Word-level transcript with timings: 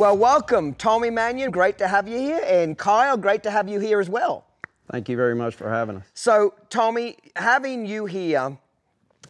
Well, 0.00 0.16
welcome, 0.16 0.72
Tommy 0.72 1.10
Manion. 1.10 1.50
Great 1.50 1.76
to 1.76 1.86
have 1.86 2.08
you 2.08 2.16
here. 2.16 2.40
And 2.46 2.78
Kyle, 2.78 3.18
great 3.18 3.42
to 3.42 3.50
have 3.50 3.68
you 3.68 3.80
here 3.80 4.00
as 4.00 4.08
well. 4.08 4.46
Thank 4.90 5.10
you 5.10 5.16
very 5.18 5.34
much 5.34 5.54
for 5.54 5.68
having 5.68 5.96
us. 5.96 6.06
So, 6.14 6.54
Tommy, 6.70 7.18
having 7.36 7.84
you 7.84 8.06
here 8.06 8.56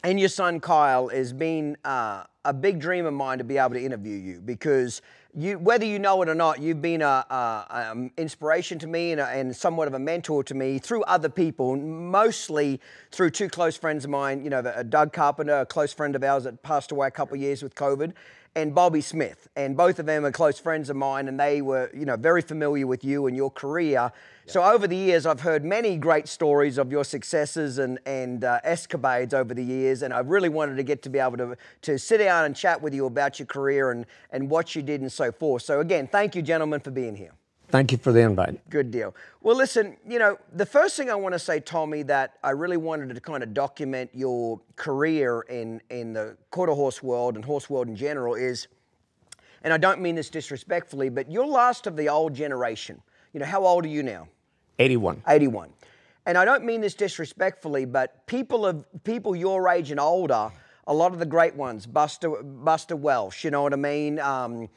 and 0.05 0.21
your 0.21 0.29
son 0.29 0.61
Kyle 0.61 1.09
has 1.09 1.33
been 1.33 1.77
uh, 1.85 2.23
a 2.45 2.53
big 2.53 2.79
dream 2.79 3.05
of 3.05 3.15
mine 3.15 3.39
to 3.39 3.45
be 3.45 3.59
able 3.59 3.71
to 3.71 3.85
interview 3.85 4.15
you 4.15 4.41
because 4.41 5.03
you, 5.35 5.59
whether 5.59 5.85
you 5.85 5.99
know 5.99 6.23
it 6.23 6.29
or 6.29 6.37
not, 6.37 6.61
you've 6.61 6.81
been 6.81 7.03
an 7.03 8.13
inspiration 8.17 8.79
to 8.79 8.87
me 8.87 9.11
and, 9.11 9.21
a, 9.21 9.27
and, 9.27 9.57
somewhat 9.57 9.89
of 9.89 9.95
a 9.95 9.99
mentor 9.99 10.45
to 10.45 10.55
me 10.55 10.79
through 10.79 11.03
other 11.05 11.29
people, 11.29 11.77
mostly 11.77 12.81
through 13.11 13.31
two 13.31 13.49
close 13.49 13.77
friends 13.77 14.05
of 14.05 14.11
mine. 14.11 14.45
You 14.45 14.51
know, 14.51 14.63
the, 14.63 14.79
uh, 14.79 14.83
Doug 14.85 15.13
Carpenter, 15.13 15.61
a 15.61 15.67
close 15.67 15.93
friend 15.93 16.15
of 16.15 16.23
ours 16.23 16.45
that 16.45 16.63
passed 16.63 16.93
away 16.93 17.09
a 17.09 17.11
couple 17.11 17.35
of 17.35 17.41
years 17.41 17.61
with 17.61 17.75
COVID, 17.75 18.13
and 18.55 18.75
Bobby 18.75 19.01
Smith. 19.01 19.49
And 19.57 19.77
both 19.77 19.99
of 19.99 20.07
them 20.07 20.25
are 20.25 20.33
close 20.33 20.59
friends 20.59 20.91
of 20.91 20.97
mine, 20.97 21.29
and 21.29 21.39
they 21.39 21.63
were, 21.63 21.91
you 21.95 22.05
know, 22.05 22.17
very 22.17 22.43
familiar 22.43 22.87
with 22.87 23.05
you 23.05 23.27
and 23.27 23.37
your 23.37 23.51
career. 23.51 24.13
So 24.47 24.65
over 24.65 24.89
the 24.89 24.97
years, 24.97 25.27
I've 25.27 25.41
heard 25.41 25.65
many 25.65 25.97
great 25.97 26.27
stories 26.27 26.77
of 26.77 26.91
your 26.91 27.05
successes 27.05 27.79
and, 27.79 28.01
and 28.05 28.43
uh, 28.43 28.59
escapades 28.65 29.33
over 29.33 29.55
the 29.55 29.65
years, 29.65 30.03
and 30.03 30.13
I 30.13 30.19
really 30.21 30.49
wanted 30.49 30.77
to 30.77 30.83
get 30.83 31.03
to 31.03 31.09
be 31.09 31.21
able 31.21 31.37
to, 31.37 31.57
to 31.83 31.99
sit 31.99 32.19
down 32.19 32.47
and 32.47 32.57
chat 32.57 32.83
with 32.83 32.93
you 32.93 33.07
about 33.07 33.39
your 33.39 33.47
career 33.47 33.93
and, 33.93 34.07
and 34.33 34.51
what 34.51 34.75
you 34.75 34.83
did 34.83 35.03
and 35.03 35.13
so 35.13 35.31
forth. 35.31 35.63
So 35.63 35.79
again, 35.79 36.09
thank 36.09 36.35
you, 36.35 36.43
gentlemen, 36.43 36.81
for 36.81 36.91
being 36.91 37.15
here. 37.15 37.33
Thank 37.71 37.93
you 37.93 37.99
for 37.99 38.13
the 38.13 38.21
invite. 38.21 38.69
Good 38.69 38.91
deal. 38.91 39.15
Well, 39.43 39.57
listen, 39.57 39.97
you 40.07 40.19
know, 40.19 40.39
the 40.53 40.67
first 40.67 40.97
thing 40.97 41.09
I 41.09 41.15
want 41.15 41.35
to 41.35 41.39
say, 41.39 41.61
Tommy, 41.61 42.03
that 42.05 42.35
I 42.43 42.51
really 42.51 42.77
wanted 42.77 43.15
to 43.15 43.21
kind 43.21 43.43
of 43.43 43.55
document 43.55 44.11
your 44.13 44.61
career 44.77 45.43
in, 45.43 45.81
in 45.89 46.13
the 46.13 46.37
quarter 46.51 46.73
horse 46.73 47.03
world 47.03 47.37
and 47.37 47.45
horse 47.45 47.71
world 47.71 47.89
in 47.89 47.95
general 47.95 48.35
is, 48.35 48.67
and 49.63 49.73
I 49.73 49.77
don't 49.77 50.01
mean 50.01 50.17
this 50.17 50.31
disrespectfully, 50.31 51.11
but 51.11 51.31
you're 51.31 51.47
last 51.47 51.87
of 51.87 51.97
the 51.97 52.09
old 52.09 52.35
generation. 52.35 53.01
You 53.33 53.41
know, 53.41 53.47
how 53.47 53.65
old 53.65 53.85
are 53.85 53.89
you 53.89 54.03
now? 54.03 54.27
81. 54.81 55.23
81. 55.29 55.71
And 56.27 56.37
I 56.37 56.45
don't 56.45 56.65
mean 56.65 56.81
this 56.81 56.95
disrespectfully, 56.95 57.85
but 57.85 58.27
people 58.27 58.67
of 58.67 58.85
people 59.05 59.37
your 59.37 59.69
age 59.69 59.91
and 59.91 60.01
older, 60.01 60.51
a 60.87 60.95
lot 60.95 61.13
of 61.13 61.19
the 61.19 61.27
great 61.27 61.55
ones, 61.55 61.87
Buster 61.87 62.31
Buster 62.43 62.97
Welch, 62.97 63.45
you 63.45 63.51
know 63.51 63.63
what 63.63 63.73
I 63.73 63.77
mean? 63.77 64.19
Um, 64.19 64.69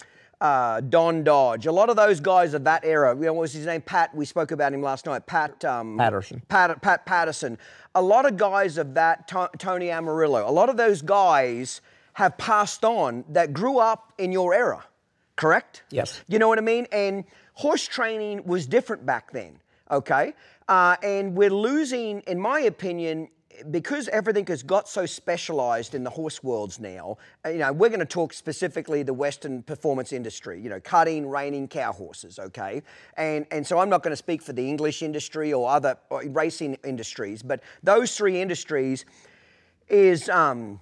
uh, 0.44 0.82
Don 0.82 1.24
Dodge, 1.24 1.66
a 1.66 1.72
lot 1.72 1.90
of 1.90 1.96
those 1.96 2.20
guys 2.20 2.54
of 2.54 2.66
that 2.66 2.84
era. 2.86 3.16
You 3.16 3.24
know, 3.24 3.34
what 3.34 3.42
was 3.42 3.54
his 3.54 3.66
name? 3.66 3.82
Pat. 3.82 4.14
We 4.14 4.26
spoke 4.26 4.52
about 4.52 4.74
him 4.74 4.82
last 4.82 5.06
night. 5.06 5.26
Pat 5.26 5.64
um, 5.66 5.98
Patterson. 5.98 6.42
Pat, 6.50 6.82
Pat 6.82 7.06
Patterson. 7.06 7.58
A 7.96 8.02
lot 8.02 8.26
of 8.26 8.38
guys 8.38 8.78
of 8.78 8.94
that. 8.94 9.28
T- 9.28 9.58
Tony 9.58 9.88
Amaral. 9.88 10.48
A 10.48 10.52
lot 10.52 10.70
of 10.70 10.78
those 10.78 11.02
guys 11.02 11.82
have 12.14 12.38
passed 12.38 12.84
on 12.86 13.24
that 13.30 13.54
grew 13.54 13.80
up 13.80 14.14
in 14.18 14.32
your 14.32 14.54
era. 14.54 14.86
Correct? 15.36 15.84
Yes. 15.90 16.22
You 16.28 16.38
know 16.38 16.48
what 16.48 16.60
I 16.60 16.62
mean? 16.62 16.86
And 16.92 17.24
horse 17.54 17.88
training 17.88 18.44
was 18.46 18.68
different 18.68 19.06
back 19.06 19.32
then 19.32 19.60
okay? 19.94 20.34
Uh, 20.68 20.96
and 21.04 21.36
we're 21.36 21.54
losing, 21.54 22.22
in 22.22 22.40
my 22.40 22.62
opinion, 22.62 23.30
because 23.72 24.08
everything 24.10 24.46
has 24.48 24.64
got 24.64 24.88
so 24.88 25.06
specialized 25.06 25.96
in 25.96 26.04
the 26.04 26.10
horse 26.10 26.44
worlds 26.44 26.80
now, 26.80 27.18
uh, 27.46 27.50
you 27.50 27.60
know, 27.60 27.72
we're 27.72 27.90
going 27.90 28.00
to 28.00 28.06
talk 28.06 28.34
specifically 28.34 29.04
the 29.04 29.14
Western 29.14 29.64
performance 29.64 30.14
industry, 30.14 30.60
you 30.62 30.70
know, 30.70 30.80
cutting, 30.80 31.28
reining 31.28 31.68
cow 31.68 31.92
horses, 31.92 32.40
okay? 32.40 32.82
And, 33.18 33.46
and 33.52 33.66
so 33.66 33.80
I'm 33.80 33.90
not 33.90 34.04
going 34.04 34.12
to 34.12 34.18
speak 34.18 34.42
for 34.42 34.54
the 34.54 34.68
English 34.68 35.02
industry 35.02 35.54
or 35.54 35.70
other 35.70 35.98
or 36.10 36.24
racing 36.28 36.78
industries, 36.84 37.44
but 37.44 37.62
those 37.84 38.16
three 38.18 38.42
industries 38.42 39.06
is, 39.88 40.30
um, 40.30 40.80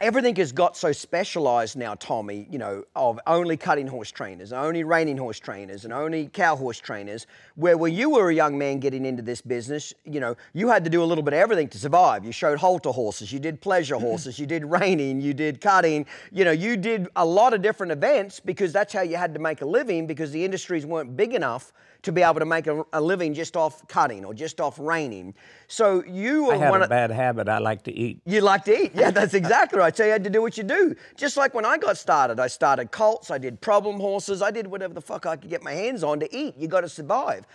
everything 0.00 0.36
has 0.36 0.52
got 0.52 0.76
so 0.76 0.92
specialized 0.92 1.76
now, 1.76 1.94
Tommy, 1.94 2.46
you 2.50 2.58
know, 2.58 2.84
of 2.94 3.18
only 3.26 3.56
cutting 3.56 3.86
horse 3.86 4.10
trainers, 4.10 4.52
only 4.52 4.84
reining 4.84 5.16
horse 5.16 5.40
trainers, 5.40 5.84
and 5.84 5.92
only 5.92 6.28
cow 6.28 6.54
horse 6.54 6.78
trainers, 6.78 7.26
where 7.56 7.76
when 7.76 7.92
you 7.92 8.10
were 8.10 8.30
a 8.30 8.34
young 8.34 8.56
man 8.56 8.78
getting 8.78 9.04
into 9.04 9.22
this 9.22 9.40
business, 9.40 9.92
you 10.04 10.20
know, 10.20 10.36
you 10.52 10.68
had 10.68 10.84
to 10.84 10.90
do 10.90 11.02
a 11.02 11.06
little 11.06 11.24
bit 11.24 11.34
of 11.34 11.40
everything 11.40 11.68
to 11.68 11.78
survive. 11.78 12.24
You 12.24 12.32
showed 12.32 12.58
halter 12.58 12.90
horses, 12.90 13.32
you 13.32 13.40
did 13.40 13.60
pleasure 13.60 13.96
mm-hmm. 13.96 14.04
horses, 14.04 14.38
you 14.38 14.46
did 14.46 14.64
reining, 14.64 15.20
you 15.20 15.34
did 15.34 15.60
cutting, 15.60 16.06
you 16.30 16.44
know, 16.44 16.52
you 16.52 16.76
did 16.76 17.08
a 17.16 17.24
lot 17.24 17.52
of 17.52 17.62
different 17.62 17.90
events 17.92 18.40
because 18.40 18.72
that's 18.72 18.92
how 18.92 19.02
you 19.02 19.16
had 19.16 19.34
to 19.34 19.40
make 19.40 19.62
a 19.62 19.66
living 19.66 20.06
because 20.06 20.30
the 20.30 20.44
industries 20.44 20.86
weren't 20.86 21.16
big 21.16 21.34
enough 21.34 21.72
to 22.02 22.12
be 22.12 22.22
able 22.22 22.38
to 22.38 22.46
make 22.46 22.66
a, 22.66 22.84
a 22.92 23.00
living 23.00 23.34
just 23.34 23.56
off 23.56 23.86
cutting 23.88 24.24
or 24.24 24.32
just 24.32 24.60
off 24.60 24.78
reining. 24.78 25.34
So 25.66 26.04
you 26.04 26.44
were 26.44 26.54
I 26.54 26.58
had 26.58 26.70
one 26.70 26.80
a 26.80 26.84
of, 26.84 26.90
bad 26.90 27.10
habit. 27.10 27.48
I 27.48 27.58
like 27.58 27.82
to 27.84 27.92
eat. 27.92 28.20
You 28.24 28.40
like 28.40 28.64
to 28.64 28.84
eat. 28.84 28.92
Yeah, 28.94 29.10
that's 29.10 29.34
exactly 29.34 29.78
right. 29.78 29.96
So 29.96 30.04
you 30.04 30.12
had 30.12 30.24
to 30.24 30.30
do 30.30 30.40
what 30.40 30.56
you 30.56 30.64
do. 30.64 30.94
Just 31.16 31.36
like 31.36 31.54
when 31.54 31.64
I 31.64 31.76
got 31.76 31.98
started, 31.98 32.38
I 32.38 32.46
started 32.46 32.92
colts, 32.92 33.30
I 33.30 33.38
did 33.38 33.60
problem 33.60 33.98
horses, 33.98 34.42
I 34.42 34.50
did 34.50 34.66
whatever 34.66 34.94
the 34.94 35.00
fuck 35.00 35.26
I 35.26 35.36
could 35.36 35.50
get 35.50 35.62
my 35.62 35.72
hands 35.72 36.04
on 36.04 36.20
to 36.20 36.36
eat. 36.36 36.56
You 36.56 36.68
got 36.68 36.82
to 36.82 36.88
survive. 36.88 37.46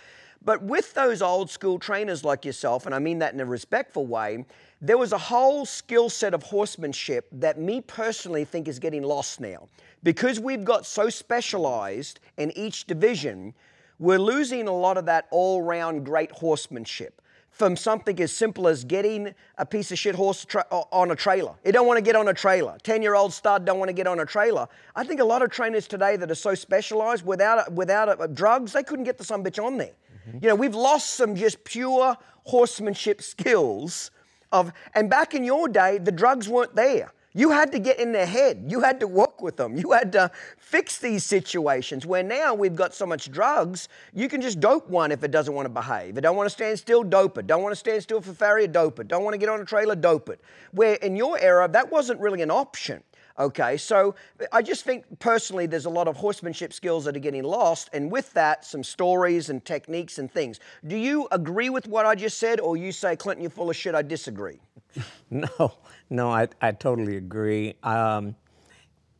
But 0.44 0.62
with 0.62 0.92
those 0.92 1.22
old 1.22 1.50
school 1.50 1.78
trainers 1.78 2.22
like 2.22 2.44
yourself, 2.44 2.84
and 2.84 2.94
I 2.94 2.98
mean 2.98 3.18
that 3.20 3.32
in 3.32 3.40
a 3.40 3.46
respectful 3.46 4.06
way, 4.06 4.44
there 4.82 4.98
was 4.98 5.12
a 5.12 5.18
whole 5.18 5.64
skill 5.64 6.10
set 6.10 6.34
of 6.34 6.42
horsemanship 6.42 7.28
that 7.32 7.58
me 7.58 7.80
personally 7.80 8.44
think 8.44 8.68
is 8.68 8.78
getting 8.78 9.02
lost 9.02 9.40
now. 9.40 9.68
Because 10.02 10.38
we've 10.38 10.64
got 10.64 10.84
so 10.84 11.08
specialized 11.08 12.20
in 12.36 12.50
each 12.58 12.86
division, 12.86 13.54
we're 13.98 14.18
losing 14.18 14.66
a 14.68 14.72
lot 14.72 14.96
of 14.96 15.06
that 15.06 15.26
all 15.30 15.62
round 15.62 16.04
great 16.04 16.30
horsemanship 16.32 17.20
from 17.54 17.76
something 17.76 18.20
as 18.20 18.32
simple 18.32 18.66
as 18.66 18.82
getting 18.82 19.32
a 19.58 19.64
piece 19.64 19.92
of 19.92 19.98
shit 19.98 20.16
horse 20.16 20.44
tra- 20.44 20.66
on 20.70 21.12
a 21.12 21.16
trailer. 21.16 21.54
He 21.64 21.70
don't 21.70 21.86
want 21.86 21.98
to 21.98 22.02
get 22.02 22.16
on 22.16 22.26
a 22.26 22.34
trailer. 22.34 22.76
10-year-old 22.82 23.32
stud 23.32 23.64
don't 23.64 23.78
want 23.78 23.88
to 23.90 23.92
get 23.92 24.08
on 24.08 24.18
a 24.18 24.26
trailer. 24.26 24.66
I 24.96 25.04
think 25.04 25.20
a 25.20 25.24
lot 25.24 25.40
of 25.40 25.50
trainers 25.50 25.86
today 25.86 26.16
that 26.16 26.28
are 26.30 26.34
so 26.34 26.56
specialized 26.56 27.24
without 27.24 27.72
without 27.72 28.20
a, 28.20 28.26
drugs, 28.26 28.72
they 28.72 28.82
couldn't 28.82 29.04
get 29.04 29.18
the 29.18 29.24
some 29.24 29.44
bitch 29.44 29.64
on 29.64 29.78
there. 29.78 29.92
Mm-hmm. 30.28 30.38
You 30.42 30.48
know, 30.48 30.56
we've 30.56 30.74
lost 30.74 31.10
some 31.10 31.36
just 31.36 31.62
pure 31.62 32.16
horsemanship 32.42 33.22
skills 33.22 34.10
of 34.50 34.72
and 34.94 35.08
back 35.08 35.34
in 35.34 35.44
your 35.44 35.68
day 35.68 35.98
the 35.98 36.12
drugs 36.12 36.48
weren't 36.48 36.74
there. 36.74 37.12
You 37.36 37.50
had 37.50 37.72
to 37.72 37.80
get 37.80 37.98
in 37.98 38.12
their 38.12 38.26
head. 38.26 38.66
You 38.68 38.80
had 38.80 39.00
to 39.00 39.08
work 39.08 39.42
with 39.42 39.56
them. 39.56 39.76
You 39.76 39.90
had 39.90 40.12
to 40.12 40.30
fix 40.56 40.98
these 40.98 41.24
situations 41.24 42.06
where 42.06 42.22
now 42.22 42.54
we've 42.54 42.76
got 42.76 42.94
so 42.94 43.06
much 43.06 43.30
drugs, 43.30 43.88
you 44.12 44.28
can 44.28 44.40
just 44.40 44.60
dope 44.60 44.88
one 44.88 45.10
if 45.10 45.24
it 45.24 45.32
doesn't 45.32 45.52
want 45.52 45.66
to 45.66 45.70
behave. 45.70 46.16
It 46.16 46.20
don't 46.20 46.36
want 46.36 46.46
to 46.46 46.54
stand 46.54 46.78
still, 46.78 47.02
dope 47.02 47.36
it. 47.36 47.48
Don't 47.48 47.62
want 47.62 47.72
to 47.72 47.76
stand 47.76 48.02
still 48.02 48.20
for 48.20 48.32
farrier, 48.32 48.68
dope 48.68 49.00
it. 49.00 49.08
Don't 49.08 49.24
want 49.24 49.34
to 49.34 49.38
get 49.38 49.48
on 49.48 49.60
a 49.60 49.64
trailer, 49.64 49.96
dope 49.96 50.28
it. 50.28 50.40
Where 50.70 50.94
in 50.94 51.16
your 51.16 51.36
era, 51.38 51.68
that 51.68 51.90
wasn't 51.90 52.20
really 52.20 52.42
an 52.42 52.52
option. 52.52 53.02
Okay, 53.36 53.76
so 53.76 54.14
I 54.52 54.62
just 54.62 54.84
think 54.84 55.04
personally 55.18 55.66
there's 55.66 55.86
a 55.86 55.90
lot 55.90 56.06
of 56.06 56.16
horsemanship 56.16 56.72
skills 56.72 57.04
that 57.04 57.16
are 57.16 57.20
getting 57.20 57.42
lost, 57.42 57.90
and 57.92 58.10
with 58.10 58.32
that, 58.34 58.64
some 58.64 58.84
stories 58.84 59.50
and 59.50 59.64
techniques 59.64 60.18
and 60.18 60.30
things. 60.30 60.60
Do 60.86 60.96
you 60.96 61.26
agree 61.32 61.68
with 61.68 61.88
what 61.88 62.06
I 62.06 62.14
just 62.14 62.38
said, 62.38 62.60
or 62.60 62.76
you 62.76 62.92
say, 62.92 63.16
Clinton, 63.16 63.42
you're 63.42 63.50
full 63.50 63.70
of 63.70 63.76
shit, 63.76 63.94
I 63.94 64.02
disagree? 64.02 64.60
No, 65.30 65.74
no, 66.10 66.30
I, 66.30 66.46
I 66.62 66.70
totally 66.70 67.16
agree. 67.16 67.74
Um, 67.82 68.36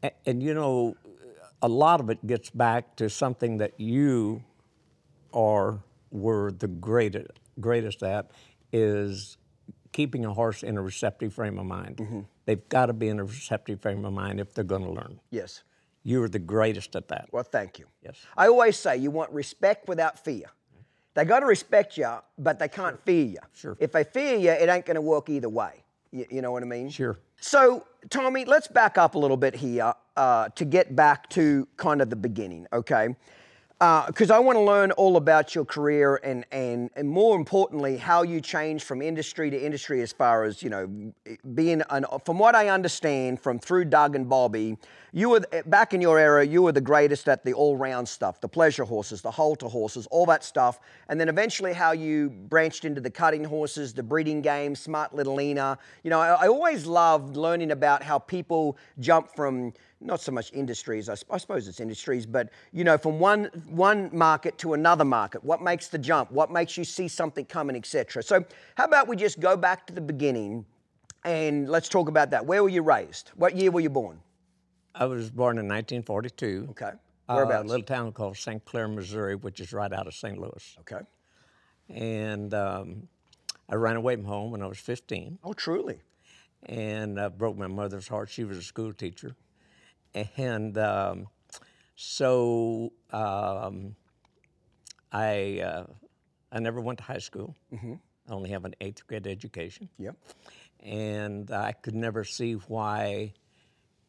and, 0.00 0.12
and, 0.24 0.42
you 0.42 0.54
know, 0.54 0.96
a 1.60 1.66
lot 1.68 1.98
of 1.98 2.08
it 2.10 2.24
gets 2.24 2.50
back 2.50 2.94
to 2.96 3.10
something 3.10 3.56
that 3.58 3.72
you 3.80 4.44
are 5.32 5.80
were 6.12 6.52
the 6.52 6.68
greatest 6.68 7.32
greatest 7.60 8.02
at 8.04 8.30
is 8.72 9.36
keeping 9.94 10.24
a 10.26 10.34
horse 10.34 10.62
in 10.62 10.76
a 10.76 10.82
receptive 10.82 11.32
frame 11.32 11.58
of 11.58 11.64
mind. 11.64 11.96
Mm-hmm. 11.96 12.20
They've 12.44 12.68
got 12.68 12.86
to 12.86 12.92
be 12.92 13.08
in 13.08 13.20
a 13.20 13.24
receptive 13.24 13.80
frame 13.80 14.04
of 14.04 14.12
mind 14.12 14.40
if 14.40 14.52
they're 14.52 14.64
going 14.64 14.82
to 14.82 14.90
learn. 14.90 15.20
Yes. 15.30 15.62
You 16.02 16.22
are 16.22 16.28
the 16.28 16.40
greatest 16.40 16.94
at 16.96 17.08
that. 17.08 17.28
Well, 17.32 17.44
thank 17.44 17.78
you. 17.78 17.86
Yes. 18.02 18.18
I 18.36 18.48
always 18.48 18.76
say 18.76 18.98
you 18.98 19.10
want 19.10 19.30
respect 19.30 19.88
without 19.88 20.22
fear. 20.22 20.46
They 21.14 21.24
got 21.24 21.40
to 21.40 21.46
respect 21.46 21.96
you, 21.96 22.10
but 22.36 22.58
they 22.58 22.68
can't 22.68 22.96
sure. 22.96 23.02
fear 23.06 23.24
you. 23.24 23.38
Sure. 23.54 23.76
If 23.78 23.92
they 23.92 24.02
fear 24.02 24.36
you, 24.36 24.50
it 24.50 24.68
ain't 24.68 24.84
going 24.84 24.96
to 24.96 25.00
work 25.00 25.30
either 25.30 25.48
way. 25.48 25.84
You, 26.10 26.26
you, 26.28 26.42
know 26.42 26.50
what 26.50 26.64
I 26.64 26.66
mean? 26.66 26.90
Sure. 26.90 27.16
So, 27.40 27.86
Tommy, 28.10 28.44
let's 28.44 28.66
back 28.66 28.98
up 28.98 29.14
a 29.14 29.18
little 29.18 29.36
bit 29.36 29.54
here 29.54 29.94
uh, 30.16 30.48
to 30.56 30.64
get 30.64 30.96
back 30.96 31.30
to 31.30 31.68
kind 31.76 32.02
of 32.02 32.10
the 32.10 32.16
beginning, 32.16 32.66
okay? 32.72 33.14
Because 33.78 34.30
uh, 34.30 34.36
I 34.36 34.38
want 34.38 34.56
to 34.56 34.62
learn 34.62 34.92
all 34.92 35.16
about 35.16 35.54
your 35.54 35.64
career 35.64 36.20
and, 36.22 36.46
and, 36.52 36.90
and 36.94 37.08
more 37.08 37.36
importantly, 37.36 37.96
how 37.96 38.22
you 38.22 38.40
changed 38.40 38.84
from 38.84 39.02
industry 39.02 39.50
to 39.50 39.60
industry 39.60 40.00
as 40.00 40.12
far 40.12 40.44
as, 40.44 40.62
you 40.62 40.70
know, 40.70 41.12
being, 41.54 41.82
an, 41.90 42.06
from 42.24 42.38
what 42.38 42.54
I 42.54 42.68
understand 42.68 43.40
from 43.40 43.58
through 43.58 43.86
Doug 43.86 44.14
and 44.14 44.28
Bobby, 44.28 44.78
you 45.12 45.28
were, 45.28 45.40
back 45.66 45.92
in 45.92 46.00
your 46.00 46.20
era, 46.20 46.46
you 46.46 46.62
were 46.62 46.72
the 46.72 46.80
greatest 46.80 47.28
at 47.28 47.44
the 47.44 47.52
all 47.52 47.76
round 47.76 48.08
stuff, 48.08 48.40
the 48.40 48.48
pleasure 48.48 48.84
horses, 48.84 49.22
the 49.22 49.30
halter 49.30 49.68
horses, 49.68 50.06
all 50.10 50.26
that 50.26 50.44
stuff. 50.44 50.78
And 51.08 51.20
then 51.20 51.28
eventually 51.28 51.72
how 51.72 51.92
you 51.92 52.30
branched 52.30 52.84
into 52.84 53.00
the 53.00 53.10
cutting 53.10 53.44
horses, 53.44 53.92
the 53.92 54.04
breeding 54.04 54.40
game, 54.40 54.76
Smart 54.76 55.14
Little 55.14 55.34
Lena. 55.34 55.78
You 56.04 56.10
know, 56.10 56.20
I, 56.20 56.44
I 56.44 56.48
always 56.48 56.86
loved 56.86 57.36
learning 57.36 57.72
about 57.72 58.04
how 58.04 58.20
people 58.20 58.76
jump 59.00 59.34
from, 59.34 59.72
not 60.00 60.20
so 60.20 60.32
much 60.32 60.52
industries, 60.52 61.08
I, 61.08 61.14
I, 61.30 61.38
suppose 61.38 61.66
it's 61.68 61.80
industries, 61.80 62.26
but 62.26 62.50
you 62.72 62.84
know, 62.84 62.98
from 62.98 63.18
one 63.18 63.44
one 63.68 64.10
market 64.12 64.58
to 64.58 64.74
another 64.74 65.04
market. 65.04 65.42
What 65.44 65.62
makes 65.62 65.88
the 65.88 65.98
jump? 65.98 66.30
What 66.30 66.50
makes 66.50 66.76
you 66.76 66.84
see 66.84 67.08
something 67.08 67.44
coming, 67.46 67.76
etc. 67.76 68.22
So, 68.22 68.44
how 68.76 68.84
about 68.84 69.08
we 69.08 69.16
just 69.16 69.40
go 69.40 69.56
back 69.56 69.86
to 69.86 69.92
the 69.92 70.00
beginning, 70.00 70.64
and 71.24 71.68
let's 71.68 71.88
talk 71.88 72.08
about 72.08 72.30
that. 72.30 72.44
Where 72.44 72.62
were 72.62 72.68
you 72.68 72.82
raised? 72.82 73.30
What 73.36 73.56
year 73.56 73.70
were 73.70 73.80
you 73.80 73.90
born? 73.90 74.20
I 74.94 75.06
was 75.06 75.30
born 75.30 75.58
in 75.58 75.66
1942. 75.66 76.68
Okay. 76.70 76.90
Uh, 77.28 77.34
Whereabouts? 77.34 77.64
a 77.64 77.68
little 77.68 77.84
town 77.86 78.12
called 78.12 78.36
St. 78.36 78.64
Clair, 78.64 78.86
Missouri, 78.86 79.34
which 79.34 79.58
is 79.58 79.72
right 79.72 79.92
out 79.92 80.06
of 80.06 80.14
St. 80.14 80.38
Louis. 80.38 80.76
Okay. 80.80 81.00
And 81.88 82.52
um, 82.54 83.08
I 83.68 83.76
ran 83.76 83.96
away 83.96 84.14
from 84.16 84.26
home 84.26 84.50
when 84.50 84.62
I 84.62 84.66
was 84.66 84.78
15 84.78 85.38
Oh, 85.42 85.52
truly. 85.54 86.00
and 86.66 87.18
uh, 87.18 87.30
broke 87.30 87.56
my 87.56 87.66
mother's 87.66 88.08
heart. 88.08 88.28
She 88.28 88.44
was 88.44 88.58
a 88.58 88.62
school 88.62 88.92
teacher. 88.92 89.34
And 90.36 90.78
um, 90.78 91.26
so 91.96 92.92
um, 93.12 93.96
I, 95.12 95.60
uh, 95.60 95.86
I 96.52 96.58
never 96.60 96.80
went 96.80 96.98
to 96.98 97.04
high 97.04 97.18
school. 97.18 97.54
I 97.72 98.32
only 98.32 98.50
have 98.50 98.64
an 98.64 98.74
eighth 98.80 99.06
grade 99.06 99.26
education. 99.26 99.88
Yep. 99.98 100.16
And 100.80 101.50
I 101.50 101.72
could 101.72 101.94
never 101.94 102.24
see 102.24 102.52
why 102.54 103.32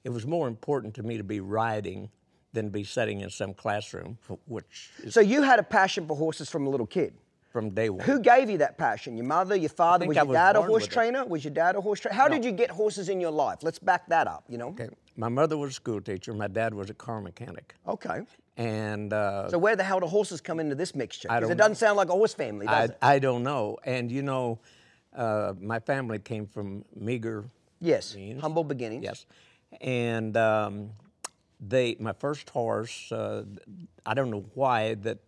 it 0.04 0.10
was 0.10 0.26
more 0.26 0.48
important 0.48 0.94
to 0.96 1.04
me 1.04 1.18
to 1.18 1.24
be 1.24 1.40
riding 1.40 2.10
than 2.54 2.70
be 2.70 2.84
sitting 2.84 3.22
in 3.22 3.30
some 3.30 3.54
classroom, 3.54 4.18
which 4.48 4.92
So 5.10 5.20
you 5.20 5.42
had 5.42 5.60
a 5.60 5.64
passion 5.64 6.08
for 6.08 6.16
horses 6.16 6.50
from 6.50 6.68
a 6.68 6.70
little 6.70 6.86
kid. 6.88 7.14
from 7.52 7.72
day 7.72 7.90
one. 7.90 8.06
Who 8.06 8.20
gave 8.20 8.50
you 8.50 8.58
that 8.60 8.78
passion? 8.78 9.18
Your 9.18 9.26
mother, 9.26 9.56
your 9.56 9.70
father? 9.70 10.06
Was 10.06 10.16
I 10.18 10.22
your 10.22 10.28
was 10.28 10.36
dad 10.36 10.56
a 10.56 10.62
horse 10.62 10.84
with 10.84 10.92
it. 10.92 10.94
trainer? 10.94 11.26
Was 11.26 11.44
your 11.44 11.54
dad 11.54 11.76
a 11.76 11.82
horse 11.82 12.00
trainer? 12.00 12.16
How 12.16 12.28
did 12.30 12.46
you 12.46 12.52
get 12.52 12.70
horses 12.70 13.10
in 13.10 13.20
your 13.20 13.32
life? 13.32 13.60
Let's 13.64 13.80
back 13.80 14.08
that 14.08 14.28
up, 14.28 14.46
you 14.48 14.58
know? 14.58 14.70
Okay. 14.70 14.90
My 15.18 15.30
mother 15.30 15.58
was 15.58 15.72
a 15.72 15.74
school 15.74 16.02
teacher. 16.02 16.34
My 16.34 16.48
dad 16.48 16.74
was 16.74 16.90
a 16.90 16.94
car 16.94 17.22
mechanic. 17.22 17.76
Okay. 17.88 18.22
And 18.58 19.14
uh, 19.14 19.50
So 19.50 19.58
where 19.58 19.76
the 19.76 19.84
hell 19.84 20.00
do 20.00 20.08
horses 20.08 20.42
come 20.42 20.60
into 20.60 20.76
this 20.76 20.96
mixture? 20.96 21.30
Because 21.30 21.50
it 21.50 21.58
doesn't 21.58 21.76
sound 21.76 21.98
like 21.98 22.10
a 22.10 22.14
horse 22.14 22.34
family, 22.34 22.66
does 22.68 22.90
I, 22.90 22.94
it? 22.94 22.98
I 23.02 23.20
don't 23.20 23.44
know. 23.44 23.78
And 23.84 24.12
you 24.12 24.22
know, 24.22 24.60
uh, 25.16 25.54
my 25.60 25.80
family 25.80 26.20
came 26.20 26.48
from 26.48 26.86
meager 26.96 27.46
Yes. 27.82 28.16
means. 28.16 28.42
Humble 28.42 28.64
beginnings. 28.64 29.04
Yes, 29.04 29.26
and 29.82 30.36
um, 30.38 30.92
they 31.60 31.96
my 32.00 32.14
first 32.14 32.50
horse. 32.50 33.12
Uh, 33.12 33.44
I 34.06 34.14
don't 34.14 34.32
know 34.32 34.46
why 34.54 34.96
that 34.96 35.20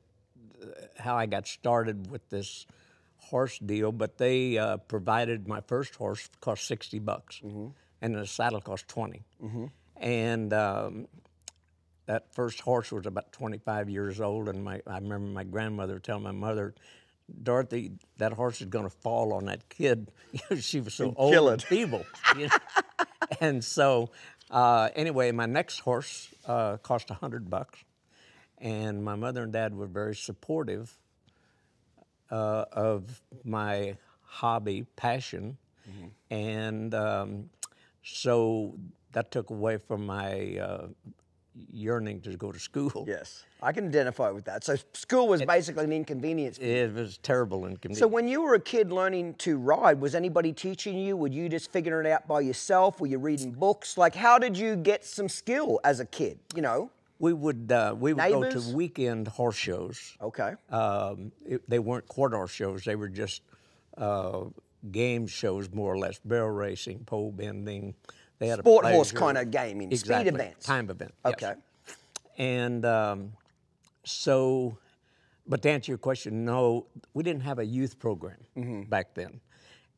uh, 0.61 0.65
how 0.97 1.17
I 1.17 1.25
got 1.25 1.47
started 1.47 2.09
with 2.09 2.27
this 2.29 2.65
horse 3.17 3.59
deal, 3.59 3.91
but 3.91 4.17
they 4.17 4.57
uh, 4.57 4.77
provided 4.77 5.47
my 5.47 5.61
first 5.61 5.95
horse 5.95 6.29
cost 6.39 6.65
sixty 6.65 6.99
bucks, 6.99 7.41
and 8.01 8.15
the 8.15 8.25
saddle 8.27 8.61
cost 8.61 8.87
20 8.87 9.23
and. 9.97 10.53
Um, 10.53 11.07
that 12.07 12.33
first 12.33 12.61
horse 12.61 12.91
was 12.91 13.05
about 13.05 13.31
25 13.33 13.89
years 13.89 14.21
old, 14.21 14.47
and 14.47 14.63
my, 14.63 14.81
I 14.87 14.95
remember 14.95 15.27
my 15.27 15.43
grandmother 15.43 15.99
telling 15.99 16.23
my 16.23 16.31
mother, 16.31 16.73
Dorothy, 17.43 17.91
that 18.17 18.31
horse 18.31 18.61
is 18.61 18.67
going 18.67 18.85
to 18.85 18.89
fall 18.89 19.33
on 19.33 19.45
that 19.45 19.67
kid. 19.67 20.09
she 20.57 20.79
was 20.79 20.93
so 20.93 21.13
old 21.17 21.33
kill 21.33 21.49
and 21.49 21.61
feeble. 21.73 22.05
you 22.37 22.47
know. 22.47 23.05
and 23.41 23.61
so, 23.63 24.09
uh, 24.49 24.87
anyway, 24.95 25.33
my 25.33 25.45
next 25.45 25.79
horse 25.79 26.29
uh, 26.45 26.77
cost 26.77 27.09
100 27.09 27.49
bucks, 27.49 27.83
and 28.57 29.03
my 29.03 29.15
mother 29.15 29.43
and 29.43 29.51
dad 29.51 29.75
were 29.75 29.85
very 29.85 30.15
supportive 30.15 30.97
uh, 32.31 32.63
of 32.71 33.21
my 33.43 33.97
hobby, 34.21 34.85
passion, 34.95 35.57
and 36.29 36.93
um, 36.95 37.49
so 38.13 38.75
that 39.13 39.31
took 39.31 39.49
away 39.49 39.77
from 39.77 40.05
my 40.05 40.57
uh, 40.57 40.87
yearning 41.71 42.21
to 42.21 42.35
go 42.37 42.51
to 42.51 42.59
school. 42.59 43.05
Yes. 43.07 43.43
I 43.61 43.71
can 43.71 43.87
identify 43.87 44.29
with 44.29 44.45
that. 44.45 44.63
So 44.63 44.75
school 44.93 45.27
was 45.27 45.41
basically 45.41 45.85
an 45.85 45.91
inconvenience. 45.91 46.57
It 46.59 46.93
was 46.93 47.17
terrible 47.17 47.65
inconvenience. 47.65 47.99
So 47.99 48.07
when 48.07 48.27
you 48.27 48.41
were 48.41 48.53
a 48.53 48.59
kid 48.59 48.91
learning 48.91 49.35
to 49.35 49.57
ride, 49.57 49.99
was 49.99 50.13
anybody 50.13 50.53
teaching 50.53 50.97
you? 50.97 51.17
Were 51.17 51.27
you 51.27 51.49
just 51.49 51.71
figuring 51.71 52.05
it 52.05 52.11
out 52.11 52.27
by 52.27 52.41
yourself? 52.41 52.99
Were 53.01 53.07
you 53.07 53.17
reading 53.17 53.51
books? 53.51 53.97
Like, 53.97 54.13
how 54.13 54.37
did 54.37 54.57
you 54.57 54.75
get 54.75 55.03
some 55.03 55.27
skill 55.27 55.79
as 55.83 55.99
a 55.99 56.05
kid? 56.05 56.39
You 56.55 56.61
know? 56.61 56.91
we 57.19 57.33
would 57.33 57.71
uh, 57.71 57.95
we 57.97 58.13
would 58.13 58.31
go 58.31 58.49
to 58.49 58.75
weekend 58.75 59.27
horse 59.27 59.55
shows. 59.55 60.15
Okay. 60.21 60.53
Um, 60.69 61.31
it, 61.45 61.67
they 61.67 61.79
weren't 61.79 62.07
quarter 62.07 62.37
horse 62.37 62.51
shows; 62.51 62.83
they 62.83 62.95
were 62.95 63.09
just 63.09 63.41
uh, 63.97 64.43
game 64.91 65.27
shows, 65.27 65.69
more 65.71 65.93
or 65.93 65.97
less, 65.97 66.19
barrel 66.23 66.51
racing, 66.51 66.99
pole 67.05 67.31
bending. 67.31 67.93
They 68.39 68.47
had 68.47 68.59
a 68.59 68.61
Sport 68.61 68.85
a 68.85 68.89
horse 68.89 69.11
kind 69.11 69.37
of 69.37 69.49
gaming, 69.51 69.91
exactly. 69.91 70.29
speed 70.29 70.35
events. 70.35 70.65
time 70.65 70.89
event. 70.89 71.13
yes. 71.25 71.33
Okay. 71.33 71.53
And 72.37 72.85
um, 72.85 73.33
so, 74.03 74.77
but 75.47 75.61
to 75.63 75.69
answer 75.69 75.91
your 75.91 75.97
question, 75.97 76.45
no, 76.45 76.85
we 77.13 77.23
didn't 77.23 77.41
have 77.43 77.59
a 77.59 77.65
youth 77.65 77.97
program 77.99 78.37
Mm-hmm. 78.55 78.83
back 78.83 79.13
then. 79.15 79.39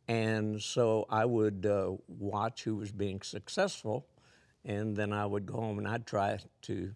And 0.07 0.61
so 0.61 1.05
I 1.09 1.25
would 1.25 1.65
uh, 1.65 1.91
watch 2.07 2.63
who 2.63 2.77
was 2.77 2.91
being 2.91 3.21
successful, 3.21 4.07
and 4.65 4.95
then 4.95 5.13
I 5.13 5.25
would 5.25 5.45
go 5.45 5.55
home 5.55 5.77
and 5.77 5.87
I'd 5.87 6.07
try 6.07 6.39
to 6.63 6.91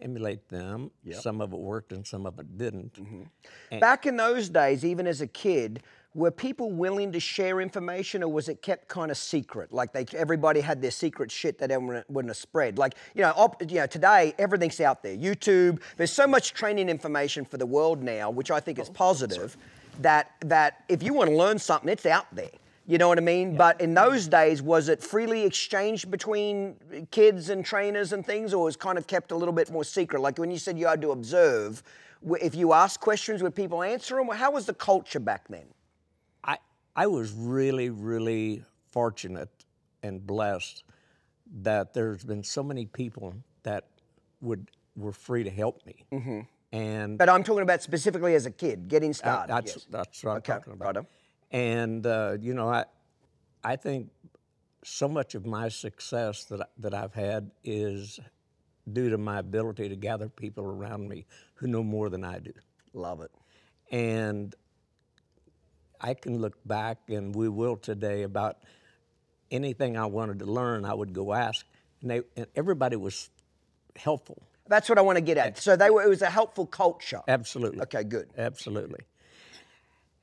emulate 0.00 0.48
them. 0.48 0.90
Some 1.12 1.40
of 1.40 1.52
it 1.52 1.58
worked 1.58 1.92
and 1.92 2.06
some 2.06 2.26
of 2.26 2.38
it 2.38 2.58
didn't. 2.58 2.94
Mm-hmm. 2.94 3.78
Back 3.78 4.04
in 4.06 4.16
those 4.16 4.48
days, 4.48 4.84
even 4.84 5.06
as 5.06 5.20
a 5.20 5.26
kid, 5.26 5.82
were 6.16 6.30
people 6.30 6.70
willing 6.70 7.12
to 7.12 7.20
share 7.20 7.60
information, 7.60 8.22
or 8.22 8.32
was 8.32 8.48
it 8.48 8.62
kept 8.62 8.88
kind 8.88 9.10
of 9.10 9.18
secret? 9.18 9.70
Like 9.70 9.92
they, 9.92 10.06
everybody 10.16 10.60
had 10.60 10.80
their 10.80 10.90
secret 10.90 11.30
shit 11.30 11.58
that 11.58 11.70
everyone 11.70 12.02
wouldn't 12.08 12.30
have 12.30 12.38
spread. 12.38 12.78
Like 12.78 12.94
you 13.14 13.20
know, 13.20 13.34
op, 13.36 13.60
you 13.70 13.76
know, 13.76 13.86
today 13.86 14.34
everything's 14.38 14.80
out 14.80 15.02
there. 15.02 15.14
YouTube. 15.14 15.80
There's 15.98 16.10
so 16.10 16.26
much 16.26 16.54
training 16.54 16.88
information 16.88 17.44
for 17.44 17.58
the 17.58 17.66
world 17.66 18.02
now, 18.02 18.30
which 18.30 18.50
I 18.50 18.60
think 18.60 18.78
is 18.78 18.88
oh, 18.88 18.92
positive. 18.92 19.58
That 20.00 20.32
that 20.40 20.84
if 20.88 21.02
you 21.02 21.12
want 21.12 21.28
to 21.28 21.36
learn 21.36 21.58
something, 21.58 21.90
it's 21.90 22.06
out 22.06 22.34
there. 22.34 22.50
You 22.86 22.96
know 22.96 23.08
what 23.08 23.18
I 23.18 23.22
mean? 23.22 23.56
But 23.56 23.80
in 23.80 23.92
those 23.92 24.26
days, 24.26 24.62
was 24.62 24.88
it 24.88 25.02
freely 25.02 25.44
exchanged 25.44 26.10
between 26.10 26.76
kids 27.10 27.50
and 27.50 27.62
trainers 27.62 28.14
and 28.14 28.24
things, 28.24 28.54
or 28.54 28.64
was 28.64 28.76
kind 28.76 28.96
of 28.96 29.06
kept 29.06 29.32
a 29.32 29.36
little 29.36 29.54
bit 29.54 29.70
more 29.70 29.84
secret? 29.84 30.20
Like 30.20 30.38
when 30.38 30.50
you 30.50 30.58
said 30.58 30.78
you 30.78 30.86
had 30.86 31.02
to 31.02 31.10
observe, 31.10 31.82
if 32.40 32.54
you 32.54 32.72
asked 32.72 33.00
questions, 33.00 33.42
would 33.42 33.54
people 33.54 33.82
answer 33.82 34.14
them? 34.14 34.28
How 34.28 34.52
was 34.52 34.64
the 34.64 34.74
culture 34.74 35.20
back 35.20 35.48
then? 35.48 35.66
I, 36.96 37.04
I 37.04 37.06
was 37.06 37.32
really, 37.32 37.90
really 37.90 38.62
fortunate 38.90 39.50
and 40.02 40.26
blessed 40.26 40.84
that 41.62 41.94
there's 41.94 42.24
been 42.24 42.42
so 42.42 42.62
many 42.62 42.86
people 42.86 43.34
that 43.62 43.84
would 44.40 44.70
were 44.96 45.12
free 45.12 45.44
to 45.44 45.50
help 45.50 45.84
me. 45.86 46.04
Mm-hmm. 46.12 46.40
And 46.72 47.18
But 47.18 47.28
I'm 47.28 47.44
talking 47.44 47.62
about 47.62 47.82
specifically 47.82 48.34
as 48.34 48.46
a 48.46 48.50
kid, 48.50 48.88
getting 48.88 49.12
started. 49.12 49.52
that's 49.52 49.74
yes. 49.76 49.86
that's 49.90 50.24
what 50.24 50.30
I'm 50.32 50.36
Okay, 50.38 50.52
talking 50.54 50.72
about. 50.72 50.86
righto. 50.96 51.06
And 51.50 52.06
uh, 52.06 52.36
you 52.40 52.54
know, 52.54 52.68
I 52.68 52.84
I 53.62 53.76
think 53.76 54.10
so 54.84 55.08
much 55.08 55.34
of 55.34 55.46
my 55.46 55.68
success 55.68 56.44
that 56.44 56.60
I, 56.62 56.66
that 56.78 56.94
I've 56.94 57.14
had 57.14 57.50
is 57.64 58.18
due 58.92 59.10
to 59.10 59.18
my 59.18 59.38
ability 59.38 59.88
to 59.88 59.96
gather 59.96 60.28
people 60.28 60.64
around 60.64 61.08
me 61.08 61.26
who 61.54 61.66
know 61.66 61.82
more 61.82 62.08
than 62.08 62.24
I 62.24 62.38
do. 62.38 62.52
Love 62.92 63.20
it. 63.20 63.30
And 63.90 64.54
I 66.00 66.14
can 66.14 66.40
look 66.40 66.56
back, 66.66 66.98
and 67.08 67.34
we 67.34 67.48
will 67.48 67.76
today, 67.76 68.22
about 68.22 68.58
anything 69.50 69.96
I 69.96 70.06
wanted 70.06 70.40
to 70.40 70.46
learn, 70.46 70.84
I 70.84 70.94
would 70.94 71.12
go 71.12 71.32
ask, 71.32 71.64
and, 72.02 72.10
they, 72.10 72.20
and 72.36 72.46
everybody 72.54 72.96
was 72.96 73.30
helpful. 73.96 74.42
That's 74.68 74.88
what 74.88 74.98
I 74.98 75.02
want 75.02 75.16
to 75.16 75.22
get 75.22 75.36
at. 75.36 75.58
So 75.58 75.76
they 75.76 75.90
were. 75.90 76.02
It 76.02 76.08
was 76.08 76.22
a 76.22 76.30
helpful 76.30 76.66
culture. 76.66 77.20
Absolutely. 77.28 77.82
Okay, 77.82 78.02
good. 78.02 78.28
Absolutely. 78.36 79.00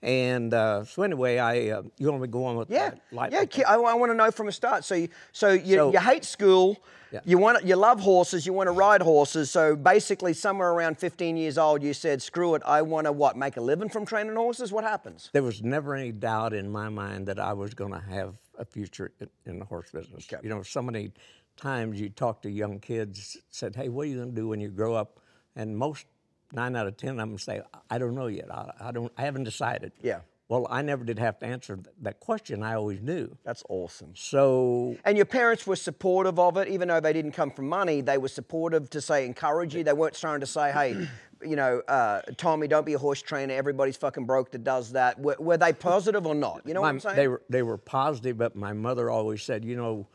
And 0.03 0.53
uh, 0.53 0.83
so 0.83 1.01
anyway, 1.03 1.37
I 1.37 1.69
uh, 1.69 1.83
you 1.97 2.09
want 2.09 2.21
me 2.21 2.27
to 2.27 2.31
go 2.31 2.43
on 2.43 2.57
with 2.57 2.69
Yeah? 2.69 2.91
Light- 3.13 3.31
yeah. 3.31 3.45
ki- 3.45 3.63
I, 3.63 3.77
want 3.77 4.11
to 4.11 4.15
know 4.15 4.31
from 4.31 4.47
the 4.47 4.51
start. 4.51 4.83
So, 4.83 4.95
you, 4.95 5.07
so 5.31 5.51
you, 5.51 5.75
So- 5.77 5.93
you 5.93 5.99
hate 5.99 6.25
school. 6.25 6.77
Yeah. 7.13 7.19
You 7.25 7.37
want, 7.37 7.63
you 7.63 7.75
love 7.75 7.99
horses. 8.01 8.45
You 8.45 8.53
want 8.53 8.67
to 8.67 8.71
ride 8.71 9.01
horses. 9.01 9.51
So 9.51 9.75
basically, 9.75 10.33
somewhere 10.33 10.71
around 10.71 10.97
15 10.97 11.37
years 11.37 11.59
old, 11.59 11.83
you 11.83 11.93
said, 11.93 12.23
"Screw 12.23 12.55
it. 12.55 12.63
I 12.65 12.81
want 12.81 13.05
to 13.05 13.11
what? 13.11 13.37
Make 13.37 13.55
a 13.55 13.61
living 13.61 13.87
from 13.87 14.03
training 14.03 14.35
horses. 14.35 14.71
What 14.71 14.83
happens?" 14.83 15.29
There 15.31 15.43
was 15.43 15.61
never 15.61 15.93
any 15.93 16.11
doubt 16.11 16.53
in 16.53 16.71
my 16.71 16.89
mind 16.89 17.27
that 17.27 17.37
I 17.39 17.53
was 17.53 17.75
going 17.75 17.91
to 17.93 17.99
have 17.99 18.35
a 18.57 18.65
future 18.65 19.11
in, 19.19 19.29
in 19.45 19.59
the 19.59 19.65
horse 19.65 19.91
business. 19.91 20.25
Okay. 20.27 20.41
You 20.43 20.49
know, 20.49 20.63
so 20.63 20.81
many 20.81 21.11
times 21.55 22.01
you 22.01 22.09
talk 22.09 22.41
to 22.41 22.49
young 22.49 22.79
kids, 22.79 23.37
said, 23.51 23.75
"Hey, 23.75 23.89
what 23.89 24.07
are 24.07 24.09
you 24.09 24.15
going 24.17 24.29
to 24.29 24.35
do 24.35 24.47
when 24.47 24.59
you 24.59 24.69
grow 24.69 24.95
up?" 24.95 25.19
And 25.55 25.77
most 25.77 26.07
nine 26.53 26.75
out 26.75 26.87
of 26.87 26.97
ten 26.97 27.11
of 27.11 27.17
them 27.17 27.37
say, 27.37 27.61
"I 27.89 27.97
don't 27.97 28.15
know 28.15 28.27
yet. 28.27 28.51
I, 28.51 28.71
I 28.79 28.91
don't. 28.91 29.11
I 29.17 29.23
haven't 29.23 29.43
decided." 29.43 29.91
Yeah. 30.01 30.19
Well, 30.49 30.67
I 30.69 30.81
never 30.81 31.03
did 31.03 31.17
have 31.19 31.39
to 31.39 31.45
answer 31.45 31.79
that 32.01 32.19
question. 32.19 32.61
I 32.61 32.75
always 32.75 33.01
knew. 33.01 33.35
That's 33.43 33.63
awesome. 33.69 34.11
So 34.13 34.97
And 35.05 35.17
your 35.17 35.25
parents 35.25 35.65
were 35.65 35.77
supportive 35.77 36.37
of 36.37 36.57
it, 36.57 36.67
even 36.67 36.89
though 36.89 36.99
they 36.99 37.13
didn't 37.13 37.31
come 37.31 37.49
from 37.49 37.67
money. 37.67 38.01
They 38.01 38.17
were 38.17 38.27
supportive 38.27 38.89
to 38.91 39.01
say 39.01 39.25
encourage 39.25 39.73
you. 39.73 39.83
They 39.83 39.93
weren't 39.93 40.15
trying 40.15 40.41
to 40.41 40.45
say, 40.45 40.71
"Hey, 40.71 41.07
you 41.43 41.55
know, 41.55 41.81
uh, 41.87 42.21
Tommy, 42.37 42.67
don't 42.67 42.85
be 42.85 42.93
a 42.93 42.99
horse 42.99 43.21
trainer. 43.21 43.53
Everybody's 43.53 43.97
fucking 43.97 44.25
broke 44.25 44.51
that 44.51 44.63
does 44.63 44.91
that." 44.91 45.19
Were, 45.19 45.37
were 45.39 45.57
they 45.57 45.73
positive 45.73 46.27
or 46.27 46.35
not? 46.35 46.61
You 46.65 46.73
know 46.73 46.81
what 46.81 46.89
I'm 46.89 46.99
saying? 46.99 47.15
They 47.15 47.27
were 47.27 47.41
they 47.49 47.63
were 47.63 47.77
positive, 47.77 48.37
but 48.37 48.55
my 48.55 48.73
mother 48.73 49.09
always 49.09 49.41
said, 49.41 49.65
you 49.65 49.75
know, 49.75 50.07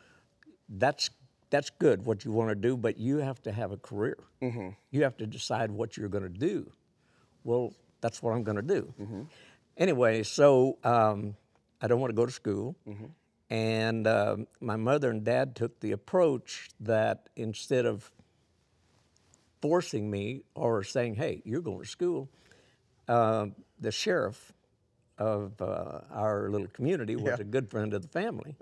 that's 0.68 1.10
that's 1.50 1.70
good 1.70 2.04
what 2.04 2.24
you 2.24 2.32
want 2.32 2.50
to 2.50 2.54
do, 2.54 2.76
but 2.76 2.98
you 2.98 3.18
have 3.18 3.40
to 3.42 3.52
have 3.52 3.72
a 3.72 3.76
career. 3.76 4.18
Mm-hmm. 4.42 4.70
You 4.90 5.02
have 5.04 5.16
to 5.18 5.26
decide 5.26 5.70
what 5.70 5.96
you're 5.96 6.08
going 6.08 6.24
to 6.24 6.28
do. 6.28 6.72
Well, 7.44 7.72
that's 8.00 8.22
what 8.22 8.32
I'm 8.32 8.42
going 8.44 8.56
to 8.56 8.62
do. 8.62 8.92
Mm-hmm. 9.00 9.22
Anyway, 9.76 10.22
so 10.24 10.78
um, 10.84 11.36
I 11.80 11.86
don't 11.88 12.00
want 12.00 12.10
to 12.10 12.16
go 12.16 12.26
to 12.26 12.32
school, 12.32 12.76
Mm-hmm. 12.86 13.06
and 13.50 14.06
um, 14.06 14.46
my 14.60 14.76
mother 14.76 15.10
and 15.10 15.24
dad 15.24 15.54
took 15.56 15.80
the 15.80 15.92
approach 15.92 16.68
that 16.80 17.28
instead 17.36 17.86
of 17.86 18.10
forcing 19.60 20.10
me 20.10 20.42
or 20.54 20.82
saying, 20.84 21.14
"Hey, 21.16 21.42
you're 21.44 21.62
going 21.62 21.82
to 21.82 21.88
school." 21.88 22.28
Uh, 23.08 23.46
the 23.80 23.90
sheriff 23.90 24.52
of 25.16 25.60
uh, 25.62 26.00
our 26.12 26.50
little 26.50 26.66
community 26.68 27.16
was 27.16 27.40
a 27.40 27.44
good 27.44 27.70
friend 27.70 27.94
of 27.94 28.02
the 28.02 28.08
family. 28.08 28.56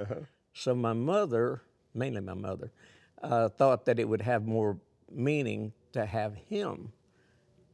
So 0.55 0.75
my 0.75 0.93
mother, 0.93 1.63
mainly 1.97 2.21
my 2.21 2.35
mother, 2.35 2.71
uh, 3.23 3.49
thought 3.49 3.85
that 3.87 3.99
it 3.99 4.09
would 4.09 4.23
have 4.23 4.47
more 4.47 4.79
meaning 5.11 5.73
to 5.93 6.05
have 6.05 6.35
him 6.35 6.93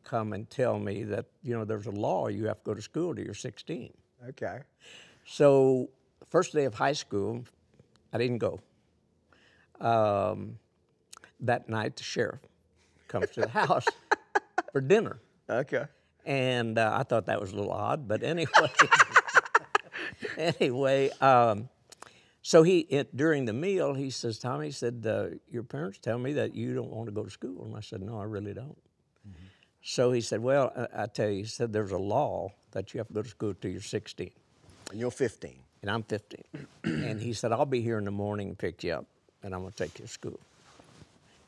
come 0.05 0.33
and 0.33 0.49
tell 0.50 0.79
me 0.79 1.05
that 1.05 1.26
you 1.43 1.57
know 1.57 1.64
there's 1.64 1.87
a 1.87 1.91
law 1.91 2.29
you 2.29 2.47
have 2.47 2.59
to 2.59 2.64
go 2.64 2.75
to 2.75 2.83
school 2.83 3.14
till 3.14 3.25
you're 3.25 3.35
16. 3.35 3.93
Okay. 4.29 4.61
So 5.25 5.91
first 6.29 6.52
day 6.52 6.64
of 6.64 6.75
high 6.75 6.93
school, 6.93 7.45
I 8.12 8.19
didn't 8.19 8.38
go. 8.38 8.61
Um, 9.81 10.59
that 11.41 11.69
night, 11.69 11.97
the 11.97 12.02
sheriff 12.02 12.41
comes 13.09 13.31
to 13.31 13.43
the 13.43 13.49
house 13.61 13.87
for 14.73 14.81
dinner. 14.81 15.19
Okay. 15.49 15.85
And 16.25 16.79
uh, 16.79 16.97
I 16.99 17.02
thought 17.02 17.26
that 17.26 17.41
was 17.41 17.52
a 17.52 17.57
little 17.57 17.73
odd, 17.73 18.07
but 18.07 18.23
anyway, 18.23 18.52
anyway, 20.38 21.11
um, 21.21 21.69
so 22.42 22.62
he 22.64 22.80
it, 22.80 23.16
during 23.16 23.44
the 23.44 23.52
meal 23.52 23.94
he 23.94 24.11
says, 24.11 24.38
Tommy 24.38 24.66
he 24.66 24.72
said, 24.72 25.04
uh, 25.06 25.37
your 25.50 25.62
parents 25.62 25.99
tell 25.99 26.18
me 26.18 26.32
that 26.34 26.54
you 26.54 26.75
don't 26.75 26.90
want 26.90 27.06
to 27.06 27.12
go 27.12 27.22
to 27.25 27.30
school, 27.30 27.64
and 27.64 27.76
I 27.76 27.80
said, 27.80 28.02
no, 28.02 28.18
I 28.20 28.25
really 28.25 28.52
don't. 28.54 28.76
So 29.84 30.12
he 30.12 30.20
said, 30.20 30.40
well, 30.40 30.72
I, 30.76 31.02
I 31.02 31.06
tell 31.06 31.28
you, 31.28 31.38
he 31.38 31.44
said 31.44 31.72
there's 31.72 31.90
a 31.90 31.99
law 31.99 32.50
that 32.70 32.94
you 32.94 32.99
have 32.99 33.08
to 33.08 33.14
go 33.14 33.22
to 33.22 33.28
school 33.28 33.52
till 33.61 33.72
you're 33.72 33.80
16, 33.80 34.30
And 34.92 35.00
you're 35.00 35.11
15. 35.11 35.56
and 35.82 35.90
I'm 35.90 36.04
15, 36.04 36.40
and 36.84 37.20
he 37.20 37.32
said 37.32 37.50
I'll 37.52 37.66
be 37.66 37.80
here 37.80 37.99
in 37.99 38.04
the 38.04 38.12
morning 38.12 38.49
and 38.49 38.58
pick 38.58 38.84
you 38.84 38.92
up, 38.92 39.06
and 39.42 39.52
I'm 39.54 39.62
gonna 39.62 39.72
take 39.72 39.99
you 39.99 40.04
to 40.06 40.11
school, 40.11 40.38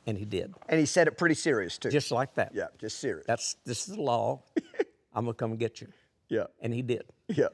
and 0.05 0.17
he 0.17 0.25
did, 0.25 0.53
And 0.67 0.79
he 0.79 0.85
said 0.85 1.07
it 1.07 1.17
pretty 1.17 1.35
serious 1.35 1.77
too. 1.77 1.89
just 1.91 2.11
like 2.11 2.33
that. 2.35 2.51
yeah, 2.53 2.67
just 2.77 2.99
serious. 2.99 3.25
That's 3.25 3.55
this 3.65 3.87
is 3.87 3.95
the 3.95 4.01
law. 4.01 4.41
I'm 5.13 5.23
gonna 5.25 5.33
come 5.33 5.55
get 5.55 5.79
you, 5.79 5.87
yeah. 6.27 6.47
and 6.61 6.73
he 6.73 6.81
did. 6.81 7.03
Yeah. 7.29 7.47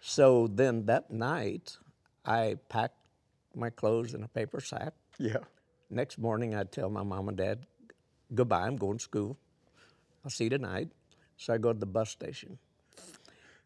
So 0.00 0.46
then 0.46 0.86
that 0.86 1.10
night, 1.10 1.76
I 2.24 2.56
packed 2.68 2.96
my 3.54 3.70
clothes 3.70 4.14
in 4.14 4.22
a 4.22 4.28
paper 4.28 4.60
sack. 4.60 4.92
Yeah. 5.18 5.38
Next 5.90 6.18
morning, 6.18 6.54
I'd 6.54 6.72
tell 6.72 6.88
my 6.88 7.02
mom 7.02 7.28
and 7.28 7.36
dad, 7.36 7.66
goodbye, 8.34 8.66
I'm 8.66 8.76
going 8.76 8.98
to 8.98 9.02
school. 9.02 9.36
I'll 10.24 10.30
see 10.30 10.44
you 10.44 10.50
tonight. 10.50 10.88
So 11.36 11.52
I 11.52 11.58
go 11.58 11.72
to 11.72 11.78
the 11.78 11.86
bus 11.86 12.10
station. 12.10 12.58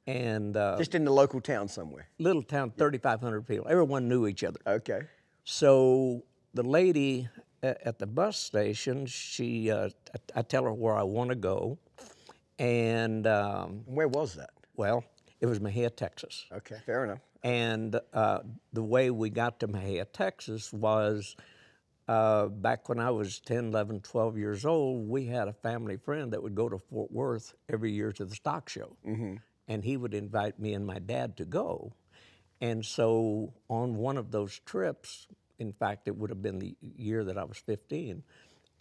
And 0.06 0.56
uh, 0.56 0.76
Just 0.78 0.94
in 0.94 1.04
the 1.04 1.12
local 1.12 1.40
town 1.40 1.68
somewhere. 1.68 2.08
little 2.18 2.42
town, 2.42 2.72
3,500 2.76 3.46
people. 3.46 3.66
Everyone 3.68 4.08
knew 4.08 4.26
each 4.26 4.44
other. 4.44 4.60
Okay. 4.66 5.02
So 5.44 6.22
the 6.54 6.62
lady 6.62 7.28
at 7.62 7.98
the 7.98 8.06
bus 8.06 8.38
station, 8.38 9.06
she, 9.06 9.70
uh, 9.70 9.88
I 10.14 10.38
I 10.40 10.42
tell 10.42 10.64
her 10.64 10.72
where 10.72 10.94
I 10.94 11.02
want 11.02 11.30
to 11.30 11.36
go. 11.36 11.78
And, 12.58 13.26
um, 13.26 13.82
where 13.86 14.08
was 14.08 14.34
that? 14.34 14.50
well, 14.76 15.04
it 15.40 15.46
was 15.46 15.58
Mexia, 15.58 15.94
Texas. 15.94 16.46
Okay. 16.52 16.76
Fair 16.86 17.04
enough. 17.04 17.18
And 17.46 18.00
uh, 18.12 18.40
the 18.72 18.82
way 18.82 19.12
we 19.12 19.30
got 19.30 19.60
to 19.60 19.68
Mexia, 19.68 20.04
Texas 20.12 20.72
was 20.72 21.36
uh, 22.08 22.46
back 22.46 22.88
when 22.88 22.98
I 22.98 23.12
was 23.12 23.38
10, 23.38 23.66
11, 23.66 24.00
12 24.00 24.36
years 24.36 24.66
old, 24.66 25.08
we 25.08 25.26
had 25.26 25.46
a 25.46 25.52
family 25.52 25.96
friend 25.96 26.32
that 26.32 26.42
would 26.42 26.56
go 26.56 26.68
to 26.68 26.76
Fort 26.76 27.12
Worth 27.12 27.54
every 27.72 27.92
year 27.92 28.10
to 28.10 28.24
the 28.24 28.34
stock 28.34 28.68
show. 28.68 28.96
And 29.68 29.84
he 29.84 29.96
would 29.96 30.12
invite 30.12 30.58
me 30.58 30.74
and 30.74 30.84
my 30.84 30.98
dad 30.98 31.36
to 31.36 31.44
go. 31.44 31.92
And 32.60 32.84
so 32.84 33.54
on 33.70 33.94
one 33.94 34.16
of 34.16 34.32
those 34.32 34.60
trips, 34.66 35.28
in 35.60 35.72
fact, 35.72 36.08
it 36.08 36.16
would 36.16 36.30
have 36.30 36.42
been 36.42 36.58
the 36.58 36.74
year 36.96 37.22
that 37.22 37.38
I 37.38 37.44
was 37.44 37.58
15, 37.58 38.24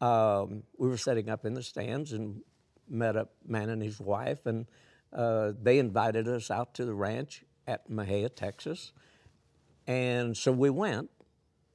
um, 0.01 0.63
we 0.79 0.87
were 0.87 0.97
setting 0.97 1.29
up 1.29 1.45
in 1.45 1.53
the 1.53 1.61
stands 1.61 2.13
and 2.13 2.41
met 2.89 3.15
a 3.15 3.27
man 3.45 3.69
and 3.69 3.83
his 3.83 3.99
wife, 3.99 4.47
and 4.47 4.65
uh, 5.13 5.51
they 5.61 5.77
invited 5.77 6.27
us 6.27 6.49
out 6.49 6.73
to 6.73 6.85
the 6.85 6.95
ranch 6.95 7.43
at 7.67 7.89
Mexia, 7.89 8.33
Texas. 8.33 8.91
And 9.87 10.35
so 10.35 10.51
we 10.51 10.69
went 10.69 11.09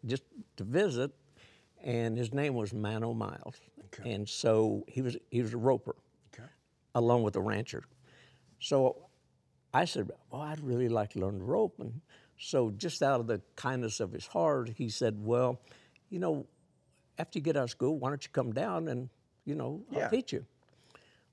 just 0.04 0.24
to 0.56 0.64
visit, 0.64 1.12
and 1.82 2.16
his 2.16 2.32
name 2.32 2.54
was 2.54 2.72
Mano 2.72 3.12
Miles. 3.14 3.56
Okay. 3.86 4.12
And 4.12 4.28
so 4.28 4.84
he 4.88 5.02
was, 5.02 5.16
he 5.30 5.42
was 5.42 5.52
a 5.54 5.58
roper 5.58 5.96
Okay. 6.32 6.48
along 6.94 7.22
with 7.22 7.36
a 7.36 7.40
rancher. 7.40 7.84
So 8.60 9.08
I 9.72 9.84
said, 9.84 10.10
Well, 10.30 10.42
I'd 10.42 10.60
really 10.60 10.88
like 10.88 11.10
to 11.10 11.20
learn 11.20 11.38
to 11.38 11.44
rope. 11.44 11.76
And 11.80 12.00
so, 12.38 12.70
just 12.70 13.02
out 13.02 13.20
of 13.20 13.26
the 13.26 13.40
kindness 13.56 14.00
of 14.00 14.12
his 14.12 14.26
heart, 14.26 14.70
he 14.76 14.88
said, 14.88 15.16
Well, 15.18 15.60
you 16.08 16.18
know, 16.18 16.46
after 17.18 17.38
you 17.38 17.42
get 17.42 17.56
out 17.56 17.64
of 17.64 17.70
school, 17.70 17.98
why 17.98 18.08
don't 18.08 18.24
you 18.24 18.30
come 18.32 18.52
down 18.52 18.88
and, 18.88 19.08
you 19.44 19.54
know, 19.54 19.82
I'll 19.94 20.08
teach 20.10 20.32
you? 20.32 20.44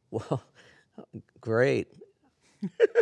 Well, 0.10 0.42
great. 1.42 1.88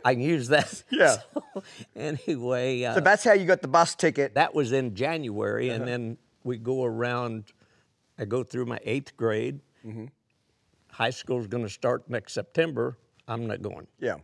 I 0.04 0.14
can 0.14 0.22
use 0.22 0.48
that. 0.50 0.84
Yeah. 0.92 1.18
So, 1.56 1.64
anyway, 1.96 2.84
uh, 2.84 2.96
So 2.96 3.00
that's 3.00 3.24
how 3.24 3.34
you 3.34 3.46
got 3.46 3.62
the 3.62 3.68
bus 3.68 3.96
ticket. 3.96 4.36
that 4.36 4.54
was 4.54 4.72
in 4.74 4.94
January, 4.96 5.70
and 5.70 5.88
then 5.88 6.18
we 6.44 6.58
go 6.58 6.84
around. 6.84 7.46
I 8.20 8.26
go 8.26 8.44
through 8.44 8.66
my 8.66 8.80
eighth 8.84 9.16
grade. 9.18 9.60
High 10.92 11.10
school's 11.12 11.48
going 11.48 11.64
to 11.64 11.70
start 11.70 12.10
next 12.10 12.34
September. 12.34 12.98
I'm 13.28 13.48
not 13.48 13.62
going. 13.62 13.88
Yeah. 14.00 14.18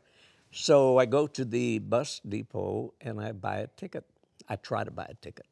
So 0.52 0.98
I 0.98 1.06
go 1.06 1.28
to 1.28 1.44
the 1.46 1.80
bus 1.80 2.22
depot 2.28 2.94
and 3.02 3.20
I 3.20 3.32
buy 3.34 3.58
a 3.60 3.68
ticket. 3.68 4.06
I 4.48 4.56
try 4.58 4.84
to 4.84 4.92
buy 4.92 5.06
a 5.10 5.14
ticket. 5.16 5.46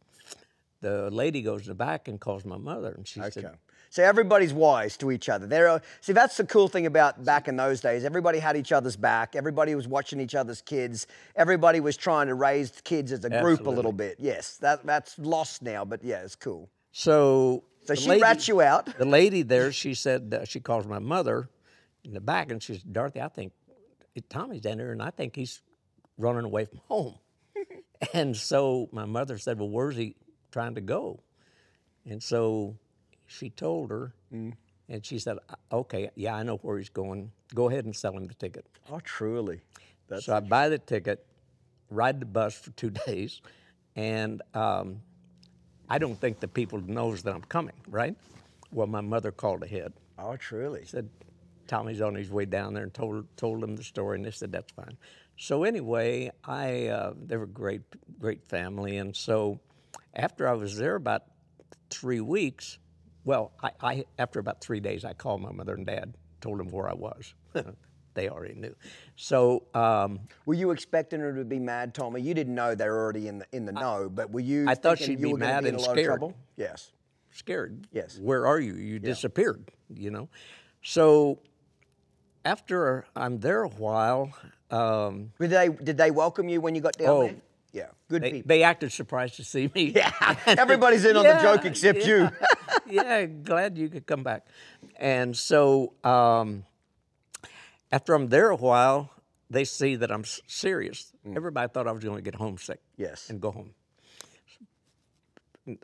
The 0.82 1.10
lady 1.12 1.42
goes 1.42 1.62
in 1.64 1.68
the 1.70 1.76
back 1.76 2.08
and 2.08 2.20
calls 2.20 2.46
my 2.46 2.58
mother, 2.58 2.92
and 2.96 3.06
she 3.08 3.20
Okay. 3.22 3.42
said, 3.42 3.58
So 3.90 4.04
everybody's 4.04 4.54
wise 4.54 4.98
to 4.98 5.12
each 5.12 5.30
other. 5.30 5.48
There 5.48 5.68
are, 5.68 5.82
see, 6.02 6.14
that's 6.14 6.38
the 6.38 6.46
cool 6.46 6.68
thing 6.68 6.86
about 6.86 7.24
back 7.26 7.48
in 7.48 7.56
those 7.56 7.82
days. 7.82 8.06
Everybody 8.06 8.38
had 8.40 8.56
each 8.56 8.72
other's 8.72 8.96
back. 8.96 9.36
Everybody 9.36 9.74
was 9.74 9.88
watching 9.88 10.20
each 10.20 10.36
other's 10.36 10.62
kids. 10.62 11.08
Everybody 11.36 11.80
was 11.80 11.98
trying 11.98 12.28
to 12.28 12.36
raise 12.36 12.72
kids 12.84 13.12
as 13.12 13.26
a 13.26 13.30
group 13.30 13.66
a 13.66 13.70
little 13.70 13.92
bit. 13.92 14.18
Yes, 14.20 14.58
that 14.58 14.86
that's 14.86 15.18
lost 15.18 15.62
now, 15.62 15.86
but 15.86 16.04
yeah, 16.04 16.22
it's 16.22 16.36
cool. 16.36 16.70
"So." 16.92 17.64
So 17.86 17.96
she 17.96 18.10
lady- 18.10 18.22
rats 18.22 18.48
you 18.48 18.62
out. 18.62 18.86
The 18.98 19.06
lady 19.06 19.42
there, 19.42 19.72
she 19.72 19.96
said, 19.96 20.38
uh, 20.40 20.46
she 20.46 20.60
calls 20.60 20.86
my 20.86 21.00
mother 21.00 21.50
in 22.04 22.14
the 22.14 22.20
back, 22.20 22.52
and 22.52 22.62
she 22.62 22.74
says, 22.74 22.84
Dorothy, 22.84 23.20
I 23.22 23.30
think 23.30 23.52
Tommy's 24.30 24.62
down 24.62 24.78
there, 24.78 24.92
and 24.92 25.02
I 25.02 25.10
think 25.10 25.36
he's 25.36 25.62
running 26.18 26.46
away 26.46 26.66
from 26.66 26.82
home. 26.88 27.16
and 28.14 28.36
so 28.38 28.90
my 28.92 29.06
mother 29.06 29.40
said, 29.40 29.58
Well, 29.58 29.70
where's 29.70 29.96
he 29.96 30.16
trying 30.52 30.76
to 30.76 30.82
go? 30.82 31.22
And 32.06 32.22
so 32.22 32.76
she 33.30 33.50
told 33.50 33.90
her, 33.92 34.14
Mm. 34.34 34.54
and 34.90 35.06
she 35.06 35.18
said, 35.20 35.38
Okay, 35.72 36.10
yeah, 36.16 36.36
I 36.36 36.44
know 36.44 36.58
where 36.58 36.78
he's 36.78 36.90
going. 36.90 37.32
Go 37.56 37.70
ahead 37.70 37.86
and 37.86 37.96
sell 37.96 38.16
him 38.18 38.26
the 38.28 38.34
ticket. 38.34 38.66
Oh, 38.92 39.00
truly. 39.00 39.62
That's 40.08 40.26
So 40.26 40.36
I 40.36 40.40
buy 40.40 40.70
the 40.70 40.78
ticket, 40.80 41.26
ride 41.90 42.20
the 42.20 42.26
bus 42.26 42.56
for 42.56 42.72
two 42.72 42.90
days, 43.08 43.42
and 43.96 44.42
um, 44.54 45.02
I 45.90 45.98
don't 46.00 46.20
think 46.20 46.40
the 46.40 46.48
people 46.48 46.82
knows 46.82 47.24
that 47.24 47.34
I'm 47.34 47.42
coming, 47.44 47.76
right? 47.88 48.16
Well, 48.72 48.88
my 48.88 49.02
mother 49.02 49.32
called 49.32 49.64
ahead. 49.64 49.94
oh, 50.18 50.36
truly. 50.36 50.82
She 50.82 50.90
said 50.90 51.10
Tommy's 51.68 52.02
on 52.02 52.16
his 52.16 52.30
way 52.32 52.46
down 52.46 52.74
there 52.74 52.84
and 52.84 52.94
told 52.94 53.26
told 53.38 53.62
them 53.62 53.76
the 53.76 53.84
story, 53.84 54.18
and 54.18 54.26
they 54.26 54.32
said 54.32 54.52
that's 54.52 54.72
fine. 54.74 54.98
So 55.38 55.64
anyway, 55.64 56.32
I 56.44 56.88
uh, 56.88 57.14
they 57.28 57.38
were 57.38 57.46
great 57.48 57.82
great 58.20 58.44
family, 58.48 58.98
and 58.98 59.16
so 59.16 59.60
after 60.16 60.48
I 60.48 60.54
was 60.54 60.78
there 60.78 60.96
about 60.96 61.24
three 61.90 62.22
weeks, 62.22 62.78
well, 63.26 63.52
I, 63.62 63.72
I 63.82 64.06
after 64.18 64.40
about 64.40 64.62
three 64.62 64.80
days, 64.80 65.06
I 65.06 65.14
called 65.14 65.42
my 65.42 65.52
mother 65.52 65.74
and 65.74 65.86
dad, 65.86 66.14
told 66.42 66.60
them 66.60 66.70
where 66.70 66.90
I 66.90 66.94
was. 66.94 67.34
they 68.14 68.30
already 68.30 68.56
knew. 68.56 68.76
So 69.16 69.64
um, 69.74 70.20
Were 70.46 70.54
you 70.54 70.72
expecting 70.72 71.20
her 71.20 71.34
to 71.36 71.46
be 71.46 71.60
mad, 71.60 71.94
Tommy? 71.94 72.22
You 72.22 72.34
didn't 72.34 72.56
know 72.56 72.76
they 72.76 72.88
were 72.88 72.98
already 72.98 73.28
in 73.28 73.40
the 73.40 73.46
in 73.52 73.66
the 73.66 73.72
know, 73.72 74.10
but 74.14 74.32
were 74.32 74.40
you? 74.40 74.68
I 74.68 74.76
thought 74.76 75.00
she'd 75.00 75.20
you 75.20 75.28
be 75.28 75.34
mad 75.34 75.64
be 75.64 75.70
and 75.70 75.82
scared. 75.82 76.22
Yes. 76.58 76.92
scared. 77.32 77.88
Yes. 77.92 78.18
Where 78.20 78.48
are 78.48 78.60
you? 78.60 78.76
You 78.76 79.00
disappeared, 79.00 79.72
you 79.94 80.12
know? 80.12 80.30
So 80.82 81.40
after 82.46 83.06
I'm 83.16 83.40
there 83.40 83.64
a 83.64 83.70
while, 83.70 84.32
um, 84.72 85.32
Did 85.40 85.50
they 85.52 85.70
did 85.70 85.98
they 85.98 86.12
welcome 86.12 86.50
you 86.50 86.62
when 86.62 86.76
you 86.76 86.82
got 86.82 86.98
down 86.98 87.10
Oh. 87.10 87.22
there? 87.24 87.36
Yeah. 87.72 87.86
Good 88.10 88.24
they, 88.24 88.32
people. 88.32 88.48
they 88.48 88.64
acted 88.64 88.92
surprised 88.92 89.36
to 89.36 89.44
see 89.44 89.70
me. 89.76 89.92
Yeah. 89.96 90.12
Everybody's 90.48 91.06
in 91.06 91.16
on 91.16 91.24
the 91.24 91.40
joke 91.42 91.66
except 91.66 92.06
you. 92.06 92.30
Yeah, 92.90 93.26
glad 93.26 93.78
you 93.78 93.90
could 93.90 94.06
come 94.06 94.24
back. 94.24 94.46
And 94.98 95.36
so 95.36 95.94
um, 96.04 96.66
after 97.92 98.14
I'm 98.14 98.28
there 98.30 98.50
a 98.50 98.56
while, 98.56 99.12
they 99.50 99.66
see 99.66 99.96
that 99.96 100.12
I'm 100.12 100.24
serious. 100.48 101.12
Everybody 101.36 101.72
thought 101.74 101.88
I 101.88 101.92
was 101.92 102.04
going 102.04 102.18
to 102.18 102.22
get 102.22 102.36
homesick 102.36 102.80
Yes. 102.98 103.30
and 103.30 103.42
go 103.42 103.52
home. 103.52 103.74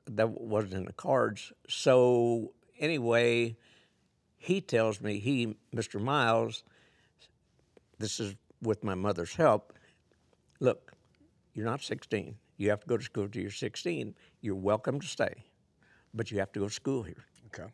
That 0.08 0.30
wasn't 0.30 0.74
in 0.74 0.86
the 0.86 0.94
cards. 0.94 1.52
So 1.68 2.54
anyway, 2.80 3.56
he 4.38 4.62
tells 4.62 5.02
me, 5.02 5.20
he, 5.20 5.56
Mr. 5.76 6.02
Miles, 6.02 6.64
this 8.00 8.20
is 8.20 8.36
with 8.62 8.84
my 8.84 8.96
mother's 8.96 9.36
help. 9.36 9.74
Look, 10.60 10.94
you're 11.54 11.66
not 11.66 11.82
16. 11.82 12.36
You 12.58 12.70
have 12.70 12.82
to 12.82 12.88
go 12.88 12.98
to 12.98 13.04
school 13.04 13.28
till 13.28 13.42
you're 13.42 13.52
16. 13.52 14.16
You're 14.42 14.56
welcome 14.56 15.00
to 15.00 15.08
stay, 15.08 15.44
but 16.16 16.32
you 16.32 16.40
have 16.40 16.52
to 16.54 16.60
go 16.60 16.68
to 16.68 16.74
school 16.74 17.04
here. 17.04 17.24
Okay. 17.48 17.70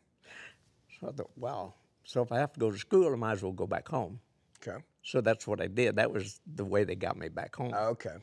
So 0.99 1.07
I 1.07 1.11
thought, 1.11 1.31
wow. 1.37 1.73
So 2.03 2.21
if 2.21 2.31
I 2.31 2.39
have 2.39 2.51
to 2.53 2.59
go 2.59 2.71
to 2.71 2.77
school, 2.77 3.13
I 3.13 3.15
might 3.15 3.33
as 3.33 3.43
well 3.43 3.51
go 3.51 3.67
back 3.67 3.87
home. 3.87 4.19
Okay. 4.61 4.83
So 5.03 5.21
that's 5.21 5.47
what 5.47 5.61
I 5.61 5.67
did. 5.67 5.95
That 5.95 6.11
was 6.11 6.41
the 6.55 6.65
way 6.65 6.83
they 6.83 6.95
got 6.95 7.17
me 7.17 7.29
back 7.29 7.55
home. 7.55 7.73
Okay. 7.73 8.15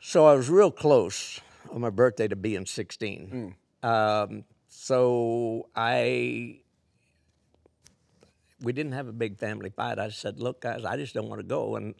So 0.00 0.26
I 0.26 0.34
was 0.34 0.48
real 0.48 0.70
close 0.70 1.40
on 1.70 1.80
my 1.80 1.90
birthday 1.90 2.28
to 2.28 2.36
being 2.36 2.66
16. 2.66 3.54
Um, 3.82 4.44
so 4.68 5.68
I, 5.74 6.60
we 8.60 8.72
didn't 8.72 8.92
have 8.92 9.08
a 9.08 9.12
big 9.12 9.38
family 9.38 9.70
fight. 9.70 9.98
I 9.98 10.10
said, 10.10 10.38
look, 10.38 10.60
guys, 10.62 10.84
I 10.84 10.96
just 10.96 11.14
don't 11.14 11.28
want 11.28 11.40
to 11.40 11.46
go. 11.46 11.76
And 11.76 11.94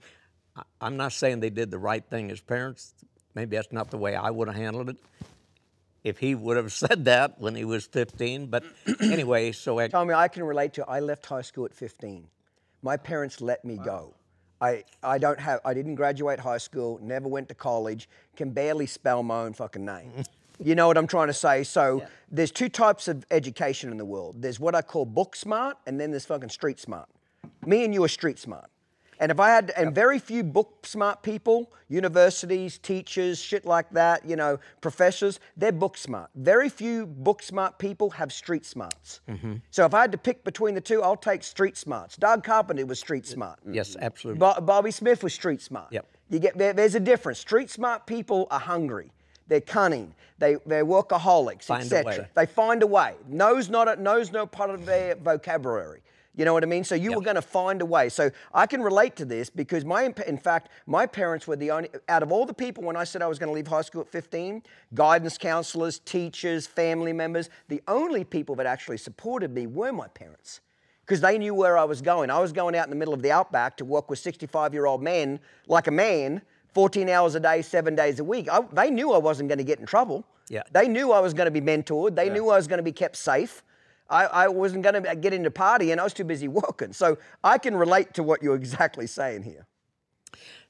I, 0.57 0.63
I'm 0.81 0.97
not 0.97 1.13
saying 1.13 1.41
they 1.41 1.51
did 1.51 1.71
the 1.71 1.79
right 1.79 2.05
thing 2.05 2.31
as 2.31 2.41
parents. 2.41 2.95
Maybe 3.35 3.57
that's 3.57 3.73
not 3.73 3.91
the 3.91 3.99
way 3.99 4.15
I 4.15 4.31
would 4.31 4.49
have 4.49 4.57
handled 4.57 4.91
it 4.91 4.97
if 6.05 6.19
he 6.19 6.35
would 6.35 6.57
have 6.57 6.73
said 6.85 7.05
that 7.07 7.41
when 7.41 7.55
he 7.55 7.65
was 7.65 7.87
15. 7.87 8.47
But 8.47 8.65
anyway, 9.01 9.53
so 9.53 9.79
I, 9.79 9.89
Tommy, 9.89 10.15
I 10.15 10.29
can 10.29 10.45
relate 10.45 10.75
to. 10.75 10.87
I 10.87 11.01
left 11.01 11.27
high 11.27 11.43
school 11.43 11.65
at 11.65 11.75
15. 11.75 12.27
My 12.83 12.97
parents 12.97 13.41
let 13.41 13.65
me 13.65 13.77
go. 13.77 14.15
I, 14.61 14.85
I 15.03 15.19
don't 15.19 15.41
have. 15.41 15.61
I 15.65 15.73
didn't 15.75 15.95
graduate 15.95 16.39
high 16.39 16.59
school. 16.59 16.99
Never 17.03 17.29
went 17.29 17.49
to 17.49 17.55
college. 17.55 18.09
Can 18.37 18.51
barely 18.51 18.87
spell 18.87 19.23
my 19.23 19.43
own 19.43 19.55
fucking 19.55 19.85
name. 19.85 20.13
you 20.63 20.75
know 20.75 20.87
what 20.87 20.99
I'm 20.99 21.07
trying 21.07 21.29
to 21.29 21.35
say? 21.35 21.65
So 21.65 22.07
there's 22.31 22.51
two 22.51 22.69
types 22.69 23.09
of 23.09 23.25
education 23.31 23.91
in 23.91 23.97
the 23.97 24.05
world. 24.05 24.43
There's 24.43 24.61
what 24.61 24.75
I 24.75 24.83
call 24.83 25.07
book 25.07 25.35
smart, 25.35 25.79
and 25.87 25.99
then 25.99 26.11
there's 26.11 26.27
fucking 26.27 26.51
street 26.51 26.79
smart. 26.79 27.09
Me 27.65 27.85
and 27.85 27.95
you 27.95 28.05
are 28.05 28.09
street 28.09 28.39
smart. 28.39 28.71
And 29.21 29.31
if 29.31 29.39
I 29.39 29.51
had, 29.51 29.71
and 29.77 29.95
very 29.95 30.19
few 30.19 30.43
book 30.43 30.87
smart 30.87 31.23
people, 31.23 31.71
universities, 31.89 32.79
teachers, 32.79 33.39
shit 33.39 33.67
like 33.67 33.91
that, 33.91 34.25
you 34.25 34.35
know, 34.35 34.59
professors, 34.81 35.39
they're 35.59 35.73
book 35.73 35.99
smart. 35.99 36.31
Very 36.35 36.71
few 36.71 37.05
book 37.07 37.43
smart 37.43 37.79
people 37.79 38.09
have 38.11 38.33
street 38.33 38.65
smarts. 38.65 39.21
So 39.71 39.85
if 39.85 39.93
I 39.93 40.01
had 40.01 40.13
to 40.13 40.19
pick 40.19 40.43
between 40.43 40.75
the 40.75 40.81
two, 40.81 41.03
I'll 41.03 41.17
take 41.17 41.43
street 41.43 41.77
smarts. 41.77 42.17
Doug 42.17 42.43
Carpenter 42.43 42.87
was 42.87 42.99
street 42.99 43.27
smart. 43.27 43.59
yes, 43.71 43.95
absolutely. 44.01 44.39
Bo- 44.41 44.61
Bobby 44.63 44.91
Smith 44.91 45.23
was 45.23 45.35
street 45.35 45.61
smart. 45.61 45.93
Yep. 45.93 46.07
You 46.31 46.39
get 46.39 46.57
there, 46.57 46.73
there's 46.73 46.95
a 46.95 47.01
difference. 47.01 47.39
Street 47.39 47.69
smart 47.71 48.07
people 48.07 48.47
are 48.51 48.61
hungry. 48.61 49.13
They're 49.49 49.61
cunning. 49.61 50.15
They 50.39 50.57
they're 50.65 50.87
workaholics, 50.87 51.69
etc. 51.69 52.29
They 52.35 52.47
find 52.47 52.83
a 52.83 52.87
way. 52.87 53.15
Knows 53.29 53.69
not 53.69 53.89
a, 53.89 54.01
knows 54.01 54.33
no 54.33 54.47
part 54.47 54.71
of 54.71 54.87
their 54.87 55.17
vocabulary. 55.17 56.01
You 56.41 56.47
know 56.47 56.55
what 56.55 56.63
I 56.63 56.67
mean? 56.67 56.85
So 56.85 56.95
you 56.95 57.13
were 57.13 57.21
going 57.21 57.35
to 57.37 57.43
find 57.43 57.83
a 57.83 57.85
way. 57.85 58.09
So 58.09 58.31
I 58.55 58.67
can 58.67 58.81
relate 58.81 59.15
to 59.17 59.27
this 59.27 59.51
because 59.51 59.85
my 59.85 60.11
in 60.27 60.39
fact 60.39 60.71
my 60.87 61.05
parents 61.05 61.47
were 61.47 61.55
the 61.55 61.71
only 61.71 61.91
out 62.09 62.23
of 62.23 62.33
all 62.33 62.47
the 62.47 62.55
people 62.55 62.83
when 62.83 62.97
I 62.97 63.05
said 63.05 63.21
I 63.21 63.27
was 63.27 63.39
going 63.39 63.51
to 63.51 63.55
leave 63.55 63.67
high 63.67 63.83
school 63.83 64.01
at 64.01 64.09
15, 64.09 64.63
guidance 64.95 65.37
counselors, 65.37 65.99
teachers, 65.99 66.67
family 66.67 67.13
members, 67.13 67.51
the 67.69 67.83
only 67.87 68.25
people 68.25 68.55
that 68.55 68.65
actually 68.65 68.97
supported 68.97 69.55
me 69.55 69.67
were 69.67 69.93
my 69.93 70.09
parents 70.09 70.63
because 71.05 71.21
they 71.21 71.37
knew 71.37 71.53
where 71.53 71.77
I 71.77 71.85
was 71.85 72.01
going. 72.01 72.31
I 72.31 72.39
was 72.39 72.55
going 72.55 72.75
out 72.75 72.87
in 72.87 72.91
the 72.91 72.97
middle 72.97 73.13
of 73.13 73.21
the 73.21 73.33
outback 73.33 73.77
to 73.77 73.85
work 73.85 74.09
with 74.09 74.19
65 74.19 74.73
year 74.73 74.87
old 74.87 75.03
men 75.03 75.41
like 75.67 75.89
a 75.89 75.91
man, 75.91 76.41
14 76.73 77.11
hours 77.11 77.35
a 77.35 77.41
day, 77.41 77.61
seven 77.61 77.95
days 77.95 78.19
a 78.19 78.25
week. 78.25 78.49
I, 78.51 78.63
they 78.73 78.91
knew 78.91 79.13
I 79.13 79.19
wasn't 79.19 79.51
going 79.51 79.59
to 79.59 79.65
get 79.65 79.79
in 79.79 79.85
trouble. 79.85 80.25
Yeah. 80.49 80.63
They 80.73 80.89
knew 80.89 81.13
I 81.13 81.21
was 81.21 81.35
going 81.35 81.53
to 81.53 81.61
be 81.61 81.61
mentored. 81.61 82.17
They 82.17 82.31
knew 82.31 82.49
I 82.49 82.57
was 82.57 82.67
going 82.67 82.79
to 82.79 82.83
be 82.83 82.93
kept 82.93 83.17
safe. 83.17 83.63
I, 84.11 84.25
I 84.27 84.49
wasn't 84.49 84.83
going 84.83 85.03
to 85.03 85.17
get 85.17 85.33
into 85.33 85.51
party 85.51 85.93
and 85.93 86.01
I 86.01 86.05
was 86.05 86.13
too 86.13 86.25
busy 86.25 86.49
working. 86.49 86.93
So 86.93 87.17
I 87.45 87.59
can 87.59 87.77
relate 87.77 88.15
to 88.15 88.23
what 88.23 88.43
you're 88.43 88.57
exactly 88.57 89.07
saying 89.07 89.45
here. 89.45 89.67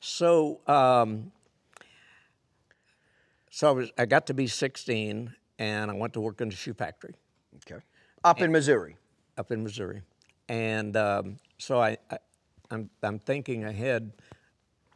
So, 0.01 0.61
um, 0.67 1.33
so 3.51 3.69
I 3.69 3.73
was 3.73 3.91
I 3.99 4.07
got 4.07 4.27
to 4.29 4.35
be 4.35 4.47
16, 4.47 5.35
and 5.59 5.91
I 5.91 5.95
went 5.95 6.13
to 6.15 6.21
work 6.21 6.41
in 6.41 6.49
the 6.49 6.57
shoe 6.57 6.73
factory 6.73 7.15
Okay. 7.57 7.83
Up 8.25 8.41
in 8.41 8.53
Missouri. 8.53 8.97
up 9.37 9.51
in 9.51 9.63
Missouri, 9.63 10.03
and 10.49 10.97
um, 10.97 11.37
so 11.59 11.81
I, 11.81 11.97
I 12.11 12.19
I'm 12.71 12.89
I'm 13.03 13.19
thinking 13.19 13.65
ahead. 13.65 14.13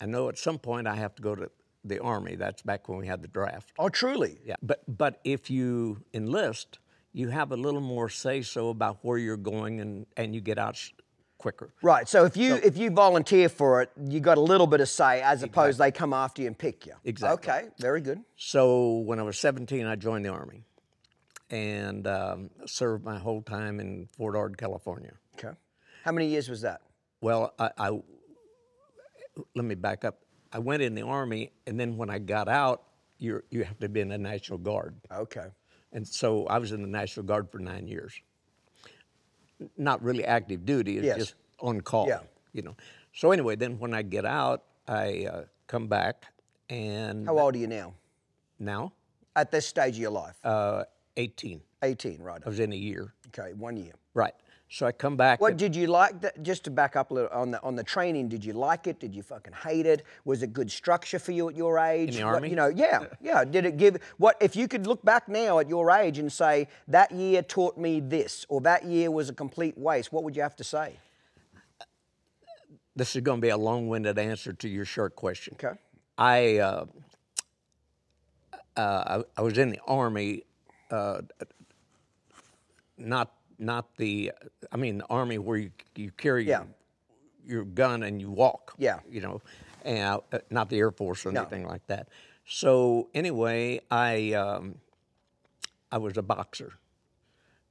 I 0.00 0.07
know 0.07 0.28
at 0.28 0.38
some 0.38 0.59
point 0.59 0.87
I 0.87 0.94
have 0.94 1.14
to 1.16 1.22
go 1.22 1.35
to 1.35 1.50
the 1.85 1.98
army. 2.00 2.37
That's 2.37 2.62
back 2.62 2.88
when 2.88 2.98
we 2.98 3.07
had 3.07 3.20
the 3.22 3.28
draft. 3.28 3.72
Oh, 3.78 3.88
truly? 3.88 4.38
Yeah, 4.44 4.57
but 4.62 4.83
but 4.87 5.20
if 5.24 5.50
you 5.50 6.02
enlist, 6.14 6.78
you 7.14 7.29
have 7.29 7.53
a 7.53 7.57
little 7.57 7.81
more 7.81 8.11
say 8.11 8.42
so 8.42 8.68
about 8.68 8.98
where 9.03 9.16
you're 9.16 9.38
going, 9.38 9.81
and 9.81 10.05
and 10.16 10.35
you 10.35 10.42
get 10.42 10.59
out 10.59 10.77
quicker. 11.38 11.72
Right. 11.81 12.09
So 12.09 12.24
if 12.24 12.37
you 12.37 12.57
if 12.57 12.77
you 12.77 12.90
volunteer 12.90 13.48
for 13.48 13.81
it, 13.83 13.90
you 14.09 14.20
got 14.20 14.37
a 14.37 14.40
little 14.40 14.66
bit 14.66 14.81
of 14.81 14.88
say 14.88 15.22
as 15.22 15.42
opposed 15.42 15.79
they 15.79 15.92
come 15.92 16.12
after 16.12 16.42
you 16.42 16.48
and 16.48 16.59
pick 16.59 16.87
you. 16.87 16.94
Exactly. 17.05 17.53
Okay. 17.53 17.68
Very 17.79 18.00
good. 18.00 18.20
So 18.37 18.98
when 18.98 19.18
I 19.18 19.22
was 19.22 19.38
17, 19.38 19.87
I 19.87 19.96
joined 19.96 20.24
the 20.24 20.31
Army 20.31 20.64
and 21.50 22.07
um, 22.07 22.50
served 22.66 23.05
my 23.05 23.18
whole 23.18 23.42
time 23.42 23.79
in 23.79 24.09
Fort 24.16 24.35
Ord, 24.35 24.59
California. 24.59 25.12
Okay. 25.38 25.55
How 26.03 26.12
many 26.12 26.27
years 26.29 26.48
was 26.48 26.62
that? 26.62 26.81
Well, 27.20 27.55
I, 27.59 27.70
I 27.79 27.90
let 29.55 29.64
me 29.64 29.74
back 29.77 30.05
up. 30.05 30.18
I 30.53 30.59
went 30.59 30.83
in 30.83 30.94
the 30.94 31.03
Army, 31.03 31.53
and 31.66 31.79
then 31.79 31.96
when 31.96 32.11
I 32.11 32.18
got 32.18 32.48
out, 32.48 32.83
you 33.18 33.42
you 33.50 33.64
have 33.64 33.79
to 33.79 33.88
be 33.88 34.00
in 34.00 34.09
the 34.09 34.18
National 34.18 34.59
Guard, 34.59 34.96
Okay. 35.12 35.46
And 35.94 36.07
so 36.07 36.46
I 36.46 36.59
was 36.59 36.72
in 36.72 36.83
the 36.83 36.88
National 36.88 37.24
Guard 37.24 37.48
for 37.50 37.59
nine 37.59 37.87
years. 37.87 38.20
Not 39.78 40.02
really 40.02 40.24
active 40.24 40.66
duty; 40.66 40.98
it's 40.98 41.07
Yes. 41.07 41.16
just 41.16 41.35
on 41.61 41.80
call. 41.80 42.09
Yeah. 42.09 42.20
You 42.52 42.62
know. 42.62 42.76
So 43.14 43.30
anyway, 43.30 43.57
then 43.57 43.78
when 43.78 43.94
I 43.94 44.02
get 44.02 44.24
out, 44.26 44.64
I 44.88 45.26
uh, 45.26 45.44
come 45.68 45.87
back, 45.87 46.26
and 46.68 47.26
How 47.26 47.38
old 47.38 47.54
are 47.54 47.59
you 47.59 47.68
now? 47.68 47.94
now 48.59 48.92
At 49.37 49.50
this 49.50 49.66
stage 49.66 49.94
of 49.94 50.00
your 50.00 50.11
life? 50.11 50.37
uh, 50.44 50.85
18. 51.16 51.61
18, 51.83 52.20
right. 52.20 52.42
I 52.44 52.48
was 52.48 52.59
in 52.59 52.72
a 52.72 52.76
year. 52.76 53.14
Okay, 53.28 53.52
one 53.54 53.76
year. 53.76 53.94
Right. 54.14 54.35
So 54.74 54.87
I 54.87 54.90
come 54.90 55.16
back. 55.16 55.40
What 55.40 55.56
did 55.56 55.76
you 55.76 55.87
like? 55.87 56.20
That, 56.20 56.42
just 56.42 56.64
to 56.64 56.70
back 56.72 56.96
up 56.96 57.12
a 57.12 57.14
little 57.14 57.30
on 57.30 57.52
the 57.52 57.62
on 57.62 57.76
the 57.76 57.84
training, 57.84 58.28
did 58.28 58.44
you 58.44 58.54
like 58.54 58.88
it? 58.88 58.98
Did 58.98 59.14
you 59.14 59.22
fucking 59.22 59.52
hate 59.52 59.87
it? 59.87 60.02
Was 60.24 60.42
it 60.42 60.52
good 60.52 60.68
structure 60.68 61.20
for 61.20 61.30
you 61.30 61.48
at 61.48 61.54
your 61.54 61.78
age? 61.78 62.16
In 62.16 62.22
the 62.22 62.26
What- 62.26 62.34
Army? 62.34 62.50
you 62.50 62.56
know, 62.56 62.66
yeah, 62.66 63.04
yeah. 63.22 63.44
Did 63.44 63.66
it 63.66 63.76
give 63.76 63.98
what? 64.18 64.37
If 64.40 64.56
you 64.56 64.66
could 64.66 64.88
look 64.88 65.04
back 65.04 65.28
now 65.28 65.60
at 65.60 65.68
your 65.68 65.92
age 65.92 66.18
and 66.18 66.32
say 66.32 66.66
that 66.88 67.12
year 67.12 67.40
taught 67.40 67.78
me 67.78 68.00
this, 68.00 68.46
or 68.48 68.60
that 68.62 68.84
year 68.84 69.12
was 69.12 69.28
a 69.28 69.32
complete 69.32 69.78
waste, 69.78 70.12
what 70.12 70.24
would 70.24 70.34
you 70.34 70.42
have 70.42 70.56
to 70.56 70.64
say? 70.64 70.96
this 72.96 73.14
is 73.14 73.22
going 73.22 73.38
to 73.38 73.42
be 73.42 73.50
a 73.50 73.56
long-winded 73.56 74.18
answer 74.18 74.52
to 74.52 74.68
your 74.68 74.84
short 74.84 75.14
question. 75.16 75.54
Okay. 75.54 75.76
I, 76.18 76.58
uh, 76.58 76.84
uh, 78.76 79.22
I 79.37 79.40
I 79.40 79.42
was 79.42 79.56
in 79.56 79.70
the 79.70 79.80
army, 79.87 80.42
uh, 80.90 81.20
not 82.98 83.32
not 83.64 83.96
the 83.96 84.33
I 84.72 84.77
mean 84.77 84.98
the 84.98 85.07
army 85.07 85.38
where 85.38 85.59
you 85.59 85.70
you 85.96 86.11
carry 86.12 86.46
Yeah. 86.46 86.64
your, 87.44 87.57
your 87.57 87.64
gun 87.64 88.03
and 88.03 88.20
you 88.20 88.31
walk. 88.31 88.74
Yeah. 88.79 89.00
You 89.09 89.20
know, 89.20 89.40
and 89.85 90.20
uh, 90.33 90.38
not 90.50 90.68
the 90.70 90.79
Air 90.79 90.90
Force 90.90 91.27
or 91.27 91.33
No. 91.33 91.40
anything 91.42 91.66
like 91.66 91.87
that. 91.88 92.09
So 92.46 93.09
anyway, 93.14 93.81
I 93.90 94.33
um, 94.35 94.77
I 95.90 95.98
was 95.98 96.16
a 96.16 96.22
boxer. 96.22 96.72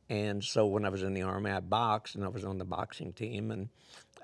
And 0.09 0.43
so 0.43 0.65
when 0.67 0.85
I 0.85 0.89
was 0.89 1.01
in 1.01 1.13
the 1.13 1.21
Army, 1.23 1.49
I 1.49 1.59
boxed 1.59 2.15
and 2.15 2.23
I 2.23 2.27
was 2.27 2.43
on 2.43 2.57
the 2.57 2.65
boxing 2.65 3.13
team. 3.13 3.51
And 3.51 3.69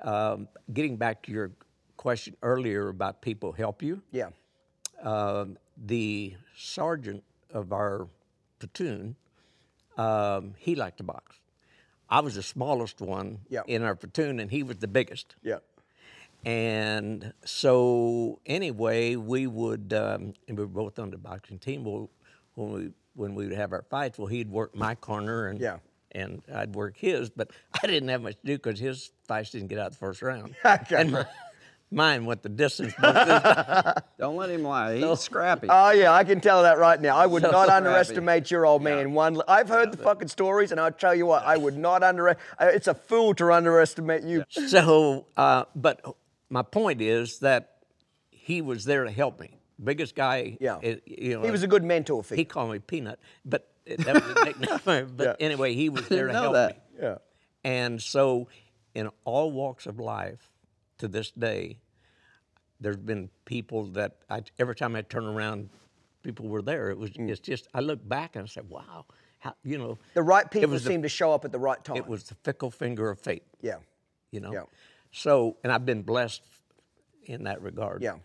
um, 0.03 0.47
getting 0.73 0.97
back 0.97 1.23
to 1.23 1.31
your 1.31 1.51
question 1.97 2.35
earlier 2.43 2.89
about 2.89 3.21
people 3.21 3.53
help 3.53 3.81
you, 3.81 4.01
Yeah. 4.11 4.29
um, 5.01 5.57
the 5.77 6.35
sergeant 6.55 7.23
of 7.53 7.71
our 7.73 8.07
platoon, 8.59 9.15
um, 9.97 10.53
he 10.57 10.75
liked 10.75 10.97
to 10.97 11.03
box. 11.03 11.38
I 12.09 12.19
was 12.21 12.35
the 12.35 12.43
smallest 12.43 13.01
one 13.01 13.39
Yeah. 13.49 13.61
in 13.67 13.83
our 13.83 13.95
platoon, 13.95 14.39
and 14.39 14.49
he 14.49 14.63
was 14.63 14.77
the 14.77 14.87
biggest. 14.87 15.35
Yeah. 15.43 15.59
And 16.45 17.33
so, 17.45 18.39
anyway, 18.45 19.15
we 19.17 19.45
would, 19.47 19.93
um, 19.93 20.33
and 20.47 20.57
we 20.57 20.63
were 20.63 20.67
both 20.67 20.97
on 20.97 21.11
the 21.11 21.17
boxing 21.17 21.59
team. 21.59 21.83
Well, 21.83 22.09
when 22.55 22.71
we 22.71 22.91
when 23.15 23.35
we 23.35 23.47
would 23.47 23.55
have 23.57 23.73
our 23.73 23.81
fights, 23.89 24.17
well, 24.17 24.27
he'd 24.27 24.49
work 24.49 24.73
my 24.73 24.95
corner, 24.95 25.47
and 25.47 25.59
Yeah. 25.59 25.79
and 26.11 26.41
I'd 26.53 26.73
work 26.73 26.95
his. 26.97 27.29
But 27.29 27.51
I 27.83 27.85
didn't 27.87 28.07
have 28.09 28.21
much 28.21 28.35
to 28.39 28.45
do 28.45 28.57
because 28.57 28.79
his 28.79 29.11
fights 29.27 29.51
didn't 29.51 29.67
get 29.67 29.77
out 29.79 29.91
the 29.91 29.97
first 29.97 30.21
round, 30.21 30.55
and 30.63 31.27
mine 31.91 32.25
what 32.25 32.43
the 32.43 32.49
distance. 32.49 32.93
most 33.01 33.15
of 33.17 33.27
the 33.27 33.39
time. 33.83 33.93
Don't 34.17 34.35
let 34.35 34.49
him 34.49 34.63
lie. 34.63 34.97
He's 34.97 35.19
scrappy. 35.19 35.67
Oh 35.69 35.91
yeah, 35.91 36.11
I 36.11 36.23
can 36.23 36.39
tell 36.41 36.63
that 36.63 36.77
right 36.77 36.99
now. 37.01 37.15
I 37.17 37.25
would 37.25 37.43
not 37.43 37.51
scrappy. 37.51 37.71
underestimate 37.71 38.51
your 38.51 38.65
old 38.65 38.81
man. 38.81 39.13
One, 39.13 39.41
I've 39.47 39.69
heard 39.69 39.91
the 39.91 39.97
fucking 39.97 40.27
stories, 40.27 40.71
and 40.71 40.79
I'll 40.79 40.91
tell 40.91 41.15
you 41.15 41.25
what, 41.25 41.43
I 41.43 41.57
would 41.57 41.77
not 41.77 42.03
under. 42.03 42.35
It's 42.59 42.87
a 42.87 42.93
fool 42.93 43.33
to 43.35 43.51
underestimate 43.51 44.23
you. 44.23 44.43
so, 44.49 45.25
uh, 45.37 45.65
but 45.75 46.01
my 46.49 46.61
point 46.61 47.01
is 47.01 47.39
that 47.39 47.75
he 48.29 48.61
was 48.61 48.85
there 48.85 49.03
to 49.03 49.11
help 49.11 49.39
me. 49.39 49.57
Biggest 49.81 50.13
guy, 50.15 50.57
Yeah. 50.59 50.79
you 50.81 51.35
know, 51.35 51.43
He 51.43 51.51
was 51.51 51.63
a 51.63 51.67
good 51.67 51.83
mentor 51.85 52.23
he 52.35 52.43
called 52.43 52.71
me 52.71 52.79
Peanut, 52.79 53.17
but 53.45 53.69
that 53.85 54.13
was 54.13 54.23
a 54.35 54.45
nickname. 54.45 55.13
but 55.15 55.25
Yeah. 55.39 55.45
anyway, 55.45 55.73
he 55.73 55.87
was 55.89 56.07
there 56.09 56.27
to 56.27 56.33
know 56.33 56.41
help 56.41 56.53
that. 56.55 56.69
me. 56.71 56.99
Yeah. 57.01 57.15
And 57.63 58.01
so, 58.01 58.47
in 58.93 59.09
all 59.23 59.51
walks 59.51 59.85
of 59.85 59.99
life, 59.99 60.49
to 60.99 61.07
this 61.07 61.31
day, 61.31 61.79
there's 62.79 62.97
been 62.97 63.29
people 63.45 63.85
that 63.87 64.17
I, 64.29 64.43
every 64.57 64.75
time 64.75 64.95
I 64.95 65.01
turn 65.01 65.25
around, 65.25 65.69
people 66.23 66.47
were 66.47 66.61
there. 66.61 66.89
It 66.91 66.97
was 66.97 67.11
Mm. 67.11 67.29
it's 67.29 67.39
just 67.39 67.67
I 67.73 67.79
look 67.81 68.07
back 68.07 68.35
and 68.35 68.43
I 68.43 68.47
said, 68.47 68.69
wow. 68.69 69.05
how, 69.39 69.55
you 69.63 69.77
know, 69.77 69.97
The 70.13 70.21
right 70.23 70.49
people 70.49 70.77
seem 70.79 71.01
to 71.03 71.09
show 71.09 71.33
up 71.33 71.45
at 71.45 71.51
the 71.51 71.59
right 71.59 71.83
time. 71.83 71.97
it 71.97 72.07
was 72.07 72.23
the 72.25 72.35
fickle 72.43 72.71
finger 72.71 73.09
of 73.09 73.19
fate. 73.19 73.43
yeah. 73.61 73.77
you 74.31 74.39
know. 74.39 74.53
Yeah. 74.53 74.63
So, 75.11 75.57
and 75.63 75.73
I've 75.73 75.85
been 75.85 76.03
blessed 76.03 76.41
in 77.25 77.45
that 77.45 77.61
regard. 77.61 78.01
Yeah. 78.03 78.17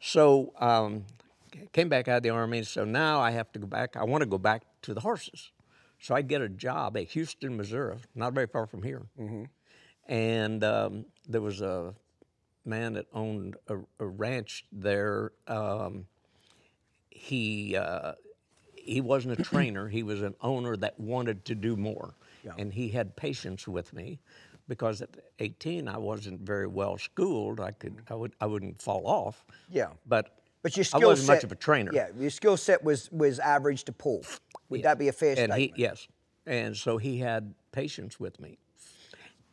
So, 0.00 0.52
um, 0.58 1.04
came 1.72 1.88
back 1.88 2.08
out 2.08 2.16
of 2.18 2.22
the 2.24 2.30
army. 2.30 2.62
So 2.64 2.84
now 2.84 3.20
I 3.20 3.30
have 3.30 3.52
to 3.52 3.58
go 3.60 3.66
back. 3.66 3.96
I 3.96 4.02
want 4.04 4.22
to 4.22 4.26
go 4.28 4.38
back 4.38 4.62
to 4.82 4.94
the 4.94 5.00
horses. 5.00 5.52
So 6.00 6.14
I 6.14 6.22
get 6.22 6.42
a 6.42 6.48
job 6.48 6.96
at 6.96 7.04
Houston, 7.08 7.56
Missouri, 7.56 7.96
not 8.14 8.32
very 8.32 8.48
far 8.48 8.66
from 8.66 8.82
here. 8.82 9.02
Mm-hmm. 9.18 9.44
And 10.08 10.64
um, 10.64 11.06
there 11.28 11.40
was 11.40 11.60
a 11.60 11.94
man 12.66 12.94
that 12.94 13.06
owned 13.12 13.56
a, 13.68 13.78
a 13.98 14.06
ranch 14.06 14.64
there. 14.72 15.32
Um, 15.46 16.06
he 17.10 17.76
uh, 17.76 18.12
he 18.74 19.00
wasn't 19.00 19.38
a 19.38 19.42
trainer. 19.42 19.88
He 19.88 20.02
was 20.02 20.22
an 20.22 20.34
owner 20.40 20.76
that 20.76 20.98
wanted 20.98 21.44
to 21.46 21.54
do 21.54 21.76
more, 21.76 22.14
and 22.58 22.72
he 22.72 22.88
had 22.88 23.16
patience 23.16 23.66
with 23.66 23.92
me 23.92 24.18
because 24.68 25.02
at 25.02 25.10
18 25.38 25.88
I 25.88 25.98
wasn't 25.98 26.40
very 26.40 26.66
well 26.66 26.98
schooled. 26.98 27.60
I 27.60 27.72
could 27.72 28.02
I 28.10 28.14
would 28.14 28.32
I 28.40 28.46
wouldn't 28.46 28.80
fall 28.80 29.06
off. 29.06 29.44
Yeah. 29.70 29.88
but 30.06 30.38
But 30.62 30.76
your 30.76 30.84
skill 30.84 31.02
I 31.02 31.06
wasn't 31.06 31.26
set, 31.26 31.34
much 31.36 31.44
of 31.44 31.52
a 31.52 31.56
trainer. 31.56 31.90
Yeah, 31.94 32.08
your 32.18 32.30
skill 32.30 32.56
set 32.56 32.82
was 32.82 33.10
was 33.12 33.38
average 33.38 33.84
to 33.84 33.92
Paul. 33.92 34.24
Would 34.70 34.82
that 34.82 34.98
be 34.98 35.08
a 35.08 35.12
fair 35.12 35.30
and 35.30 35.52
statement? 35.52 35.60
he 35.60 35.72
yes, 35.76 36.08
and 36.46 36.76
so 36.76 36.98
he 36.98 37.18
had 37.18 37.54
patience 37.72 38.18
with 38.18 38.40
me, 38.40 38.58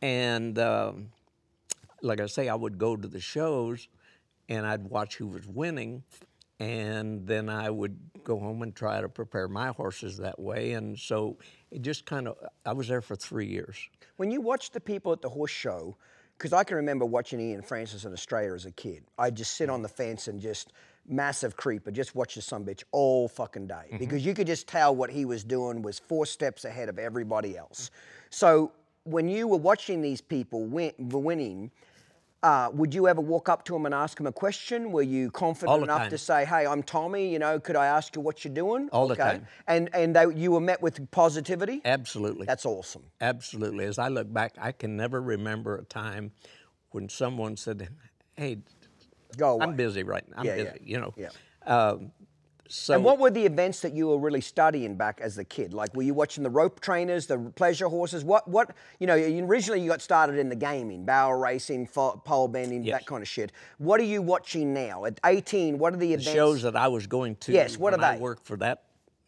and 0.00 0.58
um, 0.58 1.10
like 2.02 2.20
I 2.20 2.26
say, 2.26 2.48
I 2.48 2.54
would 2.54 2.78
go 2.78 2.96
to 2.96 3.08
the 3.08 3.20
shows, 3.20 3.88
and 4.48 4.66
I'd 4.66 4.84
watch 4.84 5.16
who 5.16 5.26
was 5.28 5.46
winning, 5.46 6.02
and 6.60 7.26
then 7.26 7.48
I 7.48 7.70
would 7.70 7.98
go 8.24 8.38
home 8.38 8.62
and 8.62 8.74
try 8.74 9.00
to 9.00 9.08
prepare 9.08 9.48
my 9.48 9.68
horses 9.68 10.18
that 10.18 10.38
way, 10.38 10.72
and 10.72 10.98
so 10.98 11.38
it 11.70 11.82
just 11.82 12.04
kind 12.06 12.28
of 12.28 12.36
I 12.66 12.72
was 12.72 12.88
there 12.88 13.02
for 13.02 13.16
three 13.16 13.46
years. 13.46 13.76
When 14.16 14.30
you 14.30 14.40
watch 14.40 14.70
the 14.70 14.80
people 14.80 15.12
at 15.12 15.22
the 15.22 15.28
horse 15.28 15.50
show, 15.50 15.96
because 16.36 16.52
I 16.52 16.64
can 16.64 16.76
remember 16.76 17.04
watching 17.04 17.40
Ian 17.40 17.62
Francis 17.62 18.04
in 18.04 18.12
Australia 18.12 18.52
as 18.54 18.66
a 18.66 18.72
kid, 18.72 19.04
I'd 19.18 19.36
just 19.36 19.54
sit 19.54 19.70
on 19.70 19.82
the 19.82 19.88
fence 19.88 20.28
and 20.28 20.40
just 20.40 20.72
massive 21.08 21.56
creeper, 21.56 21.90
just 21.90 22.14
watch 22.14 22.34
this 22.34 22.46
son 22.46 22.64
bitch 22.64 22.84
all 22.92 23.28
fucking 23.28 23.66
day. 23.66 23.74
Mm-hmm. 23.74 23.98
Because 23.98 24.24
you 24.24 24.34
could 24.34 24.46
just 24.46 24.68
tell 24.68 24.94
what 24.94 25.10
he 25.10 25.24
was 25.24 25.44
doing 25.44 25.82
was 25.82 25.98
four 25.98 26.26
steps 26.26 26.64
ahead 26.64 26.88
of 26.88 26.98
everybody 26.98 27.56
else. 27.56 27.86
Mm-hmm. 27.86 28.26
So 28.30 28.72
when 29.04 29.28
you 29.28 29.48
were 29.48 29.58
watching 29.58 30.00
these 30.00 30.20
people 30.20 30.64
win, 30.64 30.92
winning, 30.98 31.70
uh, 32.42 32.70
would 32.72 32.92
you 32.92 33.06
ever 33.06 33.20
walk 33.20 33.48
up 33.48 33.64
to 33.66 33.76
him 33.76 33.86
and 33.86 33.94
ask 33.94 34.18
him 34.18 34.26
a 34.26 34.32
question? 34.32 34.90
Were 34.90 35.02
you 35.02 35.30
confident 35.30 35.84
enough 35.84 36.02
time. 36.02 36.10
to 36.10 36.18
say, 36.18 36.44
"Hey, 36.44 36.66
I'm 36.66 36.82
Tommy. 36.82 37.32
You 37.32 37.38
know, 37.38 37.60
could 37.60 37.76
I 37.76 37.86
ask 37.86 38.16
you 38.16 38.22
what 38.22 38.44
you're 38.44 38.54
doing?" 38.54 38.88
All 38.90 39.06
the 39.06 39.14
time. 39.16 39.46
And 39.66 39.88
and 39.94 40.16
they, 40.16 40.26
you 40.34 40.50
were 40.52 40.60
met 40.60 40.82
with 40.82 41.08
positivity. 41.12 41.80
Absolutely. 41.84 42.46
That's 42.46 42.66
awesome. 42.66 43.04
Absolutely. 43.20 43.84
As 43.84 43.98
I 43.98 44.08
look 44.08 44.32
back, 44.32 44.54
I 44.60 44.72
can 44.72 44.96
never 44.96 45.20
remember 45.20 45.76
a 45.76 45.84
time 45.84 46.32
when 46.90 47.08
someone 47.08 47.56
said, 47.56 47.88
"Hey, 48.36 48.58
Go 49.36 49.52
away. 49.52 49.64
I'm 49.64 49.76
busy 49.76 50.02
right 50.02 50.24
now. 50.28 50.36
I'm 50.38 50.46
Yeah, 50.46 50.56
busy." 50.56 50.78
yeah, 50.82 50.92
You 50.94 51.00
know. 51.00 51.14
yeah. 51.16 51.28
Um, 51.64 52.10
so 52.72 52.94
And 52.94 53.04
what 53.04 53.18
were 53.18 53.30
the 53.30 53.44
events 53.44 53.80
that 53.80 53.92
you 53.92 54.08
were 54.08 54.18
really 54.18 54.40
studying 54.40 54.96
back 54.96 55.20
as 55.20 55.36
a 55.36 55.44
kid? 55.44 55.74
Like, 55.74 55.94
were 55.94 56.02
you 56.02 56.14
watching 56.14 56.42
the 56.42 56.50
rope 56.50 56.80
trainers, 56.80 57.26
the 57.26 57.38
pleasure 57.38 57.88
horses? 57.88 58.24
What, 58.24 58.48
what, 58.48 58.74
you 58.98 59.06
know, 59.06 59.14
originally 59.14 59.80
you 59.82 59.88
got 59.88 60.00
started 60.00 60.38
in 60.38 60.48
the 60.48 60.56
gaming, 60.56 61.04
barrel 61.04 61.38
racing, 61.38 61.86
pole 61.88 62.48
bending, 62.48 62.82
Yes. 62.82 63.00
that 63.00 63.06
kind 63.06 63.22
of 63.22 63.28
shit. 63.28 63.52
What 63.78 64.00
are 64.00 64.04
you 64.04 64.22
watching 64.22 64.72
now? 64.72 65.04
At 65.04 65.20
18, 65.24 65.78
what 65.78 65.92
are 65.92 65.96
the 65.96 66.06
the 66.08 66.14
events? 66.14 66.32
shows 66.32 66.62
that 66.62 66.74
I 66.74 66.88
was 66.88 67.06
going 67.06 67.36
to. 67.36 67.52
Yes, 67.52 67.76
what 67.76 67.92
are 67.92 67.98
when 67.98 68.04
I 68.04 68.14
they? 68.14 68.20
worked 68.20 68.46
for 68.46 68.56
that. 68.56 68.84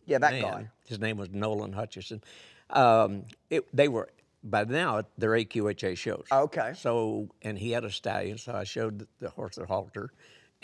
Yeah, 0.07 0.19
that 0.19 0.33
man, 0.33 0.43
guy. 0.43 0.71
His 0.87 0.99
name 0.99 1.17
was 1.17 1.31
Nolan 1.31 1.73
Hutchison. 1.73 2.23
Um, 2.71 3.25
it, 3.51 3.65
they 3.77 3.89
were 3.89 4.09
by 4.43 4.65
now 4.65 5.03
they're 5.17 5.31
AQHA 5.31 5.97
shows. 5.97 6.27
Okay. 6.31 6.73
So 6.77 7.29
and 7.43 7.59
he 7.59 7.71
had 7.71 7.85
a 7.85 7.91
stallion, 7.91 8.39
so 8.39 8.53
I 8.55 8.65
showed 8.65 8.99
the, 9.01 9.07
the 9.21 9.31
horse 9.31 9.57
at 9.59 9.67
halter, 9.69 10.13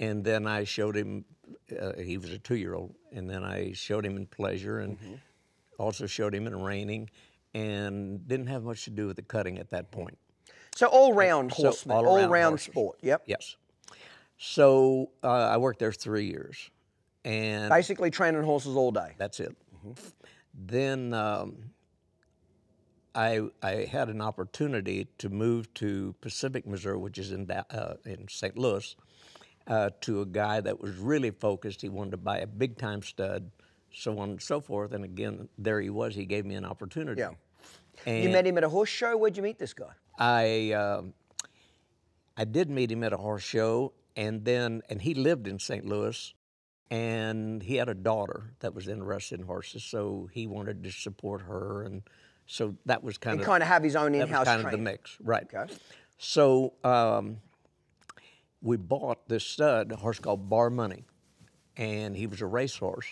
and 0.01 0.25
then 0.25 0.47
I 0.49 0.65
showed 0.65 0.97
him. 0.97 1.25
Uh, 1.81 1.93
he 1.97 2.19
was 2.19 2.31
a 2.33 2.39
two-year-old, 2.39 2.95
and 3.13 3.31
then 3.31 3.45
I 3.45 3.73
showed 3.73 4.05
him 4.05 4.17
in 4.17 4.27
pleasure, 4.27 4.81
and 4.81 4.99
Mm-hmm. 4.99 5.15
also 5.79 6.07
showed 6.07 6.35
him 6.35 6.47
in 6.49 6.61
reining, 6.61 7.09
and 7.55 8.27
didn't 8.27 8.49
have 8.49 8.65
much 8.65 8.85
to 8.85 8.91
do 8.91 9.07
with 9.07 9.17
the 9.17 9.23
cutting 9.23 9.59
at 9.59 9.71
that 9.71 9.91
point. 9.93 10.19
So 10.75 10.87
all 10.89 11.13
round 11.15 11.53
So, 11.53 11.65
horseman, 11.65 11.97
all, 11.97 12.07
all-around 12.09 12.31
round 12.31 12.53
horses. 12.53 12.67
sport. 12.73 12.99
Yep. 13.03 13.23
Yes. 13.27 13.57
So 14.39 15.11
uh, 15.23 15.29
I 15.29 15.57
worked 15.59 15.79
there 15.81 15.93
three 15.93 16.25
years, 16.27 16.71
and 17.25 17.69
Basically 17.69 18.11
training 18.11 18.43
horses 18.43 18.75
all 18.77 18.91
day. 18.91 19.15
that's 19.19 19.39
it. 19.41 19.55
Mm-hmm. 19.77 19.93
Then 20.55 21.13
um, 21.15 21.57
I 23.15 23.41
I 23.63 23.87
had 23.91 24.09
an 24.09 24.21
opportunity 24.21 25.09
to 25.19 25.29
move 25.29 25.73
to 25.75 26.15
Pacific, 26.21 26.67
Missouri, 26.67 26.97
which 26.99 27.19
is 27.19 27.33
in 27.33 27.51
uh, 27.51 27.95
in 28.05 28.27
St. 28.29 28.57
Louis, 28.57 28.97
uh, 29.71 29.91
to 30.01 30.21
a 30.21 30.27
guy 30.27 30.61
that 30.61 30.79
was 30.81 30.97
really 30.97 31.31
focused. 31.31 31.81
He 31.81 31.89
wanted 31.89 32.11
to 32.11 32.17
buy 32.17 32.39
a 32.39 32.47
big 32.47 32.77
time 32.77 33.03
stud, 33.03 33.51
so 33.93 34.19
on 34.19 34.31
and 34.31 34.43
so 34.43 34.61
forth. 34.61 34.93
And 34.93 35.05
again, 35.05 35.49
there 35.57 35.81
he 35.81 35.91
was. 35.91 36.15
He 36.15 36.27
gave 36.27 36.45
me 36.45 36.57
an 36.57 36.65
opportunity. 36.65 37.21
Yeah. 37.21 37.31
And 38.05 38.25
You 38.25 38.31
met 38.31 38.47
him 38.47 38.59
at 38.59 38.65
a 38.65 38.69
horse 38.69 38.89
show. 38.89 39.17
Where'd 39.17 39.37
you 39.37 39.43
meet 39.43 39.59
this 39.59 39.73
guy? 39.73 39.93
I 40.19 40.73
um, 40.73 41.15
I 42.37 42.45
did 42.45 42.69
meet 42.69 42.91
him 42.91 43.05
at 43.05 43.13
a 43.13 43.17
horse 43.17 43.43
show, 43.43 43.93
and 44.17 44.45
then 44.45 44.83
and 44.91 45.01
he 45.01 45.15
lived 45.15 45.47
in 45.47 45.59
St. 45.59 45.87
Louis, 45.87 46.35
and 46.91 47.63
he 47.63 47.77
had 47.77 47.89
a 47.89 47.95
daughter 47.95 48.53
that 48.61 48.75
was 48.75 48.89
interested 48.89 49.41
in 49.41 49.47
horses, 49.47 49.85
so 49.85 50.29
he 50.33 50.47
wanted 50.47 50.83
to 50.83 50.91
support 50.91 51.43
her, 51.43 51.85
and 51.85 52.03
so 52.47 52.75
that 52.87 53.05
was 53.05 53.19
kind 53.19 53.35
And 53.35 53.41
of 53.43 53.47
kind 53.47 53.63
of 53.63 53.69
have 53.69 53.83
his 53.85 53.95
own 53.95 54.15
in-house 54.15 54.47
was 54.47 54.57
kind 54.57 54.67
of 54.67 54.73
the 54.73 54.79
mix, 54.79 55.17
right? 55.23 55.47
Okay. 55.55 55.73
So 56.19 56.75
um, 56.83 57.39
we 58.63 58.77
bought 58.77 59.29
this 59.29 59.45
stud, 59.45 59.93
a 59.93 59.97
horse 59.97 60.19
called 60.19 60.49
Bar 60.49 60.71
Money, 60.71 61.05
and 61.77 62.17
he 62.17 62.27
was 62.27 62.41
a 62.41 62.47
racehorse, 62.47 63.07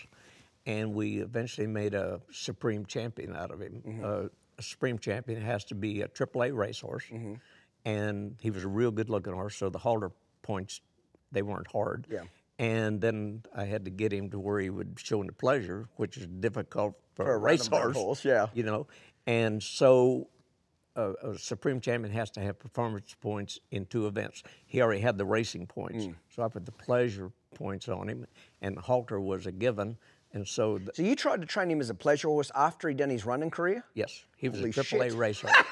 and 0.65 0.93
we 0.93 1.17
eventually 1.19 1.67
made 1.67 1.93
a 1.93 2.21
supreme 2.31 2.85
champion 2.85 3.35
out 3.35 3.51
of 3.51 3.59
him. 3.61 3.81
Mm-hmm. 3.85 4.05
Uh, 4.05 4.27
a 4.57 4.61
supreme 4.61 4.99
champion 4.99 5.41
has 5.41 5.63
to 5.65 5.75
be 5.75 6.01
a 6.01 6.07
AAA 6.07 6.55
racehorse, 6.55 7.05
Mm-hmm. 7.05 7.33
and 7.85 8.35
he 8.41 8.51
was 8.51 8.63
a 8.63 8.67
real 8.67 8.91
good-looking 8.91 9.33
horse. 9.33 9.55
So 9.55 9.69
the 9.69 9.79
halter 9.79 10.11
points, 10.41 10.81
they 11.31 11.41
weren't 11.41 11.67
hard. 11.71 12.05
Yeah. 12.09 12.23
And 12.59 12.99
then 12.99 13.43
I 13.55 13.63
had 13.63 13.85
to 13.85 13.91
get 13.91 14.11
him 14.11 14.29
to 14.31 14.39
where 14.39 14.59
he 14.59 14.69
would 14.69 14.99
show 15.01 15.23
the 15.23 15.31
pleasure, 15.31 15.87
which 15.95 16.17
is 16.17 16.27
difficult 16.27 16.95
for, 17.15 17.23
For 17.25 17.33
a 17.33 17.35
a 17.35 17.39
racehorse. 17.39 17.95
horse, 17.95 18.25
yeah. 18.25 18.47
You 18.53 18.63
know, 18.63 18.87
and 19.25 19.63
so 19.63 20.27
a, 20.99 21.29
a 21.31 21.37
supreme 21.37 21.79
champion 21.79 22.13
has 22.13 22.29
to 22.31 22.41
have 22.41 22.59
performance 22.59 23.15
points 23.21 23.59
in 23.71 23.85
two 23.85 24.07
events. 24.07 24.43
He 24.65 24.81
already 24.81 25.01
had 25.01 25.17
the 25.17 25.25
racing 25.25 25.67
points, 25.67 26.05
Mm. 26.05 26.15
so 26.29 26.43
I 26.43 26.47
put 26.49 26.65
the 26.65 26.71
pleasure 26.71 27.31
points 27.55 27.87
on 27.89 28.07
him, 28.09 28.25
and 28.61 28.77
halter 28.77 29.19
was 29.19 29.45
a 29.45 29.51
given. 29.51 29.97
And 30.33 30.47
so, 30.47 30.77
th- 30.77 30.91
So 30.93 31.01
you 31.01 31.15
tried 31.15 31.41
to 31.41 31.47
train 31.47 31.71
him 31.71 31.81
as 31.81 31.89
a 31.89 31.95
pleasure 31.95 32.27
horse 32.27 32.51
after 32.53 32.87
he'd 32.87 32.97
done 32.97 33.09
his 33.09 33.25
running 33.25 33.49
career? 33.49 33.83
yes, 33.95 34.23
he 34.37 34.47
was 34.47 34.59
Holy 34.59 34.69
a 34.69 34.73
triple 34.73 35.01
A 35.01 35.09
shit. 35.09 35.17
racehorse. 35.17 35.53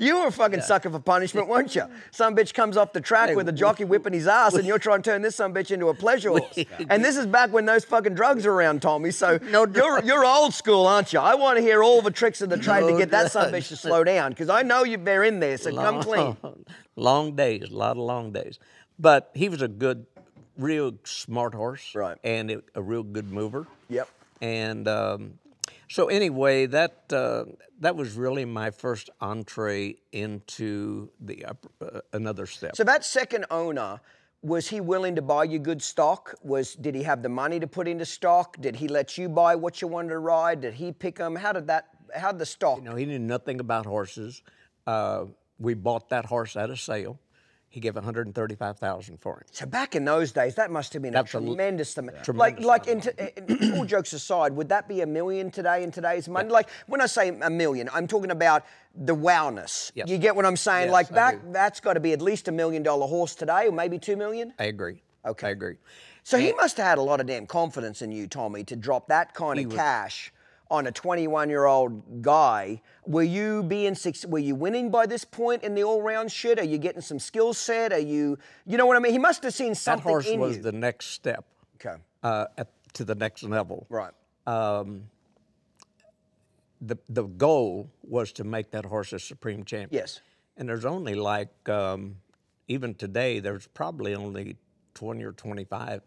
You 0.00 0.18
were 0.20 0.26
a 0.28 0.32
fucking 0.32 0.62
sucker 0.62 0.90
for 0.90 0.98
punishment, 0.98 1.46
weren't 1.46 1.76
you? 1.76 1.84
Some 2.10 2.34
bitch 2.34 2.54
comes 2.54 2.76
off 2.76 2.92
the 2.92 3.00
track 3.00 3.36
with 3.36 3.48
a 3.48 3.52
jockey 3.52 3.84
whipping 3.84 4.14
his 4.14 4.26
ass, 4.26 4.54
and 4.54 4.66
you're 4.66 4.78
trying 4.80 5.02
to 5.02 5.10
turn 5.10 5.22
this 5.22 5.36
some 5.36 5.54
bitch 5.54 5.70
into 5.70 5.88
a 5.88 5.94
pleasure 5.94 6.30
horse. 6.30 6.58
And 6.90 7.04
this 7.04 7.16
is 7.16 7.26
back 7.26 7.52
when 7.52 7.66
those 7.66 7.84
fucking 7.84 8.14
drugs 8.14 8.46
were 8.46 8.52
around, 8.52 8.82
Tommy. 8.82 9.10
So 9.12 9.38
you're 9.52 10.02
you're 10.02 10.24
old 10.24 10.54
school, 10.54 10.86
aren't 10.86 11.12
you? 11.12 11.20
I 11.20 11.34
want 11.36 11.58
to 11.58 11.62
hear 11.62 11.84
all 11.84 12.02
the 12.02 12.10
tricks 12.10 12.40
of 12.40 12.48
the 12.48 12.56
trade 12.56 12.86
to 12.90 12.96
get 12.98 13.10
that 13.10 13.30
some 13.30 13.52
bitch 13.52 13.68
to 13.68 13.76
slow 13.76 14.02
down, 14.02 14.30
because 14.32 14.48
I 14.48 14.62
know 14.62 14.82
you 14.82 14.96
they're 14.96 15.22
in 15.24 15.38
there. 15.38 15.56
So 15.58 15.72
come 15.74 16.02
clean. 16.02 16.36
long 16.96 17.36
days, 17.36 17.64
a 17.70 17.76
lot 17.76 17.92
of 17.92 17.98
long 17.98 18.32
days. 18.32 18.58
But 18.98 19.30
he 19.34 19.48
was 19.48 19.60
a 19.62 19.68
good, 19.68 20.06
real 20.58 20.94
smart 21.04 21.54
horse, 21.54 21.94
Right. 21.94 22.18
And 22.24 22.50
it, 22.50 22.64
a 22.74 22.82
real 22.82 23.02
good 23.02 23.30
mover. 23.30 23.66
Yep. 23.88 24.08
And 24.40 24.88
um, 24.88 25.38
so 25.88 26.08
anyway, 26.08 26.66
that 26.66 27.04
uh, 27.12 27.44
that 27.80 27.96
was 27.96 28.14
really 28.14 28.44
my 28.44 28.70
first 28.70 29.10
entree 29.20 29.96
into 30.12 31.10
the 31.20 31.44
upper, 31.44 31.68
uh, 31.80 32.00
another 32.12 32.46
step. 32.46 32.76
So 32.76 32.84
that 32.84 33.04
second 33.04 33.46
owner. 33.50 34.00
Was 34.42 34.68
he 34.68 34.80
willing 34.80 35.16
to 35.16 35.22
buy 35.22 35.44
you 35.44 35.58
good 35.58 35.82
stock? 35.82 36.34
Was 36.44 36.74
did 36.74 36.94
he 36.94 37.02
have 37.02 37.20
the 37.22 37.28
money 37.28 37.58
to 37.58 37.66
put 37.66 37.88
into 37.88 38.04
stock? 38.04 38.56
Did 38.60 38.76
he 38.76 38.86
let 38.86 39.18
you 39.18 39.28
buy 39.28 39.56
what 39.56 39.80
you 39.82 39.88
wanted 39.88 40.10
to 40.10 40.18
ride? 40.18 40.60
Did 40.60 40.74
he 40.74 40.92
pick 40.92 41.16
them? 41.16 41.34
How 41.34 41.52
did 41.52 41.66
that? 41.66 41.88
How 42.14 42.30
did 42.30 42.38
the 42.38 42.46
stock? 42.46 42.78
you 42.78 42.84
know, 42.84 42.94
he 42.94 43.06
knew 43.06 43.18
nothing 43.18 43.58
about 43.58 43.86
horses. 43.86 44.42
Uh, 44.86 45.24
we 45.58 45.74
bought 45.74 46.10
that 46.10 46.26
horse 46.26 46.54
at 46.54 46.70
a 46.70 46.76
sale. 46.76 47.18
He 47.76 47.80
gave 47.80 47.94
135,000 47.94 49.18
for 49.20 49.34
him. 49.34 49.42
So 49.50 49.66
back 49.66 49.94
in 49.94 50.06
those 50.06 50.32
days, 50.32 50.54
that 50.54 50.70
must 50.70 50.94
have 50.94 51.02
been 51.02 51.12
That's 51.12 51.34
a 51.34 51.38
tremendous 51.38 51.98
amount. 51.98 52.16
Like, 52.16 52.24
Tremendous 52.24 52.64
like, 52.64 52.86
in 52.88 53.02
in- 53.60 53.74
all 53.74 53.84
jokes 53.84 54.14
aside, 54.14 54.54
would 54.54 54.70
that 54.70 54.88
be 54.88 55.02
a 55.02 55.06
million 55.06 55.50
today 55.50 55.82
in 55.82 55.90
today's 55.90 56.26
money? 56.26 56.48
Like, 56.48 56.70
when 56.86 57.02
I 57.02 57.06
say 57.06 57.28
a 57.38 57.50
million, 57.50 57.90
I'm 57.92 58.06
talking 58.06 58.30
about 58.30 58.64
the 58.94 59.14
wowness. 59.14 59.92
Yes. 59.94 60.08
You 60.08 60.16
get 60.16 60.34
what 60.34 60.46
I'm 60.46 60.56
saying? 60.56 60.84
Yes, 60.86 60.92
like 60.94 61.12
back, 61.12 61.36
that's 61.52 61.80
got 61.80 61.92
to 61.92 62.00
be 62.00 62.14
at 62.14 62.22
least 62.22 62.48
a 62.48 62.52
million 62.52 62.82
dollar 62.82 63.06
horse 63.06 63.34
today, 63.34 63.66
or 63.66 63.72
maybe 63.72 63.98
two 63.98 64.16
million. 64.16 64.54
I 64.58 64.64
agree. 64.64 65.02
Okay. 65.26 65.48
I 65.48 65.50
agree. 65.50 65.76
So 66.22 66.38
he 66.38 66.54
must 66.54 66.78
have 66.78 66.86
had 66.86 66.96
a 66.96 67.02
lot 67.02 67.20
of 67.20 67.26
damn 67.26 67.46
confidence 67.46 68.00
in 68.00 68.10
you, 68.10 68.26
Tommy, 68.26 68.64
to 68.64 68.74
drop 68.74 69.08
that 69.08 69.34
kind 69.34 69.60
of 69.60 69.70
cash 69.70 70.32
on 70.70 70.86
a 70.86 70.92
21 70.92 71.48
year 71.48 71.66
old 71.66 72.22
guy. 72.22 72.80
Were 73.06 73.22
you 73.22 73.62
being 73.62 73.96
were 74.26 74.38
you 74.38 74.54
winning 74.54 74.90
by 74.90 75.06
this 75.06 75.24
point 75.24 75.62
in 75.62 75.74
the 75.74 75.84
all 75.84 76.02
round 76.02 76.32
shit? 76.32 76.58
Are 76.58 76.64
you 76.64 76.78
getting 76.78 77.02
some 77.02 77.18
skill 77.18 77.54
set? 77.54 77.92
Are 77.92 77.98
you 77.98 78.38
you 78.66 78.76
know 78.76 78.86
what 78.86 78.96
I 78.96 79.00
mean? 79.00 79.12
He 79.12 79.18
must 79.18 79.42
have 79.44 79.54
seen 79.54 79.74
something. 79.74 80.04
That 80.04 80.10
horse 80.10 80.30
was 80.32 80.56
you. 80.56 80.62
the 80.62 80.72
next 80.72 81.06
step 81.06 81.44
okay, 81.76 81.96
uh, 82.22 82.46
at, 82.58 82.68
to 82.94 83.04
the 83.04 83.14
next 83.14 83.42
level. 83.42 83.86
right. 83.88 84.12
The, 86.80 86.98
the 87.08 87.24
goal 87.24 87.90
was 88.02 88.32
to 88.32 88.44
make 88.44 88.70
that 88.72 88.84
horse 88.84 89.12
a 89.12 89.18
supreme 89.18 89.64
champion. 89.64 90.02
Yes. 90.02 90.20
And 90.58 90.68
there's 90.68 90.84
only 90.84 91.14
like, 91.14 91.68
um, 91.68 92.16
even 92.68 92.94
today, 92.94 93.40
there's 93.40 93.66
probably 93.68 94.14
only 94.14 94.56
20 94.94 95.24
or 95.24 95.32
25 95.32 96.02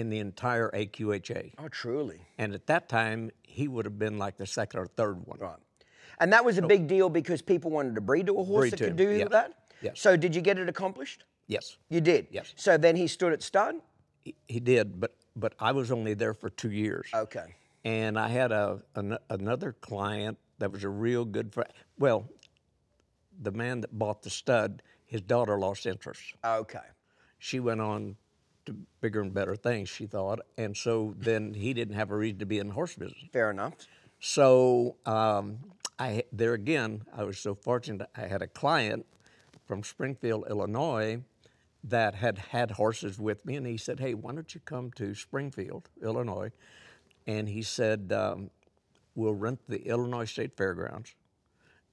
in 0.00 0.10
the 0.10 0.18
entire 0.18 0.70
AQHA. 0.70 1.52
Oh, 1.58 1.68
truly. 1.68 2.20
And 2.38 2.54
at 2.54 2.66
that 2.66 2.88
time, 2.88 3.30
he 3.42 3.68
would 3.68 3.84
have 3.84 3.98
been 3.98 4.18
like 4.18 4.36
the 4.36 4.46
second 4.46 4.80
or 4.80 4.86
third 4.86 5.24
one. 5.26 5.38
Right. 5.38 5.56
And 6.18 6.32
that 6.32 6.44
was 6.44 6.58
a 6.58 6.62
big 6.62 6.86
deal 6.86 7.08
because 7.08 7.40
people 7.40 7.70
wanted 7.70 7.94
to 7.94 8.00
breed 8.00 8.26
to 8.26 8.38
a 8.38 8.44
horse 8.44 8.70
that 8.70 8.78
could 8.78 8.96
do 8.96 9.10
yeah. 9.10 9.28
that. 9.28 9.52
Yes. 9.80 10.00
So 10.00 10.16
did 10.16 10.34
you 10.34 10.42
get 10.42 10.58
it 10.58 10.68
accomplished? 10.68 11.24
Yes, 11.46 11.78
You 11.88 12.00
did. 12.00 12.28
Yes. 12.30 12.52
So 12.56 12.76
then 12.76 12.94
he 12.94 13.06
stood 13.08 13.32
at 13.32 13.42
stud. 13.42 13.76
he, 14.22 14.34
he 14.46 14.60
did, 14.60 15.00
but 15.00 15.16
but 15.34 15.54
I 15.58 15.72
was 15.72 15.90
only 15.90 16.14
there 16.14 16.34
for 16.34 16.50
two 16.50 16.70
years. 16.70 17.08
Okay. 17.12 17.54
And 17.84 18.18
I 18.18 18.28
had 18.28 18.52
a 18.52 18.80
an, 18.94 19.18
another 19.30 19.72
client 19.80 20.38
that 20.58 20.70
was 20.70 20.84
a 20.84 20.88
real 20.88 21.24
good 21.24 21.52
friend. 21.52 21.70
Well, 21.98 22.28
the 23.42 23.50
man 23.50 23.80
that 23.80 23.98
bought 23.98 24.22
the 24.22 24.30
stud, 24.30 24.82
his 25.06 25.22
daughter 25.22 25.58
lost 25.58 25.86
interest. 25.86 26.22
Okay. 26.44 26.86
She 27.38 27.58
went 27.58 27.80
on 27.80 28.16
to 28.70 28.76
bigger 29.00 29.20
and 29.20 29.34
better 29.34 29.56
things, 29.56 29.88
she 29.88 30.06
thought, 30.06 30.40
and 30.56 30.76
so 30.76 31.14
then 31.18 31.54
he 31.54 31.74
didn't 31.74 31.96
have 31.96 32.10
a 32.10 32.16
reason 32.16 32.38
to 32.38 32.46
be 32.46 32.58
in 32.58 32.68
the 32.68 32.74
horse 32.74 32.94
business. 32.94 33.24
Fair 33.32 33.50
enough. 33.50 33.74
So 34.20 34.96
um, 35.06 35.58
I 35.98 36.24
there 36.32 36.54
again, 36.54 37.02
I 37.16 37.24
was 37.24 37.38
so 37.38 37.54
fortunate. 37.54 38.08
I 38.16 38.22
had 38.22 38.42
a 38.42 38.46
client 38.46 39.06
from 39.66 39.82
Springfield, 39.82 40.46
Illinois, 40.48 41.20
that 41.82 42.14
had 42.14 42.38
had 42.38 42.72
horses 42.72 43.18
with 43.18 43.44
me, 43.44 43.56
and 43.56 43.66
he 43.66 43.76
said, 43.76 43.98
"Hey, 43.98 44.14
why 44.14 44.32
don't 44.32 44.54
you 44.54 44.60
come 44.64 44.92
to 44.92 45.14
Springfield, 45.14 45.88
Illinois?" 46.02 46.52
And 47.26 47.48
he 47.48 47.62
said, 47.62 48.12
um, 48.12 48.50
"We'll 49.14 49.34
rent 49.34 49.60
the 49.68 49.86
Illinois 49.86 50.26
State 50.26 50.56
Fairgrounds, 50.56 51.14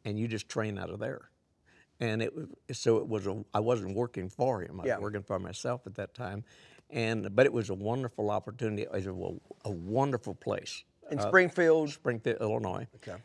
and 0.06 0.20
you 0.20 0.28
just 0.28 0.48
train 0.48 0.78
out 0.78 0.90
of 0.90 1.00
there." 1.00 1.30
And 2.00 2.22
it 2.22 2.34
so 2.74 2.98
it 2.98 3.08
was 3.08 3.26
a 3.28 3.44
I 3.54 3.60
wasn't 3.60 3.96
working 3.96 4.30
for 4.30 4.62
him. 4.62 4.80
I 4.82 4.86
Yeah. 4.86 4.96
was 4.96 5.04
working 5.04 5.24
for 5.24 5.40
myself 5.40 5.82
at 5.88 5.96
that 5.96 6.14
time, 6.14 6.44
and 6.90 7.36
but 7.36 7.46
it 7.46 7.54
was 7.54 7.70
a 7.70 7.74
wonderful 7.74 8.30
opportunity. 8.30 8.84
It 8.84 8.92
was 8.92 9.08
a, 9.08 9.14
a 9.66 9.72
wonderful 9.72 10.36
place. 10.36 10.84
In 11.10 11.20
uh, 11.20 11.28
Springfield. 11.28 11.90
Springfield, 11.90 12.38
Illinois. 12.42 12.88
Okay. 12.98 13.16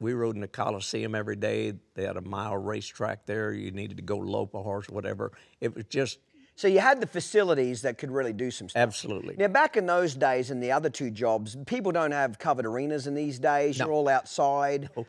We 0.00 0.14
rode 0.14 0.34
in 0.34 0.40
the 0.40 0.48
Coliseum 0.48 1.14
every 1.14 1.36
day. 1.36 1.74
They 1.94 2.04
had 2.04 2.16
a 2.16 2.22
mile 2.22 2.56
racetrack 2.56 3.26
there. 3.26 3.52
You 3.52 3.70
needed 3.70 3.98
to 3.98 4.02
go 4.02 4.16
lope 4.16 4.54
a 4.54 4.62
horse, 4.62 4.88
or 4.88 4.94
whatever. 4.94 5.32
It 5.60 5.74
was 5.74 5.84
just 5.90 6.18
So 6.56 6.68
you 6.68 6.80
had 6.80 7.00
the 7.02 7.06
facilities 7.06 7.82
that 7.82 7.98
could 7.98 8.10
really 8.10 8.32
do 8.32 8.50
some 8.50 8.68
stuff. 8.70 8.80
absolutely. 8.82 9.36
Now, 9.36 9.48
back 9.48 9.76
in 9.76 9.84
those 9.86 10.14
days, 10.14 10.50
in 10.50 10.58
the 10.58 10.72
other 10.72 10.88
two 10.88 11.10
jobs, 11.10 11.54
people 11.66 11.92
don't 11.92 12.12
have 12.12 12.38
covered 12.38 12.64
arenas 12.66 13.06
in 13.06 13.14
these 13.14 13.38
days. 13.38 13.78
You're 13.78 13.92
all 13.92 14.08
outside. 14.08 14.88
Yeah, 14.96 15.04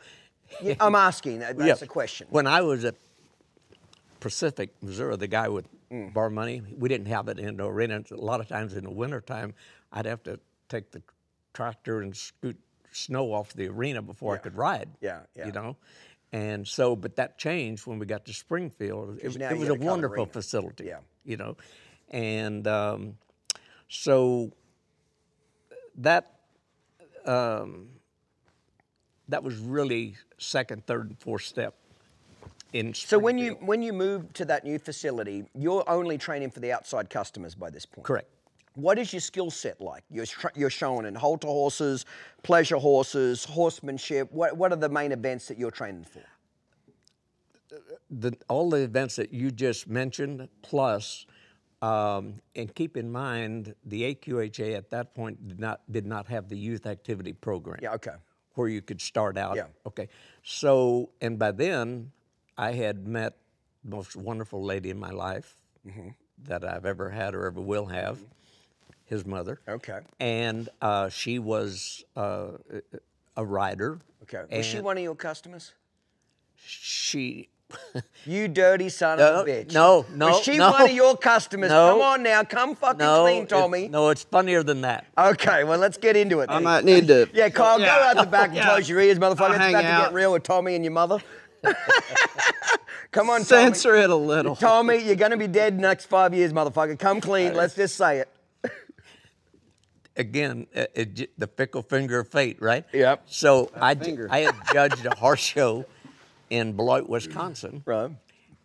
I'm 0.79 0.95
asking. 0.95 1.39
that- 1.39 1.57
That's 1.57 1.81
Yeah. 1.81 1.85
a 1.85 1.87
question. 1.87 2.27
When 2.29 2.47
I 2.47 2.61
was 2.61 2.85
at 2.85 2.95
Pacific, 4.19 4.69
Missouri, 4.81 5.15
the 5.17 5.27
guy 5.27 5.47
with 5.49 5.67
Mm. 5.89 6.13
bar 6.13 6.29
money, 6.29 6.61
we 6.77 6.87
didn't 6.87 7.07
have 7.07 7.27
it 7.27 7.39
in 7.39 7.57
the 7.57 7.65
arena. 7.65 8.03
A 8.11 8.15
lot 8.15 8.39
of 8.39 8.47
times 8.47 8.73
in 8.75 8.83
the 8.85 8.89
wintertime, 8.91 9.53
I'd 9.91 10.05
have 10.05 10.23
to 10.23 10.39
take 10.69 10.91
the 10.91 11.01
tractor 11.53 12.01
and 12.01 12.15
scoot 12.15 12.57
snow 12.93 13.33
off 13.33 13.53
the 13.53 13.67
arena 13.67 14.01
before 14.01 14.35
I 14.35 14.37
could 14.37 14.55
ride. 14.55 14.89
Yeah, 15.01 15.21
yeah. 15.35 15.47
You 15.47 15.51
know? 15.51 15.77
And 16.31 16.65
so, 16.67 16.95
but 16.95 17.15
that 17.17 17.37
changed 17.37 17.85
when 17.87 17.99
we 17.99 18.05
got 18.05 18.25
to 18.25 18.33
Springfield. 18.33 19.17
It, 19.21 19.25
was- 19.27 19.35
it 19.35 19.57
was 19.57 19.67
a 19.69 19.73
a 19.73 19.77
wonderful 19.77 20.23
arena. 20.23 20.31
facility. 20.31 20.85
Yeah. 20.85 20.99
You 21.25 21.35
know? 21.37 21.57
And 22.09 22.65
um, 22.67 23.17
so 23.89 24.51
that 25.95 26.39
um, 27.25 27.89
that 29.31 29.43
was 29.43 29.57
really 29.57 30.15
second, 30.37 30.85
third, 30.85 31.09
and 31.09 31.19
fourth 31.19 31.43
step. 31.43 31.75
In 32.73 32.93
So 32.93 33.19
when 33.19 33.37
you 33.37 33.57
when 33.59 33.81
you 33.81 33.91
moved 33.91 34.33
to 34.35 34.45
that 34.45 34.63
new 34.63 34.79
facility, 34.79 35.43
you're 35.53 35.83
only 35.89 36.17
training 36.17 36.51
for 36.51 36.61
the 36.61 36.71
outside 36.71 37.09
customers 37.09 37.53
by 37.55 37.69
this 37.69 37.85
point. 37.85 38.05
correct. 38.05 38.29
What 38.75 38.97
is 38.97 39.11
your 39.11 39.19
skill 39.19 39.51
set 39.51 39.81
like? 39.81 40.05
You're, 40.09 40.25
tr- 40.25 40.55
you're 40.55 40.69
showing 40.69 41.05
in 41.05 41.13
halter 41.13 41.47
horses, 41.47 42.05
pleasure 42.41 42.77
horses, 42.77 43.43
horsemanship. 43.43 44.31
What, 44.31 44.55
what 44.55 44.71
are 44.71 44.77
the 44.77 44.87
main 44.87 45.11
events 45.11 45.49
that 45.49 45.57
you're 45.59 45.71
training 45.71 46.05
for? 46.05 46.23
the, 48.09 48.33
all 48.49 48.69
the 48.69 48.81
events 48.81 49.15
that 49.15 49.33
you 49.33 49.51
just 49.51 49.87
mentioned, 49.87 50.47
plus, 50.61 51.25
um, 51.81 52.35
and 52.55 52.73
keep 52.75 52.97
in 52.97 53.11
mind, 53.11 53.73
the 53.85 54.13
AQHA 54.15 54.77
at 54.77 54.89
that 54.91 55.15
point 55.15 55.47
did 55.47 55.59
not 55.59 55.81
did 55.91 56.05
not 56.05 56.27
have 56.27 56.47
the 56.47 56.57
youth 56.57 56.85
activity 56.85 57.33
program. 57.33 57.79
Yeah, 57.81 57.93
okay. 57.93 58.11
Where 58.55 58.67
you 58.67 58.81
could 58.81 59.01
start 59.01 59.37
out. 59.37 59.55
Yeah. 59.55 59.67
Okay. 59.85 60.09
So, 60.43 61.09
and 61.21 61.39
by 61.39 61.51
then, 61.51 62.11
I 62.57 62.73
had 62.73 63.07
met 63.07 63.37
the 63.83 63.95
most 63.95 64.15
wonderful 64.15 64.63
lady 64.63 64.89
in 64.89 64.99
my 64.99 65.11
life 65.11 65.55
Mm-hmm. 65.87 66.09
that 66.47 66.63
I've 66.63 66.85
ever 66.85 67.09
had 67.09 67.33
or 67.33 67.47
ever 67.47 67.59
will 67.61 67.87
have. 67.87 68.19
His 69.05 69.25
mother. 69.25 69.59
Okay. 69.67 69.99
And 70.19 70.69
uh, 70.81 71.09
she 71.09 71.39
was 71.39 72.03
uh, 72.15 72.51
a 73.35 73.43
rider. 73.43 73.99
Okay. 74.23 74.43
Was 74.55 74.65
she 74.65 74.79
one 74.79 74.97
of 74.97 75.03
your 75.03 75.15
customers? 75.15 75.73
She. 76.55 77.49
You 78.25 78.47
dirty 78.47 78.89
son 78.89 79.17
No, 79.17 79.41
of 79.41 79.47
a 79.47 79.49
bitch. 79.51 79.73
no, 79.73 80.05
no, 80.13 80.27
Was 80.29 80.43
she 80.43 80.57
no. 80.57 80.71
one 80.71 80.83
of 80.83 80.91
your 80.91 81.17
customers? 81.17 81.69
No. 81.69 81.91
Come 81.93 82.01
on 82.01 82.23
now, 82.23 82.43
come 82.43 82.75
fucking 82.75 82.99
No, 82.99 83.23
clean, 83.23 83.43
it- 83.43 83.49
Tommy. 83.49 83.87
no, 83.87 84.09
it's 84.09 84.23
funnier 84.23 84.61
than 84.63 84.81
that. 84.81 85.05
Okay, 85.17 85.63
well 85.63 85.79
let's 85.79 85.97
get 85.97 86.15
into 86.15 86.39
it. 86.41 86.49
I 86.49 86.55
then. 86.55 86.63
might 86.63 86.85
need 86.85 87.07
to. 87.07 87.27
Yeah, 87.33 87.49
Carl, 87.49 87.79
go 87.79 87.85
out 87.85 88.17
the 88.17 88.25
back 88.25 88.47
and 88.49 88.57
Yeah. 88.57 88.65
close 88.69 88.87
your 88.87 88.99
ears, 88.99 89.17
motherfucker. 89.19 89.49
It's 89.51 89.57
hang 89.59 89.73
about 89.75 89.97
to 89.97 90.03
get 90.05 90.13
real 90.13 90.31
with 90.33 90.43
Tommy 90.43 90.75
and 90.75 90.83
your 90.85 90.93
mother. 90.93 91.19
Come 93.11 93.29
on, 93.29 93.43
Tommy. 93.43 93.63
Censor 93.73 93.95
it 93.95 94.09
a 94.09 94.15
little. 94.15 94.55
Tommy, 94.55 94.97
you're 95.03 95.15
going 95.15 95.31
to 95.31 95.37
be 95.37 95.47
dead 95.47 95.73
in 95.73 95.77
the 95.81 95.87
next 95.87 96.05
five 96.05 96.33
years, 96.33 96.53
motherfucker. 96.53 96.97
Come 96.97 97.19
clean. 97.19 97.53
Let's 97.53 97.75
just 97.75 97.95
say 97.95 98.19
it. 98.19 98.29
Again, 100.17 100.67
it, 100.73 100.91
it, 100.95 101.39
the 101.39 101.47
fickle 101.47 101.81
finger 101.81 102.19
of 102.19 102.27
fate, 102.27 102.61
right? 102.61 102.85
Yep. 102.93 103.23
So 103.27 103.71
I, 103.75 103.95
j- 103.95 104.03
finger. 104.05 104.27
I 104.29 104.39
had 104.39 104.55
judged 104.73 105.05
a 105.05 105.15
horse 105.15 105.39
show 105.39 105.85
in 106.51 106.73
Beloit, 106.73 107.09
Wisconsin. 107.09 107.81
Right. 107.85 108.11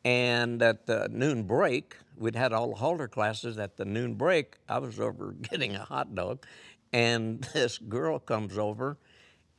And 0.04 0.60
at 0.60 0.86
the 0.86 1.08
noon 1.10 1.44
break, 1.44 1.96
we'd 2.16 2.36
had 2.36 2.52
all 2.52 2.68
the 2.68 2.74
halter 2.74 3.08
classes. 3.08 3.58
At 3.58 3.76
the 3.76 3.84
noon 3.84 4.14
break, 4.14 4.56
I 4.68 4.78
was 4.78 5.00
over 5.00 5.32
getting 5.50 5.74
a 5.74 5.84
hot 5.84 6.14
dog, 6.14 6.44
and 6.92 7.42
this 7.54 7.78
girl 7.78 8.18
comes 8.18 8.58
over, 8.58 8.98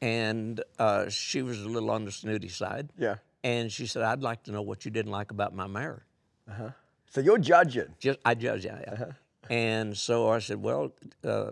and 0.02 0.62
uh, 0.78 1.10
she 1.10 1.42
was 1.42 1.64
a 1.64 1.68
little 1.68 1.90
on 1.90 2.06
the 2.06 2.12
snooty 2.12 2.50
side. 2.50 2.90
Yeah. 2.98 3.16
And 3.44 3.72
she 3.72 3.88
said, 3.88 4.04
"I'd 4.04 4.22
like 4.22 4.44
to 4.44 4.52
know 4.52 4.62
what 4.62 4.86
you 4.86 4.92
didn't 4.92 5.12
like 5.12 5.32
about 5.32 5.56
my 5.56 5.68
mare." 5.68 6.06
Uh 6.50 6.54
huh. 6.54 6.70
So 7.10 7.22
you're 7.22 7.38
judging. 7.38 7.96
Just 8.00 8.20
I 8.26 8.36
judge 8.36 8.66
yeah. 8.66 8.80
yeah. 8.86 8.94
Uh-huh. 8.94 9.12
And 9.50 9.98
so 9.98 10.30
I 10.30 10.40
said, 10.40 10.62
well, 10.62 10.92
uh, 11.24 11.52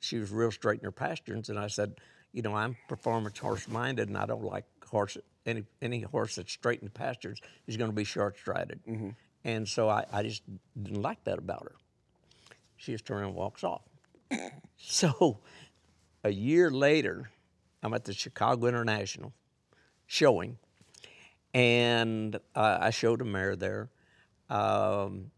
she 0.00 0.16
was 0.18 0.30
real 0.30 0.50
straight 0.50 0.78
in 0.80 0.84
her 0.86 0.92
pasterns, 0.92 1.50
and 1.50 1.58
I 1.58 1.66
said, 1.66 1.96
you 2.32 2.40
know, 2.40 2.54
I'm 2.54 2.76
performance 2.88 3.38
horse 3.38 3.68
minded, 3.68 4.08
and 4.08 4.16
I 4.16 4.24
don't 4.26 4.42
like 4.42 4.64
horse 4.94 5.18
any 5.44 5.64
any 5.82 6.00
horse 6.02 6.36
that's 6.36 6.52
straight 6.52 6.80
in 6.80 6.86
the 6.86 6.90
pasterns 6.90 7.40
is 7.66 7.76
going 7.76 7.90
to 7.90 7.94
be 7.94 8.04
short 8.04 8.38
strided. 8.38 8.80
Mm-hmm. 8.88 9.10
And 9.44 9.68
so 9.68 9.88
I, 9.88 10.04
I 10.10 10.22
just 10.22 10.42
didn't 10.80 11.02
like 11.02 11.22
that 11.24 11.38
about 11.38 11.64
her. 11.64 11.74
She 12.76 12.92
just 12.92 13.04
turns 13.04 13.20
around 13.20 13.28
and 13.30 13.36
walks 13.36 13.64
off. 13.64 13.82
so 14.76 15.40
a 16.22 16.30
year 16.30 16.70
later, 16.70 17.30
I'm 17.82 17.92
at 17.92 18.04
the 18.04 18.14
Chicago 18.14 18.66
International 18.66 19.32
showing, 20.06 20.58
and 21.52 22.36
uh, 22.54 22.78
I 22.80 22.90
showed 22.90 23.20
a 23.20 23.24
mare 23.24 23.56
there. 23.56 23.90
Um, 24.48 25.30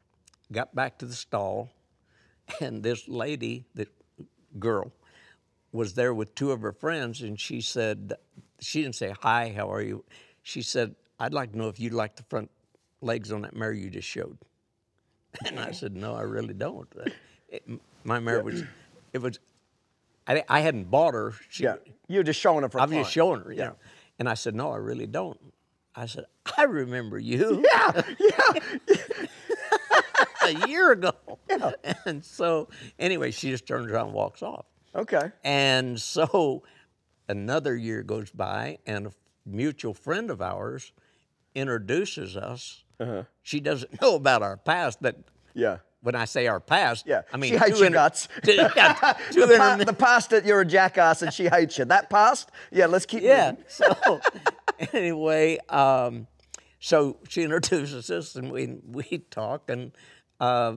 got 0.52 0.74
back 0.74 0.98
to 0.98 1.06
the 1.06 1.14
stall, 1.14 1.70
and 2.60 2.82
this 2.82 3.08
lady, 3.08 3.64
the 3.74 3.88
girl, 4.58 4.92
was 5.72 5.94
there 5.94 6.14
with 6.14 6.34
two 6.34 6.52
of 6.52 6.62
her 6.62 6.72
friends, 6.72 7.22
and 7.22 7.38
she 7.38 7.60
said, 7.60 8.14
she 8.60 8.82
didn't 8.82 8.94
say 8.94 9.12
hi, 9.20 9.52
how 9.54 9.72
are 9.72 9.82
you? 9.82 10.04
She 10.42 10.62
said, 10.62 10.94
I'd 11.20 11.34
like 11.34 11.52
to 11.52 11.58
know 11.58 11.68
if 11.68 11.78
you 11.80 11.90
like 11.90 12.16
the 12.16 12.22
front 12.24 12.50
legs 13.00 13.32
on 13.32 13.42
that 13.42 13.54
mare 13.54 13.72
you 13.72 13.90
just 13.90 14.08
showed. 14.08 14.38
And 15.44 15.60
I 15.60 15.72
said, 15.72 15.94
no, 15.94 16.14
I 16.14 16.22
really 16.22 16.54
don't. 16.54 16.88
Uh, 16.98 17.10
it- 17.48 17.64
my 18.04 18.20
mare 18.20 18.42
was, 18.42 18.62
it 19.12 19.18
was, 19.18 19.38
I, 20.26 20.42
I 20.48 20.60
hadn't 20.60 20.90
bought 20.90 21.12
her. 21.14 21.34
She, 21.50 21.64
Yeah. 21.64 21.76
You're 22.08 22.22
just 22.22 22.40
showing 22.40 22.62
her 22.62 22.68
for 22.68 22.80
I 22.80 22.84
was 22.84 22.92
fun. 22.94 23.02
just 23.02 23.12
showing 23.12 23.40
her, 23.42 23.52
you 23.52 23.58
Yeah. 23.58 23.70
And 24.18 24.28
I 24.28 24.34
said, 24.34 24.54
no, 24.54 24.70
I 24.70 24.76
really 24.76 25.06
don't. 25.06 25.38
I 25.94 26.06
said, 26.06 26.24
I 26.56 26.62
remember 26.62 27.18
you. 27.18 27.64
Yeah, 27.72 28.02
yeah. 28.18 28.86
a 30.42 30.68
year 30.68 30.92
ago. 30.92 31.12
Yeah. 31.50 31.72
And 32.04 32.24
so, 32.24 32.68
anyway, 32.98 33.30
she 33.32 33.50
just 33.50 33.66
turns 33.66 33.90
around 33.90 34.06
and 34.06 34.14
walks 34.14 34.42
off. 34.42 34.66
Okay. 34.96 35.30
And 35.44 36.00
so, 36.14 36.62
another 37.28 37.76
year 37.76 38.02
goes 38.02 38.30
by, 38.30 38.78
and 38.86 39.06
a 39.08 39.12
mutual 39.44 39.94
friend 39.94 40.30
of 40.30 40.40
ours 40.42 40.92
introduces 41.54 42.36
us. 42.36 42.82
She 43.42 43.60
doesn't 43.60 44.00
know 44.02 44.14
about 44.16 44.42
our 44.42 44.56
past. 44.56 45.02
That 45.02 45.16
Yeah. 45.54 45.78
when 46.02 46.14
I 46.14 46.24
say 46.24 46.46
our 46.46 46.60
past, 46.60 47.04
Yeah. 47.06 47.22
I 47.32 47.36
mean 47.36 47.52
she 47.52 47.58
hates 47.58 47.78
your 47.78 47.86
inter- 47.88 47.98
guts. 47.98 48.28
two- 48.44 48.52
yeah, 48.52 49.14
two 49.32 49.46
the, 49.46 49.56
pa- 49.56 49.72
inter- 49.74 49.84
the 49.84 49.92
past 49.92 50.30
that 50.30 50.44
you're 50.46 50.60
a 50.62 50.66
jackass 50.66 51.22
and 51.22 51.32
she 51.32 51.46
hates 51.48 51.76
you. 51.78 51.84
That 51.84 52.08
past? 52.10 52.50
Yeah, 52.72 52.86
let's 52.86 53.06
keep 53.06 53.22
yeah. 53.22 53.50
moving. 53.52 53.64
So 53.68 54.20
anyway, 54.92 55.58
um, 55.68 56.26
so 56.80 57.18
she 57.28 57.42
introduces 57.42 58.10
us, 58.10 58.34
and 58.36 58.50
we 58.52 58.78
we 58.86 59.18
talk, 59.30 59.68
and 59.70 59.92
uh, 60.40 60.76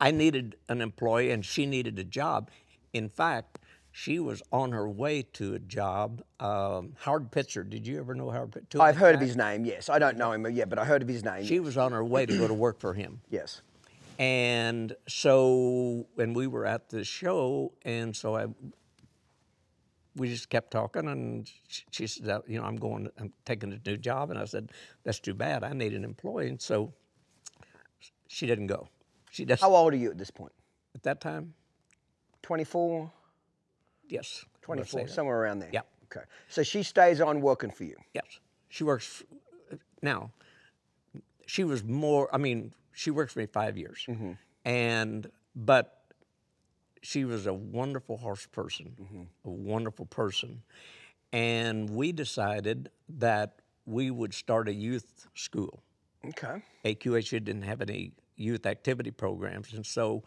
I 0.00 0.10
needed 0.10 0.56
an 0.68 0.80
employee, 0.80 1.30
and 1.30 1.44
she 1.44 1.66
needed 1.66 1.98
a 1.98 2.04
job. 2.04 2.50
In 2.92 3.08
fact, 3.08 3.58
she 3.90 4.18
was 4.18 4.42
on 4.50 4.72
her 4.72 4.88
way 4.88 5.22
to 5.34 5.54
a 5.54 5.58
job. 5.58 6.22
Um, 6.40 6.94
Howard 7.00 7.30
Pitzer. 7.30 7.68
Did 7.68 7.86
you 7.86 7.98
ever 7.98 8.14
know 8.14 8.30
Howard 8.30 8.52
Pitzer? 8.52 8.80
I've 8.80 8.96
heard 8.96 9.14
of 9.14 9.20
his 9.20 9.36
name, 9.36 9.64
yes. 9.64 9.88
I 9.88 9.98
don't 9.98 10.16
know 10.16 10.32
him 10.32 10.50
yet, 10.50 10.68
but 10.68 10.78
I 10.78 10.84
heard 10.84 11.02
of 11.02 11.08
his 11.08 11.22
name. 11.24 11.44
She 11.44 11.60
was 11.60 11.76
on 11.76 11.92
her 11.92 12.04
way 12.04 12.26
to 12.26 12.36
go 12.38 12.48
to 12.48 12.54
work 12.54 12.80
for 12.80 12.94
him. 12.94 13.20
yes. 13.30 13.60
And 14.18 14.94
so, 15.08 16.06
and 16.18 16.34
we 16.34 16.46
were 16.46 16.64
at 16.64 16.88
the 16.88 17.04
show, 17.04 17.72
and 17.82 18.14
so 18.14 18.36
I, 18.36 18.46
we 20.16 20.28
just 20.28 20.48
kept 20.48 20.70
talking, 20.70 21.08
and 21.08 21.50
sh- 21.68 21.82
she 21.90 22.06
said, 22.06 22.42
you 22.46 22.58
know, 22.58 22.64
I'm 22.64 22.76
going, 22.76 23.10
I'm 23.18 23.32
taking 23.44 23.72
a 23.72 23.88
new 23.88 23.96
job, 23.96 24.30
and 24.30 24.38
I 24.38 24.44
said, 24.44 24.70
that's 25.02 25.18
too 25.18 25.34
bad. 25.34 25.64
I 25.64 25.72
need 25.72 25.92
an 25.94 26.04
employee, 26.04 26.48
and 26.48 26.60
so 26.60 26.92
she 28.28 28.46
didn't 28.46 28.68
go. 28.68 28.88
She 29.30 29.44
does 29.44 29.60
How 29.60 29.74
old 29.74 29.92
are 29.92 29.96
you 29.96 30.10
at 30.10 30.18
this 30.18 30.30
point? 30.30 30.52
at 30.94 31.02
that 31.04 31.20
time. 31.20 31.54
24, 32.42 33.10
Yes, 34.08 34.44
24, 34.62 35.08
somewhere 35.08 35.40
around 35.40 35.60
there. 35.60 35.70
Yep. 35.72 35.86
Okay. 36.04 36.24
So 36.48 36.62
she 36.62 36.82
stays 36.82 37.20
on 37.20 37.40
working 37.40 37.70
for 37.70 37.84
you. 37.84 37.96
Yes, 38.12 38.40
she 38.68 38.84
works 38.84 39.22
uh, 39.72 39.76
now. 40.02 40.30
She 41.46 41.64
was 41.64 41.82
more. 41.82 42.28
I 42.32 42.38
mean, 42.38 42.74
she 42.92 43.10
worked 43.10 43.32
for 43.32 43.38
me 43.38 43.46
five 43.46 43.78
years, 43.78 44.04
mm-hmm. 44.06 44.32
and 44.64 45.30
but 45.56 46.02
she 47.00 47.24
was 47.24 47.46
a 47.46 47.54
wonderful 47.54 48.18
horse 48.18 48.46
person, 48.46 48.94
mm-hmm. 49.00 49.22
a 49.48 49.50
wonderful 49.50 50.06
person, 50.06 50.62
and 51.32 51.88
we 51.88 52.12
decided 52.12 52.90
that 53.08 53.60
we 53.86 54.10
would 54.10 54.34
start 54.34 54.68
a 54.68 54.74
youth 54.74 55.26
school. 55.34 55.82
Okay. 56.24 56.62
AQHA 56.84 57.44
didn't 57.44 57.62
have 57.62 57.80
any 57.80 58.12
youth 58.36 58.66
activity 58.66 59.10
programs, 59.10 59.72
and 59.72 59.86
so 59.86 60.22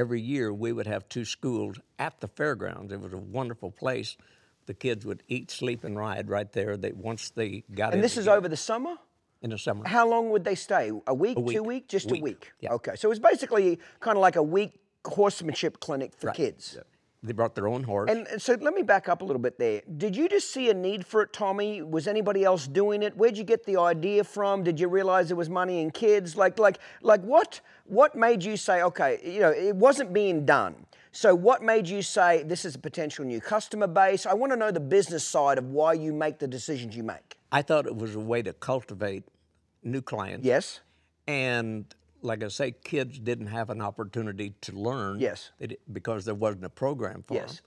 every 0.00 0.20
year 0.20 0.52
we 0.52 0.72
would 0.72 0.86
have 0.86 1.08
two 1.08 1.24
schools 1.24 1.78
at 1.98 2.18
the 2.20 2.26
fairgrounds. 2.28 2.92
It 2.92 3.00
was 3.00 3.12
a 3.12 3.18
wonderful 3.18 3.70
place. 3.70 4.16
The 4.66 4.74
kids 4.74 5.04
would 5.04 5.22
eat, 5.28 5.50
sleep, 5.50 5.84
and 5.84 5.96
ride 5.96 6.28
right 6.28 6.50
there. 6.52 6.76
They 6.76 6.92
once 6.92 7.30
they 7.30 7.64
got 7.74 7.88
in. 7.88 7.94
And 7.94 8.04
this 8.04 8.16
is 8.16 8.26
over 8.26 8.48
the 8.48 8.56
summer? 8.56 8.96
in 9.42 9.50
the 9.50 9.58
summer. 9.58 9.86
How 9.88 10.06
long 10.06 10.28
would 10.30 10.44
they 10.44 10.54
stay? 10.54 10.92
A 11.06 11.14
week, 11.14 11.36
two 11.36 11.42
week. 11.42 11.62
week, 11.62 11.88
just 11.88 12.10
a 12.10 12.12
Week. 12.12 12.22
week. 12.22 12.52
Yeah. 12.60 12.74
Okay. 12.74 12.94
So 12.96 13.08
it 13.08 13.10
was 13.10 13.18
basically 13.18 13.78
kind 13.98 14.16
of 14.18 14.20
like 14.20 14.36
a 14.36 14.42
week 14.42 14.72
horsemanship 15.06 15.80
clinic 15.80 16.12
for 16.14 16.30
kids. 16.32 16.76
They 17.22 17.32
brought 17.34 17.54
their 17.54 17.68
own 17.68 17.82
horse. 17.82 18.10
And 18.10 18.26
and 18.28 18.40
so 18.40 18.56
let 18.60 18.72
me 18.72 18.82
back 18.82 19.08
up 19.08 19.20
a 19.20 19.24
little 19.24 19.42
bit 19.42 19.58
there. 19.58 19.82
Did 19.98 20.16
you 20.16 20.26
just 20.28 20.52
see 20.52 20.70
a 20.70 20.74
need 20.74 21.06
for 21.06 21.22
it, 21.22 21.32
Tommy? 21.34 21.82
Was 21.82 22.06
anybody 22.06 22.44
else 22.44 22.66
doing 22.66 23.02
it? 23.02 23.14
Where'd 23.14 23.36
you 23.36 23.44
get 23.44 23.64
the 23.66 23.76
idea 23.78 24.24
from? 24.24 24.62
Did 24.62 24.80
you 24.80 24.88
realize 24.88 25.28
there 25.28 25.36
was 25.36 25.50
money 25.50 25.82
in 25.82 25.90
kids? 25.90 26.34
Like 26.36 26.58
like 26.58 26.78
like 27.02 27.20
what 27.22 27.60
what 27.84 28.14
made 28.14 28.42
you 28.42 28.56
say, 28.56 28.82
okay, 28.82 29.20
you 29.22 29.40
know, 29.40 29.50
it 29.50 29.76
wasn't 29.76 30.14
being 30.14 30.46
done. 30.46 30.86
So 31.12 31.34
what 31.34 31.62
made 31.62 31.88
you 31.88 32.02
say 32.02 32.42
this 32.42 32.64
is 32.64 32.76
a 32.76 32.78
potential 32.78 33.24
new 33.24 33.40
customer 33.40 33.88
base? 33.88 34.24
I 34.24 34.32
want 34.32 34.52
to 34.52 34.56
know 34.56 34.70
the 34.70 34.80
business 34.80 35.26
side 35.26 35.58
of 35.58 35.66
why 35.66 35.94
you 35.94 36.14
make 36.14 36.38
the 36.38 36.48
decisions 36.48 36.96
you 36.96 37.02
make. 37.02 37.36
I 37.52 37.60
thought 37.62 37.86
it 37.86 37.96
was 37.96 38.14
a 38.14 38.20
way 38.20 38.42
to 38.42 38.52
cultivate 38.54 39.24
new 39.82 40.00
clients. 40.00 40.46
Yes? 40.46 40.80
And 41.26 41.84
like 42.22 42.42
I 42.42 42.48
say, 42.48 42.72
kids 42.72 43.18
didn't 43.18 43.48
have 43.48 43.70
an 43.70 43.80
opportunity 43.80 44.54
to 44.62 44.72
learn. 44.72 45.20
Yes. 45.20 45.50
Because 45.92 46.24
there 46.24 46.34
wasn't 46.34 46.64
a 46.64 46.68
program 46.68 47.22
for 47.22 47.34
Yes. 47.34 47.56
them. 47.56 47.64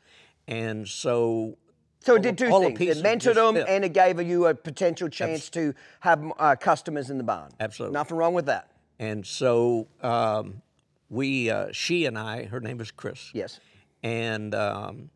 And 0.48 0.88
so. 0.88 1.58
So 2.02 2.16
it 2.16 2.22
did 2.22 2.38
two 2.38 2.50
things. 2.50 2.80
It 2.82 3.04
mentored 3.04 3.36
them 3.36 3.56
fit. 3.56 3.66
and 3.70 3.86
it 3.86 3.94
gave 3.94 4.22
you 4.22 4.48
a 4.48 4.54
potential 4.54 5.08
chance 5.08 5.50
to 5.52 5.74
have 6.02 6.22
uh, 6.38 6.56
customers 6.58 7.10
in 7.10 7.18
the 7.18 7.24
barn. 7.24 7.50
Absolutely. 7.62 7.94
Nothing 7.94 8.18
wrong 8.18 8.34
with 8.34 8.48
that. 8.48 8.72
And 9.00 9.26
so 9.26 9.88
um, 10.02 10.62
we, 11.10 11.50
uh, 11.50 11.68
she 11.72 12.06
and 12.06 12.18
I, 12.18 12.44
her 12.46 12.60
name 12.60 12.82
is 12.82 12.92
Chris. 12.92 13.32
Yes. 13.34 13.60
And 14.04 14.54
um, 14.54 15.12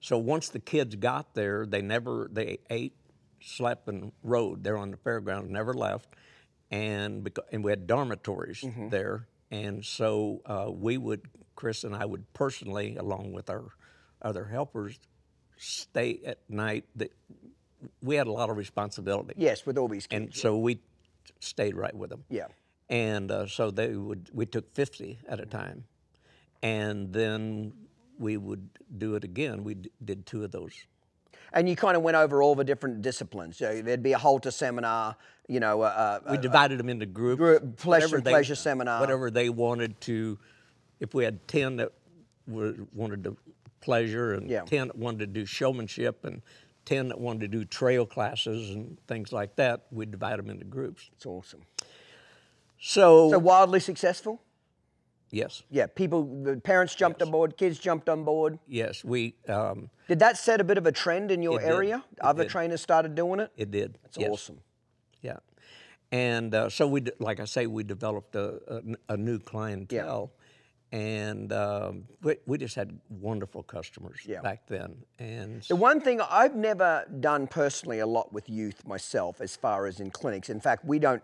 so 0.00 0.18
once 0.18 0.48
the 0.48 0.58
kids 0.58 0.96
got 0.96 1.34
there, 1.34 1.66
they 1.66 1.82
never, 1.82 2.28
they 2.32 2.58
ate, 2.68 2.96
slept, 3.40 3.86
and 3.88 4.10
rode 4.24 4.64
there 4.64 4.76
on 4.76 4.90
the 4.90 4.96
fairgrounds, 4.96 5.50
never 5.50 5.72
left. 5.72 6.08
And, 6.78 7.22
because, 7.22 7.44
and 7.52 7.62
we 7.62 7.70
had 7.70 7.86
dormitories 7.86 8.60
Mm-hmm. 8.62 8.88
there. 8.88 9.28
And 9.50 9.84
so 9.84 10.40
uh, 10.46 10.70
we 10.72 10.98
would, 10.98 11.22
Chris 11.54 11.84
and 11.84 11.94
I 11.94 12.04
would 12.04 12.24
personally, 12.32 12.96
along 12.96 13.32
with 13.32 13.48
our 13.48 13.64
other 14.20 14.46
helpers, 14.46 14.98
stay 15.56 16.20
at 16.26 16.38
night. 16.48 16.84
That 16.96 17.12
we 18.02 18.16
had 18.16 18.26
a 18.26 18.32
lot 18.32 18.50
of 18.50 18.56
responsibility. 18.56 19.34
Yes, 19.36 19.64
with 19.64 19.78
all 19.78 19.86
these 19.86 20.06
kids. 20.08 20.24
And 20.24 20.34
so 20.34 20.58
we 20.58 20.80
stayed 21.38 21.76
right 21.76 21.94
with 21.94 22.10
them. 22.10 22.24
Yeah. 22.28 22.48
And 22.90 23.30
uh, 23.30 23.46
so 23.46 23.70
they 23.70 23.94
would, 23.94 24.30
we 24.32 24.46
took 24.46 24.74
50 24.74 25.20
at 25.28 25.38
a 25.38 25.46
time. 25.46 25.84
And 26.62 27.12
then 27.12 27.72
we 28.18 28.36
would 28.36 28.68
do 28.98 29.14
it 29.14 29.22
again. 29.24 29.62
We 29.62 29.74
d- 29.74 29.90
did 30.04 30.26
two 30.26 30.42
of 30.42 30.50
those. 30.50 30.72
And 31.52 31.68
you 31.68 31.76
kind 31.76 31.96
of 31.96 32.02
went 32.02 32.16
over 32.16 32.42
all 32.42 32.54
the 32.54 32.64
different 32.64 33.02
disciplines. 33.02 33.56
So 33.56 33.80
there'd 33.82 34.02
be 34.02 34.12
a 34.12 34.18
halter 34.18 34.50
seminar, 34.50 35.16
you 35.48 35.60
know, 35.60 35.82
uh, 35.82 36.20
uh, 36.26 36.30
We 36.32 36.38
divided 36.38 36.78
them 36.78 36.88
into 36.88 37.06
groups. 37.06 37.38
group- 37.38 37.76
pleasure- 37.76 38.20
they- 38.20 38.30
pleasure 38.30 38.54
seminar. 38.54 39.00
Whatever 39.00 39.30
they 39.30 39.48
wanted 39.50 40.00
to, 40.02 40.38
if 41.00 41.14
we 41.14 41.24
had 41.24 41.46
10 41.48 41.76
that 41.76 41.92
were, 42.46 42.74
wanted 42.92 43.24
to 43.24 43.36
pleasure 43.80 44.32
and 44.34 44.48
Yeah. 44.50 44.62
10 44.62 44.88
that 44.88 44.96
wanted 44.96 45.18
to 45.20 45.26
do 45.26 45.44
showmanship 45.46 46.24
and 46.24 46.42
10 46.84 47.08
that 47.08 47.18
wanted 47.20 47.40
to 47.40 47.48
do 47.48 47.64
trail 47.64 48.04
classes 48.06 48.70
and 48.70 48.98
things 49.06 49.32
like 49.32 49.56
that, 49.56 49.86
we'd 49.90 50.10
divide 50.10 50.38
them 50.38 50.50
into 50.50 50.64
groups. 50.64 51.10
it's 51.14 51.24
awesome. 51.26 51.62
So, 52.78 53.30
So 53.30 53.38
wildly 53.38 53.80
successful? 53.80 54.42
Yes, 55.34 55.62
Yeah, 55.70 55.86
people, 55.86 56.24
the 56.42 56.56
parents 56.56 56.94
jumped 56.94 57.20
on 57.22 57.30
board, 57.30 57.56
kids 57.56 57.78
jumped 57.78 58.08
on 58.08 58.24
board. 58.24 58.58
yes, 58.66 59.04
we, 59.04 59.34
um, 59.48 59.90
Did 60.08 60.18
that 60.20 60.38
set 60.38 60.60
a 60.60 60.64
bit 60.64 60.78
of 60.78 60.86
a 60.86 60.92
trend 60.92 61.30
in 61.30 61.42
your 61.42 61.60
area? 61.60 62.04
Other 62.20 62.44
did. 62.44 62.50
trainers 62.50 62.80
started 62.80 63.14
doing 63.14 63.40
it? 63.40 63.50
it 63.56 63.70
did. 63.70 63.98
It's 64.04 64.16
yes. 64.18 64.30
awesome. 64.30 64.60
Yeah, 65.22 65.38
and 66.12 66.54
uh, 66.54 66.68
so 66.68 66.86
we, 66.86 67.02
like 67.18 67.40
I 67.40 67.44
say, 67.46 67.66
we 67.66 67.82
developed 67.82 68.36
a 68.36 69.16
new 69.16 69.38
clientele, 69.38 70.32
and 70.94 71.52
um, 71.52 72.04
we, 72.22 72.36
we 72.46 72.56
just 72.56 72.76
had 72.76 72.96
wonderful 73.08 73.64
customers 73.64 74.20
Yeah. 74.24 74.40
back 74.42 74.64
then. 74.68 74.94
And 75.18 75.60
The 75.62 75.74
one 75.74 76.00
thing 76.00 76.20
I've 76.20 76.54
never 76.54 77.04
done 77.18 77.48
personally 77.48 77.98
a 77.98 78.06
lot 78.06 78.32
with 78.32 78.48
youth 78.48 78.86
myself, 78.86 79.40
as 79.40 79.56
far 79.56 79.86
as 79.88 79.98
in 79.98 80.12
clinics. 80.12 80.50
In 80.50 80.60
fact, 80.60 80.84
we 80.84 81.00
don't. 81.00 81.20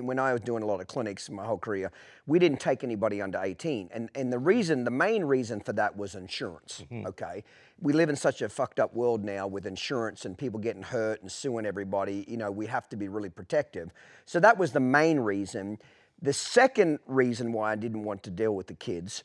When 0.00 0.20
I 0.20 0.32
was 0.32 0.42
doing 0.42 0.62
a 0.62 0.66
lot 0.66 0.80
of 0.80 0.86
clinics 0.86 1.28
my 1.30 1.44
whole 1.44 1.58
career, 1.58 1.90
we 2.28 2.38
didn't 2.38 2.60
take 2.60 2.84
anybody 2.84 3.20
under 3.20 3.40
18, 3.42 3.88
and 3.92 4.08
and 4.14 4.32
the 4.32 4.38
reason, 4.38 4.84
the 4.84 4.92
main 4.92 5.24
reason 5.24 5.58
for 5.60 5.72
that 5.72 5.96
was 5.96 6.14
insurance. 6.14 6.84
Okay, 6.92 7.42
we 7.80 7.92
live 7.92 8.08
in 8.10 8.16
such 8.16 8.40
a 8.40 8.48
fucked 8.48 8.78
up 8.78 8.94
world 8.94 9.24
now 9.24 9.48
with 9.48 9.66
insurance 9.66 10.26
and 10.26 10.38
people 10.38 10.60
getting 10.60 10.82
hurt 10.84 11.22
and 11.22 11.32
suing 11.32 11.66
everybody. 11.66 12.24
You 12.28 12.36
know, 12.36 12.52
we 12.52 12.66
have 12.66 12.88
to 12.90 12.96
be 12.96 13.08
really 13.08 13.30
protective. 13.30 13.90
So 14.26 14.38
that 14.38 14.58
was 14.58 14.70
the 14.70 14.80
main 14.80 15.18
reason. 15.18 15.78
The 16.22 16.32
second 16.32 16.98
reason 17.06 17.52
why 17.52 17.72
I 17.72 17.76
didn't 17.76 18.02
want 18.04 18.22
to 18.24 18.30
deal 18.30 18.54
with 18.54 18.66
the 18.66 18.74
kids 18.74 19.24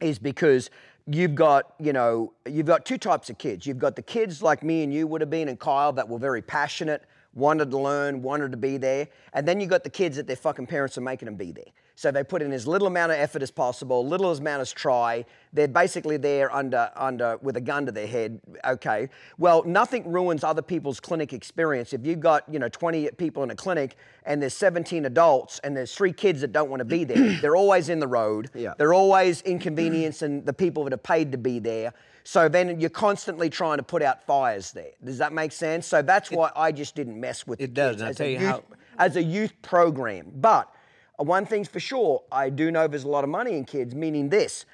is 0.00 0.18
because 0.18 0.70
you've 1.06 1.34
got 1.34 1.74
you 1.80 1.92
know 1.92 2.32
you've 2.46 2.66
got 2.66 2.84
two 2.84 2.98
types 2.98 3.30
of 3.30 3.38
kids. 3.38 3.66
You've 3.66 3.78
got 3.78 3.96
the 3.96 4.02
kids 4.02 4.42
like 4.42 4.62
me 4.62 4.82
and 4.82 4.92
you 4.94 5.06
would 5.06 5.20
have 5.20 5.30
been 5.30 5.48
and 5.48 5.58
kyle 5.58 5.92
that 5.92 6.08
were 6.08 6.18
very 6.18 6.42
passionate 6.42 7.02
wanted 7.34 7.70
to 7.70 7.78
learn 7.78 8.22
wanted 8.22 8.50
to 8.50 8.56
be 8.56 8.76
there. 8.76 9.08
And 9.32 9.46
then 9.46 9.60
you 9.60 9.66
got 9.66 9.84
the 9.84 9.90
kids 9.90 10.16
that 10.16 10.26
their 10.26 10.36
fucking 10.36 10.66
parents 10.66 10.98
are 10.98 11.02
making 11.02 11.26
them 11.26 11.36
be 11.36 11.52
there. 11.52 11.64
So 11.94 12.10
they 12.10 12.24
put 12.24 12.40
in 12.40 12.50
as 12.52 12.66
little 12.66 12.88
amount 12.88 13.12
of 13.12 13.18
effort 13.18 13.42
as 13.42 13.50
possible 13.50 14.06
little 14.06 14.32
amount 14.32 14.62
as 14.62 14.72
try. 14.72 15.26
They're 15.52 15.68
basically 15.68 16.16
there 16.16 16.50
under 16.50 16.90
under 16.96 17.36
with 17.42 17.56
a 17.58 17.60
gun 17.60 17.84
to 17.86 17.92
their 17.92 18.06
head. 18.06 18.40
Okay. 18.64 19.10
Well 19.36 19.62
nothing 19.64 20.10
ruins 20.10 20.42
other 20.42 20.62
people's 20.62 20.98
clinic 20.98 21.32
experience. 21.34 21.92
If 21.92 22.06
you've 22.06 22.20
got 22.20 22.44
you 22.50 22.58
know 22.58 22.70
20 22.70 23.10
people 23.18 23.42
in 23.42 23.50
a 23.50 23.54
clinic 23.54 23.96
and 24.24 24.40
there's 24.40 24.54
17 24.54 25.04
adults 25.04 25.60
and 25.62 25.76
there's 25.76 25.94
three 25.94 26.12
kids 26.12 26.40
that 26.40 26.52
don't 26.52 26.70
want 26.70 26.80
to 26.80 26.84
be 26.86 27.04
there 27.04 27.38
they're 27.40 27.56
always 27.56 27.90
in 27.90 28.00
the 28.00 28.08
road. 28.08 28.48
Yeah. 28.54 28.72
they're 28.78 28.94
always 28.94 29.42
inconveniencing 29.42 30.44
the 30.44 30.52
people 30.54 30.84
that 30.84 30.94
are 30.94 30.96
paid 30.96 31.32
to 31.32 31.38
be 31.38 31.58
there. 31.58 31.92
So 32.24 32.48
then 32.48 32.80
you're 32.80 32.90
constantly 32.90 33.48
trying 33.50 33.78
to 33.78 33.82
put 33.82 34.02
out 34.02 34.24
fires 34.26 34.72
there. 34.72 34.90
Does 35.04 35.18
that 35.18 35.32
make 35.32 35.52
sense? 35.52 35.86
So 35.86 36.02
that's 36.02 36.30
why 36.30 36.50
I 36.54 36.70
just 36.72 36.94
didn't 36.94 37.18
mess 37.18 37.46
with 37.46 37.60
It 37.60 37.68
the 37.68 37.72
does, 37.74 38.02
I'll 38.02 38.08
as 38.10 38.16
tell 38.16 38.26
a 38.26 38.30
you 38.30 38.38
youth, 38.38 38.48
how- 38.48 38.62
as 38.98 39.16
a 39.16 39.22
youth 39.22 39.52
program. 39.62 40.30
But 40.36 40.72
uh, 41.18 41.24
one 41.24 41.46
thing's 41.46 41.68
for 41.68 41.80
sure, 41.80 42.22
I 42.30 42.50
do 42.50 42.70
know 42.70 42.86
there's 42.86 43.04
a 43.04 43.08
lot 43.08 43.24
of 43.24 43.30
money 43.30 43.54
in 43.56 43.64
kids, 43.64 43.94
meaning 43.94 44.28
this. 44.28 44.66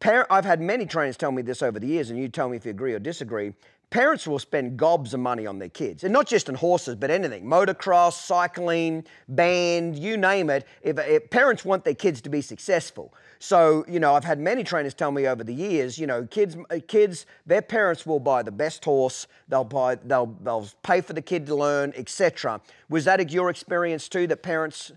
Par- 0.00 0.26
I've 0.30 0.44
had 0.44 0.60
many 0.60 0.86
trainers 0.86 1.16
tell 1.16 1.32
me 1.32 1.42
this 1.42 1.60
over 1.62 1.80
the 1.80 1.86
years, 1.88 2.10
and 2.10 2.18
you 2.18 2.28
tell 2.28 2.48
me 2.48 2.56
if 2.56 2.64
you 2.64 2.70
agree 2.70 2.94
or 2.94 3.00
disagree. 3.00 3.52
Parents 3.90 4.26
will 4.26 4.38
spend 4.38 4.76
gobs 4.76 5.14
of 5.14 5.20
money 5.20 5.46
on 5.46 5.58
their 5.58 5.70
kids, 5.70 6.04
and 6.04 6.12
not 6.12 6.26
just 6.26 6.50
on 6.50 6.54
horses, 6.54 6.94
but 6.94 7.10
anything 7.10 7.44
motocross, 7.44 8.12
cycling, 8.12 9.02
band, 9.28 9.98
you 9.98 10.18
name 10.18 10.50
it. 10.50 10.66
If, 10.82 10.98
if 10.98 11.30
parents 11.30 11.64
want 11.64 11.84
their 11.84 11.94
kids 11.94 12.20
to 12.22 12.28
be 12.28 12.42
successful, 12.42 13.14
so 13.38 13.86
you 13.88 13.98
know, 13.98 14.14
I've 14.14 14.24
had 14.24 14.38
many 14.40 14.62
trainers 14.62 14.92
tell 14.92 15.10
me 15.10 15.26
over 15.26 15.42
the 15.42 15.54
years, 15.54 15.98
you 15.98 16.06
know, 16.06 16.26
kids, 16.26 16.54
uh, 16.68 16.80
kids, 16.86 17.24
their 17.46 17.62
parents 17.62 18.04
will 18.04 18.20
buy 18.20 18.42
the 18.42 18.52
best 18.52 18.84
horse, 18.84 19.26
they'll 19.48 19.64
buy, 19.64 19.94
they'll, 19.94 20.36
they'll 20.42 20.68
pay 20.82 21.00
for 21.00 21.14
the 21.14 21.22
kid 21.22 21.46
to 21.46 21.54
learn, 21.54 21.94
etc. 21.96 22.60
Was 22.90 23.06
that 23.06 23.30
your 23.30 23.48
experience 23.48 24.06
too? 24.10 24.26
That 24.26 24.42
parents, 24.42 24.92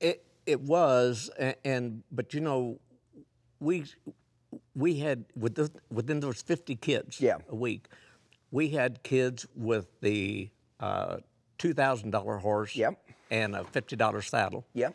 It 0.00 0.24
it 0.46 0.60
was, 0.60 1.28
and, 1.40 1.56
and 1.64 2.02
but 2.12 2.32
you 2.34 2.40
know, 2.40 2.78
we 3.58 3.84
we 4.76 5.00
had 5.00 5.24
with 5.34 5.56
the, 5.56 5.70
within 5.90 6.20
those 6.20 6.40
fifty 6.40 6.76
kids 6.76 7.20
Yeah. 7.20 7.38
a 7.48 7.54
week, 7.56 7.88
we 8.50 8.68
had 8.70 9.02
kids 9.02 9.46
with 9.54 9.86
the 10.00 10.50
uh, 10.80 11.18
two 11.58 11.74
thousand 11.74 12.10
dollar 12.10 12.38
horse 12.38 12.74
Yep. 12.76 12.98
and 13.30 13.54
a 13.54 13.64
fifty 13.64 13.96
dollar 13.96 14.22
saddle. 14.22 14.64
yeah, 14.74 14.90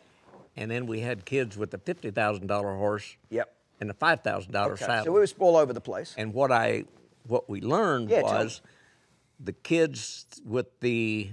And 0.55 0.69
then 0.71 0.85
we 0.87 1.01
had 1.01 1.25
kids 1.25 1.57
with 1.57 1.71
the 1.71 1.77
fifty 1.77 2.11
thousand 2.11 2.47
dollar 2.47 2.75
horse 2.75 3.15
yep. 3.29 3.53
and 3.79 3.89
a 3.89 3.93
five 3.93 4.21
thousand 4.21 4.51
dollar 4.51 4.73
Okay. 4.73 4.85
saddle. 4.85 5.05
So 5.05 5.17
it 5.17 5.19
was 5.19 5.35
all 5.39 5.57
over 5.57 5.73
the 5.73 5.81
place. 5.81 6.15
And 6.17 6.33
what 6.33 6.51
I 6.51 6.85
what 7.27 7.49
we 7.49 7.61
learned 7.61 8.09
Yeah, 8.09 8.21
was 8.21 8.61
the 9.39 9.53
kids 9.53 10.25
with 10.45 10.79
the 10.79 11.31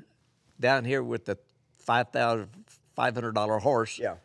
down 0.58 0.84
here 0.84 1.02
with 1.02 1.24
the 1.24 1.38
five 1.78 2.08
thousand 2.12 2.48
five 2.94 3.14
hundred 3.14 3.34
dollar 3.34 3.58
horse. 3.58 3.98
Yeah. 3.98 4.16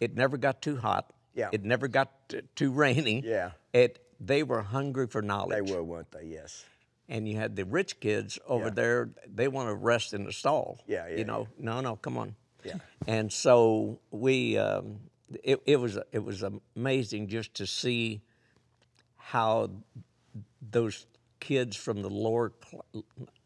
It 0.00 0.16
never 0.16 0.36
got 0.36 0.62
too 0.62 0.76
hot. 0.76 1.12
Yeah. 1.34 1.48
It 1.52 1.64
never 1.64 1.86
got 1.88 2.28
t- 2.28 2.40
too 2.56 2.72
rainy. 2.72 3.22
Yeah. 3.24 3.52
It 3.72 3.98
they 4.20 4.42
were 4.42 4.62
hungry 4.62 5.06
for 5.06 5.20
knowledge. 5.22 5.66
They 5.66 5.72
were, 5.74 5.82
weren't 5.82 6.10
they? 6.12 6.24
Yes. 6.26 6.64
And 7.08 7.28
you 7.28 7.36
had 7.36 7.56
the 7.56 7.64
rich 7.64 8.00
kids 8.00 8.38
over 8.46 8.66
Yeah. 8.66 8.70
there. 8.70 9.10
They 9.26 9.48
want 9.48 9.68
to 9.68 9.74
rest 9.74 10.14
in 10.14 10.24
the 10.24 10.32
stall. 10.32 10.78
Yeah, 10.86 11.08
yeah, 11.08 11.16
You 11.18 11.24
know, 11.24 11.48
no, 11.58 11.80
no, 11.80 11.96
come 11.96 12.16
on. 12.16 12.34
Yeah. 12.64 12.74
And 13.06 13.32
so 13.32 13.98
we, 14.10 14.56
um, 14.56 15.00
it, 15.42 15.60
it 15.66 15.76
was 15.76 15.98
it 16.12 16.20
was 16.24 16.44
amazing 16.76 17.26
just 17.28 17.54
to 17.54 17.66
see 17.66 18.20
how 19.16 19.70
those 20.70 21.06
kids 21.40 21.76
from 21.76 22.02
the 22.02 22.08
lower, 22.10 22.52
cl- 22.64 22.84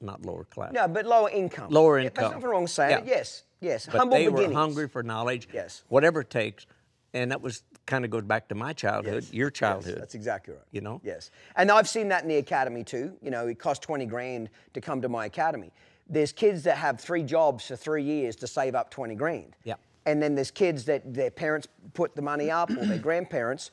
not 0.00 0.24
lower 0.26 0.44
class, 0.44 0.72
No, 0.72 0.86
but 0.86 1.06
lower 1.06 1.30
income. 1.30 1.70
lower 1.70 1.98
Yeah, 1.98 2.04
income. 2.06 2.22
There's 2.24 2.34
nothing 2.34 2.48
wrong 2.50 2.66
saying 2.66 2.98
it. 2.98 3.06
Yeah. 3.06 3.14
Yes, 3.16 3.44
yes. 3.60 3.86
but 3.86 3.96
Humble 3.98 4.16
they 4.18 4.26
beginnings. 4.26 4.48
were 4.48 4.54
hungry 4.60 4.88
for 4.88 5.02
knowledge. 5.02 5.48
Yes. 5.52 5.82
Whatever 5.88 6.20
it 6.20 6.30
takes, 6.30 6.66
and 7.14 7.30
that 7.30 7.40
was 7.40 7.62
kind 7.86 8.04
of 8.04 8.10
goes 8.10 8.24
back 8.24 8.48
to 8.48 8.54
my 8.54 8.72
childhood, 8.72 9.22
Yes, 9.24 9.32
your 9.32 9.48
yes, 9.48 9.52
childhood. 9.58 9.98
that's 9.98 10.14
exactly 10.14 10.54
right. 10.54 10.62
You 10.72 10.80
know? 10.80 11.00
Yes. 11.04 11.30
And 11.56 11.70
I've 11.70 11.88
seen 11.88 12.08
that 12.08 12.22
in 12.22 12.28
the 12.28 12.36
academy 12.36 12.84
too. 12.84 13.16
You 13.22 13.30
know, 13.30 13.46
it 13.46 13.58
cost 13.58 13.82
20 13.82 14.04
grand 14.06 14.50
to 14.74 14.80
come 14.80 15.00
to 15.02 15.08
my 15.08 15.26
academy. 15.26 15.72
There's 16.08 16.32
kids 16.32 16.62
that 16.64 16.76
have 16.76 17.00
three 17.00 17.22
jobs 17.22 17.66
for 17.66 17.76
three 17.76 18.02
years 18.02 18.36
to 18.36 18.46
save 18.46 18.74
up 18.74 18.90
20 18.90 19.14
grand. 19.14 19.56
Yeah. 19.64 19.74
And 20.04 20.22
then 20.22 20.34
there's 20.34 20.50
kids 20.52 20.84
that 20.84 21.14
their 21.14 21.30
parents 21.30 21.66
put 21.94 22.14
the 22.14 22.22
money 22.22 22.50
up 22.50 22.70
or 22.70 22.84
their 22.86 22.98
grandparents. 23.08 23.70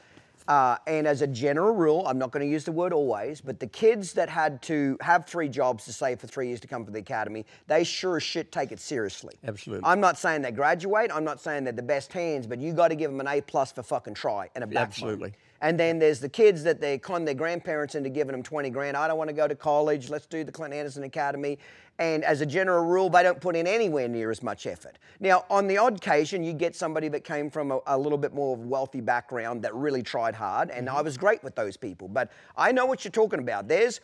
Uh, 0.47 0.77
and 0.87 1.07
as 1.07 1.21
a 1.21 1.27
general 1.27 1.73
rule, 1.73 2.05
I'm 2.07 2.17
not 2.17 2.31
going 2.31 2.45
to 2.45 2.51
use 2.51 2.63
the 2.63 2.71
word 2.71 2.93
always, 2.93 3.41
but 3.41 3.59
the 3.59 3.67
kids 3.67 4.13
that 4.13 4.29
had 4.29 4.61
to 4.63 4.97
have 5.01 5.25
three 5.25 5.49
jobs 5.49 5.85
to 5.85 5.93
save 5.93 6.19
for 6.19 6.27
three 6.27 6.47
years 6.47 6.59
to 6.61 6.67
come 6.67 6.85
to 6.85 6.91
the 6.91 6.99
academy, 6.99 7.45
they 7.67 7.83
sure 7.83 8.17
as 8.17 8.23
shit 8.23 8.51
take 8.51 8.71
it 8.71 8.79
seriously. 8.79 9.35
Absolutely. 9.45 9.85
I'm 9.85 9.99
not 9.99 10.17
saying 10.17 10.41
they 10.41 10.51
graduate. 10.51 11.11
I'm 11.13 11.23
not 11.23 11.39
saying 11.39 11.63
they're 11.63 11.73
the 11.73 11.81
best 11.81 12.11
hands, 12.11 12.47
but 12.47 12.59
you 12.59 12.73
got 12.73 12.89
to 12.89 12.95
give 12.95 13.11
them 13.11 13.19
an 13.19 13.27
A 13.27 13.41
plus 13.41 13.71
for 13.71 13.83
fucking 13.83 14.13
try 14.13 14.49
and 14.55 14.63
a 14.63 14.67
backbone. 14.67 14.83
Absolutely. 14.83 15.33
And 15.63 15.79
then 15.79 15.97
there's 15.97 16.19
the 16.19 16.27
kids 16.27 16.61
that 16.63 16.81
they 16.81 16.97
con 16.97 17.23
their 17.23 17.33
grandparents 17.33 17.95
into 17.95 18.09
giving 18.09 18.33
them 18.33 18.43
20 18.43 18.69
grand. 18.69 18.97
I 18.97 19.07
don't 19.07 19.17
want 19.17 19.29
to 19.29 19.33
go 19.33 19.47
to 19.47 19.55
college. 19.55 20.09
Let's 20.09 20.25
do 20.25 20.43
the 20.43 20.51
Clint 20.51 20.73
Anderson 20.73 21.03
Academy. 21.03 21.57
And 21.99 22.25
as 22.25 22.41
a 22.41 22.45
general 22.45 22.83
rule, 22.83 23.09
they 23.09 23.23
don't 23.23 23.39
put 23.39 23.55
in 23.55 23.65
anywhere 23.65 24.09
near 24.09 24.29
as 24.29 24.43
much 24.43 24.67
effort. 24.67 24.97
Now, 25.21 25.45
on 25.49 25.67
the 25.67 25.77
odd 25.77 25.95
occasion, 25.95 26.43
you 26.43 26.51
get 26.51 26.75
somebody 26.75 27.07
that 27.07 27.23
came 27.23 27.49
from 27.49 27.71
a, 27.71 27.79
a 27.87 27.97
little 27.97 28.17
bit 28.17 28.33
more 28.33 28.55
of 28.55 28.59
a 28.61 28.67
wealthy 28.67 28.99
background 28.99 29.61
that 29.61 29.73
really 29.73 30.03
tried 30.03 30.35
hard, 30.35 30.69
and 30.69 30.87
mm-hmm. 30.87 30.97
I 30.97 31.01
was 31.01 31.17
great 31.17 31.41
with 31.45 31.55
those 31.55 31.77
people. 31.77 32.09
But 32.09 32.29
I 32.57 32.73
know 32.73 32.85
what 32.85 33.05
you're 33.05 33.11
talking 33.13 33.39
about. 33.39 33.69
There's, 33.69 34.01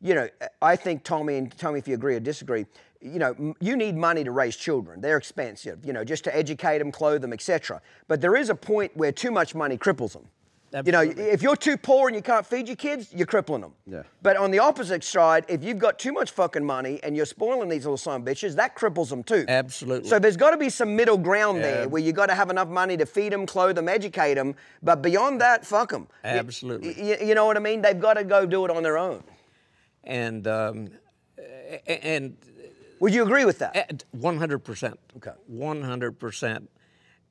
you 0.00 0.14
know, 0.14 0.28
I 0.62 0.76
think 0.76 1.02
Tommy, 1.02 1.36
and 1.36 1.50
tell 1.58 1.72
me 1.72 1.80
if 1.80 1.88
you 1.88 1.94
agree 1.94 2.14
or 2.14 2.20
disagree. 2.20 2.66
You 3.00 3.18
know, 3.18 3.54
you 3.60 3.76
need 3.76 3.96
money 3.96 4.22
to 4.22 4.30
raise 4.30 4.54
children. 4.54 5.00
They're 5.00 5.16
expensive. 5.16 5.84
You 5.84 5.92
know, 5.92 6.04
just 6.04 6.22
to 6.24 6.36
educate 6.36 6.78
them, 6.78 6.92
clothe 6.92 7.22
them, 7.22 7.32
etc. 7.32 7.82
But 8.06 8.20
there 8.20 8.36
is 8.36 8.50
a 8.50 8.54
point 8.54 8.96
where 8.96 9.10
too 9.10 9.32
much 9.32 9.56
money 9.56 9.76
cripples 9.76 10.12
them. 10.12 10.28
You 10.84 10.90
know, 10.90 11.02
if 11.02 11.40
you're 11.40 11.54
too 11.54 11.76
poor 11.76 12.08
and 12.08 12.16
you 12.16 12.22
can't 12.22 12.44
feed 12.44 12.66
your 12.66 12.74
kids, 12.74 13.12
you're 13.14 13.28
crippling 13.28 13.60
them. 13.60 13.74
Yeah. 13.86 14.02
But 14.22 14.36
on 14.36 14.50
the 14.50 14.58
opposite 14.58 15.04
side, 15.04 15.44
if 15.48 15.62
you've 15.62 15.78
got 15.78 16.00
too 16.00 16.12
much 16.12 16.32
fucking 16.32 16.64
money 16.64 16.98
and 17.04 17.14
you're 17.16 17.26
spoiling 17.26 17.68
these 17.68 17.84
little 17.84 17.96
son 17.96 18.22
of 18.22 18.26
bitches, 18.26 18.56
that 18.56 18.74
cripples 18.76 19.08
them 19.10 19.22
too. 19.22 19.44
Absolutely. 19.46 20.08
So 20.08 20.18
there's 20.18 20.36
got 20.36 20.50
to 20.50 20.56
be 20.56 20.68
some 20.68 20.96
middle 20.96 21.16
ground 21.16 21.62
there 21.62 21.82
Ab- 21.84 21.92
where 21.92 22.02
you 22.02 22.12
got 22.12 22.26
to 22.26 22.34
have 22.34 22.50
enough 22.50 22.68
money 22.68 22.96
to 22.96 23.06
feed 23.06 23.32
them, 23.32 23.46
clothe 23.46 23.76
them, 23.76 23.88
educate 23.88 24.34
them. 24.34 24.56
But 24.82 25.00
beyond 25.00 25.40
that, 25.40 25.64
fuck 25.64 25.90
them. 25.90 26.08
Absolutely. 26.24 27.00
You, 27.00 27.16
you 27.24 27.34
know 27.36 27.46
what 27.46 27.56
I 27.56 27.60
mean? 27.60 27.80
They've 27.80 28.00
got 28.00 28.14
to 28.14 28.24
go 28.24 28.44
do 28.44 28.64
it 28.64 28.70
on 28.72 28.82
their 28.82 28.98
own. 28.98 29.22
and 30.02 30.44
um, 30.48 30.88
and 31.86 32.36
Would 32.98 33.14
you 33.14 33.22
agree 33.22 33.44
with 33.44 33.58
that? 33.60 34.04
one 34.10 34.38
hundred 34.38 34.60
percent. 34.60 34.98
Okay. 35.18 35.32
One 35.46 35.82
hundred 35.82 36.18
percent, 36.18 36.68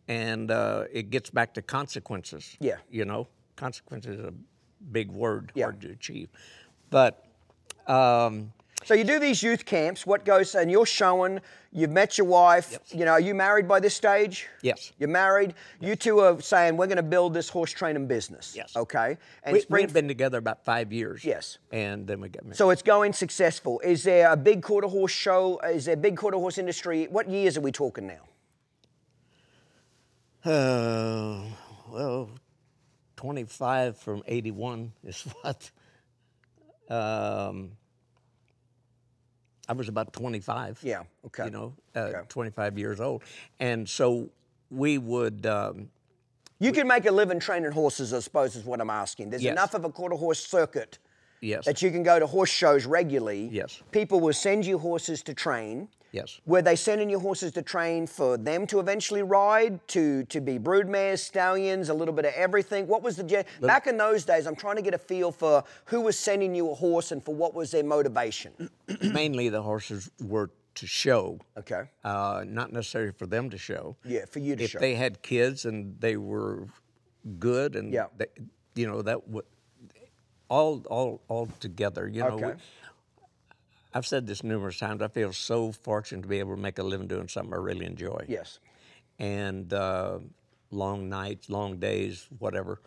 and 0.08 0.52
uh, 0.52 0.84
it 0.92 1.10
gets 1.10 1.30
back 1.30 1.54
to 1.56 1.62
consequences. 1.62 2.58
Yeah. 2.60 2.78
You 2.90 3.06
know, 3.06 3.28
consequences 3.56 4.20
is 4.20 4.26
a 4.26 4.34
big 4.92 5.12
word, 5.12 5.52
Yeah. 5.56 5.66
hard 5.66 5.82
to 5.82 5.90
achieve, 5.92 6.30
but. 6.90 7.26
Um, 7.88 8.54
So 8.86 8.94
you 8.96 9.06
do 9.06 9.18
these 9.18 9.42
youth 9.42 9.64
camps. 9.66 10.06
What 10.06 10.26
goes? 10.26 10.56
And 10.56 10.70
you're 10.70 10.86
showing. 10.86 11.40
You've 11.72 11.92
met 11.92 12.18
your 12.18 12.28
wife. 12.28 12.78
You 12.92 13.06
know, 13.06 13.12
are 13.12 13.20
you 13.20 13.34
married 13.34 13.66
by 13.66 13.80
this 13.80 13.96
stage? 13.96 14.48
Yes. 14.62 14.92
You're 15.00 15.08
married. 15.10 15.54
You 15.80 15.96
two 15.96 16.20
are 16.20 16.42
saying 16.42 16.76
we're 16.76 16.88
going 16.88 16.98
to 16.98 17.02
build 17.18 17.34
this 17.34 17.48
horse 17.50 17.72
training 17.72 18.08
business. 18.08 18.54
Yes. 18.56 18.76
Okay. 18.76 19.18
And 19.44 19.54
we, 19.54 19.62
Spring- 19.62 19.86
we've 19.86 19.94
been 19.94 20.08
together 20.10 20.38
about 20.38 20.66
five 20.66 20.92
years. 20.92 21.24
Yes. 21.24 21.60
And 21.72 22.06
then 22.06 22.20
we 22.20 22.28
got 22.28 22.44
married. 22.44 22.58
So 22.58 22.72
it's 22.72 22.82
going 22.84 23.14
successful. 23.14 23.80
Is 23.86 24.04
there 24.04 24.30
a 24.30 24.36
big 24.38 24.62
quarter 24.62 24.88
horse 24.90 25.14
show? 25.14 25.60
Is 25.60 25.86
there 25.86 25.94
a 25.96 25.98
big 25.98 26.18
quarter 26.18 26.38
horse 26.38 26.58
industry? 26.58 27.08
What 27.10 27.30
years 27.30 27.58
are 27.58 27.62
we 27.62 27.72
talking 27.72 28.06
now? 28.08 28.22
Uh, 30.46 31.42
well, 31.90 32.30
25 33.16 33.98
from 33.98 34.24
81 34.28 34.92
is 35.04 35.22
what. 35.42 35.72
Um, 36.90 37.72
I 39.68 39.74
was 39.74 39.88
about 39.88 40.12
25. 40.12 40.82
Yeah, 40.84 41.04
okay, 41.26 41.46
You 41.46 41.52
know, 41.52 41.74
uh, 41.96 42.00
okay. 42.00 42.20
25 42.28 42.78
years 42.78 43.00
old. 43.00 43.24
And 43.62 43.88
so 43.88 44.30
we 44.70 44.98
would, 44.98 45.46
um, 45.46 45.90
You 46.60 46.74
can 46.74 46.86
make 46.88 47.06
a 47.06 47.12
living 47.12 47.40
training 47.40 47.72
horses, 47.72 48.14
I 48.14 48.20
suppose, 48.20 48.58
is 48.58 48.66
what 48.66 48.82
I'm 48.82 48.90
asking. 48.90 49.30
There's 49.30 49.44
Yes. 49.44 49.54
enough 49.54 49.74
of 49.74 49.86
a 49.86 49.90
quarter 49.90 50.16
horse 50.16 50.46
circuit 50.46 51.00
yes. 51.40 51.66
that 51.66 51.82
you 51.82 51.92
can 51.92 52.04
go 52.04 52.20
to 52.20 52.28
horse 52.28 52.50
shows 52.50 52.86
regularly. 52.86 53.48
Yes. 53.52 53.82
People 53.92 54.20
will 54.20 54.34
send 54.34 54.66
you 54.66 54.78
horses 54.78 55.24
to 55.24 55.34
train. 55.34 55.88
Yes. 56.14 56.40
Were 56.46 56.62
they 56.62 56.76
sending 56.76 57.10
your 57.10 57.20
horses 57.20 57.52
to 57.54 57.64
train 57.64 58.06
for 58.06 58.38
them 58.38 58.68
to 58.68 58.80
eventually 58.80 59.24
ride, 59.24 59.86
to 59.90 60.24
to 60.26 60.40
be 60.40 60.60
broodmares, 60.60 61.20
stallions, 61.20 61.90
a 61.90 61.94
little 61.94 62.14
bit 62.14 62.26
of 62.26 62.34
everything? 62.36 62.86
What 62.88 63.02
was 63.02 63.16
the 63.16 63.24
gen- 63.24 63.46
back 63.62 63.88
in 63.88 63.98
those 63.98 64.24
days? 64.24 64.46
I'm 64.46 64.56
trying 64.56 64.76
to 64.76 64.84
get 64.84 64.94
a 64.94 65.00
feel 65.00 65.32
for 65.32 65.64
who 65.86 66.02
was 66.02 66.18
sending 66.18 66.54
you 66.54 66.70
a 66.70 66.76
horse 66.76 67.12
and 67.12 67.22
for 67.26 67.34
what 67.34 67.56
was 67.56 67.72
their 67.72 67.84
motivation. 67.84 68.70
Mainly 69.02 69.50
the 69.50 69.64
horses 69.64 70.12
were 70.22 70.52
to 70.76 70.86
show. 70.88 71.40
Okay. 71.58 71.90
Uh, 72.04 72.44
not 72.48 72.72
necessarily 72.72 73.12
for 73.12 73.26
them 73.26 73.50
to 73.50 73.58
show. 73.58 73.96
Yeah, 74.06 74.26
for 74.26 74.38
you 74.40 74.56
to 74.56 74.64
if 74.64 74.70
show. 74.72 74.80
they 74.80 74.94
had 74.94 75.24
kids 75.24 75.66
and 75.66 76.00
they 76.00 76.18
were 76.18 76.68
good 77.40 77.76
and 77.76 77.92
Yeah. 77.92 78.06
they, 78.18 78.28
you 78.76 78.86
know 78.88 79.02
that 79.02 79.28
would 79.30 79.46
all 80.50 80.84
all 80.90 81.22
all 81.30 81.48
together 81.62 82.08
you 82.08 82.20
know 82.22 82.28
Okay. 82.36 82.54
I've 83.94 84.06
said 84.08 84.26
this 84.28 84.44
numerous 84.44 84.80
times 84.80 85.02
I 85.02 85.08
feel 85.08 85.34
so 85.34 85.72
fortunate 85.72 86.24
to 86.24 86.28
be 86.28 86.40
able 86.40 86.56
to 86.56 86.62
make 86.62 86.80
a 86.80 86.84
living 86.84 87.08
doing 87.08 87.28
something 87.28 87.54
I 87.54 87.58
really 87.58 87.86
enjoy 87.86 88.26
Yes. 88.28 88.60
and 89.20 89.72
uh, 89.74 90.20
long 90.72 91.10
nights 91.10 91.50
long 91.50 91.78
days 91.78 92.28
whatever 92.40 92.82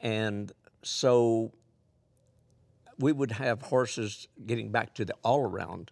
and 0.00 0.52
so 0.82 1.52
we 2.98 3.12
would 3.12 3.32
have 3.32 3.62
horses 3.62 4.28
getting 4.46 4.70
back 4.70 4.94
to 4.94 5.04
the 5.04 5.14
all 5.24 5.40
around 5.44 5.90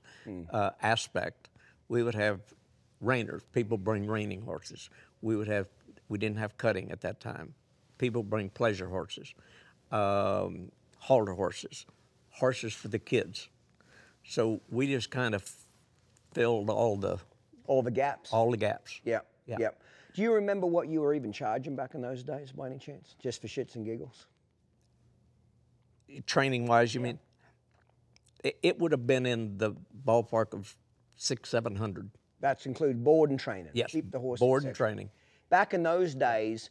uh, 0.52 0.70
aspect. 0.82 1.48
We 1.88 2.02
would 2.02 2.14
have 2.14 2.40
reiners. 3.02 3.42
People 3.52 3.78
bring 3.78 4.06
reining 4.06 4.42
horses. 4.42 4.90
We 5.22 5.34
would 5.34 5.48
have. 5.48 5.66
We 6.08 6.18
didn't 6.18 6.38
have 6.38 6.56
cutting 6.56 6.90
at 6.92 7.00
that 7.00 7.18
time. 7.20 7.54
People 7.98 8.22
bring 8.22 8.48
pleasure 8.50 8.86
horses, 8.88 9.34
um, 9.90 10.70
halter 10.98 11.32
horses, 11.32 11.86
horses 12.30 12.72
for 12.74 12.88
the 12.88 12.98
kids. 12.98 13.48
So 14.30 14.60
we 14.70 14.86
just 14.86 15.10
kind 15.10 15.34
of 15.34 15.42
filled 16.34 16.70
all 16.70 16.96
the 16.96 17.18
All 17.66 17.82
the 17.82 17.90
gaps. 17.90 18.32
all 18.32 18.52
the 18.52 18.56
gaps. 18.56 19.00
Yeah. 19.04 19.22
Yeah. 19.44 19.56
Yeah. 19.58 19.68
Do 20.14 20.22
you 20.22 20.32
remember 20.32 20.68
what 20.68 20.86
you 20.86 21.00
were 21.00 21.14
even 21.14 21.32
charging 21.32 21.74
back 21.74 21.94
in 21.96 22.00
those 22.00 22.22
days, 22.22 22.52
by 22.52 22.66
any 22.68 22.78
chance? 22.78 23.16
Just 23.20 23.40
for 23.42 23.48
shits 23.48 23.74
and 23.74 23.84
giggles? 23.84 24.26
training 26.26 26.66
wise, 26.66 26.92
you 26.94 27.00
mean? 27.00 27.18
It, 28.44 28.56
it 28.62 28.78
would 28.78 28.92
have 28.92 29.06
been 29.06 29.26
in 29.26 29.58
the 29.58 29.72
ballpark 30.06 30.54
of 30.54 30.76
six, 31.16 31.48
seven 31.50 31.74
hundred. 31.74 32.10
That's 32.40 32.66
include 32.66 33.02
board 33.02 33.30
and 33.30 33.38
training. 33.38 33.72
Yes, 33.74 33.90
Keep 33.90 34.10
the 34.12 34.18
horse. 34.20 34.38
board 34.40 34.62
and 34.64 34.74
training. 34.74 35.10
Back 35.50 35.74
in 35.74 35.82
those 35.82 36.14
days, 36.14 36.70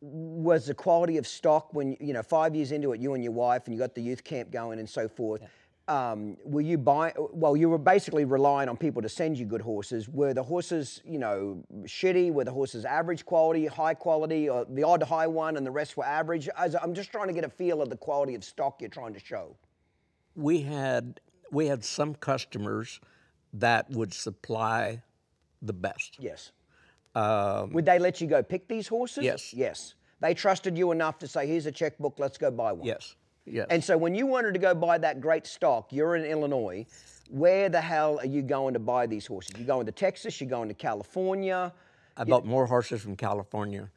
was 0.00 0.66
the 0.66 0.74
quality 0.74 1.16
of 1.18 1.26
stock 1.26 1.72
when 1.72 1.96
you 2.00 2.12
know 2.12 2.22
five 2.22 2.54
years 2.56 2.70
into 2.72 2.92
it, 2.92 3.00
you 3.00 3.14
and 3.14 3.22
your 3.24 3.32
wife, 3.32 3.62
and 3.66 3.74
you 3.74 3.78
got 3.80 3.94
the 3.94 4.02
youth 4.02 4.22
camp 4.24 4.50
going 4.50 4.78
and 4.80 4.88
so 4.88 5.08
forth. 5.08 5.42
Um, 5.86 6.38
were 6.44 6.62
you 6.62 6.78
buying? 6.78 7.12
Well, 7.16 7.56
you 7.56 7.68
were 7.68 7.78
basically 7.78 8.24
relying 8.24 8.70
on 8.70 8.76
people 8.76 9.02
to 9.02 9.08
send 9.08 9.38
you 9.38 9.44
good 9.44 9.60
horses. 9.60 10.08
Were 10.08 10.32
the 10.32 10.42
horses, 10.42 11.02
you 11.04 11.18
know, 11.18 11.62
shitty? 11.82 12.32
Were 12.32 12.44
the 12.44 12.52
horses 12.52 12.86
average 12.86 13.26
quality, 13.26 13.66
high 13.66 13.92
quality, 13.92 14.48
or 14.48 14.64
the 14.64 14.82
odd 14.82 15.02
high 15.02 15.26
one, 15.26 15.58
and 15.58 15.66
the 15.66 15.70
rest 15.70 15.96
were 15.98 16.04
average? 16.06 16.48
As 16.56 16.74
I'm 16.74 16.94
just 16.94 17.10
trying 17.12 17.28
to 17.28 17.34
get 17.34 17.44
a 17.44 17.50
feel 17.50 17.82
of 17.82 17.90
the 17.90 17.96
quality 17.98 18.34
of 18.34 18.42
stock 18.44 18.80
you're 18.80 18.88
trying 18.88 19.12
to 19.12 19.20
show. 19.20 19.56
We 20.34 20.62
had 20.62 21.20
we 21.52 21.66
had 21.66 21.84
some 21.84 22.14
customers 22.14 23.00
that 23.52 23.90
would 23.90 24.14
supply 24.14 25.02
the 25.60 25.74
best. 25.74 26.16
Yes. 26.18 26.52
Would 27.14 27.84
they 27.84 27.98
let 27.98 28.20
you 28.22 28.26
go 28.26 28.42
pick 28.42 28.68
these 28.68 28.88
horses? 28.88 29.18
Um, 29.18 29.24
Yes. 29.24 29.54
Yes. 29.54 29.94
They 30.20 30.32
trusted 30.32 30.78
you 30.78 30.92
enough 30.92 31.18
to 31.18 31.28
say, 31.28 31.46
"Here's 31.46 31.66
a 31.66 31.72
checkbook. 31.72 32.18
Let's 32.18 32.38
go 32.38 32.50
buy 32.50 32.72
one." 32.72 32.86
Yes, 32.86 33.16
yes. 33.46 33.66
And 33.70 33.82
so 33.82 33.96
when 33.96 34.14
you 34.14 34.26
wanted 34.26 34.54
to 34.54 34.60
go 34.60 34.74
buy 34.74 34.98
that 34.98 35.20
great 35.20 35.46
stock, 35.46 35.92
you're 35.92 36.16
in 36.16 36.24
Illinois. 36.24 36.86
Where 37.30 37.68
the 37.68 37.80
hell 37.80 38.18
are 38.20 38.26
you 38.26 38.42
going 38.42 38.74
to 38.74 38.80
buy 38.80 39.06
these 39.06 39.26
horses? 39.26 39.58
You 39.58 39.64
going 39.64 39.86
to 39.86 39.92
Texas? 39.92 40.40
You 40.40 40.46
going 40.46 40.68
to 40.68 40.74
California? 40.74 41.72
I 42.16 42.24
bought 42.24 42.44
more 42.44 42.66
horses 42.66 43.02
from 43.02 43.16
California 43.16 43.90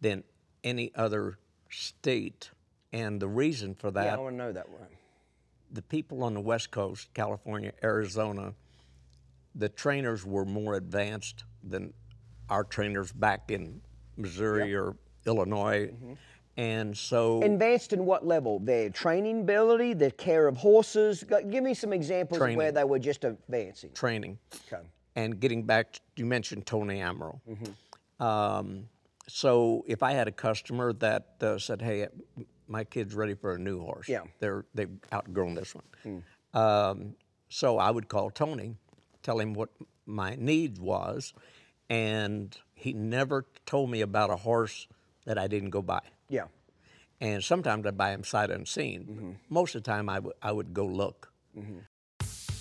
than 0.00 0.24
any 0.64 0.92
other 0.94 1.38
state, 1.70 2.50
and 2.92 3.20
the 3.20 3.28
reason 3.28 3.74
for 3.74 3.90
that 3.90 4.04
Yeah, 4.04 4.14
I 4.14 4.18
want 4.18 4.34
to 4.34 4.38
know 4.38 4.52
that 4.52 4.68
one. 4.70 4.86
the 5.70 5.82
people 5.82 6.22
on 6.22 6.34
the 6.34 6.40
West 6.40 6.70
Coast, 6.70 7.12
California, 7.14 7.72
Arizona, 7.82 8.54
the 9.54 9.68
trainers 9.68 10.24
were 10.24 10.44
more 10.46 10.74
advanced 10.76 11.44
than 11.62 11.92
our 12.48 12.64
trainers 12.64 13.12
back 13.12 13.50
in 13.50 13.82
Missouri 14.16 14.74
or 14.74 14.96
Illinois. 15.26 15.88
Mm-hmm. 15.88 16.12
And 16.58 16.98
so 16.98 17.40
Advanced 17.40 17.92
in 17.92 18.04
what 18.04 18.26
level? 18.26 18.58
Their 18.58 18.90
training 18.90 19.42
ability, 19.42 19.94
their 19.94 20.10
care 20.10 20.48
of 20.48 20.56
horses. 20.56 21.24
Give 21.48 21.62
me 21.62 21.72
some 21.72 21.92
examples 21.92 22.40
of 22.42 22.54
where 22.56 22.72
they 22.72 22.82
were 22.82 22.98
just 22.98 23.22
advancing. 23.22 23.92
training. 23.92 24.38
Okay. 24.66 24.82
And 25.14 25.38
getting 25.38 25.62
back, 25.62 25.92
to, 25.92 26.00
you 26.16 26.26
mentioned 26.26 26.66
Tony 26.66 26.98
Amaral. 26.98 27.40
Mm-hmm. 27.48 28.22
Um, 28.22 28.88
so 29.28 29.84
if 29.86 30.02
I 30.02 30.12
had 30.12 30.26
a 30.26 30.32
customer 30.32 30.92
that 30.94 31.34
uh, 31.40 31.58
said, 31.58 31.80
"Hey, 31.80 32.08
my 32.66 32.82
kid's 32.82 33.14
ready 33.14 33.34
for 33.34 33.54
a 33.54 33.58
new 33.58 33.80
horse. 33.80 34.08
Yeah. 34.08 34.22
They're 34.40 34.64
they've 34.74 34.90
outgrown 35.12 35.54
this 35.54 35.76
one." 35.76 36.24
Um, 36.54 37.14
so 37.48 37.78
I 37.78 37.92
would 37.92 38.08
call 38.08 38.30
Tony, 38.30 38.74
tell 39.22 39.38
him 39.38 39.54
what 39.54 39.68
my 40.06 40.34
need 40.36 40.78
was, 40.78 41.34
and 41.88 42.56
he 42.74 42.92
never 42.92 43.46
told 43.64 43.90
me 43.90 44.00
about 44.00 44.30
a 44.30 44.36
horse 44.36 44.88
that 45.24 45.38
I 45.38 45.46
didn't 45.46 45.70
go 45.70 45.82
buy. 45.82 46.00
Yeah. 46.28 46.44
And 47.20 47.42
sometimes 47.42 47.86
I 47.86 47.90
buy 47.90 48.10
him 48.12 48.24
sight 48.24 48.50
unseen. 48.50 49.04
Mm-hmm. 49.04 49.30
Most 49.48 49.74
of 49.74 49.82
the 49.82 49.90
time, 49.90 50.08
I 50.08 50.20
would 50.20 50.34
I 50.42 50.52
would 50.52 50.72
go 50.72 50.86
look. 50.86 51.32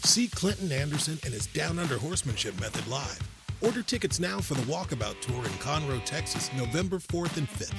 See 0.08 0.28
Clinton 0.30 0.72
Anderson 0.72 1.20
and 1.26 1.34
his 1.34 1.48
Down 1.48 1.78
Under 1.78 1.98
Horsemanship 1.98 2.60
method 2.60 2.88
live. 2.88 3.22
Order 3.62 3.84
tickets 3.84 4.20
now 4.20 4.40
for 4.40 4.54
the 4.54 4.62
Walkabout 4.64 5.20
Tour 5.20 5.44
in 5.44 5.52
Conroe, 5.60 6.04
Texas, 6.06 6.50
November 6.56 6.98
4th 6.98 7.38
and 7.38 7.50
5th. 7.50 7.76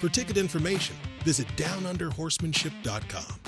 For 0.00 0.08
ticket 0.08 0.36
information, 0.36 0.96
visit 1.24 1.46
downunderhorsemanship.com. 1.56 3.40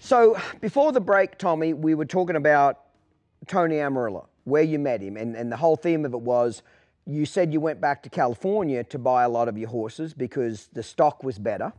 So 0.00 0.36
before 0.60 0.92
the 0.92 1.00
break, 1.00 1.38
Tommy, 1.38 1.72
we 1.72 1.94
were 1.94 2.04
talking 2.04 2.36
about 2.36 2.80
Tony 3.46 3.76
Amaral, 3.76 4.26
where 4.44 4.62
you 4.62 4.78
met 4.78 5.00
him, 5.00 5.16
and, 5.16 5.36
and 5.36 5.50
the 5.50 5.56
whole 5.56 5.76
theme 5.76 6.04
of 6.04 6.14
it 6.14 6.20
was 6.20 6.62
you 7.06 7.24
said 7.24 7.52
you 7.52 7.60
went 7.60 7.80
back 7.80 8.02
to 8.04 8.08
California 8.08 8.84
to 8.84 8.98
buy 8.98 9.24
a 9.24 9.28
lot 9.28 9.48
of 9.48 9.58
your 9.58 9.68
horses 9.68 10.14
because 10.14 10.68
the 10.72 10.82
stock 10.82 11.24
was 11.24 11.38
better 11.38 11.72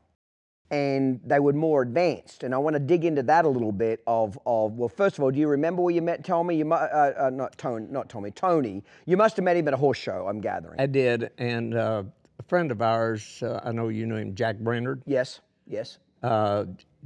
and 0.70 1.22
they 1.24 1.39
were 1.39 1.53
more 1.53 1.82
advanced. 1.82 2.43
And 2.43 2.53
I 2.53 2.57
want 2.57 2.74
to 2.74 2.80
dig 2.80 3.05
into 3.05 3.24
that 3.24 3.45
a 3.45 3.47
little 3.47 3.72
bit 3.72 4.01
of, 4.07 4.38
of 4.45 4.74
well, 4.74 4.89
first 4.89 5.18
of 5.18 5.24
all, 5.24 5.32
do 5.32 5.39
you 5.39 5.47
remember 5.47 5.82
where 5.82 5.93
you 5.93 6.01
met 6.01 6.26
Tommy? 6.26 6.57
You 6.57 6.66
mu- 6.66 6.76
uh, 6.76 7.14
uh, 7.18 7.30
not 7.30 7.57
Tony, 7.57 7.86
not 7.89 8.09
Tommy, 8.09 8.32
Tony. 8.32 8.84
You 9.05 9.16
must 9.16 9.36
have 9.38 9.45
met 9.45 9.55
him 9.55 9.68
at 9.68 9.74
a 9.74 9.78
horse 9.78 9.99
show, 9.99 10.28
I'm 10.28 10.41
gathering. 10.41 10.80
I 10.80 10.88
did, 10.88 11.30
and 11.38 11.76
uh, 11.76 12.03
a 12.39 12.43
friend 12.43 12.72
of 12.72 12.82
ours, 12.82 13.43
uh, 13.43 13.61
I 13.64 13.72
know 13.72 13.89
you 13.89 14.05
know 14.05 14.16
him, 14.16 14.36
Jack 14.36 14.57
Brainard. 14.57 15.03
yes, 15.05 15.41
yes. 15.68 15.99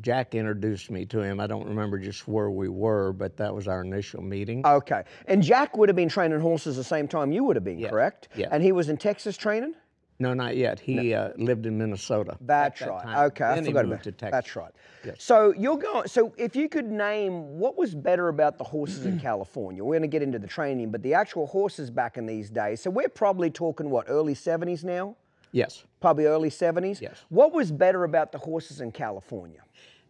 Jack 0.01 0.35
introduced 0.35 0.91
me 0.91 1.05
to 1.05 1.21
him. 1.21 1.39
I 1.39 1.47
don't 1.47 1.65
remember 1.67 1.97
just 1.97 2.27
where 2.27 2.49
we 2.51 2.69
were, 2.69 3.13
but 3.13 3.37
that 3.37 3.53
was 3.53 3.67
our 3.67 3.83
initial 3.83 4.21
meeting. 4.21 4.65
Okay. 4.65 5.03
And 5.27 5.41
Jack 5.41 5.75
would 5.77 5.89
have 5.89 5.95
been 5.95 6.09
training 6.09 6.39
horses 6.39 6.75
the 6.77 6.83
same 6.83 7.07
time 7.07 7.31
you 7.31 7.43
would 7.43 7.55
have 7.55 7.63
been, 7.63 7.83
correct? 7.83 8.29
Yeah. 8.35 8.47
And 8.51 8.61
he 8.63 8.71
was 8.71 8.89
in 8.89 8.97
Texas 8.97 9.37
training? 9.37 9.73
no, 10.19 10.33
not 10.33 10.57
yet. 10.57 10.79
He 10.79 11.13
uh, 11.13 11.29
lived 11.37 11.67
in 11.67 11.77
Minnesota. 11.77 12.35
That's 12.41 12.79
that 12.79 12.89
right. 12.89 13.03
time. 13.03 13.25
Okay, 13.27 13.43
I 13.43 13.55
Then 13.55 13.65
he 13.65 13.69
forgot 13.69 13.85
moved 13.85 13.93
about 13.93 14.03
to 14.03 14.11
Texas. 14.13 14.31
That's 14.31 14.55
right. 14.55 14.71
So 15.19 15.53
you're 15.53 15.77
going. 15.77 16.07
So 16.07 16.33
if 16.37 16.55
you 16.55 16.67
could 16.67 16.91
name 16.91 17.59
what 17.59 17.77
was 17.77 17.93
better 17.93 18.27
about 18.29 18.57
the 18.57 18.63
horses 18.63 19.05
in 19.05 19.19
California, 19.19 19.83
we're 19.83 19.93
going 19.93 20.01
to 20.01 20.07
get 20.07 20.23
into 20.23 20.39
the 20.39 20.47
training, 20.47 20.89
but 20.91 21.03
the 21.03 21.13
actual 21.13 21.45
horses 21.47 21.91
back 21.91 22.17
in 22.17 22.25
these 22.25 22.49
days. 22.49 22.81
So 22.81 22.89
we're 22.89 23.09
probably 23.09 23.49
talking 23.51 23.89
what 23.91 24.05
early 24.09 24.33
'70s 24.33 24.83
now, 24.83 25.15
Yes. 25.51 25.83
probably 26.01 26.25
early 26.25 26.49
'70s. 26.49 26.99
Yes. 26.99 27.23
What 27.29 27.53
was 27.53 27.71
better 27.71 28.03
about 28.03 28.31
the 28.31 28.39
horses 28.39 28.81
in 28.81 28.91
California? 28.91 29.61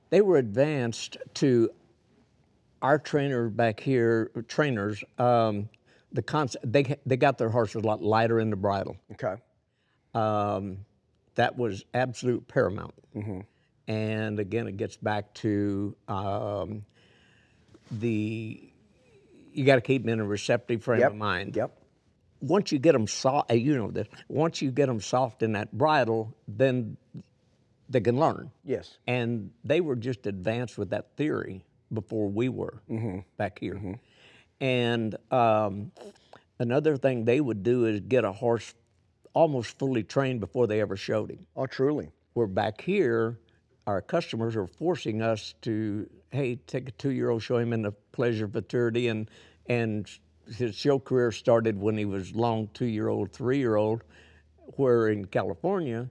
They 0.09 0.21
were 0.21 0.37
advanced 0.37 1.17
to 1.35 1.69
our 2.81 2.97
trainer 2.99 3.49
back 3.49 3.79
here, 3.79 4.31
trainers, 4.47 5.03
um, 5.17 5.69
the 6.13 6.21
concept, 6.21 6.71
they, 6.71 6.95
they 7.05 7.17
got 7.17 7.37
their 7.37 7.49
horses 7.49 7.75
a 7.83 7.85
lot 7.85 8.01
lighter 8.01 8.39
in 8.39 8.49
the 8.49 8.55
bridle. 8.55 8.95
Okay. 9.13 9.35
um, 10.13 10.77
that 11.35 11.55
was 11.55 11.85
absolute 11.93 12.47
paramount. 12.47 12.93
And 13.87 14.39
again, 14.39 14.67
it 14.67 14.75
gets 14.77 14.97
back 14.97 15.33
to 15.35 15.95
um, 16.07 16.83
the 17.91 18.71
you 19.53 19.65
got 19.65 19.75
to 19.75 19.81
keep 19.81 20.01
them 20.03 20.09
in 20.13 20.19
a 20.19 20.25
receptive 20.25 20.83
frame 20.83 20.99
Yep. 21.01 21.11
of 21.11 21.17
mind. 21.17 21.55
Yep. 21.55 21.77
Once 22.41 22.71
you 22.71 22.79
get 22.79 22.93
them 22.93 23.05
soft, 23.07 23.51
you 23.51 23.75
know 23.77 23.89
this. 23.91 24.07
Once 24.29 24.61
you 24.63 24.71
get 24.71 24.87
them 24.87 24.99
soft 24.99 25.41
in 25.43 25.51
that 25.53 25.71
bridle, 25.71 26.35
then 26.47 26.97
they 27.89 28.01
can 28.01 28.19
learn. 28.19 28.51
Yes. 28.63 28.97
And 29.07 29.51
they 29.63 29.81
were 29.81 29.95
just 29.95 30.27
advanced 30.27 30.77
with 30.77 30.89
that 30.89 31.15
theory 31.15 31.63
before 31.93 32.29
we 32.29 32.49
were 32.49 32.81
back 33.37 33.59
here. 33.59 33.99
And 34.59 35.15
um, 35.31 35.91
another 36.59 36.97
thing 36.97 37.25
they 37.25 37.39
would 37.39 37.63
do 37.63 37.85
is 37.85 38.01
get 38.01 38.25
a 38.25 38.31
horse 38.31 38.73
almost 39.33 39.77
fully 39.77 40.03
trained 40.03 40.39
before 40.39 40.67
they 40.67 40.81
ever 40.81 40.97
showed 40.97 41.31
him. 41.31 41.45
Oh, 41.55 41.67
truly. 41.67 42.09
Where 42.33 42.47
back 42.47 42.81
here, 42.81 43.39
our 43.85 44.01
customers 44.01 44.55
are 44.55 44.67
forcing 44.67 45.21
us 45.21 45.53
to, 45.61 46.09
hey, 46.31 46.55
take 46.67 46.89
a 46.89 46.91
two-year-old, 46.91 47.41
show 47.41 47.57
him 47.57 47.71
in 47.71 47.83
the 47.83 47.91
pleasure 48.11 48.45
of 48.45 48.53
maturity, 48.53 49.07
and 49.07 49.29
and 49.67 50.09
his 50.55 50.75
show 50.75 50.97
career 50.97 51.31
started 51.31 51.79
when 51.79 51.97
he 51.97 52.05
was 52.05 52.33
long 52.33 52.69
two-year-old, 52.73 53.31
three-year-old. 53.31 54.03
Where 54.75 55.07
in 55.07 55.25
California, 55.25 56.09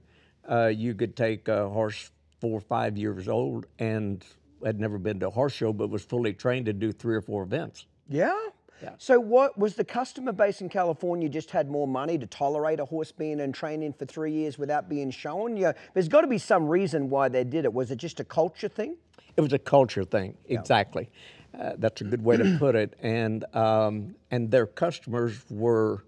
uh, 0.48 0.66
you 0.66 0.94
could 0.94 1.16
take 1.16 1.48
a 1.48 1.68
horse 1.68 2.10
four 2.40 2.58
or 2.58 2.60
five 2.60 2.96
years 2.96 3.28
old 3.28 3.66
and 3.78 4.24
had 4.64 4.80
never 4.80 4.98
been 4.98 5.20
to 5.20 5.28
a 5.28 5.30
horse 5.30 5.52
show, 5.52 5.72
but 5.72 5.88
was 5.90 6.04
fully 6.04 6.32
trained 6.32 6.66
to 6.66 6.72
do 6.72 6.92
three 6.92 7.16
or 7.16 7.22
four 7.22 7.42
events. 7.42 7.86
Yeah. 8.08 8.34
Yeah. 8.82 8.90
So 8.98 9.18
what 9.18 9.56
was 9.56 9.74
the 9.74 9.84
customer 9.84 10.32
base 10.32 10.60
in 10.60 10.68
California 10.68 11.30
just 11.30 11.50
had 11.50 11.70
more 11.70 11.88
money 11.88 12.18
to 12.18 12.26
tolerate 12.26 12.78
a 12.78 12.84
horse 12.84 13.10
being 13.10 13.40
in 13.40 13.52
training 13.52 13.94
for 13.94 14.04
three 14.04 14.32
years 14.32 14.58
without 14.58 14.88
being 14.88 15.10
shown? 15.10 15.56
Yeah, 15.56 15.72
there's 15.94 16.08
got 16.08 16.20
to 16.22 16.26
be 16.26 16.38
some 16.38 16.68
reason 16.68 17.08
why 17.08 17.30
they 17.30 17.42
did 17.42 17.64
it. 17.64 17.72
Was 17.72 17.90
it 17.90 17.96
just 17.96 18.20
a 18.20 18.24
culture 18.24 18.68
thing? 18.68 18.96
It 19.36 19.40
was 19.40 19.54
a 19.54 19.58
culture 19.58 20.04
thing, 20.04 20.36
exactly. 20.46 21.10
Uh, 21.58 21.72
that's 21.78 22.02
a 22.02 22.04
good 22.04 22.22
way 22.22 22.36
to 22.36 22.56
put 22.58 22.74
it. 22.74 22.94
And 23.00 23.44
um, 23.54 24.14
and 24.30 24.50
their 24.50 24.66
customers 24.66 25.42
were 25.48 26.04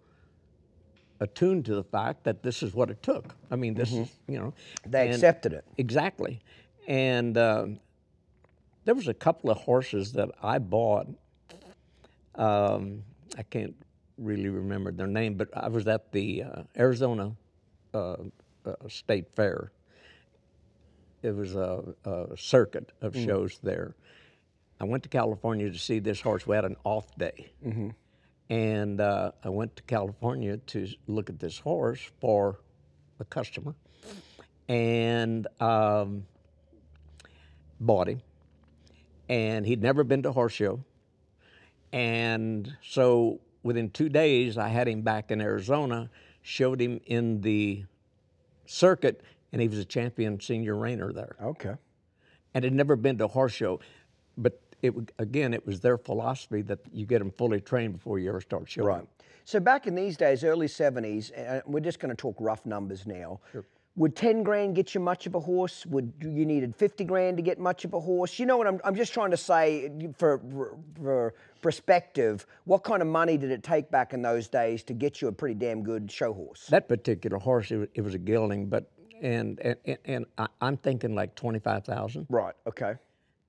attuned 1.21 1.65
to 1.67 1.75
the 1.75 1.85
fact 1.85 2.25
that 2.25 2.43
this 2.43 2.63
is 2.63 2.75
what 2.75 2.91
it 2.91 3.03
took. 3.03 3.35
I 3.51 3.57
mean, 3.57 3.75
this 3.75 3.93
is 3.93 4.09
you 4.29 4.39
know 4.39 4.55
They 4.87 5.07
and- 5.07 5.15
accepted 5.15 5.53
it. 5.53 5.65
exactly. 5.77 6.41
And 6.87 7.37
um, 7.37 7.81
there 8.85 8.95
was 8.95 9.09
a 9.09 9.15
couple 9.15 9.51
of 9.51 9.59
horses 9.59 10.13
that 10.13 10.31
I 10.43 10.59
bought. 10.59 11.07
Um, 12.37 13.03
I 13.37 13.43
can't 13.43 13.75
really 14.17 14.49
remember 14.49 14.91
their 14.93 15.07
name, 15.07 15.35
but 15.35 15.49
I 15.55 15.69
was 15.69 15.87
at 15.87 16.13
the 16.13 16.43
uh, 16.45 16.63
Arizona 16.79 17.33
uh, 17.93 18.17
uh, 18.65 18.73
State 18.89 19.27
Fair. 19.35 19.71
It 21.23 21.35
was 21.35 21.57
a, 21.57 21.83
a 22.05 22.37
circuit 22.37 22.93
of 23.03 23.15
shows 23.17 23.59
there. 23.63 23.95
I 24.81 24.85
went 24.85 25.03
to 25.03 25.09
California 25.09 25.69
to 25.71 25.79
see 25.79 25.99
this 25.99 26.21
horse. 26.21 26.47
We 26.47 26.55
had 26.55 26.65
an 26.65 26.77
off 26.85 27.15
day, 27.19 27.51
And 28.51 29.01
uh, 29.01 29.33
I 29.45 29.49
went 29.51 29.77
to 29.77 29.83
California 29.83 30.57
to 30.57 30.89
look 31.07 31.29
at 31.29 31.39
this 31.39 31.59
horse 31.59 32.01
for 32.21 32.61
a 33.21 33.25
customer, 33.25 33.75
and 34.69 35.47
um, 35.61 36.25
bought 37.81 38.09
him. 38.09 38.23
And 39.29 39.67
he'd 39.67 39.83
never 39.83 40.05
been 40.05 40.23
to 40.23 40.31
a 40.31 40.33
horse 40.33 40.55
show, 40.55 40.83
and 41.93 42.75
so 42.83 43.41
within 43.63 43.91
two 43.91 44.09
days, 44.09 44.57
I 44.57 44.69
had 44.69 44.89
him 44.89 45.03
back 45.03 45.31
in 45.31 45.41
Arizona, 45.41 46.09
showed 46.41 46.81
him 46.81 47.01
in 47.07 47.43
the 47.43 47.85
circuit, 48.65 49.23
and 49.53 49.61
he 49.61 49.69
was 49.69 49.79
a 49.79 49.85
champion 49.85 50.41
senior 50.41 50.75
reiner 50.75 51.13
there 51.15 51.37
Okay. 51.43 51.75
and 52.55 52.65
had 52.65 52.73
never 52.73 52.97
been 52.97 53.19
to 53.19 53.25
a 53.27 53.29
horse 53.29 53.53
show. 53.53 53.81
It 54.83 54.95
again, 55.19 55.55
it 55.55 55.67
was 55.67 55.81
their 55.81 55.99
philosophy 55.99 56.63
that 56.63 56.79
you 56.93 57.05
get 57.07 57.19
them 57.19 57.31
fully 57.33 57.61
trained 57.61 57.95
before 57.95 58.19
you 58.19 58.29
ever 58.29 58.41
start 58.41 58.69
showing. 58.69 58.87
Right. 58.87 59.05
So 59.45 59.59
back 59.61 59.87
in 59.87 59.95
these 59.95 60.17
days, 60.17 60.45
early 60.45 60.67
70s, 60.67 61.33
uh, 61.37 61.63
we're 61.67 61.81
just 61.81 62.01
going 62.01 62.11
to 62.11 62.15
talk 62.17 62.37
rough 62.39 62.65
numbers 62.67 63.07
now. 63.07 63.41
Sure. 63.51 63.65
Would 63.97 64.15
10 64.15 64.45
grand 64.45 64.77
get 64.77 64.95
you 64.95 65.01
much 65.01 65.27
of 65.27 65.35
a 65.35 65.41
horse? 65.41 65.85
Would 65.87 66.13
you 66.21 66.45
needed 66.45 66.77
50 66.77 67.03
grand 67.05 67.37
to 67.39 67.43
get 67.43 67.59
much 67.59 67.85
of 67.85 67.95
a 67.95 67.99
horse? 67.99 68.39
You 68.39 68.47
know 68.47 68.57
what 68.57 68.69
I'm, 68.69 68.79
I'm 68.85 68.95
just 68.95 69.13
trying 69.13 69.33
to 69.33 69.37
say 69.37 69.91
for, 70.17 70.41
for 71.03 71.35
perspective, 71.63 72.47
what 72.65 72.85
kind 72.85 73.03
of 73.03 73.09
money 73.09 73.37
did 73.37 73.51
it 73.51 73.63
take 73.65 73.91
back 73.91 74.13
in 74.13 74.23
those 74.23 74.47
days 74.49 74.83
to 74.85 74.93
get 74.93 75.21
you 75.21 75.29
a 75.29 75.33
pretty 75.33 75.55
damn 75.55 75.83
good 75.83 76.11
show 76.13 76.33
horse? 76.33 76.67
That 76.69 76.87
particular 76.89 77.39
horse, 77.39 77.71
it 77.73 77.77
was, 77.79 77.89
it 77.95 78.01
was 78.03 78.15
a 78.15 78.19
gelding, 78.19 78.67
but 78.67 78.91
and 79.21 79.59
and, 79.61 79.77
and- 79.85 79.99
and 80.05 80.27
I, 80.39 80.47
I'm 80.61 80.77
thinking 80.77 81.15
like 81.17 81.35
twenty 81.35 81.59
five 81.59 81.85
thousand. 81.85 82.27
Right, 82.31 82.55
okay. 82.69 82.95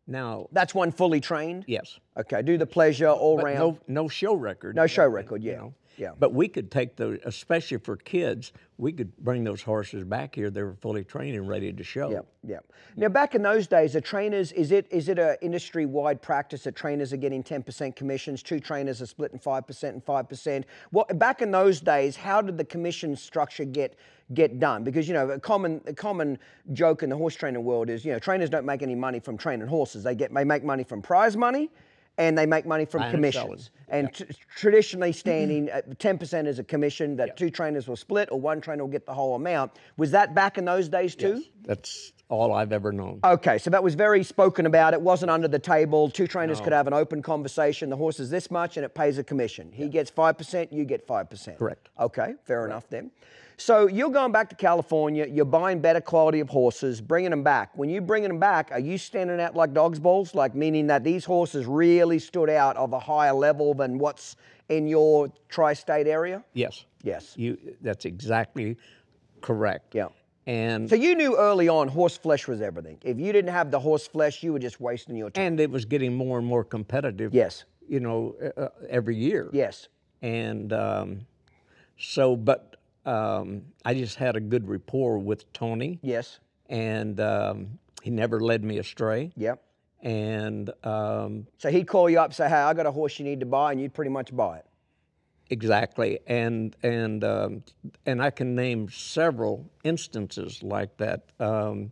Now, 0.09 0.47
That's 0.51 0.73
one 0.73 0.91
fully 0.91 1.21
trained? 1.21 1.63
yes, 1.67 1.99
Okay, 2.17 2.41
do 2.41 2.57
the 2.57 2.65
pleasure 2.65 3.07
all 3.07 3.37
but 3.37 3.45
round. 3.45 3.59
no 3.59 3.77
no 3.87 4.07
show 4.09 4.33
record. 4.33 4.75
No 4.75 4.87
show 4.87 5.07
record, 5.07 5.43
you 5.43 5.51
yeah, 5.51 5.57
know. 5.57 5.73
Yeah. 5.99 6.11
But 6.17 6.33
we 6.33 6.47
could 6.47 6.71
take 6.71 6.95
those, 6.95 7.19
especially 7.25 7.77
for 7.77 7.97
kids. 7.97 8.53
We 8.77 8.93
could 8.93 9.15
bring 9.17 9.43
those 9.43 9.61
horses 9.61 10.05
back 10.05 10.33
here. 10.33 10.49
They 10.49 10.63
were 10.63 10.75
fully 10.75 11.03
trained 11.03 11.35
and 11.35 11.47
ready 11.47 11.73
to 11.73 11.83
show. 11.83 12.09
Yeah, 12.09 12.21
yeah. 12.41 12.59
Now, 12.95 13.09
back 13.09 13.35
in 13.35 13.41
those 13.41 13.67
days, 13.67 13.93
the 13.93 14.01
trainers 14.01 14.53
is 14.53 14.71
it 14.71 14.87
is 14.91 15.09
it 15.09 15.19
an 15.19 15.35
industry 15.41 15.85
wide 15.85 16.21
practice 16.21 16.63
that 16.63 16.75
trainers 16.75 17.11
are 17.11 17.17
getting 17.17 17.43
ten 17.43 17.61
percent 17.61 17.97
commissions? 17.97 18.41
Two 18.41 18.61
trainers 18.61 19.01
are 19.01 19.05
splitting 19.05 19.39
five 19.39 19.67
percent 19.67 19.95
and 19.95 20.03
five 20.03 20.29
percent. 20.29 20.65
What 20.91 21.19
back 21.19 21.41
in 21.41 21.51
those 21.51 21.81
days? 21.81 22.15
How 22.15 22.41
did 22.41 22.57
the 22.57 22.65
commission 22.65 23.17
structure 23.17 23.65
get 23.65 23.97
get 24.33 24.57
done? 24.57 24.85
Because 24.85 25.05
you 25.05 25.13
know, 25.13 25.29
a 25.31 25.39
common 25.39 25.81
a 25.85 25.93
common 25.93 26.39
joke 26.71 27.03
in 27.03 27.09
the 27.09 27.17
horse 27.17 27.35
training 27.35 27.63
world 27.65 27.89
is 27.89 28.05
you 28.05 28.13
know 28.13 28.19
trainers 28.19 28.49
don't 28.49 28.65
make 28.65 28.81
any 28.81 28.95
money 28.95 29.19
from 29.19 29.37
training 29.37 29.67
horses. 29.67 30.03
They 30.03 30.15
get 30.15 30.33
they 30.33 30.45
make 30.45 30.63
money 30.63 30.85
from 30.85 31.01
prize 31.01 31.35
money. 31.35 31.69
And 32.19 32.37
they 32.37 32.45
make 32.45 32.65
money 32.65 32.83
from 32.83 32.99
Buying 32.99 33.13
and 33.13 33.17
commissions. 33.17 33.71
And 33.87 34.13
t- 34.13 34.25
traditionally, 34.55 35.13
standing 35.13 35.69
uh, 35.71 35.77
at 35.77 35.99
10% 35.99 36.47
is 36.47 36.59
a 36.59 36.63
commission 36.65 37.15
that 37.15 37.37
two 37.37 37.49
trainers 37.49 37.87
will 37.87 37.95
split, 37.95 38.27
or 38.29 38.39
one 38.39 38.59
trainer 38.59 38.83
will 38.83 38.91
get 38.91 39.05
the 39.05 39.13
whole 39.13 39.35
amount. 39.35 39.71
Was 39.95 40.11
that 40.11 40.35
back 40.35 40.57
in 40.57 40.65
those 40.65 40.89
days 40.89 41.15
too? 41.15 41.41
That's 41.63 42.11
all 42.27 42.53
I've 42.53 42.73
ever 42.73 42.91
known. 42.91 43.21
Okay, 43.23 43.57
so 43.57 43.69
that 43.69 43.81
was 43.81 43.95
very 43.95 44.23
spoken 44.23 44.65
about. 44.65 44.93
It 44.93 45.01
wasn't 45.01 45.31
under 45.31 45.47
the 45.47 45.59
table. 45.59 46.09
Two 46.09 46.27
trainers 46.27 46.59
could 46.59 46.73
have 46.73 46.87
an 46.87 46.93
open 46.93 47.21
conversation. 47.21 47.89
The 47.89 47.95
horse 47.95 48.19
is 48.19 48.29
this 48.29 48.51
much 48.51 48.75
and 48.75 48.85
it 48.85 48.93
pays 48.93 49.17
a 49.17 49.23
commission. 49.23 49.71
He 49.71 49.87
gets 49.87 50.11
5%, 50.11 50.73
you 50.73 50.83
get 50.83 51.07
5%. 51.07 51.57
Correct. 51.57 51.89
Okay, 51.99 52.35
fair 52.43 52.65
enough 52.65 52.87
then. 52.89 53.11
So 53.59 53.87
you're 53.87 54.09
going 54.09 54.31
back 54.31 54.47
to 54.49 54.55
California, 54.55 55.27
you're 55.29 55.43
buying 55.43 55.81
better 55.81 55.99
quality 55.99 56.39
of 56.39 56.47
horses, 56.49 57.01
bringing 57.01 57.31
them 57.31 57.43
back. 57.43 57.77
When 57.77 57.89
you're 57.89 58.01
bringing 58.01 58.29
them 58.29 58.39
back, 58.39 58.69
are 58.71 58.79
you 58.79 58.97
standing 58.97 59.39
out 59.41 59.53
like 59.53 59.73
dog's 59.73 59.99
balls? 59.99 60.33
Like 60.33 60.55
meaning 60.55 60.87
that 60.87 61.03
these 61.03 61.25
horses 61.25 61.65
really 61.65 62.19
stood 62.19 62.49
out 62.49 62.77
of 62.77 62.93
a 62.93 62.99
higher 62.99 63.33
level 63.33 63.73
than 63.73 63.97
what's 63.99 64.37
in 64.69 64.87
your 64.87 65.29
tri-state 65.49 66.07
area? 66.07 66.41
Yes. 66.53 66.85
Yes. 67.03 67.33
You. 67.35 67.57
That's 67.81 68.05
exactly 68.05 68.77
correct. 69.41 69.93
Yeah. 69.93 70.07
And 70.47 70.89
So 70.89 70.95
you 70.95 71.13
knew 71.15 71.37
early 71.37 71.67
on 71.67 71.89
horse 71.89 72.17
flesh 72.17 72.47
was 72.47 72.61
everything. 72.61 72.97
If 73.03 73.19
you 73.19 73.33
didn't 73.33 73.51
have 73.51 73.71
the 73.71 73.79
horse 73.79 74.07
flesh, 74.07 74.41
you 74.41 74.53
were 74.53 74.59
just 74.59 74.79
wasting 74.79 75.17
your 75.17 75.31
time. 75.31 75.45
and 75.45 75.59
it 75.59 75.69
was 75.69 75.83
getting 75.83 76.13
more 76.15 76.37
and 76.37 76.47
more 76.47 76.63
competitive. 76.63 77.33
Yes. 77.33 77.65
You 77.89 77.99
know, 77.99 78.35
uh, 78.41 78.61
uh, 78.61 78.69
every 78.89 79.17
year. 79.17 79.49
Yes. 79.51 79.89
And 80.21 80.71
um, 80.71 81.21
so, 81.97 82.35
but 82.37 82.68
um, 83.09 83.63
I 83.83 83.93
just 83.93 84.15
had 84.17 84.35
a 84.35 84.39
good 84.39 84.67
rapport 84.67 85.17
with 85.17 85.51
Tony, 85.53 85.99
Yes. 86.01 86.39
and 86.69 87.19
um, 87.19 87.79
he 88.03 88.09
never 88.11 88.39
led 88.39 88.63
me 88.63 88.77
astray. 88.77 89.31
Yep. 89.35 89.61
And 90.01 90.69
um, 90.83 91.47
So 91.57 91.69
he'd 91.69 91.87
call 91.87 92.09
you 92.09 92.19
up, 92.19 92.33
say, 92.33 92.47
"Hey, 92.47 92.55
I 92.55 92.73
got 92.73 92.85
a 92.85 92.91
horse 92.91 93.19
you 93.19 93.25
need 93.25 93.39
to 93.41 93.45
buy," 93.45 93.71
and 93.73 93.81
you'd 93.81 93.93
pretty 93.93 94.11
much 94.11 94.33
buy 94.35 94.59
it. 94.59 94.65
exactly, 95.49 96.19
and 96.27 96.75
and 96.83 97.23
um, 97.23 97.63
and 98.05 98.21
I 98.21 98.29
can 98.29 98.55
name 98.55 98.89
several 98.89 99.69
instances 99.83 100.63
like 100.63 100.95
that. 100.97 101.23
Um, 101.39 101.91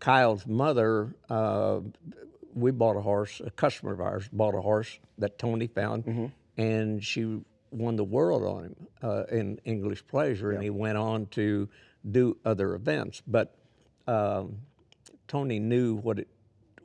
Kyle's 0.00 0.46
mother, 0.46 1.14
uh, 1.30 1.80
we 2.54 2.72
bought 2.72 2.96
a 2.96 3.00
horse. 3.00 3.40
A 3.44 3.50
customer 3.50 3.92
of 3.92 4.00
ours 4.00 4.28
bought 4.32 4.54
a 4.54 4.60
horse 4.60 4.98
that 5.18 5.38
Tony 5.38 5.68
found, 5.68 6.32
and 6.58 7.02
she 7.02 7.40
won 7.72 7.96
the 7.96 8.04
world 8.04 8.44
on 8.44 8.64
him 8.64 8.76
uh, 9.02 9.24
in 9.30 9.58
English 9.64 10.06
Pleasure, 10.06 10.52
and 10.52 10.62
he 10.62 10.70
went 10.70 10.98
on 10.98 11.26
to 11.26 11.68
do 12.10 12.36
other 12.44 12.74
events. 12.74 13.22
But 13.26 13.54
um, 14.06 14.58
Tony 15.28 15.58
knew 15.58 15.96
what 15.96 16.18
it 16.18 16.28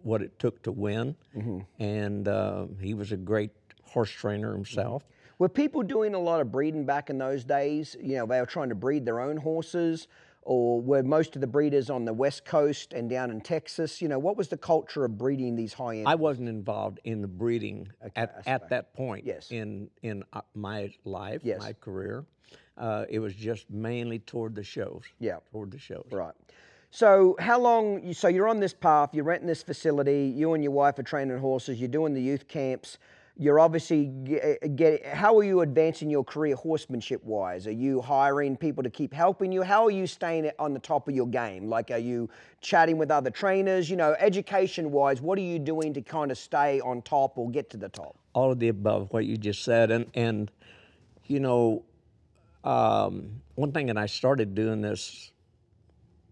what 0.03 0.21
it 0.21 0.37
took 0.39 0.63
to 0.63 0.71
win, 0.71 1.15
and 1.79 2.27
uh, 2.27 2.67
he 2.79 2.93
was 2.93 3.11
a 3.11 3.17
great 3.17 3.51
horse 3.83 4.11
trainer 4.11 4.53
himself. 4.53 5.03
Were 5.39 5.49
people 5.49 5.83
doing 5.83 6.15
a 6.15 6.19
lot 6.19 6.39
of 6.39 6.51
breeding 6.51 6.85
back 6.85 7.09
in 7.09 7.17
those 7.17 7.43
days? 7.43 7.95
You 8.01 8.17
know, 8.17 8.25
they 8.25 8.39
were 8.39 8.45
trying 8.45 8.69
to 8.69 8.75
breed 8.75 9.05
their 9.05 9.19
own 9.19 9.37
horses, 9.37 10.07
or 10.47 10.79
were 10.81 11.03
most 11.03 11.35
of 11.35 11.41
the 11.41 11.47
breeders 11.47 11.89
on 11.89 12.05
the 12.05 12.13
West 12.13 12.45
Coast 12.45 12.93
and 12.93 13.09
down 13.09 13.29
in 13.31 13.41
Texas? 13.41 14.01
You 14.01 14.07
know, 14.07 14.17
what 14.17 14.37
was 14.37 14.47
the 14.47 14.55
culture 14.57 15.03
of 15.03 15.17
breeding 15.17 15.55
these 15.57 15.73
high 15.73 15.97
end? 15.97 16.07
I 16.07 16.15
wasn't 16.15 16.47
involved 16.47 16.99
in 17.03 17.21
the 17.21 17.27
breeding 17.27 17.89
at, 18.15 18.41
at 18.47 18.69
that 18.69 18.93
point 18.93 19.25
Yes. 19.25 19.51
in 19.51 19.89
in 20.03 20.23
uh, 20.31 20.41
my 20.55 20.93
life, 21.03 21.41
Yes. 21.43 21.59
my 21.59 21.73
career. 21.73 22.25
Uh, 22.77 23.05
it 23.09 23.19
was 23.19 23.33
just 23.35 23.69
mainly 23.69 24.19
toward 24.19 24.55
the 24.55 24.63
shows. 24.63 25.01
Yeah. 25.19 25.37
toward 25.51 25.71
the 25.71 25.79
shows. 25.79 26.07
Right. 26.11 26.33
So 26.91 27.35
how 27.39 27.59
long? 27.59 28.01
you- 28.05 28.13
So 28.13 28.29
you're 28.29 28.47
on 28.47 28.61
this 28.61 28.73
path. 28.73 29.09
You're 29.13 29.25
renting 29.25 29.47
this 29.47 29.63
facility. 29.63 30.31
You 30.33 30.53
and 30.53 30.63
your 30.63 30.71
wife 30.71 30.97
are 30.97 31.03
training 31.03 31.37
horses. 31.39 31.77
You're 31.79 31.89
doing 31.89 32.13
the 32.13 32.21
youth 32.21 32.47
camps. 32.47 32.97
You're 33.39 33.59
obviously 33.59 34.05
get, 34.05 34.75
get. 34.75 35.05
How 35.05 35.37
are 35.37 35.43
you 35.43 35.61
advancing 35.61 36.09
your 36.09 36.23
career 36.23 36.55
horsemanship 36.55 37.23
wise? 37.23 37.67
Are 37.67 37.71
you 37.71 38.01
hiring 38.01 38.57
people 38.57 38.83
to 38.83 38.89
keep 38.89 39.13
helping 39.13 39.51
you? 39.51 39.61
How 39.61 39.85
are 39.85 39.91
you 39.91 40.07
staying 40.07 40.49
on 40.57 40.73
the 40.73 40.79
top 40.79 41.07
of 41.07 41.15
your 41.15 41.27
game? 41.27 41.69
Like, 41.69 41.91
are 41.91 41.99
you 41.99 42.29
chatting 42.61 42.97
with 42.97 43.11
other 43.11 43.29
trainers? 43.29 43.91
You 43.91 43.95
know, 43.95 44.15
education 44.19 44.91
wise, 44.91 45.21
what 45.21 45.37
are 45.37 45.43
you 45.43 45.59
doing 45.59 45.93
to 45.93 46.01
kind 46.01 46.31
of 46.31 46.37
stay 46.37 46.81
on 46.81 47.03
top 47.03 47.37
or 47.37 47.51
get 47.51 47.69
to 47.71 47.77
the 47.77 47.89
top? 47.89 48.17
All 48.33 48.51
of 48.51 48.59
the 48.59 48.69
above, 48.69 49.13
what 49.13 49.25
you 49.25 49.37
just 49.37 49.63
said, 49.63 49.91
and 49.91 50.07
and 50.15 50.51
you 51.27 51.39
know, 51.39 51.83
um, 52.63 53.41
one 53.53 53.71
thing, 53.71 53.91
and 53.91 53.99
I 53.99 54.07
started 54.07 54.55
doing 54.55 54.81
this 54.81 55.31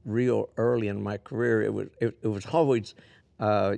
real 0.05 0.49
early 0.57 0.87
in 0.87 1.03
my 1.03 1.17
career. 1.17 1.61
It 1.61 1.73
was 1.73 1.87
it, 1.99 2.17
it 2.23 2.27
was 2.27 2.47
always 2.47 2.95
uh, 3.39 3.77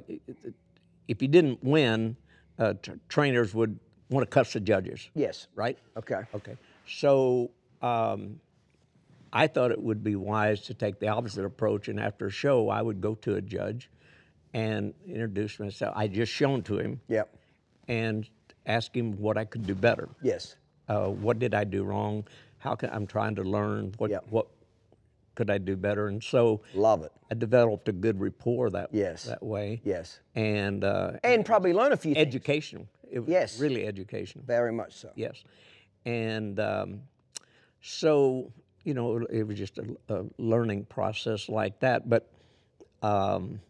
if 1.07 1.21
you 1.21 1.28
didn't 1.28 1.63
win, 1.63 2.15
uh, 2.59 2.73
t- 2.81 2.91
trainers 3.09 3.53
would 3.53 3.77
want 4.09 4.23
to 4.23 4.29
cuss 4.29 4.53
the 4.53 4.59
judges, 4.59 5.09
Yes. 5.15 5.47
right? 5.55 5.77
Okay. 5.97 6.21
Okay. 6.33 6.55
So 6.87 7.51
um, 7.81 8.39
I 9.33 9.47
thought 9.47 9.71
it 9.71 9.81
would 9.81 10.03
be 10.03 10.15
wise 10.15 10.61
to 10.61 10.73
take 10.73 10.99
the 10.99 11.07
opposite 11.09 11.45
approach, 11.45 11.87
and 11.89 11.99
after 11.99 12.27
a 12.27 12.31
show, 12.31 12.69
I 12.69 12.81
would 12.81 13.01
go 13.01 13.15
to 13.15 13.35
a 13.35 13.41
judge 13.41 13.89
and 14.53 14.93
introduce 15.07 15.59
myself. 15.59 15.93
I 15.95 16.07
just 16.07 16.31
shown 16.31 16.63
to 16.63 16.79
him 16.79 17.01
Yep. 17.09 17.29
and 17.87 18.27
ask 18.65 18.95
him 18.95 19.17
what 19.19 19.37
I 19.37 19.45
could 19.45 19.65
do 19.67 19.75
better. 19.75 20.07
Yes. 20.21 20.55
Uh, 20.87 21.07
what 21.07 21.37
did 21.39 21.53
I 21.53 21.63
do 21.65 21.83
wrong? 21.83 22.23
How 22.59 22.75
can 22.75 22.89
I'm 22.91 23.05
trying 23.05 23.35
to 23.35 23.43
learn 23.43 23.93
what 23.97 24.09
Yep. 24.09 24.25
what 24.29 24.47
could 25.38 25.51
I 25.51 25.59
do 25.59 25.77
better? 25.77 26.07
And 26.07 26.21
so 26.21 26.61
Love 26.73 27.03
it. 27.03 27.11
I 27.31 27.35
developed 27.35 27.88
a 27.88 27.91
good 27.91 28.19
rapport 28.19 28.71
that 28.71 28.89
Yes. 28.91 29.23
that 29.25 29.43
way. 29.43 29.79
Yes. 29.85 30.19
And 30.35 30.83
uh, 30.83 31.11
And 31.23 31.45
probably 31.45 31.73
learn 31.73 31.91
a 31.93 31.97
few 31.97 32.15
things. 32.15 32.25
educational. 32.27 32.88
It 33.09 33.19
was 33.19 33.29
Yes. 33.29 33.59
really 33.59 33.85
educational. 33.85 34.43
Very 34.45 34.71
much 34.73 34.93
so. 34.95 35.11
Yes, 35.15 35.43
and 36.05 36.59
um, 36.59 37.01
so 37.81 38.51
you 38.83 38.93
know 38.95 39.17
it 39.29 39.43
was 39.43 39.57
just 39.57 39.77
a, 39.77 39.85
a 40.09 40.25
learning 40.39 40.85
process 40.85 41.47
like 41.47 41.79
that. 41.79 42.09
But 42.09 42.27
um, 43.03 43.61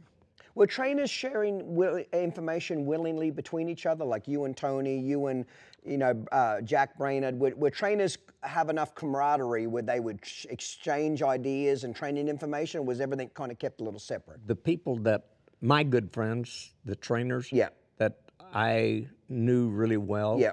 Were 0.56 0.66
trainers 0.68 1.10
sharing 1.12 1.76
will, 1.76 2.04
information 2.14 2.86
willingly 2.86 3.30
between 3.30 3.68
each 3.70 3.86
other, 3.86 4.06
like 4.06 4.28
you 4.28 4.46
and 4.46 4.56
Tony, 4.58 4.98
you 4.98 5.28
and 5.28 5.46
you 5.86 5.98
know 5.98 6.26
uh, 6.32 6.62
Jack 6.62 6.98
Brainard? 6.98 7.40
Would, 7.40 7.60
would 7.60 7.74
trainers 7.74 8.18
have 8.44 8.70
enough 8.70 8.96
camaraderie 8.96 9.68
where 9.68 9.84
they 9.84 10.00
would 10.00 10.20
sh- 10.26 10.46
exchange 10.50 11.22
ideas 11.24 11.84
and 11.84 11.96
training 11.96 12.28
information, 12.28 12.80
or 12.80 12.84
was 12.84 13.02
everything 13.02 13.30
kind 13.34 13.52
of 13.52 13.60
kept 13.60 13.82
a 13.82 13.84
little 13.84 14.00
separate? 14.00 14.46
the 14.48 14.56
people 14.56 14.98
that 14.98 15.26
my 15.62 15.84
good 15.84 16.12
friends, 16.14 16.74
the 16.86 16.96
trainers, 16.96 17.52
Yeah. 17.52 17.70
that 17.98 18.20
I 18.54 19.08
knew 19.28 19.70
really 19.70 19.98
well, 19.98 20.38
Yeah. 20.40 20.52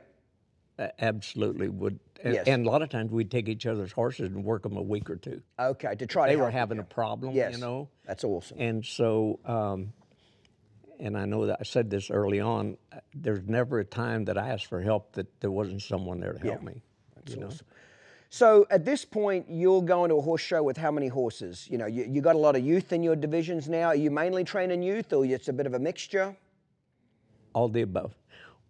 a- 0.79 1.05
absolutely 1.05 1.69
would. 1.69 1.99
And, 2.23 2.35
Yes. 2.35 2.47
and 2.49 2.67
a 2.67 2.71
lot 2.71 2.81
of 2.81 2.89
times 2.89 3.11
we'd 3.13 3.31
take 3.31 3.49
each 3.51 3.67
other's 3.67 3.93
horses 3.93 4.31
and 4.31 4.43
work 4.45 4.63
them 4.63 4.79
a 4.79 4.83
week 4.83 5.11
or 5.11 5.17
two. 5.17 5.43
Okay, 5.59 5.95
to 5.95 6.07
try 6.07 6.27
They 6.29 6.33
to 6.35 6.39
were 6.39 6.45
help 6.47 6.55
having 6.55 6.77
you. 6.79 6.83
a 6.83 6.87
problem, 6.87 7.35
Yes, 7.35 7.53
you 7.55 7.61
know. 7.61 7.91
that's 8.07 8.25
awesome. 8.25 8.57
And 8.59 8.83
so, 8.85 9.39
um, 9.45 9.93
and 11.01 11.17
I 11.17 11.25
know 11.25 11.47
that 11.47 11.59
I 11.61 11.65
said 11.65 11.91
this 11.91 12.11
early 12.11 12.41
on. 12.41 12.77
uh, 12.93 12.99
There's 13.15 13.43
never 13.47 13.81
a 13.81 13.85
time 13.85 14.25
that 14.27 14.39
I 14.39 14.49
asked 14.49 14.67
for 14.67 14.81
help 14.81 15.13
that 15.13 15.27
there 15.41 15.51
wasn't 15.51 15.83
someone 15.83 16.21
there 16.21 16.33
to 16.33 16.39
help 16.39 16.63
me. 16.63 16.83
you 17.27 17.37
know? 17.37 17.51
So 18.31 18.67
at 18.71 18.85
this 18.85 19.05
point, 19.05 19.47
you're 19.49 19.83
going 19.83 20.09
to 20.09 20.17
a 20.17 20.21
horse 20.21 20.41
show 20.43 20.63
with 20.63 20.77
how 20.77 20.91
many 20.91 21.07
horses? 21.09 21.69
You 21.71 21.79
know, 21.79 21.87
you, 21.87 22.05
you 22.11 22.21
got 22.21 22.35
a 22.35 22.39
lot 22.39 22.57
of 22.57 22.65
youth 22.65 22.93
in 22.93 23.03
your 23.03 23.15
divisions 23.15 23.69
now. 23.69 23.89
Are 23.89 23.95
you 23.95 24.11
mainly 24.11 24.43
training 24.43 24.83
youth, 24.83 25.13
or 25.13 25.25
it's 25.25 25.49
a 25.49 25.53
bit 25.53 25.67
of 25.67 25.75
a 25.75 25.79
mixture? 25.79 26.37
all 27.55 27.69
the 27.69 27.83
above. 27.83 28.13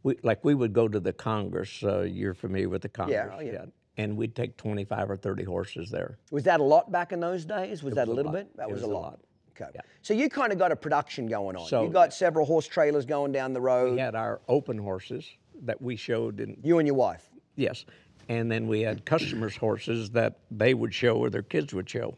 We, 0.02 0.18
like 0.22 0.44
we 0.44 0.54
would 0.54 0.74
go 0.74 0.88
to 0.88 1.00
the 1.00 1.12
Congress. 1.14 1.82
Uh, 1.82 2.02
you're 2.02 2.34
familiar 2.34 2.68
with 2.68 2.82
the 2.82 2.88
Congress, 2.90 3.32
oh, 3.34 3.40
yeah. 3.40 3.64
And 3.96 4.16
we'd 4.16 4.34
take 4.34 4.56
25 4.58 5.10
or 5.10 5.16
30 5.16 5.44
horses 5.44 5.88
there. 5.90 6.18
Was 6.30 6.42
that 6.44 6.60
a 6.60 6.62
lot 6.62 6.92
back 6.92 7.12
in 7.12 7.20
those 7.20 7.44
days? 7.44 7.82
Was 7.82 7.94
that 7.94 8.08
a 8.08 8.10
little 8.12 8.32
lot. 8.32 8.38
bit? 8.40 8.56
That 8.58 8.68
was, 8.70 8.82
was 8.82 8.90
a 8.90 8.92
a 8.92 8.94
lot. 8.94 9.02
lot. 9.02 9.20
Okay. 9.60 9.70
Yeah. 9.74 9.80
So 10.02 10.14
you 10.14 10.28
kind 10.28 10.52
of 10.52 10.58
got 10.58 10.72
a 10.72 10.76
production 10.76 11.26
going 11.26 11.56
on. 11.56 11.66
So- 11.66 11.84
you 11.84 11.90
got 11.90 12.12
several 12.12 12.44
horse 12.46 12.66
trailers 12.66 13.06
going 13.06 13.32
down 13.32 13.52
the 13.52 13.60
road. 13.60 13.94
We 13.94 14.00
had 14.00 14.14
our 14.14 14.40
open 14.48 14.78
horses 14.78 15.28
that 15.62 15.80
we 15.80 15.96
showed 15.96 16.40
in 16.40 16.56
You 16.62 16.78
and 16.78 16.86
your 16.86 16.96
wife. 16.96 17.30
Yes. 17.56 17.84
And 18.28 18.50
then 18.50 18.66
we 18.66 18.80
had 18.80 19.04
customers' 19.04 19.56
horses 19.56 20.10
that 20.10 20.38
they 20.50 20.74
would 20.74 20.92
show 20.94 21.16
or 21.18 21.30
their 21.30 21.42
kids 21.42 21.74
would 21.74 21.88
show. 21.88 22.16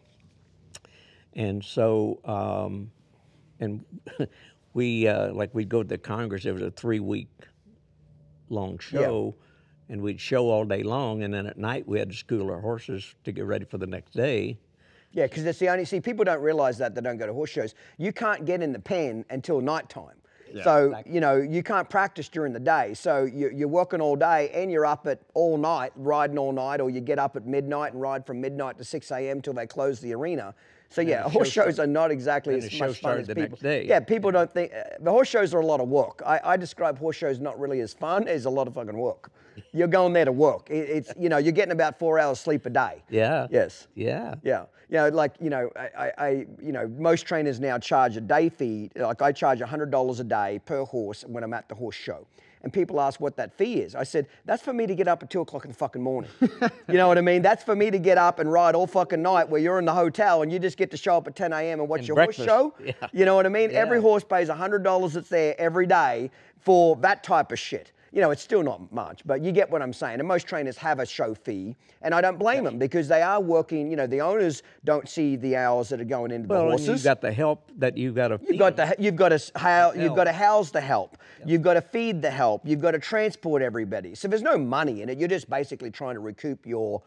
And 1.34 1.62
so, 1.64 2.20
um, 2.24 2.90
and 3.60 3.84
we, 4.72 5.06
uh, 5.08 5.32
like, 5.32 5.54
we'd 5.54 5.68
go 5.68 5.82
to 5.82 5.88
the 5.88 5.98
Congress, 5.98 6.46
it 6.46 6.52
was 6.52 6.62
a 6.62 6.70
three 6.70 7.00
week 7.00 7.28
long 8.48 8.78
show, 8.78 9.34
and 9.88 10.00
we'd 10.00 10.20
show 10.20 10.48
all 10.48 10.64
day 10.64 10.82
long. 10.82 11.22
And 11.24 11.34
then 11.34 11.46
at 11.46 11.58
night, 11.58 11.86
we 11.86 11.98
had 11.98 12.10
to 12.10 12.16
school 12.16 12.50
our 12.50 12.60
horses 12.60 13.14
to 13.24 13.32
get 13.32 13.44
ready 13.44 13.64
for 13.64 13.76
the 13.78 13.86
next 13.86 14.12
day. 14.12 14.58
Yeah, 15.12 15.26
because 15.26 15.44
it's 15.46 15.58
the 15.58 15.68
only. 15.68 15.84
See, 15.84 16.00
people 16.00 16.24
don't 16.24 16.42
realize 16.42 16.78
that 16.78 16.94
they 16.94 17.00
don't 17.00 17.16
go 17.16 17.26
to 17.26 17.32
horse 17.32 17.50
shows. 17.50 17.74
You 17.96 18.12
can't 18.12 18.44
get 18.44 18.62
in 18.62 18.72
the 18.72 18.78
pen 18.78 19.24
until 19.30 19.60
nighttime. 19.60 20.16
so 20.64 20.94
you 21.06 21.20
know 21.20 21.36
you 21.36 21.62
can't 21.62 21.88
practice 21.90 22.28
during 22.28 22.52
the 22.52 22.60
day. 22.60 22.94
So 22.94 23.24
you, 23.24 23.50
you're 23.52 23.68
working 23.68 24.00
all 24.00 24.14
day 24.16 24.50
and 24.54 24.70
you're 24.70 24.86
up 24.86 25.06
at 25.06 25.20
all 25.34 25.56
night, 25.58 25.92
riding 25.96 26.38
all 26.38 26.52
night, 26.52 26.80
or 26.80 26.88
you 26.90 27.00
get 27.00 27.18
up 27.18 27.34
at 27.36 27.46
midnight 27.46 27.92
and 27.92 28.00
ride 28.00 28.24
from 28.26 28.40
midnight 28.40 28.78
to 28.78 28.84
6 28.84 29.10
a.m. 29.10 29.42
till 29.42 29.54
they 29.54 29.66
close 29.66 30.00
the 30.00 30.14
arena. 30.14 30.54
So 30.88 31.00
yeah, 31.00 31.28
horse 31.28 31.48
show 31.50 31.64
shows 31.64 31.78
are 31.80 31.86
not 31.86 32.10
exactly 32.12 32.54
and 32.54 32.62
as 32.62 32.70
show 32.70 32.86
much 32.88 33.00
fun 33.00 33.18
as 33.18 33.26
people. 33.26 33.58
Yeah, 33.88 34.00
people 34.00 34.30
don't 34.30 34.52
think 34.54 34.72
uh, 34.72 34.84
the 35.00 35.10
horse 35.10 35.28
shows 35.28 35.52
are 35.52 35.60
a 35.60 35.66
lot 35.66 35.80
of 35.80 35.88
work. 35.88 36.22
I, 36.24 36.40
I 36.44 36.56
describe 36.56 36.98
horse 36.98 37.16
shows 37.16 37.40
not 37.40 37.58
really 37.58 37.80
as 37.80 37.92
fun 37.92 38.28
as 38.28 38.44
a 38.44 38.50
lot 38.50 38.68
of 38.68 38.74
fucking 38.74 38.96
work. 38.96 39.32
You're 39.72 39.88
going 39.88 40.12
there 40.12 40.24
to 40.24 40.32
work. 40.32 40.70
It, 40.70 40.88
it's 40.88 41.12
you 41.18 41.28
know 41.28 41.38
you're 41.38 41.52
getting 41.52 41.72
about 41.72 41.98
four 41.98 42.18
hours 42.18 42.38
sleep 42.40 42.66
a 42.66 42.70
day. 42.70 43.02
Yeah. 43.08 43.46
Yes. 43.50 43.88
Yeah. 43.94 44.34
Yeah, 44.42 44.64
you 44.88 44.96
know, 44.96 45.08
like 45.08 45.34
you 45.40 45.50
know, 45.50 45.70
I, 45.76 45.88
I, 45.98 46.12
I, 46.18 46.28
you 46.60 46.72
know, 46.72 46.86
most 46.88 47.26
trainers 47.26 47.60
now 47.60 47.78
charge 47.78 48.16
a 48.16 48.20
day 48.20 48.48
fee. 48.48 48.90
Like 48.96 49.22
I 49.22 49.32
charge 49.32 49.60
hundred 49.60 49.90
dollars 49.90 50.20
a 50.20 50.24
day 50.24 50.60
per 50.64 50.84
horse 50.84 51.24
when 51.26 51.42
I'm 51.44 51.54
at 51.54 51.68
the 51.68 51.74
horse 51.74 51.96
show. 51.96 52.26
And 52.62 52.72
people 52.72 53.00
ask 53.00 53.20
what 53.20 53.36
that 53.36 53.56
fee 53.56 53.74
is. 53.80 53.94
I 53.94 54.02
said, 54.02 54.26
that's 54.44 54.60
for 54.60 54.72
me 54.72 54.88
to 54.88 54.94
get 54.96 55.06
up 55.06 55.22
at 55.22 55.30
two 55.30 55.40
o'clock 55.40 55.64
in 55.64 55.70
the 55.70 55.76
fucking 55.76 56.02
morning. 56.02 56.30
you 56.40 56.94
know 56.94 57.06
what 57.06 57.16
I 57.16 57.20
mean? 57.20 57.40
That's 57.40 57.62
for 57.62 57.76
me 57.76 57.92
to 57.92 57.98
get 57.98 58.18
up 58.18 58.40
and 58.40 58.50
ride 58.50 58.74
all 58.74 58.88
fucking 58.88 59.22
night 59.22 59.48
where 59.48 59.60
you're 59.60 59.78
in 59.78 59.84
the 59.84 59.94
hotel 59.94 60.42
and 60.42 60.50
you 60.50 60.58
just 60.58 60.76
get 60.76 60.90
to 60.90 60.96
show 60.96 61.16
up 61.16 61.28
at 61.28 61.36
10 61.36 61.52
a.m. 61.52 61.78
and 61.78 61.88
watch 61.88 62.00
And 62.00 62.08
your 62.08 62.16
breakfast. 62.16 62.48
horse 62.48 62.72
show. 62.80 62.84
Yeah. 62.84 63.08
You 63.12 63.24
know 63.24 63.36
what 63.36 63.46
I 63.46 63.50
mean? 63.50 63.70
Every 63.70 64.00
horse 64.00 64.24
pays 64.24 64.48
hundred 64.48 64.82
dollars 64.82 65.12
that's 65.12 65.28
there 65.28 65.54
every 65.60 65.86
day 65.86 66.30
for 66.58 66.96
that 66.96 67.22
type 67.22 67.52
of 67.52 67.58
shit. 67.60 67.92
You 68.12 68.20
know, 68.22 68.30
it's 68.30 68.42
still 68.42 68.62
not 68.62 68.90
much, 68.92 69.22
but 69.26 69.42
you 69.42 69.52
get 69.52 69.68
what 69.70 69.82
I'm 69.82 69.92
saying. 69.92 70.20
And 70.20 70.28
most 70.28 70.46
trainers 70.46 70.76
have 70.78 71.00
a 71.00 71.06
show 71.06 71.34
fee, 71.34 71.76
and 72.02 72.14
I 72.14 72.20
don't 72.20 72.38
blame 72.38 72.64
them 72.64 72.78
because 72.78 73.08
they 73.08 73.20
are 73.20 73.40
working. 73.40 73.90
You 73.90 73.96
know, 73.96 74.06
the 74.06 74.20
owners 74.20 74.62
don't 74.84 75.08
see 75.08 75.36
the 75.36 75.56
hours 75.56 75.88
that 75.90 76.00
are 76.00 76.04
going 76.04 76.30
into 76.30 76.46
the 76.48 76.54
Well, 76.54 76.62
and 76.62 76.70
horses. 76.70 76.88
you've 76.88 77.04
got 77.04 77.20
the 77.20 77.32
help 77.32 77.70
that 77.78 77.96
you've 77.98 78.14
got 78.14 78.28
to 78.28 78.40
You've 78.48 78.58
got 78.58 78.76
to 78.76 78.94
you've 78.98 79.16
got 79.16 79.30
to 79.30 79.52
how 79.58 79.92
you've 79.92 80.14
got 80.14 80.24
to 80.24 80.32
house 80.32 80.70
the 80.70 80.80
help. 80.80 81.18
You've 81.44 81.62
got 81.62 81.74
to 81.74 81.82
feed 81.82 82.22
the 82.22 82.30
help. 82.30 82.62
You've 82.64 82.80
got 82.80 82.92
to 82.92 82.98
transport 82.98 83.60
everybody. 83.62 84.14
So 84.14 84.28
there's 84.28 84.42
no 84.42 84.56
money 84.56 85.02
in 85.02 85.08
it. 85.08 85.18
You're 85.18 85.28
just 85.28 85.50
basically 85.50 85.90
trying 85.90 86.14
to 86.14 86.20
recoup 86.20 86.64
your, 86.66 87.02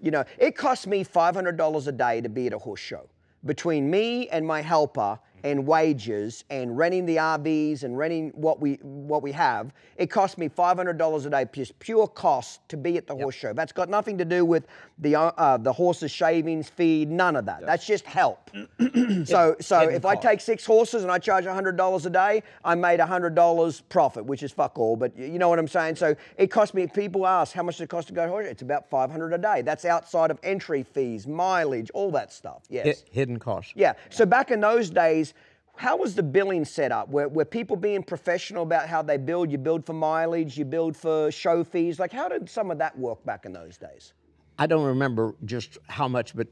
you 0.00 0.10
know, 0.10 0.24
it 0.38 0.56
costs 0.56 0.86
me 0.86 1.04
five 1.04 1.34
hundred 1.34 1.56
dollars 1.56 1.88
a 1.88 1.92
day 1.92 2.20
to 2.20 2.28
be 2.28 2.46
at 2.46 2.52
a 2.52 2.58
horse 2.58 2.80
show. 2.80 3.06
Between 3.44 3.90
me 3.90 4.28
and 4.28 4.46
my 4.46 4.62
helper 4.62 5.18
and 5.44 5.66
wages 5.66 6.42
and 6.48 6.76
renting 6.76 7.04
the 7.04 7.16
RVs 7.16 7.84
and 7.84 7.96
renting 7.96 8.30
what 8.30 8.60
we 8.60 8.78
what 8.82 9.22
we 9.22 9.30
have, 9.32 9.74
it 9.98 10.06
costs 10.06 10.38
me 10.38 10.48
five 10.48 10.78
hundred 10.78 10.96
dollars 10.96 11.26
a 11.26 11.30
day, 11.30 11.46
just 11.52 11.78
pure 11.78 12.08
cost 12.08 12.66
to 12.70 12.78
be 12.78 12.96
at 12.96 13.06
the 13.06 13.14
horse 13.14 13.34
show. 13.34 13.52
That's 13.52 13.70
got 13.70 13.90
nothing 13.90 14.16
to 14.18 14.24
do 14.24 14.46
with 14.46 14.66
the 14.98 15.14
uh, 15.14 15.32
uh, 15.36 15.56
the 15.58 15.72
horses 15.72 16.10
shavings, 16.10 16.70
feed, 16.70 17.10
none 17.10 17.36
of 17.36 17.44
that. 17.44 17.64
That's 17.66 17.86
just 17.86 18.06
help. 18.06 18.50
so 19.24 19.54
so 19.60 19.80
hidden 19.80 19.94
if 19.94 20.06
I 20.06 20.16
take 20.16 20.40
six 20.40 20.64
horses 20.64 21.02
and 21.02 21.12
I 21.12 21.18
charge 21.18 21.44
hundred 21.44 21.76
dollars 21.76 22.06
a 22.06 22.10
day, 22.10 22.42
I 22.64 22.74
made 22.74 22.98
hundred 23.00 23.34
dollars 23.34 23.82
profit, 23.82 24.24
which 24.24 24.42
is 24.42 24.50
fuck 24.50 24.78
all. 24.78 24.96
But 24.96 25.16
you 25.18 25.38
know 25.38 25.50
what 25.50 25.58
I'm 25.58 25.68
saying. 25.68 25.96
So 25.96 26.16
it 26.38 26.46
cost 26.46 26.72
me. 26.72 26.86
People 26.86 27.26
ask 27.26 27.52
how 27.52 27.62
much 27.62 27.76
does 27.76 27.82
it 27.82 27.90
cost 27.90 28.08
to 28.08 28.14
go 28.14 28.24
to 28.24 28.30
horse. 28.30 28.46
It's 28.48 28.62
about 28.62 28.88
five 28.88 29.10
hundred 29.10 29.34
a 29.34 29.38
day. 29.38 29.60
That's 29.60 29.84
outside 29.84 30.30
of 30.30 30.38
entry 30.42 30.82
fees, 30.82 31.26
mileage, 31.26 31.90
all 31.92 32.10
that 32.12 32.32
stuff. 32.32 32.62
Yes. 32.70 33.04
hidden 33.10 33.38
costs. 33.38 33.74
Yeah. 33.76 33.92
So 34.08 34.24
back 34.24 34.50
in 34.50 34.60
those 34.60 34.88
days, 34.88 35.33
how 35.76 35.96
was 35.96 36.14
the 36.14 36.22
billing 36.22 36.64
set 36.64 36.92
up? 36.92 37.08
Were, 37.08 37.28
were 37.28 37.44
people 37.44 37.76
being 37.76 38.02
professional 38.02 38.62
about 38.62 38.88
how 38.88 39.02
they 39.02 39.16
build? 39.16 39.50
You 39.50 39.58
build 39.58 39.84
for 39.84 39.92
mileage, 39.92 40.56
you 40.56 40.64
build 40.64 40.96
for 40.96 41.30
show 41.30 41.64
fees. 41.64 41.98
Like, 41.98 42.12
how 42.12 42.28
did 42.28 42.48
some 42.48 42.70
of 42.70 42.78
that 42.78 42.96
work 42.98 43.24
back 43.24 43.44
in 43.44 43.52
those 43.52 43.76
days? 43.76 44.12
I 44.58 44.66
don't 44.66 44.84
remember 44.84 45.34
just 45.44 45.78
how 45.88 46.06
much, 46.08 46.34
but 46.36 46.46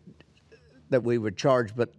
that 0.91 1.03
we 1.05 1.19
would 1.19 1.37
charge. 1.37 1.75
But 1.77 1.93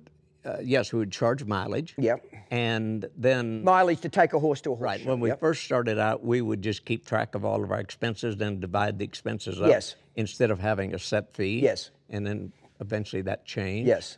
uh, 0.46 0.58
yes, 0.62 0.92
we 0.92 1.00
would 1.00 1.12
charge 1.12 1.46
mileage. 1.46 1.96
Yep. 1.98 2.26
And 2.52 3.06
then, 3.18 3.64
Mileage 3.64 4.02
to 4.02 4.10
take 4.10 4.34
a 4.34 4.40
horse 4.40 4.60
to 4.62 4.72
a 4.72 4.76
horse 4.76 4.84
right 4.84 5.00
show. 5.02 5.10
when 5.10 5.20
we 5.22 5.30
Yep. 5.30 5.40
first 5.40 5.64
started 5.64 5.98
out, 5.98 6.24
we 6.24 6.42
would 6.42 6.62
just 6.62 6.86
keep 6.86 7.06
track 7.06 7.34
of 7.36 7.46
all 7.46 7.64
of 7.64 7.72
our 7.72 7.80
expenses, 7.80 8.36
then 8.36 8.60
divide 8.60 9.00
the 9.00 9.06
expenses 9.06 9.62
up. 9.62 9.70
Yes. 9.70 9.96
Instead 10.16 10.52
of 10.52 10.60
having 10.60 10.94
a 10.94 11.00
set 11.00 11.34
fee. 11.34 11.62
Yes. 11.62 11.90
And 12.10 12.28
then 12.28 12.52
eventually 12.82 13.22
that 13.24 13.46
changed. 13.46 13.88
Yes. 13.88 14.18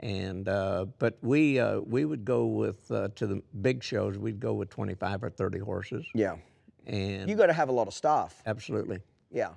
And 0.00 0.48
uh, 0.48 0.86
but 0.98 1.18
we 1.22 1.60
uh, 1.60 1.80
we 1.80 2.04
would 2.04 2.24
go 2.24 2.46
with 2.46 2.90
uh, 2.90 3.08
to 3.16 3.26
the 3.26 3.42
big 3.60 3.82
shows. 3.82 4.16
We'd 4.18 4.40
go 4.40 4.54
with 4.54 4.70
25 4.70 5.24
or 5.24 5.30
30 5.30 5.58
horses. 5.58 6.06
Yeah. 6.14 6.36
And 6.86 7.28
You 7.28 7.36
got 7.36 7.46
to 7.46 7.52
have 7.52 7.68
a 7.68 7.72
lot 7.72 7.86
of 7.88 7.94
staff. 7.94 8.42
absolutely. 8.46 9.00
Yeah. 9.30 9.50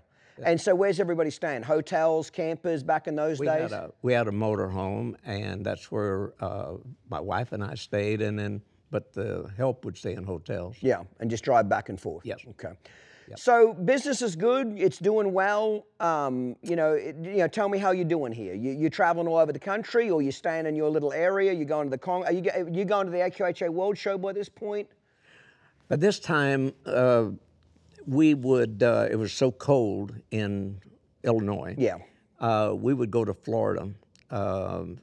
And 0.43 0.59
so 0.59 0.75
where's 0.75 0.99
everybody 0.99 1.29
staying? 1.29 1.63
Hotels, 1.63 2.29
campers 2.29 2.83
back 2.83 3.07
in 3.07 3.15
those 3.15 3.39
We 3.39 3.45
days? 3.45 3.71
had 3.71 3.71
a 3.71 3.91
we 4.01 4.11
had 4.11 4.27
a 4.27 4.31
motor 4.33 4.67
home, 4.67 5.15
and 5.25 5.65
that's 5.65 5.89
where 5.89 6.33
uh, 6.41 6.73
my 7.09 7.21
wife 7.21 7.53
and 7.53 7.63
I 7.63 7.75
stayed, 7.75 8.21
and 8.21 8.38
then 8.38 8.61
but 8.91 9.13
the 9.13 9.49
help 9.57 9.86
would 9.86 9.97
stay 9.97 10.13
in 10.13 10.25
hotels. 10.25 10.75
yeah, 10.81 11.03
and 11.21 11.29
just 11.29 11.45
drive 11.45 11.69
back 11.69 11.88
and 11.88 11.99
forth. 11.99 12.25
Yes. 12.25 12.39
Okay. 12.49 12.73
So 13.36 13.73
business 13.73 14.21
is 14.21 14.36
good. 14.36 14.76
It's 14.78 14.97
doing 14.99 15.34
well. 15.34 15.86
Um, 15.99 16.55
you 16.61 16.76
know, 16.76 16.93
it, 16.93 17.15
you 17.21 17.38
know. 17.38 17.47
Tell 17.47 17.69
me 17.69 17.78
how 17.78 17.91
you're 17.91 18.05
doing 18.05 18.32
here. 18.32 18.53
You, 18.53 18.71
you 18.71 18.89
traveling 18.89 19.28
all 19.28 19.38
over 19.38 19.51
the 19.51 19.59
country, 19.59 20.09
or 20.09 20.21
you're 20.21 20.32
staying 20.32 20.65
in 20.67 20.76
your 20.76 20.89
little 20.89 21.11
area? 21.13 21.51
You 21.53 21.65
going 21.65 21.88
to 21.88 21.89
the 21.91 21.97
Cong? 21.97 22.23
Are 22.26 22.32
you 22.32 22.43
you 22.71 22.86
going 22.86 23.05
to 23.07 23.11
the 23.11 23.19
AQHA 23.19 23.69
World 23.69 23.97
Show 23.97 24.17
by 24.17 24.34
this 24.34 24.49
point? 24.49 24.88
But 25.88 25.99
this 25.99 26.19
time, 26.19 26.73
uh, 26.86 27.30
we 28.05 28.34
would. 28.34 28.84
Uh, 28.84 29.07
it 29.09 29.15
was 29.15 29.34
so 29.34 29.51
cold 29.51 30.15
in 30.32 30.80
Illinois. 31.23 31.76
Yeah. 31.78 31.97
Uh, 32.39 32.73
we 32.76 32.93
would 32.93 33.09
go 33.11 33.23
to 33.26 33.34
Florida 33.34 33.89
um, 34.30 34.97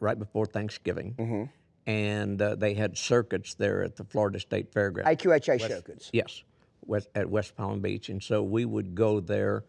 right 0.00 0.18
before 0.18 0.46
Thanksgiving, 0.46 1.14
Mm-hmm. 1.18 1.42
and 1.86 2.40
uh, 2.42 2.54
they 2.54 2.74
had 2.74 2.96
circuits 2.96 3.54
there 3.54 3.82
at 3.84 3.94
the 3.96 4.04
Florida 4.04 4.40
State 4.40 4.72
Fairgrounds. 4.72 5.08
AQHA 5.10 5.60
circuits. 5.60 6.10
Yes, 6.12 6.42
west, 6.88 7.08
at 7.14 7.28
West 7.30 7.56
Palm 7.56 7.80
Beach, 7.80 8.08
and 8.08 8.20
so 8.20 8.42
we 8.42 8.64
would 8.64 8.94
go 8.94 9.20
there 9.20 9.64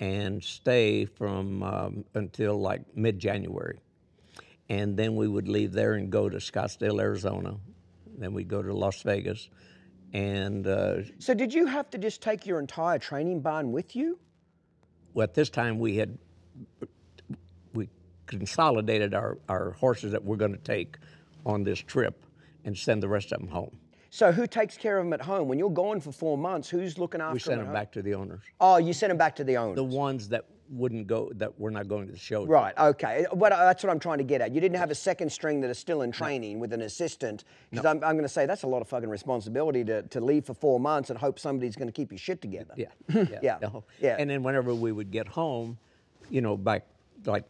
and 0.00 0.42
stay 0.42 1.04
from 1.04 1.62
um, 1.62 2.04
until 2.14 2.60
like 2.60 2.82
mid-January, 2.96 3.78
and 4.68 4.96
then 4.96 5.14
we 5.14 5.28
would 5.28 5.46
leave 5.46 5.72
there 5.72 5.94
and 5.94 6.10
go 6.10 6.28
to 6.28 6.38
Scottsdale, 6.38 7.00
Arizona. 7.00 7.56
Then 8.18 8.34
we'd 8.34 8.48
go 8.48 8.62
to 8.62 8.74
Las 8.74 9.02
Vegas, 9.02 9.48
and 10.12 10.66
uh, 10.66 11.02
So 11.18 11.34
did 11.34 11.54
you 11.54 11.66
have 11.66 11.88
to 11.90 11.98
just 11.98 12.20
take 12.20 12.46
your 12.46 12.58
entire 12.58 12.98
training 12.98 13.40
barn 13.40 13.70
with 13.70 13.94
you? 13.94 14.18
well, 15.14 15.24
at 15.24 15.34
this 15.34 15.50
time 15.50 15.78
we 15.78 15.96
had 15.96 16.18
we 17.74 17.88
consolidated 18.26 19.14
our, 19.14 19.38
our 19.48 19.72
horses 19.72 20.12
that 20.12 20.24
we're 20.24 20.36
going 20.36 20.52
to 20.52 20.58
take 20.58 20.96
on 21.44 21.64
this 21.64 21.78
trip 21.78 22.24
and 22.64 22.76
send 22.76 23.02
the 23.02 23.08
rest 23.08 23.32
of 23.32 23.40
them 23.40 23.48
home. 23.48 23.76
So 24.14 24.30
who 24.30 24.46
takes 24.46 24.76
care 24.76 24.98
of 24.98 25.06
them 25.06 25.14
at 25.14 25.22
home? 25.22 25.48
When 25.48 25.58
you're 25.58 25.70
gone 25.70 25.98
for 25.98 26.12
four 26.12 26.36
months, 26.36 26.68
who's 26.68 26.98
looking 26.98 27.22
after 27.22 27.32
We 27.32 27.38
them? 27.38 27.44
sent 27.44 27.52
at 27.54 27.56
them 27.60 27.66
home? 27.68 27.74
back 27.74 27.92
to 27.92 28.02
the 28.02 28.12
owners. 28.14 28.42
Oh, 28.60 28.76
you 28.76 28.92
sent 28.92 29.08
them 29.08 29.16
back 29.16 29.34
to 29.36 29.44
the 29.44 29.56
owners. 29.56 29.76
The 29.76 29.84
ones 29.84 30.28
that 30.28 30.44
wouldn't 30.68 31.06
go 31.06 31.30
that 31.36 31.58
we're 31.58 31.70
not 31.70 31.88
going 31.88 32.04
to 32.08 32.12
the 32.12 32.18
show. 32.18 32.44
Right. 32.44 32.76
Okay. 32.76 33.24
But 33.34 33.50
that's 33.50 33.82
what 33.82 33.88
I'm 33.90 33.98
trying 33.98 34.18
to 34.18 34.24
get 34.24 34.42
at. 34.42 34.52
You 34.54 34.60
didn't 34.60 34.76
have 34.76 34.90
a 34.90 34.94
second 34.94 35.32
string 35.32 35.62
that 35.62 35.70
is 35.70 35.78
still 35.78 36.02
in 36.02 36.12
training 36.12 36.60
with 36.60 36.74
an 36.74 36.82
assistant. 36.82 37.44
Because 37.70 37.86
I'm, 37.86 37.96
I'm 38.04 38.12
going 38.12 38.22
to 38.24 38.28
say 38.28 38.44
that's 38.44 38.64
a 38.64 38.66
lot 38.66 38.82
of 38.82 38.88
fucking 38.88 39.08
responsibility 39.08 39.82
to, 39.84 40.02
to 40.02 40.20
leave 40.20 40.44
for 40.44 40.52
four 40.52 40.78
months 40.78 41.08
and 41.08 41.18
hope 41.18 41.38
somebody's 41.38 41.74
going 41.74 41.88
to 41.88 41.92
keep 41.92 42.12
your 42.12 42.18
shit 42.18 42.42
together. 42.42 42.74
Yeah. 42.76 42.88
Yeah. 43.42 43.56
no. 43.62 43.84
Yeah. 43.98 44.16
And 44.18 44.28
then 44.28 44.42
whenever 44.42 44.74
we 44.74 44.92
would 44.92 45.10
get 45.10 45.26
home, 45.26 45.78
you 46.28 46.42
know, 46.42 46.58
back 46.58 46.84
like 47.24 47.44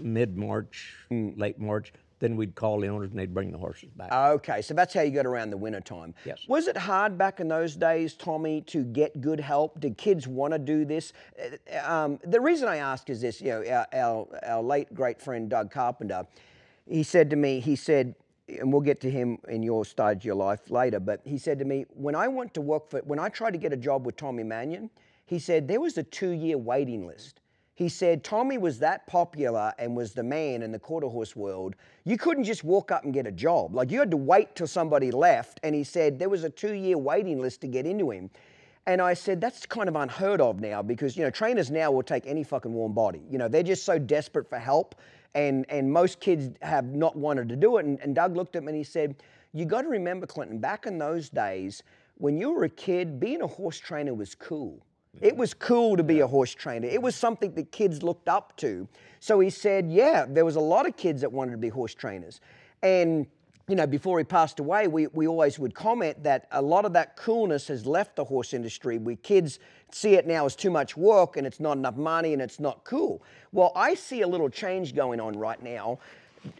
mid 0.00 0.38
March, 0.38 0.96
Mm. 1.10 1.38
late 1.38 1.58
March, 1.58 1.92
then 2.22 2.36
we'd 2.36 2.54
call 2.54 2.80
the 2.80 2.86
owners 2.86 3.10
and 3.10 3.18
they'd 3.18 3.34
bring 3.34 3.50
the 3.50 3.58
horses 3.58 3.90
back. 3.90 4.12
Okay, 4.12 4.62
so 4.62 4.72
that's 4.72 4.94
how 4.94 5.02
you 5.02 5.10
got 5.10 5.26
around 5.26 5.50
the 5.50 5.56
winter 5.56 5.80
time. 5.80 6.14
Yes. 6.24 6.38
Was 6.48 6.68
it 6.68 6.76
hard 6.76 7.18
back 7.18 7.40
in 7.40 7.48
those 7.48 7.74
days, 7.76 8.14
Tommy, 8.14 8.62
to 8.62 8.84
get 8.84 9.20
good 9.20 9.40
help? 9.40 9.80
Did 9.80 9.98
kids 9.98 10.28
want 10.28 10.52
to 10.52 10.58
do 10.58 10.84
this? 10.84 11.12
Uh, 11.38 11.92
Um, 11.92 12.20
the 12.24 12.40
reason 12.40 12.68
I 12.68 12.76
ask 12.76 13.10
is 13.10 13.20
this: 13.20 13.40
you 13.40 13.48
know, 13.48 13.64
our, 13.68 13.86
our, 13.92 14.28
our 14.44 14.62
late 14.62 14.94
great 14.94 15.20
friend 15.20 15.50
Doug 15.50 15.70
Carpenter, 15.70 16.26
he 16.88 17.02
said 17.02 17.28
to 17.30 17.36
me, 17.36 17.60
he 17.60 17.76
said, 17.76 18.14
and 18.48 18.72
we'll 18.72 18.82
get 18.82 19.00
to 19.00 19.10
him 19.10 19.38
in 19.48 19.62
your 19.62 19.84
stage 19.84 20.18
of 20.18 20.24
your 20.24 20.34
life 20.34 20.70
later, 20.70 21.00
but 21.00 21.20
he 21.24 21.38
said 21.38 21.58
to 21.58 21.64
me, 21.64 21.86
when 21.90 22.14
I 22.14 22.28
went 22.28 22.54
to 22.54 22.60
work 22.60 22.88
for, 22.88 23.00
when 23.00 23.18
I 23.18 23.28
tried 23.28 23.52
to 23.52 23.58
get 23.58 23.72
a 23.72 23.76
job 23.76 24.06
with 24.06 24.16
Tommy 24.16 24.44
Manion, 24.44 24.90
he 25.26 25.38
said 25.38 25.68
there 25.68 25.80
was 25.80 25.98
a 25.98 26.02
two-year 26.02 26.58
waiting 26.58 27.06
list. 27.06 27.41
He 27.82 27.88
said 27.88 28.22
Tommy 28.22 28.58
was 28.58 28.78
that 28.78 29.08
popular 29.08 29.72
and 29.76 29.96
was 29.96 30.12
the 30.12 30.22
man 30.22 30.62
in 30.62 30.70
the 30.70 30.78
quarter 30.78 31.08
horse 31.08 31.34
world. 31.34 31.74
You 32.04 32.16
couldn't 32.16 32.44
just 32.44 32.62
walk 32.62 32.92
up 32.92 33.02
and 33.02 33.12
get 33.12 33.26
a 33.26 33.32
job. 33.32 33.74
Like 33.74 33.90
you 33.90 33.98
had 33.98 34.12
to 34.12 34.16
wait 34.16 34.54
till 34.54 34.68
somebody 34.68 35.10
left. 35.10 35.58
And 35.64 35.74
he 35.74 35.82
said 35.82 36.16
there 36.16 36.28
was 36.28 36.44
a 36.44 36.48
two 36.48 36.74
year 36.74 36.96
waiting 36.96 37.40
list 37.40 37.60
to 37.62 37.66
get 37.66 37.84
into 37.84 38.12
him. 38.12 38.30
And 38.86 39.02
I 39.02 39.14
said, 39.14 39.40
that's 39.40 39.66
kind 39.66 39.88
of 39.88 39.96
unheard 39.96 40.40
of 40.40 40.60
now 40.60 40.80
because, 40.80 41.16
you 41.16 41.24
know, 41.24 41.30
trainers 41.30 41.72
now 41.72 41.90
will 41.90 42.04
take 42.04 42.24
any 42.24 42.44
fucking 42.44 42.72
warm 42.72 42.92
body. 42.92 43.22
You 43.28 43.38
know, 43.38 43.48
they're 43.48 43.64
just 43.64 43.84
so 43.84 43.98
desperate 43.98 44.48
for 44.48 44.60
help. 44.60 44.94
And, 45.34 45.66
and 45.68 45.92
most 45.92 46.20
kids 46.20 46.56
have 46.62 46.84
not 46.84 47.16
wanted 47.16 47.48
to 47.48 47.56
do 47.56 47.78
it. 47.78 47.84
And, 47.84 47.98
and 47.98 48.14
Doug 48.14 48.36
looked 48.36 48.54
at 48.54 48.62
me 48.62 48.68
and 48.68 48.76
he 48.76 48.84
said, 48.84 49.16
you 49.52 49.64
got 49.64 49.82
to 49.82 49.88
remember, 49.88 50.24
Clinton, 50.24 50.58
back 50.58 50.86
in 50.86 50.98
those 50.98 51.28
days, 51.28 51.82
when 52.18 52.38
you 52.38 52.52
were 52.52 52.62
a 52.62 52.68
kid, 52.68 53.18
being 53.18 53.42
a 53.42 53.46
horse 53.48 53.80
trainer 53.80 54.14
was 54.14 54.36
cool. 54.36 54.86
It 55.20 55.36
was 55.36 55.52
cool 55.52 55.96
to 55.96 56.02
be 56.02 56.20
a 56.20 56.26
horse 56.26 56.54
trainer. 56.54 56.88
It 56.88 57.02
was 57.02 57.14
something 57.14 57.54
that 57.54 57.70
kids 57.70 58.02
looked 58.02 58.28
up 58.28 58.56
to. 58.58 58.88
So 59.20 59.40
he 59.40 59.50
said, 59.50 59.90
yeah, 59.90 60.24
there 60.28 60.44
was 60.44 60.56
a 60.56 60.60
lot 60.60 60.86
of 60.88 60.96
kids 60.96 61.20
that 61.20 61.30
wanted 61.30 61.52
to 61.52 61.58
be 61.58 61.68
horse 61.68 61.94
trainers. 61.94 62.40
And 62.82 63.26
you 63.68 63.76
know, 63.76 63.86
before 63.86 64.18
he 64.18 64.24
passed 64.24 64.58
away, 64.58 64.88
we, 64.88 65.06
we 65.08 65.28
always 65.28 65.58
would 65.58 65.74
comment 65.74 66.22
that 66.24 66.48
a 66.50 66.60
lot 66.60 66.84
of 66.84 66.92
that 66.94 67.16
coolness 67.16 67.68
has 67.68 67.86
left 67.86 68.16
the 68.16 68.24
horse 68.24 68.52
industry. 68.52 68.98
We 68.98 69.16
kids 69.16 69.60
see 69.92 70.14
it 70.14 70.26
now 70.26 70.46
as 70.46 70.56
too 70.56 70.70
much 70.70 70.96
work 70.96 71.36
and 71.36 71.46
it's 71.46 71.60
not 71.60 71.76
enough 71.76 71.96
money 71.96 72.32
and 72.32 72.42
it's 72.42 72.58
not 72.58 72.82
cool. 72.82 73.22
Well, 73.52 73.70
I 73.76 73.94
see 73.94 74.22
a 74.22 74.26
little 74.26 74.48
change 74.48 74.94
going 74.94 75.20
on 75.20 75.38
right 75.38 75.62
now 75.62 76.00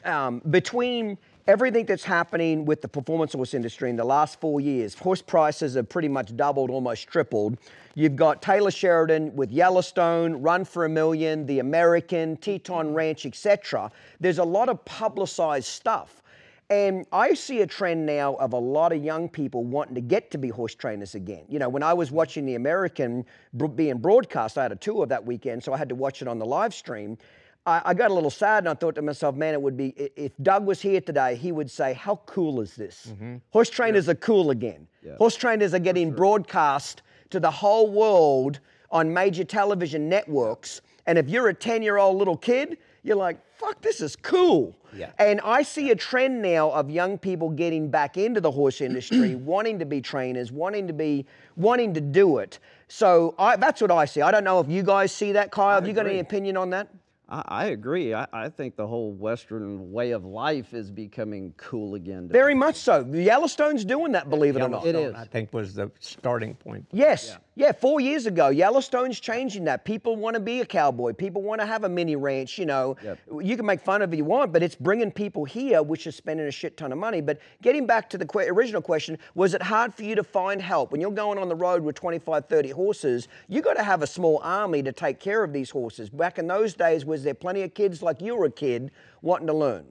um, 0.05 0.41
between 0.51 1.19
everything 1.47 1.87
that's 1.87 2.05
happening 2.05 2.65
with 2.65 2.83
the 2.83 2.89
performance 2.89 3.33
horse 3.33 3.55
industry 3.55 3.91
in 3.91 3.97
the 3.97 4.05
last 4.05 4.41
four 4.41 4.61
years. 4.61 4.95
Horse 4.95 5.23
prices 5.23 5.75
have 5.75 5.89
pretty 5.89 6.09
much 6.09 6.37
doubled, 6.37 6.71
almost 6.71 7.09
tripled. 7.09 7.59
You've 7.95 8.17
got 8.17 8.41
Taylor 8.41 8.71
Sheridan 8.71 9.35
with 9.35 9.51
Yellowstone, 9.51 10.41
Run 10.41 10.65
for 10.65 10.85
a 10.85 10.89
Million, 10.89 11.45
The 11.47 11.59
American, 11.59 12.37
Teton 12.37 12.95
Ranch, 12.95 13.27
etc. 13.27 13.91
There's 14.21 14.39
a 14.39 14.45
lot 14.45 14.69
of 14.69 14.85
publicized 14.85 15.67
stuff. 15.67 16.23
And 16.71 17.05
I 17.13 17.35
see 17.35 17.61
a 17.61 17.67
trend 17.67 18.07
now 18.07 18.35
of 18.37 18.55
a 18.55 18.59
lot 18.59 18.93
of 18.93 19.05
young 19.05 19.29
people 19.29 19.63
wanting 19.63 19.95
to 19.95 20.01
get 20.01 20.31
to 20.31 20.39
be 20.39 20.49
horse 20.49 20.75
trainers 20.75 21.15
again. 21.15 21.45
You 21.49 21.59
know, 21.59 21.69
when 21.69 21.83
I 21.83 21.93
was 21.93 22.11
watching 22.11 22.47
the 22.47 22.55
American 22.55 23.27
being 23.75 23.99
broadcast, 23.99 24.57
I 24.57 24.63
had 24.63 24.73
a 24.73 24.77
tour 24.77 25.05
that 25.05 25.27
weekend, 25.27 25.63
so 25.63 25.75
I 25.75 25.77
had 25.77 25.91
to 25.91 25.95
watch 25.95 26.23
it 26.23 26.29
on 26.29 26.39
the 26.39 26.47
live 26.47 26.73
stream. 26.73 27.19
I, 27.65 27.83
I 27.87 27.95
got 27.95 28.11
a 28.11 28.15
little 28.15 28.31
sad 28.31 28.65
and 28.65 28.69
I 28.69 28.75
thought 28.75 28.97
to 28.97 29.03
myself, 29.03 29.37
man, 29.37 29.55
it 29.55 29.63
would 29.63 29.77
be, 29.77 29.91
if 30.17 30.33
Doug 30.43 30.67
was 30.67 30.81
here 30.81 31.01
today, 31.01 31.37
he 31.37 31.53
would 31.53 31.71
say, 31.71 31.93
how 31.93 32.17
cool 32.27 32.61
is 32.61 32.75
this? 32.75 33.09
Mm-hmm. 33.11 33.37
Horse 33.51 33.71
trainers 33.71 34.09
are 34.09 34.15
cool 34.17 34.51
again. 34.51 34.89
Horse 35.19 35.37
trainers 35.37 35.75
are 35.75 35.79
getting 35.79 36.13
broadcast 36.13 37.03
to 37.31 37.41
the 37.41 37.51
whole 37.51 37.91
world 37.91 38.61
on 38.91 39.13
major 39.13 39.45
television 39.45 40.09
networks. 40.09 40.81
And 41.07 41.19
if 41.19 41.29
you're 41.29 41.49
a 41.49 41.55
10 41.55 41.83
year 41.83 41.99
old 41.99 42.19
little 42.19 42.37
kid, 42.37 42.79
you're 43.05 43.17
like, 43.17 43.39
fuck, 43.57 43.81
this 43.81 44.01
is 44.01 44.15
cool. 44.17 44.77
Yeah. 44.95 45.11
And 45.19 45.41
I 45.43 45.63
see 45.63 45.91
a 45.91 45.97
trend 45.97 46.43
now 46.43 46.71
of 46.71 46.91
young 46.91 47.17
people 47.17 47.49
getting 47.49 47.91
back 47.91 48.17
into 48.17 48.41
the 48.41 48.51
horse 48.51 48.81
industry, 48.81 49.35
wanting 49.35 49.79
to 49.79 49.85
be 49.85 50.01
trainers, 50.01 50.53
wanting 50.53 50.87
to 50.89 50.93
be, 50.93 51.27
wanting 51.57 51.95
to 51.95 52.01
do 52.01 52.39
it. 52.39 52.59
So 52.89 53.35
I, 53.39 53.57
that's 53.57 53.81
what 53.81 53.91
I 53.91 54.05
see. 54.05 54.21
I 54.21 54.31
don't 54.31 54.45
know 54.45 54.61
if 54.61 54.69
you 54.69 54.83
guys 54.83 55.13
see 55.13 55.33
that, 55.33 55.51
Kyle. 55.51 55.75
Have 55.77 55.89
you 55.89 55.95
got 55.95 56.07
any 56.07 56.19
opinion 56.19 56.57
on 56.57 56.71
that? 56.71 56.89
I, 57.33 57.43
I 57.47 57.65
agree. 57.67 58.13
I, 58.15 58.27
I 58.33 58.49
think 58.51 58.77
the 58.77 58.87
whole 58.87 59.13
Western 59.13 59.91
way 59.91 60.11
of 60.11 60.25
life 60.25 60.75
is 60.75 60.91
becoming 60.91 61.55
cool 61.57 61.95
again. 61.95 62.29
to 62.29 62.33
Very 62.33 62.55
much 62.55 62.77
so. 62.77 63.05
Yellowstone's 63.11 63.85
doing 63.85 64.13
that, 64.13 64.29
believe 64.29 64.57
it 64.57 64.63
or 64.63 64.69
not. 64.69 64.85
It 64.85 64.95
Yellowstone, 64.95 65.21
is. 65.23 65.29
I 65.29 65.31
think 65.31 65.53
was 65.53 65.75
the 65.75 65.91
starting 65.99 66.55
point. 66.55 66.87
Yes. 66.93 67.31
Yeah. 67.31 67.37
Four 67.79 68.01
years 68.01 68.27
ago, 68.27 68.49
Yellowstone's 68.49 69.21
changing 69.21 69.65
that. 69.65 69.85
People 69.85 70.17
want 70.17 70.35
to 70.35 70.41
be 70.41 70.61
a 70.61 70.67
cowboy. 70.67 71.13
People 71.13 71.43
want 71.43 71.61
to 71.61 71.67
have 71.67 71.85
a 71.85 71.89
mini 71.89 72.17
ranch. 72.17 72.59
You 72.59 72.67
know, 72.67 72.97
Yep. 73.03 73.19
you 73.43 73.57
can 73.57 73.67
make 73.67 73.81
fun 73.81 74.01
of 74.03 74.11
it 74.11 74.15
if 74.15 74.19
you 74.19 74.25
want, 74.25 74.53
but 74.53 74.63
it's 74.63 74.75
bringing 74.75 75.11
people 75.11 75.45
here, 75.45 75.83
which 75.83 76.07
is 76.07 76.17
spending 76.17 76.47
a 76.47 76.51
shit 76.51 76.77
ton 76.77 76.93
of 76.93 76.99
money. 76.99 77.21
But 77.21 77.39
getting 77.61 77.87
back 77.87 78.09
to 78.11 78.19
the 78.19 78.25
que- 78.27 78.49
original 78.49 78.81
question, 78.81 79.19
was 79.35 79.53
it 79.55 79.63
hard 79.63 79.93
for 79.95 80.03
you 80.03 80.15
to 80.15 80.25
find 80.25 80.63
help? 80.63 80.93
When 80.93 81.01
you're 81.01 81.11
going 81.11 81.39
on 81.39 81.49
the 81.49 81.55
road 81.55 81.83
with 81.83 81.95
25, 81.95 82.47
30 82.47 82.71
horses, 82.71 83.29
you 83.49 83.61
got 83.61 83.75
to 83.75 83.83
have 83.83 84.03
a 84.03 84.07
small 84.07 84.41
army 84.43 84.83
to 84.83 84.93
take 84.93 85.21
care 85.21 85.45
of 85.45 85.53
these 85.53 85.69
horses. 85.71 86.09
Back 86.09 86.39
in 86.39 86.47
those 86.47 86.75
days, 86.75 87.05
was 87.05 87.23
there 87.23 87.35
plenty 87.35 87.63
of 87.63 87.75
kids 87.75 88.03
like 88.03 88.21
you 88.23 88.35
were 88.35 88.47
a 88.47 88.51
kid 88.51 88.91
wanting 89.21 89.47
to 89.49 89.55
learn? 89.55 89.85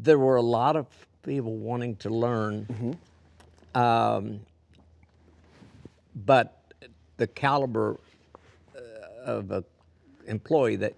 there 0.00 0.18
were 0.18 0.36
a 0.36 0.42
lot 0.42 0.76
of 0.76 0.86
people 1.24 1.56
wanting 1.56 1.96
to 1.96 2.08
learn, 2.08 2.96
um, 3.74 4.38
but 6.24 6.72
the 7.16 7.26
caliber 7.26 7.98
uh, 8.74 8.80
of 9.24 9.50
a 9.50 9.64
employee 10.26 10.76
that 10.76 10.94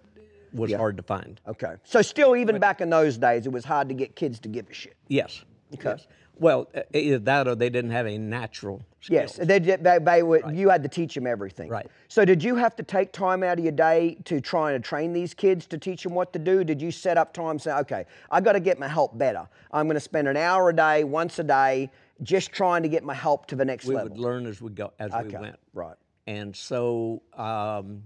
was 0.53 0.73
hard 0.73 0.97
to 0.97 1.03
find. 1.03 1.41
Okay. 1.47 1.75
So 1.85 2.03
still, 2.03 2.37
even 2.37 2.59
back 2.59 2.81
in 2.81 2.91
those 2.91 3.19
days, 3.19 3.47
it 3.47 3.53
was 3.53 3.65
hard 3.65 3.89
to 3.89 3.95
get 3.95 4.17
kids 4.17 4.41
to 4.41 4.49
give 4.49 4.69
a 4.69 4.75
shit. 4.75 4.97
Yes. 5.09 5.45
Okay. 5.75 5.91
yes. 5.91 6.07
Well, 6.41 6.69
either 6.95 7.19
that 7.19 7.47
or 7.49 7.55
they 7.55 7.69
didn't 7.69 7.91
have 7.91 8.07
a 8.07 8.17
natural. 8.17 8.83
Yes, 9.09 9.35
skills. 9.35 9.47
they, 9.47 9.59
did- 9.59 9.85
they, 9.85 9.99
they 9.99 10.23
were, 10.23 10.51
you 10.51 10.71
had 10.71 10.83
to 10.83 10.89
teach 10.89 11.15
them 11.15 11.27
everything. 11.27 11.69
Right. 11.69 11.87
So 12.09 12.25
did 12.25 12.43
you 12.43 12.57
have 12.57 12.75
to 12.77 12.83
take 12.83 13.13
time 13.13 13.43
out 13.43 13.59
of 13.59 13.65
your 13.65 13.73
day 13.73 14.17
to 14.25 14.41
try 14.41 14.73
and 14.73 14.83
train 14.83 15.13
these 15.13 15.35
kids 15.35 15.67
to 15.67 15.79
teach 15.79 16.03
them 16.03 16.15
what 16.15 16.33
to 16.33 16.39
do? 16.39 16.65
Did 16.65 16.81
you 16.81 16.91
set 16.91 17.19
up 17.19 17.35
time 17.35 17.59
say, 17.59 17.73
okay, 17.73 18.07
I 18.31 18.41
got 18.41 18.53
to 18.53 18.61
get 18.61 18.79
my 18.79 18.89
help 18.89 19.17
better. 19.17 19.47
I'm 19.71 19.87
going 19.87 19.95
to 19.97 20.01
spend 20.01 20.29
an 20.29 20.37
hour 20.37 20.71
a 20.71 20.77
day, 20.77 21.05
once 21.05 21.39
a 21.39 21.45
day, 21.45 21.91
just 22.23 22.53
trying 22.53 22.83
to 22.83 22.89
get 22.89 23.05
my 23.05 23.15
help 23.15 23.47
to 23.47 23.57
the 23.57 23.65
next 23.65 23.87
we 23.87 23.95
level. 23.95 24.11
We 24.11 24.19
would 24.19 24.21
learn 24.21 24.47
as 24.47 24.61
we 24.61 24.71
go 24.71 24.93
as 24.99 25.13
we 25.25 25.31
went. 25.37 25.57
right. 25.73 25.97
And 26.27 26.55
so 26.55 27.23
um, 27.35 28.03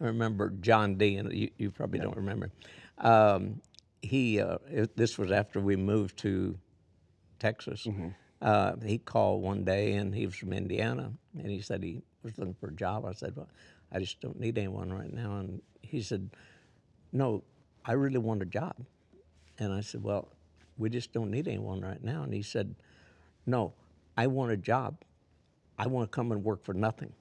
I 0.00 0.04
remember 0.04 0.50
John 0.60 0.96
Dean. 0.96 1.30
You, 1.30 1.50
you 1.58 1.70
probably 1.70 2.00
don't 2.00 2.16
remember. 2.16 2.50
Um, 2.98 3.60
he. 4.02 4.40
Uh, 4.40 4.58
it- 4.70 4.96
this 4.96 5.18
was 5.18 5.30
after 5.30 5.60
we 5.60 5.76
moved 5.76 6.16
to 6.18 6.58
Texas. 7.38 7.84
Mm-hmm. 7.86 8.08
Uh, 8.40 8.72
he 8.84 8.98
called 8.98 9.42
one 9.42 9.64
day, 9.64 9.94
and 9.94 10.14
he 10.14 10.24
was 10.26 10.36
from 10.36 10.52
Indiana, 10.52 11.12
and 11.36 11.50
he 11.50 11.60
said 11.60 11.82
he 11.82 12.02
was 12.22 12.38
looking 12.38 12.54
for 12.54 12.68
a 12.68 12.74
job. 12.74 13.04
I 13.04 13.12
said, 13.12 13.36
"Well, 13.36 13.48
I 13.92 13.98
just 13.98 14.20
don't 14.20 14.40
need 14.40 14.58
anyone 14.58 14.92
right 14.92 15.12
now." 15.12 15.36
And 15.38 15.60
he 15.82 16.00
said, 16.02 16.30
"No, 17.12 17.42
I 17.84 17.92
really 17.92 18.18
want 18.18 18.42
a 18.42 18.46
job." 18.46 18.76
And 19.58 19.72
I 19.72 19.80
said, 19.80 20.02
Well, 20.02 20.28
we 20.76 20.90
just 20.90 21.12
don't 21.12 21.30
need 21.30 21.48
anyone 21.48 21.80
right 21.80 22.02
now. 22.02 22.22
And 22.22 22.32
he 22.32 22.42
said, 22.42 22.74
No, 23.48 23.72
I 24.16 24.26
want 24.26 24.52
a 24.52 24.56
job. 24.56 24.96
I 25.78 25.86
want 25.86 26.10
to 26.10 26.14
come 26.14 26.32
and 26.32 26.44
work 26.44 26.62
for 26.64 26.74
nothing. 26.74 27.12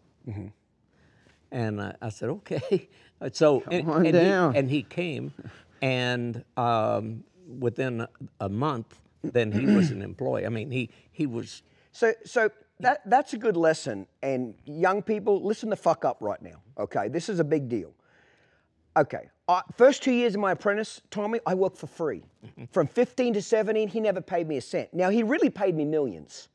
And 1.51 1.81
I, 1.81 1.95
I 2.01 2.09
said, 2.09 2.29
Okay. 2.29 2.89
So, 3.33 3.63
and, 3.71 3.87
and 3.89 4.05
he- 4.05 4.11
and 4.59 4.69
he 4.69 4.83
came, 4.83 5.33
and 5.81 6.43
um, 6.55 7.23
within 7.59 8.01
a, 8.01 8.09
a 8.41 8.47
month, 8.47 8.99
then 9.23 9.51
he 9.51 9.65
was 9.65 9.89
an 9.89 10.03
employee. 10.03 10.45
I 10.45 10.49
mean, 10.49 10.69
he, 10.69 10.91
he 11.11 11.25
was 11.25 11.63
So, 11.91 12.13
so 12.25 12.51
that, 12.79 13.01
that's 13.09 13.33
a 13.33 13.37
good 13.39 13.57
lesson. 13.57 14.05
And 14.21 14.53
young 14.65 15.01
people, 15.01 15.43
listen 15.43 15.71
the 15.71 15.75
fuck 15.75 16.05
up 16.05 16.17
right 16.19 16.39
now. 16.43 16.61
Okay, 16.77 17.07
this 17.07 17.27
is 17.27 17.39
a 17.39 17.43
big 17.43 17.67
deal. 17.69 17.91
Okay, 18.95 19.29
uh, 19.47 19.61
first 19.77 20.03
two 20.03 20.11
years 20.11 20.35
of 20.35 20.41
my 20.41 20.51
apprentice, 20.51 21.01
Tommy, 21.09 21.39
I 21.45 21.53
worked 21.53 21.77
for 21.77 21.87
free. 21.87 22.23
From 22.71 22.87
15 22.87 23.35
to 23.35 23.41
17, 23.41 23.87
he 23.87 23.99
never 23.99 24.21
paid 24.21 24.47
me 24.47 24.57
a 24.57 24.61
cent. 24.61 24.93
Now 24.93 25.09
he 25.09 25.23
really 25.23 25.49
paid 25.49 25.75
me 25.75 25.85
millions. 25.85 26.49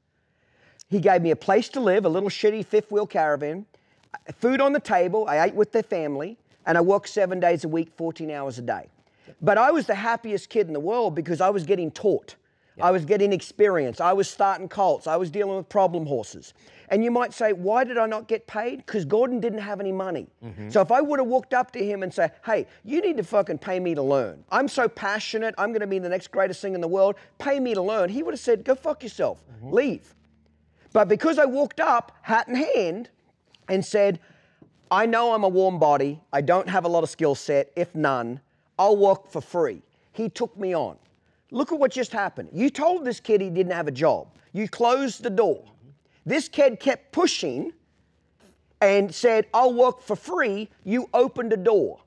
He 0.89 1.01
gave 1.01 1.23
me 1.23 1.31
a 1.31 1.37
place 1.37 1.69
to 1.71 1.81
live, 1.81 2.05
a 2.05 2.09
little 2.09 2.29
shitty 2.29 2.67
fifth 2.67 2.93
wheel 2.93 3.07
caravan, 3.07 3.65
uh, 4.13 4.33
food 4.33 4.61
on 4.61 4.73
the 4.73 4.81
table. 4.81 5.27
I 5.27 5.45
ate 5.45 5.55
with 5.55 5.73
their 5.73 5.83
family, 5.83 6.37
and 6.67 6.77
I 6.77 6.83
worked 6.83 7.09
seven 7.09 7.41
days 7.41 7.65
a 7.65 7.69
week, 7.69 7.91
14 7.97 8.31
hours 8.31 8.59
a 8.59 8.63
day. 8.63 8.89
But 9.41 9.57
I 9.57 9.71
was 9.71 9.87
the 9.87 9.95
happiest 9.95 10.51
kid 10.51 10.67
in 10.67 10.73
the 10.73 10.81
world 10.81 11.15
because 11.15 11.41
I 11.41 11.49
was 11.49 11.65
getting 11.65 11.91
taught. 11.91 12.37
I 12.81 12.91
was 12.91 13.05
getting 13.05 13.33
experience. 13.33 14.01
I 14.01 14.13
was 14.13 14.29
starting 14.29 14.69
colts. 14.69 15.07
I 15.07 15.17
was 15.17 15.31
dealing 15.31 15.57
with 15.57 15.69
problem 15.69 16.07
horses. 16.07 16.55
And 16.93 17.03
you 17.03 17.11
might 17.11 17.33
say, 17.33 17.55
why 17.55 17.85
did 17.85 17.97
I 17.97 18.05
not 18.05 18.29
get 18.29 18.47
paid? 18.47 18.85
Because 18.85 19.07
Gordon 19.07 19.41
didn't 19.41 19.61
have 19.61 19.81
any 19.81 19.93
money. 19.93 20.29
Mm-hmm. 20.45 20.69
So 20.69 20.83
if 20.83 20.93
I 20.93 21.01
would 21.01 21.19
have 21.21 21.27
walked 21.27 21.55
up 21.55 21.71
to 21.73 21.83
him 21.83 22.03
and 22.03 22.13
said, 22.13 22.33
hey, 22.45 22.67
you 22.85 23.01
need 23.01 23.17
to 23.17 23.23
fucking 23.25 23.59
pay 23.59 23.81
me 23.81 23.95
to 23.95 24.03
learn. 24.03 24.45
I'm 24.51 24.69
so 24.69 24.89
passionate. 24.89 25.55
I'm 25.57 25.71
going 25.71 25.81
to 25.81 25.87
be 25.87 25.99
the 25.99 26.11
next 26.11 26.31
greatest 26.31 26.61
thing 26.61 26.75
in 26.75 26.83
the 26.83 26.89
world. 26.89 27.15
Pay 27.39 27.61
me 27.61 27.73
to 27.73 27.81
learn. 27.81 28.11
He 28.11 28.23
would 28.23 28.35
have 28.35 28.41
said, 28.41 28.63
go 28.63 28.75
fuck 28.75 29.03
yourself. 29.03 29.43
Mm-hmm. 29.51 29.73
Leave. 29.73 30.15
But 30.93 31.09
because 31.09 31.39
I 31.39 31.47
walked 31.47 31.81
up, 31.81 32.13
hat 32.21 32.47
in 32.47 32.57
hand, 32.57 33.09
and 33.71 33.83
said, 33.83 34.21
I 34.91 35.07
know 35.07 35.33
I'm 35.33 35.45
a 35.45 35.49
warm 35.49 35.79
body. 35.79 36.21
I 36.31 36.43
don't 36.43 36.69
have 36.69 36.85
a 36.85 36.89
lot 36.89 37.03
of 37.03 37.09
skill 37.09 37.35
set, 37.35 37.73
if 37.75 37.95
none. 37.95 38.39
I'll 38.79 38.99
work 38.99 39.31
for 39.31 39.41
free. 39.41 39.81
He 40.13 40.29
took 40.29 40.55
me 40.59 40.75
on. 40.75 40.99
Look 41.51 41.73
at 41.73 41.79
what 41.79 41.91
just 41.91 42.13
happened. 42.13 42.51
You 42.53 42.69
told 42.69 43.07
this 43.07 43.19
kid 43.19 43.41
he 43.41 43.49
didn't 43.49 43.73
have 43.73 43.89
a 43.89 43.93
job. 43.93 44.29
You 44.53 44.69
closed 44.69 45.23
the 45.23 45.31
door. 45.31 45.65
This 46.25 46.49
kid 46.49 46.79
kept 46.79 47.13
pushing 47.13 47.73
and 48.81 49.15
said, 49.15 49.47
I'll 49.55 49.73
work 49.73 50.03
for 50.03 50.17
free. 50.17 50.69
You 50.85 51.09
opened 51.15 51.53
a 51.53 51.57
door. 51.57 52.01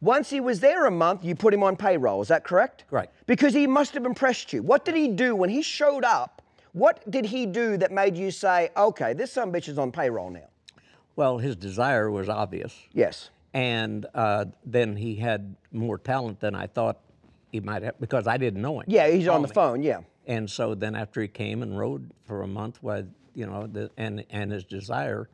Once 0.00 0.30
he 0.30 0.40
was 0.40 0.60
there 0.60 0.86
a 0.86 0.90
month, 0.90 1.24
you 1.24 1.34
put 1.34 1.52
him 1.52 1.62
on 1.62 1.76
payroll. 1.76 2.22
Is 2.22 2.28
that 2.28 2.42
correct? 2.42 2.84
Right. 2.90 3.10
Because 3.26 3.52
he 3.52 3.66
must 3.66 3.92
have 3.94 4.06
impressed 4.06 4.52
you. 4.52 4.62
What 4.62 4.84
did 4.84 4.94
he 4.94 5.08
do 5.08 5.36
when 5.36 5.50
he 5.50 5.60
showed 5.60 6.04
up? 6.04 6.40
What 6.72 7.08
did 7.10 7.26
he 7.26 7.46
do 7.46 7.76
that 7.76 7.90
made 7.92 8.16
you 8.16 8.30
say, 8.30 8.70
okay, 8.76 9.12
this 9.12 9.32
son 9.32 9.48
of 9.48 9.54
a 9.54 9.58
bitch 9.58 9.68
is 9.68 9.78
on 9.78 9.92
payroll 9.92 10.30
now? 10.30 10.48
Well, 11.16 11.38
his 11.38 11.56
desire 11.56 12.10
was 12.10 12.28
obvious. 12.28 12.74
Yes. 12.92 13.30
And 13.52 14.06
uh, 14.14 14.46
then 14.64 14.96
he 14.96 15.16
had 15.16 15.54
more 15.72 15.98
talent 15.98 16.40
than 16.40 16.54
I 16.54 16.66
thought 16.66 17.00
he 17.50 17.60
might 17.60 17.82
have 17.82 18.00
because 18.00 18.26
I 18.26 18.36
didn't 18.36 18.62
know 18.62 18.80
him. 18.80 18.86
Yeah, 18.86 19.08
he's 19.08 19.28
on 19.28 19.42
the 19.42 19.48
me. 19.48 19.54
phone. 19.54 19.82
Yeah. 19.82 20.00
And 20.26 20.48
so 20.48 20.74
then 20.74 20.94
after 20.94 21.20
he 21.20 21.28
came 21.28 21.62
and 21.62 21.76
rode 21.76 22.10
for 22.24 22.42
a 22.42 22.46
month, 22.46 22.78
well, 22.82 23.04
you 23.34 23.46
know, 23.46 23.66
the, 23.66 23.90
and 23.96 24.24
and 24.30 24.50
his 24.52 24.64
desire, 24.64 25.28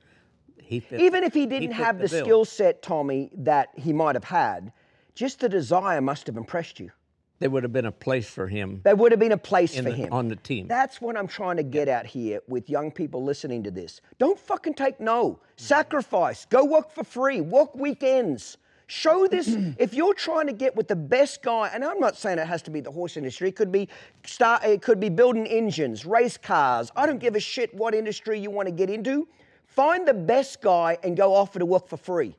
he 0.59 0.81
fit, 0.81 1.01
Even 1.01 1.25
if 1.25 1.35
he 1.35 1.47
didn't 1.47 1.69
fit 1.69 1.77
have 1.77 1.99
the, 1.99 2.09
bill. 2.09 2.25
skill 2.25 2.45
set, 2.45 2.83
Tommy, 2.83 3.31
that 3.37 3.69
he 3.77 3.93
might 3.93 4.15
have 4.15 4.25
had, 4.25 4.73
just 5.15 5.41
the 5.41 5.49
desire 5.49 6.01
must 6.01 6.27
have 6.27 6.37
impressed 6.37 6.79
you. 6.81 6.91
there 7.39 7.51
would 7.51 7.63
have 7.63 7.73
been 7.73 7.85
a 7.87 7.93
place 7.93 8.29
for 8.29 8.47
him 8.49 8.81
There 8.85 8.97
would 8.97 9.13
have 9.13 9.19
been 9.19 9.33
a 9.33 9.37
place 9.39 9.77
for 9.77 9.83
the- 9.83 9.93
him. 9.93 10.13
on 10.13 10.29
the 10.29 10.37
team. 10.37 10.69
That's 10.69 11.01
what 11.01 11.17
I'm 11.19 11.27
trying 11.29 11.57
to 11.59 11.63
get 11.63 11.87
at 11.89 12.07
here 12.07 12.41
with 12.49 12.69
young 12.71 12.91
people 12.91 13.23
listening 13.23 13.63
to 13.65 13.71
this. 13.71 14.01
Don't 14.19 14.39
fucking 14.39 14.75
take 14.75 15.01
no. 15.01 15.41
Sacrifice. 15.57 16.47
Go 16.47 16.65
work 16.65 16.91
for 16.91 17.05
free. 17.05 17.41
Work 17.43 17.75
weekends. 17.75 18.57
Show 18.89 19.27
this. 19.27 19.49
if 19.79 19.95
you're 19.95 20.15
trying 20.15 20.47
to 20.47 20.53
get 20.53 20.77
with 20.77 20.89
the 20.89 20.97
best 20.97 21.43
guy, 21.43 21.71
and 21.73 21.85
I'm 21.85 21.99
not 21.99 22.17
saying 22.17 22.39
it 22.39 22.47
has 22.47 22.63
to 22.63 22.71
be 22.71 22.81
the 22.81 22.91
horse 22.91 23.17
industry. 23.17 23.49
It 23.49 23.57
could 23.57 23.73
be 23.73 23.89
start. 24.25 24.65
It 24.65 24.83
could 24.83 25.01
be 25.01 25.09
building 25.09 25.47
engines, 25.47 26.07
race 26.07 26.37
cars. 26.37 26.91
I 26.95 27.07
don't 27.07 27.19
give 27.19 27.35
a 27.35 27.41
shit 27.41 27.75
what 27.75 27.95
industry 27.95 28.39
you 28.39 28.51
want 28.51 28.67
to 28.69 28.73
get 28.73 28.89
into. 28.89 29.27
Find 29.67 30.07
the 30.07 30.15
best 30.15 30.63
guy 30.63 30.99
and 31.03 31.17
go 31.17 31.35
offer 31.35 31.59
to 31.59 31.67
work 31.67 31.89
for 31.89 31.97
free. 31.97 32.37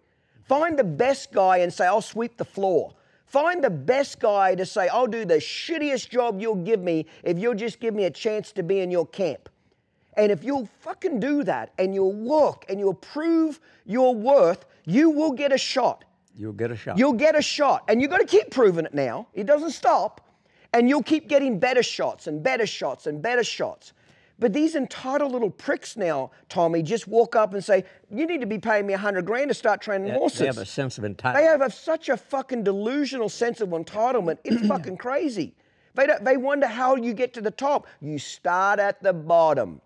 Find 0.47 0.79
the 0.79 0.83
best 0.83 1.33
guy 1.33 1.57
and 1.57 1.73
say, 1.73 1.85
I'll 1.85 2.01
sweep 2.01 2.37
the 2.37 2.45
floor. 2.45 2.93
Find 3.25 3.61
the 3.61 3.69
best 3.69 4.21
guy 4.21 4.55
to 4.55 4.65
say, 4.65 4.87
I'll 4.87 5.07
do 5.07 5.25
the 5.25 5.35
shittiest 5.35 6.09
job 6.09 6.39
you'll 6.39 6.55
give 6.55 6.79
me 6.79 7.05
if 7.23 7.37
you'll 7.37 7.55
just 7.55 7.81
give 7.81 7.93
me 7.93 8.05
a 8.05 8.09
chance 8.09 8.53
to 8.53 8.63
be 8.63 8.79
in 8.79 8.89
your 8.89 9.05
camp. 9.05 9.49
And 10.15 10.31
if 10.31 10.45
you'll 10.45 10.69
fucking 10.79 11.19
do 11.19 11.43
that 11.43 11.73
and 11.77 11.93
you'll 11.93 12.13
work 12.13 12.65
and 12.69 12.79
you'll 12.79 12.93
prove 12.93 13.59
your 13.85 14.15
worth, 14.15 14.65
you 14.85 15.09
will 15.09 15.33
get 15.33 15.51
a 15.51 15.57
shot. 15.57 16.05
You'll 16.37 16.53
get 16.53 16.71
a 16.71 16.75
shot. 16.75 16.97
You'll 16.97 17.13
get 17.13 17.35
a 17.35 17.41
shot. 17.41 17.83
And 17.87 18.01
you've 18.01 18.11
got 18.11 18.19
to 18.19 18.25
keep 18.25 18.51
proving 18.51 18.85
it 18.85 18.93
now. 18.93 19.27
It 19.33 19.45
doesn't 19.45 19.71
stop. 19.71 20.21
And 20.73 20.87
you'll 20.87 21.03
keep 21.03 21.27
getting 21.27 21.59
better 21.59 21.81
shots 21.81 22.27
and 22.27 22.43
better 22.43 22.67
shots 22.67 23.07
and 23.07 23.21
better 23.21 23.43
shots. 23.43 23.93
But 24.39 24.53
these 24.53 24.75
entitled 24.75 25.31
little 25.31 25.49
pricks 25.49 25.97
now, 25.97 26.29
Tommy, 26.47 26.83
just 26.83 27.07
walk 27.07 27.35
up 27.35 27.55
and 27.55 27.63
say, 27.63 27.85
You 28.11 28.27
need 28.27 28.41
to 28.41 28.45
be 28.47 28.59
paying 28.59 28.85
me 28.85 28.93
a 28.93 28.97
hundred 28.97 29.25
grand 29.25 29.49
to 29.49 29.55
start 29.55 29.81
training 29.81 30.09
They- 30.09 30.13
horses. 30.13 30.39
They 30.39 30.45
have 30.45 30.57
a 30.59 30.65
sense 30.65 30.99
of 30.99 31.03
entitlement. 31.05 31.33
They 31.35 31.43
have 31.43 31.61
a, 31.61 31.71
such 31.71 32.09
a 32.09 32.17
fucking 32.17 32.63
delusional 32.63 33.29
sense 33.29 33.61
of 33.61 33.69
entitlement. 33.69 34.37
It's 34.43 34.67
fucking 34.67 34.97
crazy. 34.97 35.55
They, 35.95 36.05
don't, 36.05 36.23
they 36.23 36.37
wonder 36.37 36.67
how 36.67 36.95
you 36.95 37.13
get 37.15 37.33
to 37.33 37.41
the 37.41 37.49
top. 37.49 37.87
You 37.99 38.19
start 38.19 38.79
at 38.79 39.01
the 39.01 39.13
bottom. 39.13 39.81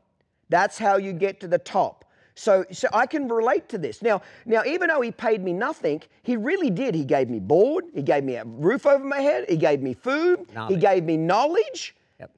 That's 0.49 0.77
how 0.77 0.97
you 0.97 1.13
get 1.13 1.39
to 1.39 1.47
the 1.47 1.57
top. 1.57 2.03
So, 2.35 2.65
so 2.71 2.87
I 2.93 3.05
can 3.05 3.27
relate 3.27 3.67
to 3.69 3.77
this. 3.77 4.01
Now, 4.01 4.21
now, 4.45 4.63
even 4.65 4.87
though 4.87 5.01
he 5.01 5.11
paid 5.11 5.43
me 5.43 5.53
nothing, 5.53 6.01
he 6.23 6.37
really 6.37 6.69
did. 6.69 6.95
He 6.95 7.03
gave 7.03 7.29
me 7.29 7.39
board. 7.39 7.85
He 7.93 8.01
gave 8.01 8.23
me 8.23 8.35
a 8.35 8.45
roof 8.45 8.85
over 8.85 9.03
my 9.03 9.19
head. 9.19 9.49
He 9.49 9.57
gave 9.57 9.81
me 9.81 9.93
food. 9.93 10.47
He 10.67 10.77
gave 10.77 11.03
me 11.03 11.17
knowledge. 11.17 11.95
Yep. 12.19 12.31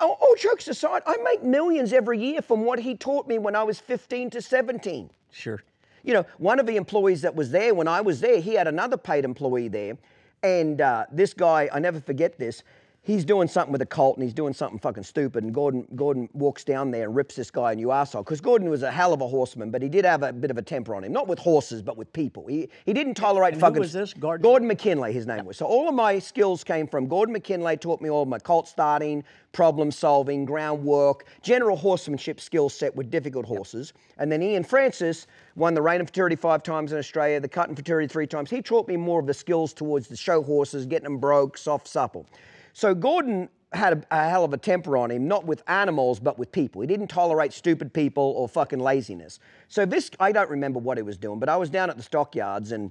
All, 0.00 0.18
all 0.20 0.34
jokes 0.36 0.68
aside, 0.68 1.02
I 1.06 1.16
make 1.18 1.42
millions 1.42 1.92
every 1.92 2.18
year 2.18 2.42
from 2.42 2.64
what 2.64 2.78
he 2.78 2.96
taught 2.96 3.28
me 3.28 3.38
when 3.38 3.54
I 3.54 3.62
was 3.62 3.78
15 3.80 4.30
to 4.30 4.42
17. 4.42 5.10
Sure. 5.30 5.62
You 6.02 6.14
know, 6.14 6.26
one 6.38 6.60
of 6.60 6.66
the 6.66 6.76
employees 6.76 7.22
that 7.22 7.34
was 7.34 7.50
there 7.50 7.74
when 7.74 7.88
I 7.88 8.00
was 8.00 8.20
there, 8.20 8.40
he 8.40 8.54
had 8.54 8.68
another 8.68 8.96
paid 8.96 9.24
employee 9.24 9.68
there. 9.68 9.96
And 10.42 10.82
uh, 10.82 11.06
this 11.10 11.32
guy, 11.32 11.70
I 11.72 11.78
never 11.78 12.00
forget 12.00 12.38
this, 12.38 12.62
he's 13.04 13.24
doing 13.24 13.46
something 13.46 13.70
with 13.70 13.82
a 13.82 13.86
Colt 13.86 14.16
and 14.16 14.24
he's 14.24 14.34
doing 14.34 14.52
something 14.52 14.78
fucking 14.78 15.04
stupid. 15.04 15.44
And 15.44 15.54
Gordon, 15.54 15.86
Gordon 15.94 16.28
walks 16.32 16.64
down 16.64 16.90
there 16.90 17.04
and 17.04 17.14
rips 17.14 17.36
this 17.36 17.50
guy 17.50 17.72
a 17.72 17.74
new 17.76 17.88
arsehole. 17.88 18.24
Because 18.24 18.40
Gordon 18.40 18.68
was 18.68 18.82
a 18.82 18.90
hell 18.90 19.12
of 19.12 19.20
a 19.20 19.28
horseman, 19.28 19.70
but 19.70 19.82
he 19.82 19.88
did 19.88 20.04
have 20.04 20.22
a 20.22 20.32
bit 20.32 20.50
of 20.50 20.58
a 20.58 20.62
temper 20.62 20.94
on 20.94 21.04
him. 21.04 21.12
Not 21.12 21.28
with 21.28 21.38
horses, 21.38 21.82
but 21.82 21.96
with 21.96 22.12
people. 22.12 22.46
He, 22.46 22.68
he 22.84 22.92
didn't 22.92 23.14
tolerate 23.14 23.54
And 23.54 23.62
who 23.62 23.80
was 23.80 23.92
this? 23.92 24.14
Gordon? 24.14 24.42
Gordon 24.42 24.68
McKinley, 24.68 25.12
his 25.12 25.26
name 25.26 25.44
was. 25.44 25.58
So 25.58 25.66
all 25.66 25.88
of 25.88 25.94
my 25.94 26.18
skills 26.18 26.64
came 26.64 26.88
from 26.88 27.06
Gordon 27.06 27.34
McKinley, 27.34 27.76
taught 27.76 28.00
me 28.00 28.08
all 28.08 28.24
my 28.24 28.38
Colt 28.38 28.66
starting, 28.66 29.22
problem 29.52 29.90
solving, 29.90 30.44
groundwork, 30.44 31.26
general 31.42 31.76
horsemanship 31.76 32.40
skill 32.40 32.68
set 32.68 32.96
with 32.96 33.10
difficult 33.10 33.44
horses. 33.44 33.92
And 34.18 34.32
then 34.32 34.42
Ian 34.42 34.64
Francis 34.64 35.26
won 35.56 35.74
the 35.74 35.82
Reign 35.82 36.04
Futurity 36.04 36.36
five 36.36 36.62
times 36.62 36.92
in 36.92 36.98
Australia, 36.98 37.38
the 37.38 37.48
Cutting 37.48 37.76
Futurity 37.76 38.08
three 38.08 38.26
times. 38.26 38.50
He 38.50 38.62
taught 38.62 38.88
me 38.88 38.96
more 38.96 39.20
of 39.20 39.26
the 39.26 39.34
skills 39.34 39.72
towards 39.72 40.08
the 40.08 40.16
show 40.16 40.42
horses, 40.42 40.86
getting 40.86 41.04
them 41.04 41.18
broke, 41.18 41.58
soft, 41.58 41.86
supple. 41.86 42.26
So 42.74 42.94
Gordon 42.94 43.48
had 43.72 44.04
a, 44.10 44.24
a 44.24 44.28
hell 44.28 44.44
of 44.44 44.52
a 44.52 44.58
temper 44.58 44.96
on 44.96 45.10
him, 45.10 45.26
not 45.26 45.46
with 45.46 45.62
animals, 45.68 46.20
but 46.20 46.38
with 46.38 46.52
people. 46.52 46.80
He 46.80 46.86
didn't 46.86 47.08
tolerate 47.08 47.52
stupid 47.52 47.92
people 47.92 48.34
or 48.36 48.48
fucking 48.48 48.80
laziness. 48.80 49.40
So 49.68 49.86
this, 49.86 50.10
I 50.20 50.32
don't 50.32 50.50
remember 50.50 50.80
what 50.80 50.98
he 50.98 51.02
was 51.02 51.16
doing, 51.16 51.38
but 51.38 51.48
I 51.48 51.56
was 51.56 51.70
down 51.70 51.88
at 51.88 51.96
the 51.96 52.02
stockyards 52.02 52.72
and 52.72 52.90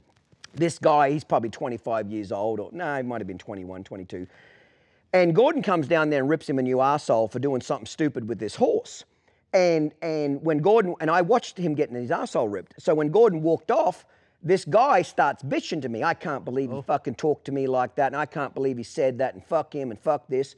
this 0.55 0.79
guy, 0.79 1.11
he's 1.11 1.23
probably 1.23 1.49
25 1.49 2.11
years 2.11 2.31
old, 2.31 2.59
or 2.59 2.69
no, 2.71 2.95
he 2.95 3.03
might 3.03 3.19
have 3.19 3.27
been 3.27 3.37
21, 3.37 3.83
22. 3.83 4.27
And 5.11 5.35
Gordon 5.35 5.61
comes 5.61 5.87
down 5.87 6.09
there 6.09 6.21
and 6.21 6.29
rips 6.29 6.47
him 6.47 6.59
a 6.59 6.61
new 6.61 6.79
asshole 6.79 7.27
for 7.27 7.39
doing 7.39 7.61
something 7.61 7.85
stupid 7.85 8.27
with 8.27 8.39
this 8.39 8.55
horse. 8.55 9.03
And 9.53 9.93
and 10.01 10.41
when 10.43 10.59
Gordon 10.59 10.95
and 10.99 11.11
I 11.11 11.21
watched 11.21 11.57
him 11.59 11.75
getting 11.75 11.95
his 11.95 12.09
asshole 12.09 12.49
ripped. 12.49 12.81
So 12.81 12.95
when 12.95 13.09
Gordon 13.09 13.43
walked 13.43 13.69
off, 13.69 14.05
this 14.43 14.65
guy 14.65 15.01
starts 15.01 15.41
bitching 15.41 15.81
to 15.81 15.89
me. 15.89 16.03
I 16.03 16.13
can't 16.13 16.43
believe 16.43 16.71
he 16.71 16.81
fucking 16.81 17.15
talked 17.15 17.45
to 17.45 17.51
me 17.51 17.67
like 17.67 17.95
that, 17.95 18.07
and 18.07 18.15
I 18.15 18.25
can't 18.25 18.53
believe 18.53 18.77
he 18.77 18.83
said 18.83 19.17
that, 19.19 19.33
and 19.33 19.43
fuck 19.43 19.73
him, 19.73 19.91
and 19.91 19.99
fuck 19.99 20.27
this. 20.27 20.55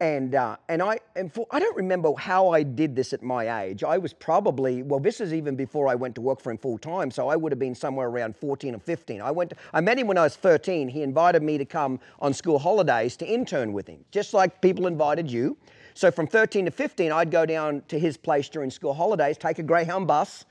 And 0.00 0.34
uh, 0.34 0.56
and 0.68 0.82
I 0.82 0.98
and 1.14 1.32
for, 1.32 1.46
I 1.52 1.60
don't 1.60 1.76
remember 1.76 2.12
how 2.18 2.48
I 2.48 2.64
did 2.64 2.96
this 2.96 3.12
at 3.12 3.22
my 3.22 3.62
age. 3.62 3.84
I 3.84 3.98
was 3.98 4.12
probably 4.12 4.82
well. 4.82 4.98
This 4.98 5.20
is 5.20 5.32
even 5.32 5.54
before 5.54 5.86
I 5.86 5.94
went 5.94 6.16
to 6.16 6.20
work 6.20 6.40
for 6.40 6.50
him 6.50 6.58
full 6.58 6.76
time. 6.76 7.10
So 7.12 7.28
I 7.28 7.36
would 7.36 7.52
have 7.52 7.60
been 7.60 7.74
somewhere 7.74 8.08
around 8.08 8.36
14 8.36 8.74
or 8.74 8.80
15. 8.80 9.20
I 9.20 9.30
went. 9.30 9.50
To, 9.50 9.56
I 9.72 9.80
met 9.80 9.98
him 9.98 10.08
when 10.08 10.18
I 10.18 10.24
was 10.24 10.34
13. 10.34 10.88
He 10.88 11.02
invited 11.02 11.42
me 11.42 11.56
to 11.56 11.64
come 11.64 12.00
on 12.18 12.34
school 12.34 12.58
holidays 12.58 13.16
to 13.18 13.26
intern 13.26 13.72
with 13.72 13.86
him, 13.86 14.04
just 14.10 14.34
like 14.34 14.60
people 14.60 14.88
invited 14.88 15.30
you. 15.30 15.56
So 15.94 16.10
from 16.10 16.26
13 16.26 16.64
to 16.64 16.70
15, 16.70 17.12
I'd 17.12 17.30
go 17.30 17.46
down 17.46 17.82
to 17.88 17.98
his 17.98 18.16
place 18.16 18.48
during 18.48 18.70
school 18.70 18.94
holidays, 18.94 19.36
take 19.36 19.58
a 19.58 19.62
Greyhound 19.62 20.06
bus, 20.06 20.46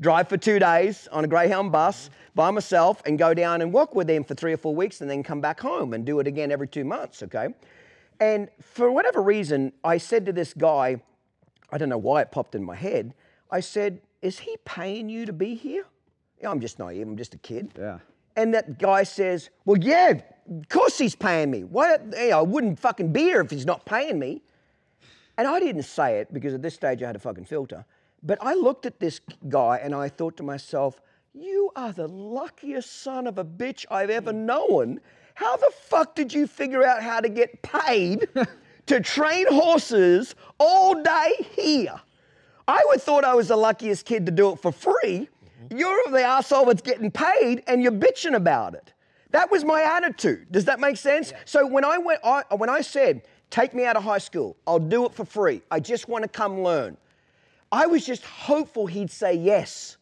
drive 0.00 0.28
for 0.28 0.36
two 0.36 0.58
days 0.58 1.08
on 1.12 1.24
a 1.24 1.28
Greyhound 1.28 1.72
bus 1.72 2.10
by 2.34 2.50
myself, 2.50 3.02
and 3.04 3.18
go 3.18 3.34
down 3.34 3.60
and 3.60 3.72
work 3.72 3.94
with 3.94 4.06
them 4.06 4.24
for 4.24 4.34
three 4.34 4.52
or 4.52 4.56
four 4.56 4.74
weeks, 4.74 5.00
and 5.00 5.10
then 5.10 5.22
come 5.22 5.40
back 5.40 5.60
home 5.60 5.92
and 5.92 6.04
do 6.04 6.18
it 6.20 6.26
again 6.26 6.50
every 6.50 6.68
two 6.68 6.84
months. 6.84 7.22
Okay. 7.22 7.48
And 8.20 8.48
for 8.60 8.92
whatever 8.92 9.20
reason, 9.20 9.72
I 9.82 9.98
said 9.98 10.24
to 10.26 10.32
this 10.32 10.54
guy, 10.54 11.02
I 11.72 11.78
don't 11.78 11.88
know 11.88 11.98
why 11.98 12.22
it 12.22 12.30
popped 12.30 12.54
in 12.54 12.62
my 12.62 12.76
head. 12.76 13.14
I 13.50 13.60
said, 13.60 14.00
Is 14.20 14.38
he 14.38 14.56
paying 14.64 15.08
you 15.08 15.26
to 15.26 15.32
be 15.32 15.54
here? 15.54 15.84
Yeah, 16.40 16.50
I'm 16.50 16.60
just 16.60 16.78
naive, 16.78 17.06
I'm 17.06 17.16
just 17.16 17.34
a 17.34 17.38
kid. 17.38 17.72
Yeah. 17.78 17.98
And 18.36 18.54
that 18.54 18.78
guy 18.78 19.02
says, 19.02 19.50
Well, 19.64 19.78
yeah, 19.78 20.10
of 20.10 20.68
course 20.68 20.98
he's 20.98 21.14
paying 21.14 21.50
me. 21.50 21.64
Why, 21.64 21.98
you 22.16 22.30
know, 22.30 22.38
I 22.38 22.42
wouldn't 22.42 22.78
fucking 22.78 23.12
be 23.12 23.22
here 23.22 23.40
if 23.40 23.50
he's 23.50 23.66
not 23.66 23.84
paying 23.84 24.18
me. 24.18 24.42
And 25.36 25.48
I 25.48 25.60
didn't 25.60 25.84
say 25.84 26.18
it 26.18 26.32
because 26.32 26.54
at 26.54 26.62
this 26.62 26.74
stage 26.74 27.02
I 27.02 27.06
had 27.06 27.16
a 27.16 27.18
fucking 27.18 27.46
filter. 27.46 27.84
But 28.22 28.38
I 28.40 28.54
looked 28.54 28.86
at 28.86 29.00
this 29.00 29.20
guy 29.48 29.80
and 29.82 29.94
I 29.94 30.08
thought 30.08 30.36
to 30.36 30.42
myself, 30.42 31.00
you 31.34 31.70
are 31.76 31.92
the 31.92 32.08
luckiest 32.08 33.02
son 33.02 33.26
of 33.26 33.38
a 33.38 33.44
bitch 33.44 33.86
I've 33.90 34.10
ever 34.10 34.32
mm. 34.32 34.44
known. 34.44 35.00
How 35.34 35.56
the 35.56 35.70
fuck 35.74 36.14
did 36.14 36.32
you 36.32 36.46
figure 36.46 36.84
out 36.84 37.02
how 37.02 37.20
to 37.20 37.28
get 37.28 37.62
paid 37.62 38.28
to 38.86 39.00
train 39.00 39.46
horses 39.48 40.34
all 40.58 41.02
day 41.02 41.46
here? 41.52 42.00
I 42.68 42.82
would 42.88 43.02
thought 43.02 43.24
I 43.24 43.34
was 43.34 43.48
the 43.48 43.56
luckiest 43.56 44.04
kid 44.04 44.26
to 44.26 44.32
do 44.32 44.52
it 44.52 44.60
for 44.60 44.70
free. 44.72 45.28
Mm-hmm. 45.64 45.78
You're 45.78 46.10
the 46.10 46.22
asshole 46.22 46.66
that's 46.66 46.82
getting 46.82 47.10
paid 47.10 47.64
and 47.66 47.82
you're 47.82 47.92
bitching 47.92 48.34
about 48.34 48.74
it. 48.74 48.92
That 49.30 49.50
was 49.50 49.64
my 49.64 49.82
attitude. 49.82 50.52
Does 50.52 50.66
that 50.66 50.78
make 50.78 50.98
sense? 50.98 51.32
So 51.46 51.66
when 51.66 51.84
I 51.84 51.96
went, 51.96 52.20
I, 52.22 52.42
when 52.54 52.68
I 52.68 52.82
said, 52.82 53.22
Take 53.52 53.74
me 53.74 53.84
out 53.84 53.96
of 53.96 54.02
high 54.02 54.16
school. 54.16 54.56
I'll 54.66 54.78
do 54.78 55.04
it 55.04 55.12
for 55.12 55.26
free. 55.26 55.60
I 55.70 55.78
just 55.78 56.08
want 56.08 56.22
to 56.22 56.28
come 56.28 56.62
learn. 56.62 56.96
I 57.72 57.86
was 57.86 58.04
just 58.04 58.22
hopeful 58.24 58.86
he'd 58.86 59.10
say 59.10 59.34
yes. 59.34 59.96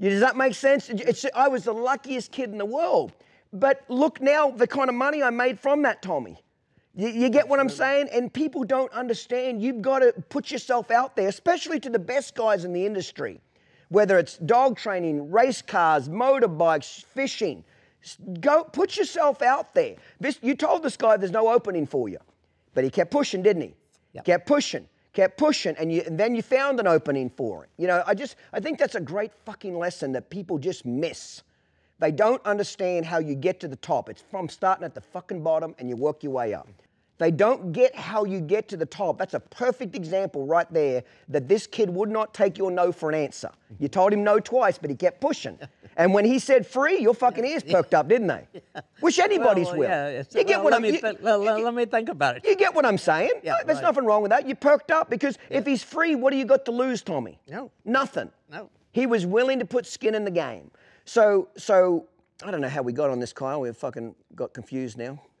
Does 0.00 0.20
that 0.20 0.36
make 0.36 0.54
sense? 0.54 0.88
It's, 0.88 1.24
I 1.34 1.48
was 1.48 1.64
the 1.64 1.72
luckiest 1.72 2.32
kid 2.32 2.50
in 2.50 2.58
the 2.58 2.64
world. 2.64 3.12
But 3.52 3.84
look 3.88 4.20
now, 4.20 4.50
the 4.50 4.66
kind 4.66 4.88
of 4.88 4.94
money 4.94 5.22
I 5.22 5.30
made 5.30 5.60
from 5.60 5.82
that, 5.82 6.02
Tommy. 6.02 6.42
You, 6.94 7.08
you 7.08 7.28
get 7.28 7.48
what 7.48 7.60
I'm 7.60 7.68
saying? 7.68 8.08
And 8.12 8.32
people 8.32 8.64
don't 8.64 8.92
understand. 8.92 9.62
You've 9.62 9.82
got 9.82 10.00
to 10.00 10.12
put 10.30 10.50
yourself 10.50 10.90
out 10.90 11.14
there, 11.16 11.28
especially 11.28 11.78
to 11.80 11.90
the 11.90 11.98
best 11.98 12.34
guys 12.34 12.64
in 12.64 12.72
the 12.72 12.84
industry, 12.84 13.40
whether 13.90 14.18
it's 14.18 14.38
dog 14.38 14.78
training, 14.78 15.30
race 15.30 15.62
cars, 15.62 16.08
motorbikes, 16.08 17.04
fishing. 17.04 17.62
Go 18.40 18.64
put 18.64 18.96
yourself 18.96 19.42
out 19.42 19.74
there. 19.74 19.96
This, 20.20 20.38
you 20.42 20.54
told 20.54 20.82
this 20.82 20.96
guy 20.96 21.16
there's 21.16 21.32
no 21.32 21.48
opening 21.48 21.86
for 21.86 22.08
you, 22.08 22.18
but 22.74 22.84
he 22.84 22.90
kept 22.90 23.10
pushing, 23.10 23.42
didn't 23.42 23.62
he? 23.62 23.74
Yep. 24.14 24.24
Kept 24.24 24.46
pushing, 24.46 24.88
kept 25.16 25.38
pushing, 25.38 25.74
and, 25.78 25.90
you, 25.90 26.02
and 26.06 26.20
then 26.20 26.34
you 26.34 26.42
found 26.42 26.78
an 26.78 26.86
opening 26.86 27.30
for 27.30 27.64
it. 27.64 27.70
You 27.78 27.86
know, 27.86 28.04
I 28.06 28.14
just 28.14 28.36
I 28.52 28.60
think 28.60 28.78
that's 28.78 28.94
a 28.94 29.00
great 29.00 29.32
fucking 29.46 29.76
lesson 29.76 30.12
that 30.12 30.28
people 30.30 30.58
just 30.58 30.84
miss. 30.84 31.42
They 31.98 32.12
don't 32.12 32.44
understand 32.44 33.06
how 33.06 33.18
you 33.18 33.34
get 33.34 33.58
to 33.60 33.68
the 33.68 33.76
top. 33.76 34.10
It's 34.10 34.22
from 34.30 34.50
starting 34.50 34.84
at 34.84 34.94
the 34.94 35.00
fucking 35.00 35.42
bottom 35.42 35.74
and 35.78 35.88
you 35.88 35.96
work 35.96 36.22
your 36.22 36.32
way 36.32 36.52
up. 36.52 36.68
They 37.18 37.30
don't 37.30 37.72
get 37.72 37.94
how 37.96 38.24
you 38.24 38.40
get 38.40 38.68
to 38.68 38.76
the 38.76 38.84
top. 38.86 39.18
That's 39.18 39.32
a 39.34 39.40
perfect 39.40 39.96
example 39.96 40.44
right 40.46 40.70
there 40.72 41.02
that 41.28 41.48
this 41.48 41.66
kid 41.66 41.88
would 41.90 42.10
not 42.10 42.34
take 42.34 42.58
your 42.58 42.70
no 42.70 42.92
for 42.92 43.08
an 43.08 43.14
answer. 43.14 43.50
You 43.78 43.88
told 43.88 44.12
him 44.12 44.22
no 44.22 44.38
twice, 44.38 44.76
but 44.78 44.90
he 44.90 44.96
kept 44.96 45.20
pushing. 45.20 45.58
And 45.98 46.12
when 46.12 46.26
he 46.26 46.38
said 46.38 46.66
free, 46.66 46.98
your 46.98 47.14
fucking 47.14 47.42
ears 47.46 47.62
perked 47.62 47.94
up, 47.94 48.06
didn't 48.06 48.26
they? 48.26 48.46
Wish 49.00 49.18
anybody's 49.18 49.68
Well, 49.68 49.78
will. 49.78 49.88
Yeah, 49.88 50.22
you 50.34 50.44
get 50.44 50.56
well, 50.56 50.64
what 50.64 50.70
let 50.72 50.76
I'm 50.76 50.82
me 50.82 50.90
you- 50.90 51.00
let- 51.02 51.22
you- 51.58 51.64
let 51.64 51.72
me 51.72 51.86
think 51.86 52.10
about 52.10 52.36
it. 52.36 52.44
you 52.44 52.54
get 52.54 52.74
what 52.74 52.84
I'm 52.84 52.98
saying? 52.98 53.30
Yeah, 53.42 53.52
No, 53.52 53.58
There's 53.64 53.76
right. 53.76 53.84
nothing 53.84 54.04
wrong 54.04 54.20
with 54.20 54.28
that. 54.30 54.46
You 54.46 54.54
perked 54.56 54.90
up 54.90 55.08
because 55.08 55.38
if 55.48 55.64
he's 55.64 55.82
free, 55.82 56.14
what 56.14 56.32
do 56.32 56.36
you 56.36 56.44
got 56.44 56.66
to 56.66 56.70
lose, 56.70 57.00
Tommy? 57.00 57.38
No. 57.48 57.70
Nothing. 57.86 58.30
No. 58.52 58.68
He 58.92 59.06
was 59.06 59.24
willing 59.24 59.58
to 59.58 59.64
put 59.64 59.86
skin 59.86 60.14
in 60.14 60.26
the 60.26 60.30
game. 60.30 60.70
So, 61.06 61.48
so 61.56 62.06
I 62.44 62.50
don't 62.50 62.60
know 62.60 62.68
how 62.68 62.82
we 62.82 62.92
got 62.92 63.08
on 63.08 63.18
this, 63.18 63.32
Kyle. 63.32 63.62
We 63.62 63.72
fucking 63.72 64.14
got 64.34 64.52
confused 64.52 64.98
now. 64.98 65.22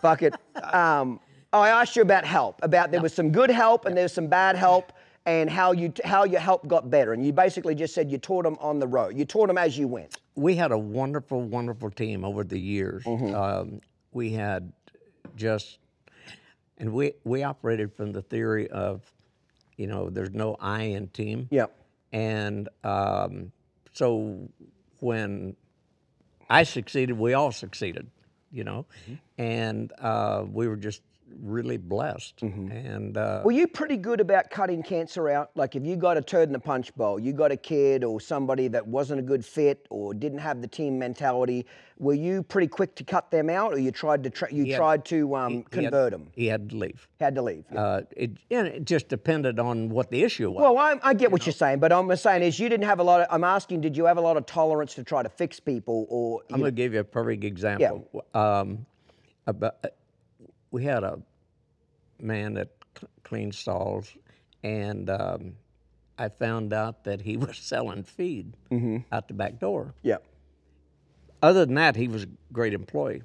Fuck 0.00 0.22
it. 0.22 0.34
Um, 0.72 1.20
I 1.52 1.68
asked 1.70 1.96
you 1.96 2.02
about 2.02 2.24
help. 2.24 2.60
About 2.62 2.90
there 2.90 3.00
was 3.00 3.14
some 3.14 3.30
good 3.30 3.50
help 3.50 3.86
and 3.86 3.96
there 3.96 4.04
was 4.04 4.12
some 4.12 4.26
bad 4.26 4.56
help, 4.56 4.92
and 5.24 5.48
how 5.48 5.72
you 5.72 5.92
how 6.04 6.24
your 6.24 6.40
help 6.40 6.66
got 6.68 6.90
better. 6.90 7.12
And 7.12 7.24
you 7.24 7.32
basically 7.32 7.74
just 7.74 7.94
said 7.94 8.10
you 8.10 8.18
taught 8.18 8.44
them 8.44 8.56
on 8.60 8.78
the 8.78 8.86
road. 8.86 9.16
You 9.16 9.24
taught 9.24 9.48
them 9.48 9.58
as 9.58 9.78
you 9.78 9.88
went. 9.88 10.16
we 10.36 10.54
had 10.54 10.70
a 10.70 10.78
wonderful, 10.78 11.42
wonderful 11.42 11.90
team 11.90 12.24
over 12.24 12.44
the 12.44 12.58
years. 12.58 13.02
Mm-hmm. 13.04 13.34
Um, 13.34 13.80
we 14.12 14.30
had 14.30 14.72
just, 15.34 15.78
and 16.78 16.92
we 16.92 17.14
we 17.24 17.42
operated 17.42 17.92
from 17.92 18.12
the 18.12 18.22
theory 18.22 18.68
of, 18.70 19.02
you 19.76 19.86
know, 19.86 20.10
there's 20.10 20.32
no 20.32 20.56
I 20.60 20.82
in 20.82 21.08
team. 21.08 21.48
Yep. 21.50 21.74
And 22.12 22.68
um, 22.84 23.50
so 23.92 24.48
when 25.00 25.56
I 26.48 26.62
succeeded, 26.62 27.18
we 27.18 27.34
all 27.34 27.50
succeeded, 27.50 28.08
you 28.56 28.64
know, 28.64 28.86
Mm-hmm. 29.08 29.14
and 29.38 29.92
uh, 30.00 30.44
we 30.58 30.68
were 30.68 30.76
just 30.76 31.02
really 31.42 31.76
blessed. 31.76 32.38
Mm-hmm. 32.38 32.70
And 32.70 33.16
uh, 33.16 33.42
Were 33.44 33.52
you 33.52 33.66
pretty 33.66 33.96
good 33.96 34.20
about 34.20 34.50
cutting 34.50 34.82
cancer 34.82 35.28
out? 35.28 35.50
Like 35.54 35.74
if 35.76 35.84
you 35.84 35.96
got 35.96 36.16
a 36.16 36.22
turd 36.22 36.48
in 36.48 36.52
the 36.52 36.58
punch 36.58 36.94
bowl, 36.94 37.18
you 37.18 37.32
got 37.32 37.52
a 37.52 37.56
kid 37.56 38.04
or 38.04 38.20
somebody 38.20 38.68
that 38.68 38.86
wasn't 38.86 39.20
a 39.20 39.22
good 39.22 39.44
fit 39.44 39.86
or 39.90 40.14
didn't 40.14 40.38
have 40.38 40.62
the 40.62 40.68
team 40.68 40.98
mentality, 40.98 41.66
were 41.98 42.14
you 42.14 42.42
pretty 42.42 42.68
quick 42.68 42.94
to 42.96 43.04
cut 43.04 43.30
them 43.30 43.48
out, 43.48 43.72
or 43.72 43.78
you 43.78 43.90
tried 43.90 44.22
to 44.24 44.30
tra- 44.30 44.52
you 44.52 44.66
had- 44.66 44.76
tried 44.76 45.04
to 45.06 45.34
um, 45.34 45.50
he 45.50 45.56
had- 45.56 45.70
convert 45.70 46.10
them? 46.12 46.28
He 46.34 46.46
had 46.46 46.70
to 46.70 46.76
leave. 46.76 47.08
Had 47.18 47.34
to 47.36 47.42
leave. 47.42 47.64
yeah. 47.72 47.80
Uh, 47.80 48.00
it, 48.16 48.32
and 48.50 48.66
it 48.66 48.84
just 48.84 49.08
depended 49.08 49.58
on 49.58 49.88
what 49.88 50.10
the 50.10 50.22
issue 50.22 50.50
was. 50.50 50.60
Well, 50.60 50.78
I, 50.78 50.98
I 51.02 51.14
get 51.14 51.32
what 51.32 51.46
you're 51.46 51.52
saying, 51.54 51.78
but 51.78 51.92
I'm 51.92 52.14
saying 52.16 52.42
is 52.42 52.58
you 52.58 52.68
didn't 52.68 52.86
have 52.86 53.00
a 53.00 53.02
lot 53.04 53.22
of. 53.22 53.26
I'm 53.30 53.44
asking, 53.44 53.80
did 53.80 53.96
you 53.96 54.04
have 54.04 54.18
a 54.18 54.20
lot 54.20 54.36
of 54.36 54.44
tolerance 54.46 54.94
to 54.94 55.04
try 55.04 55.22
to 55.22 55.28
fix 55.28 55.58
people, 55.58 56.06
or 56.10 56.42
I'm 56.52 56.60
going 56.60 56.70
to 56.70 56.76
give 56.76 56.92
you 56.92 57.00
a 57.00 57.04
perfect 57.04 57.44
example. 57.44 58.24
Um, 58.34 58.84
about, 59.46 59.76
we 60.70 60.84
had 60.84 61.04
a 61.04 61.18
man 62.20 62.54
that 62.54 62.68
cleaned 63.24 63.54
stalls, 63.54 64.12
and 64.62 65.08
um, 65.10 65.54
I 66.18 66.28
found 66.28 66.72
out 66.72 67.04
that 67.04 67.20
he 67.22 67.36
was 67.44 67.56
selling 67.58 68.02
feed 68.04 68.54
out 69.12 69.28
the 69.28 69.34
back 69.34 69.58
door. 69.60 69.94
yeah, 70.02 70.16
Other 71.42 71.64
than 71.66 71.74
that, 71.76 71.96
he 71.96 72.08
was 72.08 72.24
a 72.24 72.28
great 72.52 72.72
employee. 72.74 73.22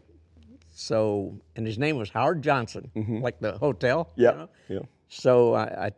So, 0.74 1.38
and 1.56 1.66
his 1.68 1.78
name 1.78 1.98
was 1.98 2.10
Howard 2.10 2.42
Johnson, 2.42 2.92
like 3.22 3.40
the 3.40 3.58
hotel. 3.58 4.10
you 4.16 4.26
Yeah, 4.26 4.32
know? 4.32 4.50
yeah. 4.70 4.80
So 5.10 5.54
I, 5.54 5.88
I 5.88 5.92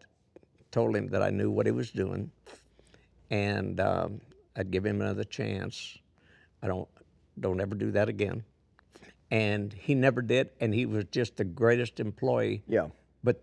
told 0.71 0.95
him 0.95 1.07
that 1.09 1.21
I 1.21 1.29
knew 1.29 1.51
what 1.51 1.65
he 1.67 1.71
was 1.71 1.91
doing, 1.91 2.31
and 3.29 3.79
um, 3.79 4.21
I'd 4.55 4.71
give 4.71 4.85
him 4.85 5.01
another 5.01 5.23
chance. 5.23 5.97
I 6.63 6.67
don't 6.67 6.87
don't 7.39 7.59
ever 7.61 7.75
do 7.75 7.91
that 7.91 8.09
again. 8.09 8.43
And 9.33 9.73
he 9.73 9.95
never 9.95 10.21
did, 10.21 10.51
and 10.59 10.71
he 10.75 10.85
was 10.85 11.05
just 11.05 11.37
the 11.37 11.43
greatest 11.43 11.99
employee. 11.99 12.61
yeah, 12.67 12.89
But 13.23 13.41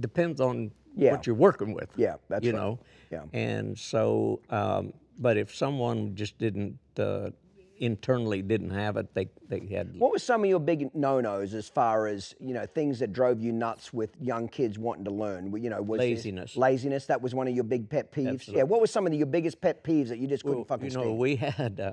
depends 0.00 0.40
on 0.40 0.72
Yeah. 0.96 1.12
what 1.12 1.26
you're 1.28 1.36
working 1.36 1.72
with. 1.74 1.90
Yeah, 1.96 2.16
that's 2.28 2.44
you 2.44 2.52
right. 2.52 2.58
know. 2.60 2.78
Yeah. 3.12 3.22
And 3.32 3.78
so, 3.78 4.40
um, 4.50 4.92
but 5.16 5.36
if 5.36 5.54
someone 5.54 6.16
just 6.16 6.38
didn't 6.38 6.76
uh, 6.98 7.30
internally 7.78 8.42
didn't 8.42 8.70
have 8.70 8.96
it, 8.96 9.14
they 9.14 9.28
they 9.48 9.60
had 9.76 9.96
What 9.96 10.10
were 10.10 10.18
some 10.18 10.42
of 10.42 10.50
your 10.50 10.58
big 10.58 10.92
no-nos 10.92 11.54
as 11.54 11.68
far 11.68 12.08
as 12.08 12.34
you 12.40 12.52
know 12.52 12.66
things 12.66 12.98
that 12.98 13.12
drove 13.12 13.40
you 13.40 13.52
nuts 13.52 13.92
with 13.92 14.10
young 14.20 14.48
kids 14.48 14.76
wanting 14.76 15.04
to 15.04 15.12
learn? 15.12 15.54
You 15.62 15.70
know, 15.70 15.80
was 15.80 16.00
Laziness. 16.00 16.56
laziness. 16.56 17.06
That 17.06 17.22
was 17.22 17.32
one 17.32 17.46
of 17.46 17.54
your 17.54 17.62
big 17.64 17.88
pet 17.88 18.10
peeves. 18.10 18.48
Yeah. 18.48 18.64
What 18.64 18.80
were 18.80 18.88
some 18.88 19.06
of 19.06 19.14
your 19.14 19.26
biggest 19.26 19.60
pet 19.60 19.84
peeves 19.84 20.08
that 20.08 20.18
you 20.18 20.26
just 20.26 20.42
couldn't 20.42 20.66
fucking 20.66 20.90
you 20.90 20.96
know, 20.96 21.02
stand? 21.02 21.18
we 21.18 21.36
had 21.36 21.78
uh, 21.78 21.92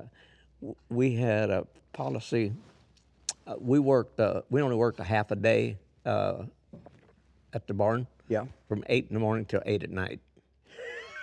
we 0.88 1.14
had 1.14 1.50
a 1.50 1.64
policy. 1.92 2.52
Uh, 3.46 3.54
we 3.58 3.78
worked. 3.78 4.18
Uh, 4.18 4.42
we 4.50 4.62
only 4.62 4.76
worked 4.76 5.00
a 5.00 5.04
half 5.04 5.30
a 5.30 5.36
day 5.36 5.78
uh, 6.04 6.44
at 7.52 7.66
the 7.66 7.74
barn. 7.74 8.06
Yeah. 8.28 8.46
From 8.68 8.84
eight 8.88 9.06
in 9.08 9.14
the 9.14 9.20
morning 9.20 9.44
till 9.44 9.62
eight 9.66 9.82
at 9.82 9.90
night. 9.90 10.20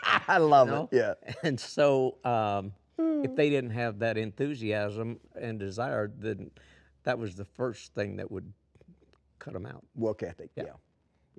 I 0.28 0.38
love 0.38 0.68
know? 0.68 0.90
it. 0.92 0.98
Yeah. 0.98 1.34
And 1.44 1.60
so, 1.60 2.18
um, 2.24 2.74
if 2.98 3.36
they 3.36 3.50
didn't 3.50 3.72
have 3.72 4.00
that 4.00 4.18
enthusiasm 4.18 5.20
and 5.40 5.60
desire, 5.60 6.12
then 6.20 6.52
that 7.04 7.18
was 7.18 7.36
the 7.36 7.46
first 7.46 7.94
thing 7.94 8.16
that 8.18 8.30
would 8.30 8.52
cut 9.40 9.54
them 9.54 9.66
out. 9.66 9.84
Work 9.96 10.24
ethic. 10.24 10.52
Yeah. 10.56 10.64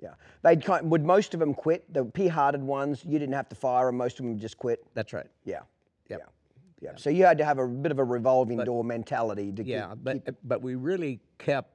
Yeah. 0.01 0.13
They'd 0.43 0.63
kind, 0.63 0.89
would 0.91 1.03
most 1.03 1.33
of 1.33 1.39
them 1.39 1.53
quit? 1.53 1.91
The 1.93 2.05
pea-hearted 2.05 2.61
ones, 2.61 3.03
you 3.05 3.17
didn't 3.17 3.33
have 3.33 3.49
to 3.49 3.55
fire 3.55 3.87
them. 3.87 3.97
Most 3.97 4.19
of 4.19 4.25
them 4.25 4.37
just 4.37 4.57
quit. 4.57 4.85
That's 4.93 5.13
right. 5.13 5.27
Yeah. 5.45 5.61
Yep. 6.09 6.19
Yeah. 6.19 6.25
Yeah. 6.85 6.91
So 6.97 7.09
you 7.09 7.25
had 7.25 7.37
to 7.39 7.45
have 7.45 7.57
a 7.57 7.67
bit 7.67 7.91
of 7.91 7.99
a 7.99 8.03
revolving 8.03 8.59
door 8.59 8.83
mentality 8.83 9.51
to 9.51 9.63
Yeah, 9.63 9.89
keep, 9.89 10.03
but 10.03 10.47
but 10.47 10.61
we 10.61 10.75
really 10.75 11.19
kept 11.39 11.73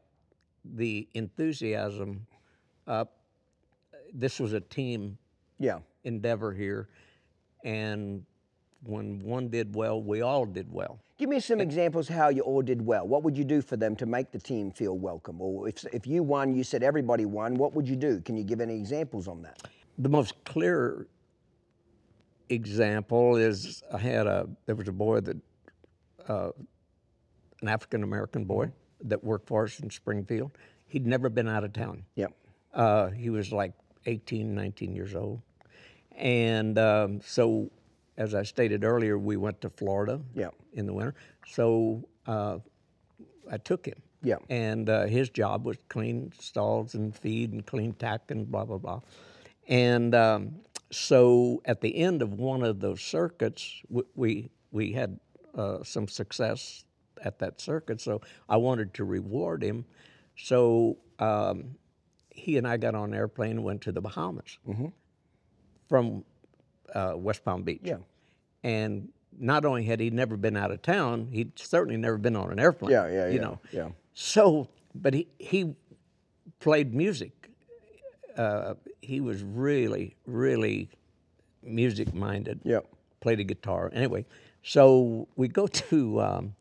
the 0.64 1.08
enthusiasm 1.14 2.26
up. 2.86 3.16
This 4.12 4.38
was 4.38 4.52
a 4.52 4.60
team 4.60 5.18
yeah. 5.58 5.78
endeavor 6.04 6.52
here, 6.52 6.88
and 7.64 8.24
when 8.84 9.20
one 9.20 9.48
did 9.48 9.74
well, 9.74 10.00
we 10.02 10.22
all 10.22 10.46
did 10.46 10.72
well. 10.72 11.00
Give 11.18 11.28
me 11.28 11.40
some 11.40 11.60
examples 11.60 12.08
how 12.08 12.28
you 12.30 12.42
all 12.42 12.62
did 12.62 12.80
well. 12.80 13.06
What 13.06 13.24
would 13.24 13.36
you 13.36 13.44
do 13.44 13.60
for 13.60 13.76
them 13.76 13.94
to 13.96 14.06
make 14.06 14.30
the 14.32 14.38
team 14.38 14.70
feel 14.70 14.96
welcome? 14.96 15.40
Or 15.40 15.68
if, 15.68 15.84
if 15.92 16.06
you 16.06 16.22
won, 16.22 16.54
you 16.54 16.64
said 16.64 16.82
everybody 16.82 17.26
won, 17.26 17.56
what 17.56 17.74
would 17.74 17.86
you 17.86 17.96
do? 17.96 18.20
Can 18.22 18.38
you 18.38 18.44
give 18.44 18.58
any 18.58 18.74
examples 18.74 19.28
on 19.28 19.42
that? 19.42 19.60
The 19.98 20.08
most 20.08 20.42
clear 20.44 21.08
example 22.50 23.36
is 23.36 23.82
I 23.92 23.98
had 23.98 24.26
a 24.26 24.48
there 24.66 24.74
was 24.74 24.88
a 24.88 24.92
boy 24.92 25.20
that 25.20 25.36
uh, 26.28 26.50
an 27.62 27.68
African 27.68 28.02
American 28.02 28.44
boy 28.44 28.70
that 29.04 29.22
worked 29.24 29.46
for 29.48 29.64
us 29.64 29.80
in 29.80 29.90
Springfield. 29.90 30.50
He'd 30.88 31.06
never 31.06 31.28
been 31.28 31.48
out 31.48 31.64
of 31.64 31.72
town. 31.72 32.04
Yep. 32.16 32.32
Uh, 32.74 33.08
he 33.10 33.30
was 33.30 33.52
like 33.52 33.72
18, 34.06 34.54
19 34.54 34.94
years 34.94 35.14
old. 35.14 35.40
And 36.16 36.78
um, 36.78 37.20
so, 37.24 37.70
as 38.16 38.34
I 38.34 38.42
stated 38.42 38.84
earlier, 38.84 39.16
we 39.18 39.36
went 39.36 39.60
to 39.62 39.70
Florida 39.70 40.20
Yeah. 40.34 40.50
in 40.74 40.86
the 40.86 40.92
winter. 40.92 41.14
So 41.46 42.02
uh, 42.26 42.58
I 43.50 43.56
took 43.58 43.86
him. 43.86 44.02
Yeah. 44.22 44.36
And 44.50 44.90
uh, 44.90 45.06
his 45.06 45.30
job 45.30 45.64
was 45.64 45.78
clean 45.88 46.32
stalls 46.38 46.94
and 46.94 47.16
feed 47.16 47.52
and 47.52 47.64
clean 47.64 47.94
tack 47.94 48.30
and 48.30 48.50
blah, 48.50 48.64
blah, 48.64 48.78
blah. 48.78 49.00
And 49.68 50.14
um, 50.14 50.56
so 50.90 51.62
at 51.64 51.80
the 51.80 51.96
end 51.96 52.22
of 52.22 52.34
one 52.34 52.62
of 52.62 52.80
those 52.80 53.00
circuits, 53.00 53.80
we, 54.14 54.50
we 54.72 54.92
had 54.92 55.18
uh, 55.54 55.82
some 55.82 56.08
success 56.08 56.84
at 57.24 57.38
that 57.38 57.60
circuit. 57.60 58.00
So 58.00 58.20
I 58.48 58.56
wanted 58.56 58.94
to 58.94 59.04
reward 59.04 59.62
him. 59.62 59.84
So 60.36 60.96
um, 61.18 61.76
he 62.30 62.56
and 62.56 62.66
I 62.66 62.76
got 62.76 62.94
on 62.94 63.10
an 63.10 63.14
airplane 63.14 63.52
and 63.52 63.64
went 63.64 63.82
to 63.82 63.92
the 63.92 64.00
Bahamas 64.00 64.58
from 65.88 66.24
uh, 66.94 67.12
West 67.16 67.44
Palm 67.44 67.62
Beach. 67.62 67.80
Yeah. 67.84 67.98
And 68.62 69.08
not 69.38 69.64
only 69.64 69.84
had 69.84 70.00
he 70.00 70.10
never 70.10 70.36
been 70.36 70.56
out 70.56 70.70
of 70.70 70.82
town, 70.82 71.28
he'd 71.30 71.58
certainly 71.58 71.96
never 71.96 72.18
been 72.18 72.36
on 72.36 72.50
an 72.50 72.58
airplane. 72.58 72.90
Yeah, 72.92 73.06
yeah, 73.08 73.26
You 73.28 73.34
yeah, 73.34 73.40
know. 73.40 73.58
yeah. 73.72 73.88
So, 74.14 74.68
but 74.94 75.14
he 75.14 75.28
he 75.38 75.74
played 76.58 76.94
music. 76.94 77.49
Uh, 78.36 78.74
he 79.00 79.20
was 79.20 79.42
really, 79.42 80.16
really 80.26 80.90
music 81.62 82.14
minded. 82.14 82.60
Yep. 82.64 82.86
Played 83.20 83.40
a 83.40 83.44
guitar. 83.44 83.90
Anyway, 83.92 84.24
so 84.62 85.28
we 85.36 85.48
go 85.48 85.66
to 85.90 86.20
um, 86.20 86.54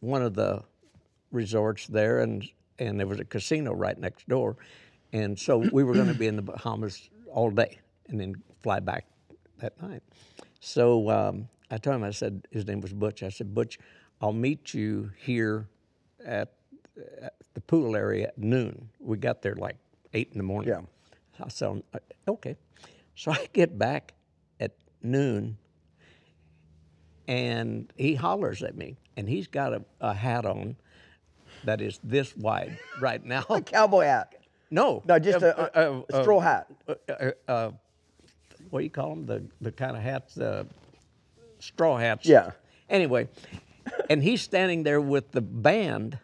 one 0.00 0.22
of 0.22 0.34
the 0.34 0.62
resorts 1.30 1.86
there, 1.86 2.20
and 2.20 2.48
and 2.78 2.98
there 2.98 3.06
was 3.06 3.20
a 3.20 3.24
casino 3.24 3.72
right 3.72 3.98
next 3.98 4.28
door, 4.28 4.56
and 5.12 5.38
so 5.38 5.58
we 5.72 5.84
were 5.84 5.94
going 5.94 6.08
to 6.08 6.14
be 6.14 6.26
in 6.26 6.36
the 6.36 6.42
Bahamas 6.42 7.08
all 7.30 7.50
day, 7.50 7.78
and 8.08 8.20
then 8.20 8.34
fly 8.62 8.80
back 8.80 9.06
that 9.58 9.80
night. 9.80 10.02
So 10.60 11.10
um, 11.10 11.48
I 11.70 11.78
told 11.78 11.96
him, 11.96 12.04
I 12.04 12.10
said, 12.10 12.46
his 12.50 12.66
name 12.66 12.80
was 12.80 12.92
Butch. 12.92 13.22
I 13.22 13.28
said, 13.28 13.54
Butch, 13.54 13.78
I'll 14.20 14.32
meet 14.32 14.74
you 14.74 15.10
here 15.18 15.68
at, 16.24 16.52
at 17.20 17.34
the 17.52 17.60
pool 17.60 17.96
area 17.96 18.28
at 18.28 18.38
noon. 18.38 18.88
We 18.98 19.18
got 19.18 19.42
there 19.42 19.54
like 19.54 19.76
eight 20.14 20.30
in 20.32 20.38
the 20.38 20.44
morning. 20.44 20.70
Yeah. 20.70 21.44
I 21.44 21.48
said, 21.48 21.82
okay. 22.28 22.56
So 23.16 23.32
I 23.32 23.48
get 23.52 23.76
back 23.78 24.14
at 24.60 24.72
noon, 25.02 25.58
and 27.26 27.92
he 27.96 28.14
hollers 28.14 28.62
at 28.62 28.76
me, 28.76 28.96
and 29.16 29.28
he's 29.28 29.46
got 29.46 29.72
a, 29.72 29.84
a 30.00 30.14
hat 30.14 30.44
on 30.46 30.76
that 31.64 31.80
is 31.80 31.98
this 32.04 32.36
wide 32.36 32.78
right 33.00 33.24
now. 33.24 33.44
A 33.50 33.60
cowboy 33.62 34.04
hat. 34.04 34.34
No, 34.70 35.02
No, 35.06 35.18
just 35.18 35.42
uh, 35.42 35.68
a, 35.74 35.80
a, 35.80 35.98
uh, 35.98 36.02
a 36.12 36.22
straw 36.22 36.40
hat. 36.40 36.66
uh, 36.88 36.94
uh, 37.08 37.30
uh, 37.48 37.70
what 38.70 38.80
do 38.80 38.84
you 38.84 38.90
call 38.90 39.10
them? 39.10 39.26
The 39.26 39.44
the 39.60 39.70
kind 39.72 39.96
of 39.96 40.02
hats, 40.02 40.36
uh, 40.36 40.64
straw 41.60 41.96
hats. 41.96 42.26
Yeah. 42.26 42.50
Anyway, 42.90 43.28
and 44.10 44.22
he's 44.22 44.42
standing 44.42 44.82
there 44.82 45.00
with 45.00 45.30
the 45.32 45.40
band 45.40 46.18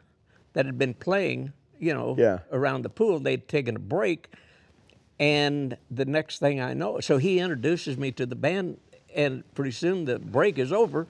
that 0.55 0.67
had 0.67 0.79
been 0.79 0.95
playing, 0.95 1.53
you 1.81 1.94
know, 1.94 2.15
Yeah. 2.19 2.40
around 2.52 2.82
the 2.82 2.90
pool. 2.90 3.19
They'd 3.19 3.48
taken 3.48 3.74
a 3.74 3.81
break, 3.81 4.28
and 5.19 5.77
the 5.90 6.05
next 6.05 6.39
thing 6.39 6.61
I 6.61 6.74
know, 6.74 7.01
so 7.01 7.16
he 7.19 7.40
introduces 7.40 7.97
me 7.97 8.12
to 8.12 8.27
the 8.27 8.36
band, 8.36 8.78
and 9.15 9.43
pretty 9.55 9.73
soon 9.73 10.05
the 10.05 10.19
break 10.19 10.59
is 10.59 10.73
over. 10.73 11.07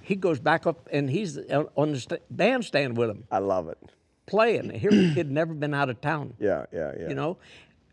He 0.00 0.16
goes 0.16 0.38
back 0.38 0.66
up, 0.66 0.88
and 0.92 1.10
he's 1.10 1.38
on 1.76 1.92
the 1.92 2.00
st- 2.00 2.22
bandstand 2.30 2.96
with 2.96 3.10
him, 3.10 3.24
I 3.30 3.38
love 3.38 3.68
it. 3.68 3.78
playing. 4.26 4.70
Here, 4.70 4.90
the 4.90 5.12
kid 5.14 5.30
never 5.30 5.52
been 5.52 5.74
out 5.74 5.90
of 5.90 6.00
town. 6.00 6.32
Yeah, 6.38 6.64
yeah, 6.72 6.92
yeah. 6.98 7.08
You 7.10 7.14
know, 7.14 7.36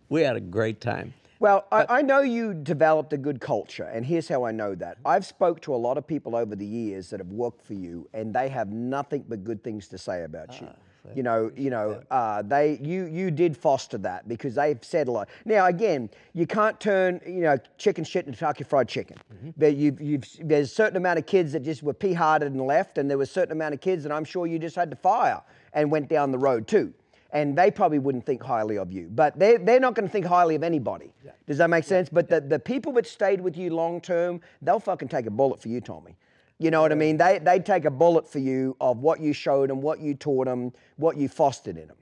we 0.10 0.22
had 0.22 0.36
a 0.38 0.40
great 0.42 0.80
time. 0.80 1.14
Well, 1.40 1.66
I, 1.72 1.86
I 1.90 2.02
know 2.04 2.22
you 2.22 2.54
developed 2.54 3.12
a 3.14 3.18
good 3.18 3.42
culture, 3.42 3.84
and 3.84 4.06
here's 4.06 4.28
how 4.28 4.44
I 4.46 4.52
know 4.52 4.76
that. 4.76 4.98
I've 5.04 5.26
spoke 5.26 5.60
to 5.62 5.74
a 5.74 5.78
lot 5.78 5.98
of 5.98 6.06
people 6.08 6.36
over 6.36 6.56
the 6.56 6.66
years 6.66 7.10
that 7.10 7.20
have 7.20 7.32
worked 7.32 7.66
for 7.66 7.74
you, 7.74 8.08
and 8.14 8.34
they 8.34 8.48
have 8.50 8.70
nothing 8.70 9.26
but 9.28 9.44
good 9.44 9.64
things 9.64 9.88
to 9.90 9.98
say 9.98 10.24
about 10.24 10.62
you. 10.62 10.68
Ah. 10.70 10.76
You 11.16 11.24
know, 11.24 11.52
you 11.56 11.70
know, 11.70 12.02
uh, 12.12 12.42
they 12.44 12.80
you 12.82 13.06
you 13.06 13.32
did 13.32 13.58
foster 13.58 13.98
that 14.00 14.28
because 14.28 14.56
they've 14.56 14.78
said 14.84 15.08
a 15.08 15.12
lot. 15.12 15.30
Now, 15.46 15.66
again, 15.66 16.10
you 16.34 16.46
can't 16.46 16.80
turn 16.80 17.20
you 17.26 17.42
know 17.42 17.58
chicken 17.78 18.04
shit 18.04 18.28
into 18.28 18.38
Kentucky 18.38 18.64
Fried 18.64 18.88
Chicken. 18.88 19.18
But 19.58 19.76
you've, 19.76 20.00
you've 20.00 20.26
there's 20.40 20.72
a 20.72 20.76
certain 20.76 20.98
amount 20.98 21.20
of 21.20 21.26
kids 21.26 21.54
that 21.54 21.64
just 21.64 21.82
were 21.82 21.94
pea-hearted 21.94 22.52
and 22.52 22.62
left, 22.62 22.98
and 22.98 23.10
there 23.10 23.18
was 23.18 23.30
a 23.30 23.34
certain 23.34 23.52
amount 23.52 23.74
of 23.74 23.82
kids 23.82 24.04
that 24.04 24.12
I'm 24.12 24.24
sure 24.24 24.46
you 24.46 24.60
just 24.60 24.76
had 24.76 24.92
to 24.92 24.96
fire 24.96 25.42
and 25.74 25.90
went 25.90 26.08
down 26.08 26.32
the 26.32 26.38
road 26.40 26.68
too 26.68 26.94
and 27.34 27.58
they 27.58 27.72
probably 27.72 28.00
wouldn't 28.00 28.26
think 28.26 28.44
highly 28.44 28.78
of 28.78 28.92
you. 28.92 29.10
But 29.10 29.40
they're, 29.40 29.58
they're 29.58 29.80
not 29.80 29.96
going 29.96 30.08
to 30.08 30.12
think 30.12 30.26
highly 30.26 30.56
of 30.56 30.64
anybody. 30.64 31.14
Does 31.48 31.58
that 31.60 31.70
make 31.70 31.86
sense? 31.86 32.10
But 32.10 32.30
the, 32.30 32.42
the 32.42 32.60
people 32.60 32.92
that 32.94 33.08
stayed 33.08 33.42
with 33.42 33.58
you 33.58 33.74
long 33.74 34.02
term, 34.02 34.42
they'll 34.62 34.80
fucking 34.80 35.08
take 35.08 35.26
a 35.26 35.32
bullet 35.32 35.62
for 35.62 35.70
you, 35.70 35.82
Tommy. 35.82 36.18
You 36.62 36.70
know 36.70 36.82
what 36.82 36.92
I 36.92 36.96
mean? 36.96 37.18
They, 37.18 37.40
they'd 37.40 37.66
take 37.66 37.86
a 37.86 37.90
bullet 37.90 38.32
for 38.32 38.38
you 38.38 38.78
of 38.80 39.00
what 39.00 39.20
you 39.20 39.34
showed 39.34 39.72
them, 39.72 39.82
what 39.82 40.00
you 40.00 40.14
taught 40.14 40.46
them, 40.46 40.72
what 40.96 41.18
you 41.18 41.28
fostered 41.28 41.76
in 41.76 41.88
them. 41.88 41.98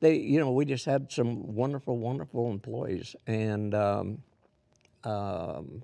they, 0.00 0.16
you 0.16 0.40
know, 0.40 0.50
we 0.50 0.64
just 0.64 0.84
had 0.84 1.12
some 1.12 1.54
wonderful, 1.54 1.96
wonderful 1.96 2.50
employees, 2.50 3.14
and 3.28 3.72
um, 3.76 4.18
um, 5.04 5.82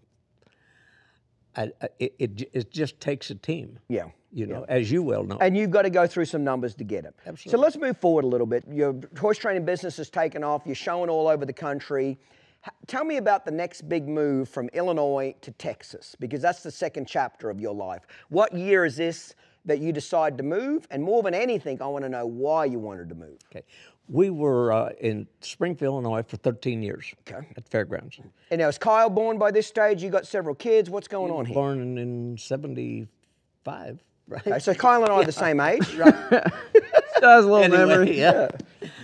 I, 1.55 1.71
I, 1.81 1.89
it, 2.01 2.15
it 2.19 2.51
it 2.53 2.71
just 2.73 2.99
takes 2.99 3.31
a 3.31 3.37
team. 3.37 3.79
Yeah, 3.89 4.09
You 4.33 4.47
know, 4.47 4.65
as 4.69 4.91
you 4.91 5.05
well 5.05 5.23
know. 5.23 5.39
And 5.41 5.57
you've 5.57 5.71
got 5.71 5.83
to 5.83 5.91
go 5.91 6.09
through 6.09 6.25
some 6.25 6.43
numbers 6.43 6.75
to 6.75 6.85
get 6.85 7.05
them. 7.05 7.15
Absolutely. 7.25 7.53
So 7.53 7.59
let's 7.59 7.77
move 7.77 7.99
forward 7.99 8.25
a 8.25 8.29
little 8.29 8.49
bit. 8.49 8.65
Your 8.69 8.97
horse 9.17 9.39
training 9.39 9.65
business 9.65 9.97
has 9.99 10.11
taken 10.11 10.43
off. 10.43 10.63
You're 10.67 10.75
showing 10.75 11.09
all 11.09 11.29
over 11.29 11.47
the 11.47 11.53
country. 11.53 12.19
H- 12.67 12.73
Tell 12.87 13.05
me 13.05 13.17
about 13.17 13.45
the 13.45 13.51
next 13.51 13.89
big 13.89 14.09
move 14.09 14.49
from 14.49 14.69
Illinois 14.73 15.35
to 15.43 15.51
Texas, 15.53 16.17
because 16.21 16.43
that's 16.43 16.63
the 16.63 16.71
second 16.71 17.07
chapter 17.07 17.51
of 17.51 17.61
your 17.61 17.75
life. 17.75 18.03
What 18.29 18.53
year 18.55 18.85
is 18.85 18.97
this 18.97 19.35
that 19.65 19.79
you 19.79 19.93
decide 19.93 20.37
to 20.39 20.45
move? 20.45 20.87
And 20.91 21.03
more 21.03 21.23
than 21.23 21.35
anything, 21.35 21.81
I 21.83 21.87
want 21.87 22.05
to 22.05 22.09
know 22.09 22.27
why 22.27 22.65
you 22.67 22.79
wanted 22.79 23.09
to 23.11 23.15
move. 23.15 23.39
okay, 23.51 23.65
we 24.09 24.29
were 24.31 24.73
uh, 24.73 24.91
in 25.01 25.27
Springfield, 25.41 25.93
Illinois, 26.05 26.23
for 26.27 26.37
13 26.37 26.83
years. 26.83 27.15
Okay. 27.29 27.47
At 27.57 27.69
fairgrounds. 27.69 28.19
And 28.51 28.59
now, 28.61 28.67
is 28.69 28.77
Kyle 28.77 29.09
born 29.09 29.39
by 29.39 29.53
this 29.53 29.69
stage? 29.69 30.03
You 30.03 30.11
got 30.11 30.27
several 30.27 30.55
kids. 30.57 30.91
What's 30.91 31.07
going 31.09 31.31
on 31.31 31.47
here? 31.47 31.55
Born 31.55 31.97
in 31.97 32.37
'75, 32.37 34.03
right? 34.29 34.47
Okay, 34.47 34.59
so 34.59 34.75
Kyle 34.75 35.05
and 35.05 35.13
I 35.13 35.17
are 35.17 35.25
the 35.25 35.31
same 35.47 35.61
age. 35.61 35.87
Just 35.97 37.25
a 37.25 37.37
little 37.41 37.59
Anyway, 37.59 37.79
memory. 37.87 38.19
yeah. 38.19 38.49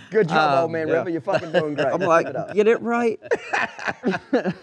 Good 0.09 0.29
job, 0.29 0.53
Um, 0.57 0.63
old 0.63 0.71
man 0.71 0.87
yeah. 0.87 0.93
River. 0.95 1.09
You're 1.09 1.21
fucking 1.21 1.51
doing 1.51 1.73
great. 1.75 1.87
I'm 1.93 1.99
like, 2.01 2.27
it 2.27 2.35
up. 2.35 2.53
get 2.53 2.67
it 2.67 2.81
right. 2.81 3.19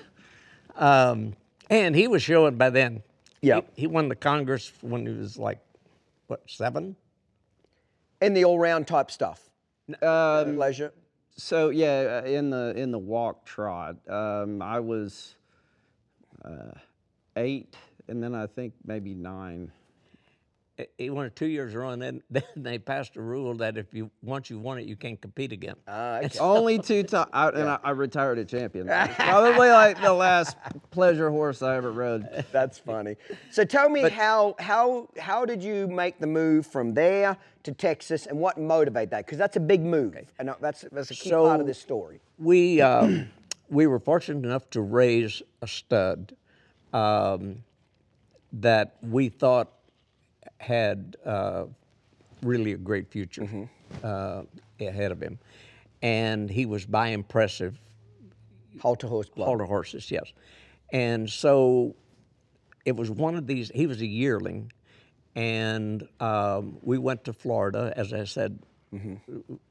Um, 0.77 1.35
and 1.71 1.95
he 1.95 2.09
was 2.09 2.21
showing 2.23 2.57
by 2.57 2.71
then. 2.71 3.05
Yep. 3.43 3.71
He, 3.75 3.83
he 3.83 3.87
won 3.87 4.09
the 4.09 4.17
Congress 4.17 4.73
when 4.81 5.07
he 5.07 5.13
was 5.13 5.39
like, 5.39 5.61
what, 6.27 6.43
seven? 6.49 6.97
And 8.21 8.37
the 8.37 8.45
all-round 8.45 8.87
type 8.89 9.11
stuff. 9.11 9.51
Um, 10.03 10.57
Leisure. 10.57 10.93
so 11.37 11.69
yeah, 11.69 12.23
uh, 12.25 12.27
in 12.27 12.51
the 12.51 12.73
in 12.75 12.91
the 12.91 12.99
walk 12.99 13.45
trot, 13.45 13.97
um, 14.09 14.63
I 14.63 14.81
was 14.81 15.37
uh, 16.45 16.73
eight, 17.37 17.77
and 18.09 18.23
then 18.23 18.35
I 18.35 18.47
think 18.47 18.73
maybe 18.85 19.15
nine. 19.15 19.71
He 20.99 21.09
won 21.09 21.27
it 21.27 21.37
two 21.37 21.47
years 21.47 21.71
in 21.71 21.77
a 21.77 21.81
row, 21.81 21.91
and 21.91 22.03
then, 22.03 22.23
then 22.31 22.43
they 22.57 22.79
passed 22.79 23.15
a 23.17 23.21
rule 23.21 23.55
that 23.55 23.77
if 23.77 23.95
you 23.95 24.11
once 24.23 24.51
you 24.51 24.59
won 24.59 24.79
it, 24.79 24.87
you 24.87 24.97
can't 24.97 25.21
compete 25.21 25.53
again. 25.53 25.77
Uh, 25.87 26.23
okay. 26.25 26.39
Only 26.39 26.79
two 26.79 27.03
times, 27.05 27.31
and 27.33 27.69
I, 27.69 27.79
I 27.85 27.91
retired 27.91 28.39
a 28.39 28.45
champion. 28.45 28.87
Probably 29.17 29.69
like 29.69 30.01
the 30.03 30.13
last 30.13 30.57
pleasure 30.91 31.31
horse 31.31 31.63
I 31.63 31.77
ever 31.77 31.93
rode. 31.93 32.45
That's 32.51 32.79
funny. 32.79 33.17
So 33.51 33.65
tell 33.65 33.89
me 33.89 34.09
how 34.09 34.57
how 34.59 35.09
how 35.19 35.45
did 35.45 35.63
you 35.63 35.87
make 35.87 36.19
the 36.19 36.27
move 36.27 36.67
from 36.67 36.95
there 36.95 37.37
to 37.63 37.73
Texas, 37.73 38.27
and 38.27 38.39
what 38.39 38.59
motivated 38.59 39.11
that? 39.11 39.27
Because 39.27 39.39
that's 39.39 39.57
a 39.57 39.61
big 39.61 39.83
move, 39.83 40.17
and 40.41 40.53
that's 40.61 40.85
that's 40.91 41.11
a 41.13 41.15
key 41.15 41.31
part 41.31 41.61
of 41.61 41.67
this 41.67 41.79
story. 41.79 42.21
We 42.39 42.81
um, 42.81 43.31
we 43.69 43.87
were 43.87 44.01
fortunate 44.01 44.45
enough 44.45 44.69
to 44.71 44.81
raise 44.81 45.41
a 45.63 45.69
stud 45.69 46.35
um, 46.93 47.63
that 48.53 48.97
we 49.03 49.29
thought 49.29 49.71
had 50.65 51.17
uh, 51.25 51.65
really 52.43 52.73
a 52.73 52.77
great 52.77 53.11
future 53.11 53.69
uh, 54.03 54.43
ahead 54.81 55.13
of 55.13 55.21
him, 55.21 55.39
and 56.03 56.51
he 56.51 56.67
was 56.67 56.87
by 56.87 57.09
Impressive 57.09 57.79
Halter 58.81 59.07
horse 59.07 59.29
blood. 59.29 59.47
halter 59.47 59.65
horses, 59.65 60.11
yes. 60.11 60.33
And 60.93 61.29
so 61.29 61.95
it 62.85 62.97
was 62.97 63.11
one 63.11 63.35
of 63.37 63.47
these, 63.47 63.71
he 63.75 63.87
was 63.87 64.01
a 64.01 64.07
yearling, 64.07 64.73
and 65.35 66.07
um, 66.21 66.79
we 66.83 66.99
went 66.99 67.25
to 67.25 67.33
Florida, 67.33 67.93
as 67.97 68.13
I 68.13 68.25
said, 68.25 68.59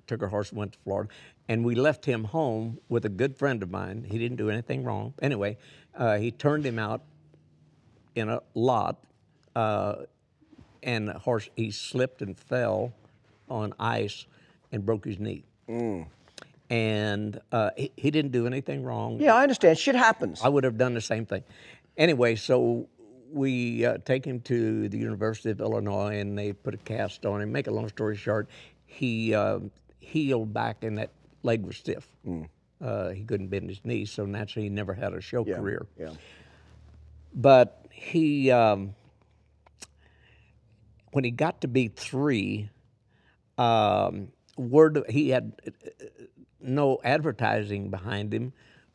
took 0.07 0.21
our 0.21 0.27
horse 0.27 0.49
and 0.49 0.59
went 0.59 0.73
to 0.73 0.79
Florida, 0.79 1.09
and 1.47 1.63
we 1.63 1.75
left 1.75 2.05
him 2.05 2.23
home 2.25 2.79
with 2.89 3.05
a 3.05 3.09
good 3.09 3.37
friend 3.37 3.63
of 3.63 3.69
mine. 3.71 4.05
He 4.09 4.17
didn't 4.17 4.37
do 4.37 4.49
anything 4.49 4.83
wrong. 4.83 5.13
Anyway, 5.21 5.57
uh, 5.95 6.17
he 6.17 6.31
turned 6.31 6.65
him 6.65 6.77
out 6.77 7.03
in 8.15 8.29
a 8.29 8.41
lot, 8.53 9.03
uh, 9.55 9.95
and 10.83 11.07
the 11.07 11.17
horse, 11.17 11.49
he 11.55 11.71
slipped 11.71 12.21
and 12.21 12.37
fell 12.37 12.93
on 13.49 13.73
ice 13.79 14.25
and 14.71 14.85
broke 14.85 15.05
his 15.05 15.19
knee. 15.19 15.43
And 16.69 17.39
uh, 17.51 17.69
he, 17.77 17.91
he 17.95 18.11
didn't 18.11 18.31
do 18.31 18.47
anything 18.47 18.83
wrong. 18.83 19.19
Yeah, 19.19 19.35
I 19.35 19.43
understand. 19.43 19.77
Shit 19.77 19.95
happens. 19.95 20.41
I 20.43 20.49
would 20.49 20.63
have 20.63 20.77
done 20.77 20.93
the 20.93 21.01
same 21.01 21.25
thing. 21.25 21.43
Anyway, 21.97 22.35
so 22.35 22.87
we 23.31 23.85
uh, 23.85 23.97
take 24.05 24.25
him 24.25 24.39
to 24.41 24.89
the 24.89 24.97
University 24.97 25.49
of 25.51 25.59
Illinois, 25.61 26.19
and 26.19 26.37
they 26.37 26.53
put 26.53 26.73
a 26.73 26.77
cast 26.77 27.25
on 27.25 27.41
him. 27.41 27.51
Make 27.51 27.67
a 27.67 27.71
long 27.71 27.87
story 27.89 28.15
short, 28.15 28.49
he 28.85 29.33
uh, 29.33 29.59
healed 29.99 30.53
back, 30.53 30.83
and 30.83 30.97
that 30.97 31.11
leg 31.43 31.63
was 31.63 31.77
stiff. 31.77 32.07
Uh, 32.81 33.09
he 33.09 33.23
couldn't 33.23 33.47
bend 33.47 33.69
his 33.69 33.79
knee, 33.83 34.05
so 34.05 34.25
naturally, 34.25 34.67
he 34.67 34.69
never 34.69 34.93
had 34.93 35.13
a 35.13 35.21
show 35.21 35.45
yeah. 35.45 35.55
career. 35.55 35.85
Yeah. 35.97 36.11
But 37.33 37.85
he, 37.91 38.51
um, 38.51 38.95
when 41.13 41.23
he 41.23 41.31
got 41.31 41.61
to 41.61 41.67
be 41.67 41.87
three, 41.87 42.69
um, 43.57 44.29
word 44.57 45.03
he 45.09 45.29
had 45.29 45.53
uh, 45.65 46.05
no 46.59 46.99
advertising 47.03 47.89
behind 47.89 48.33
him 48.33 48.53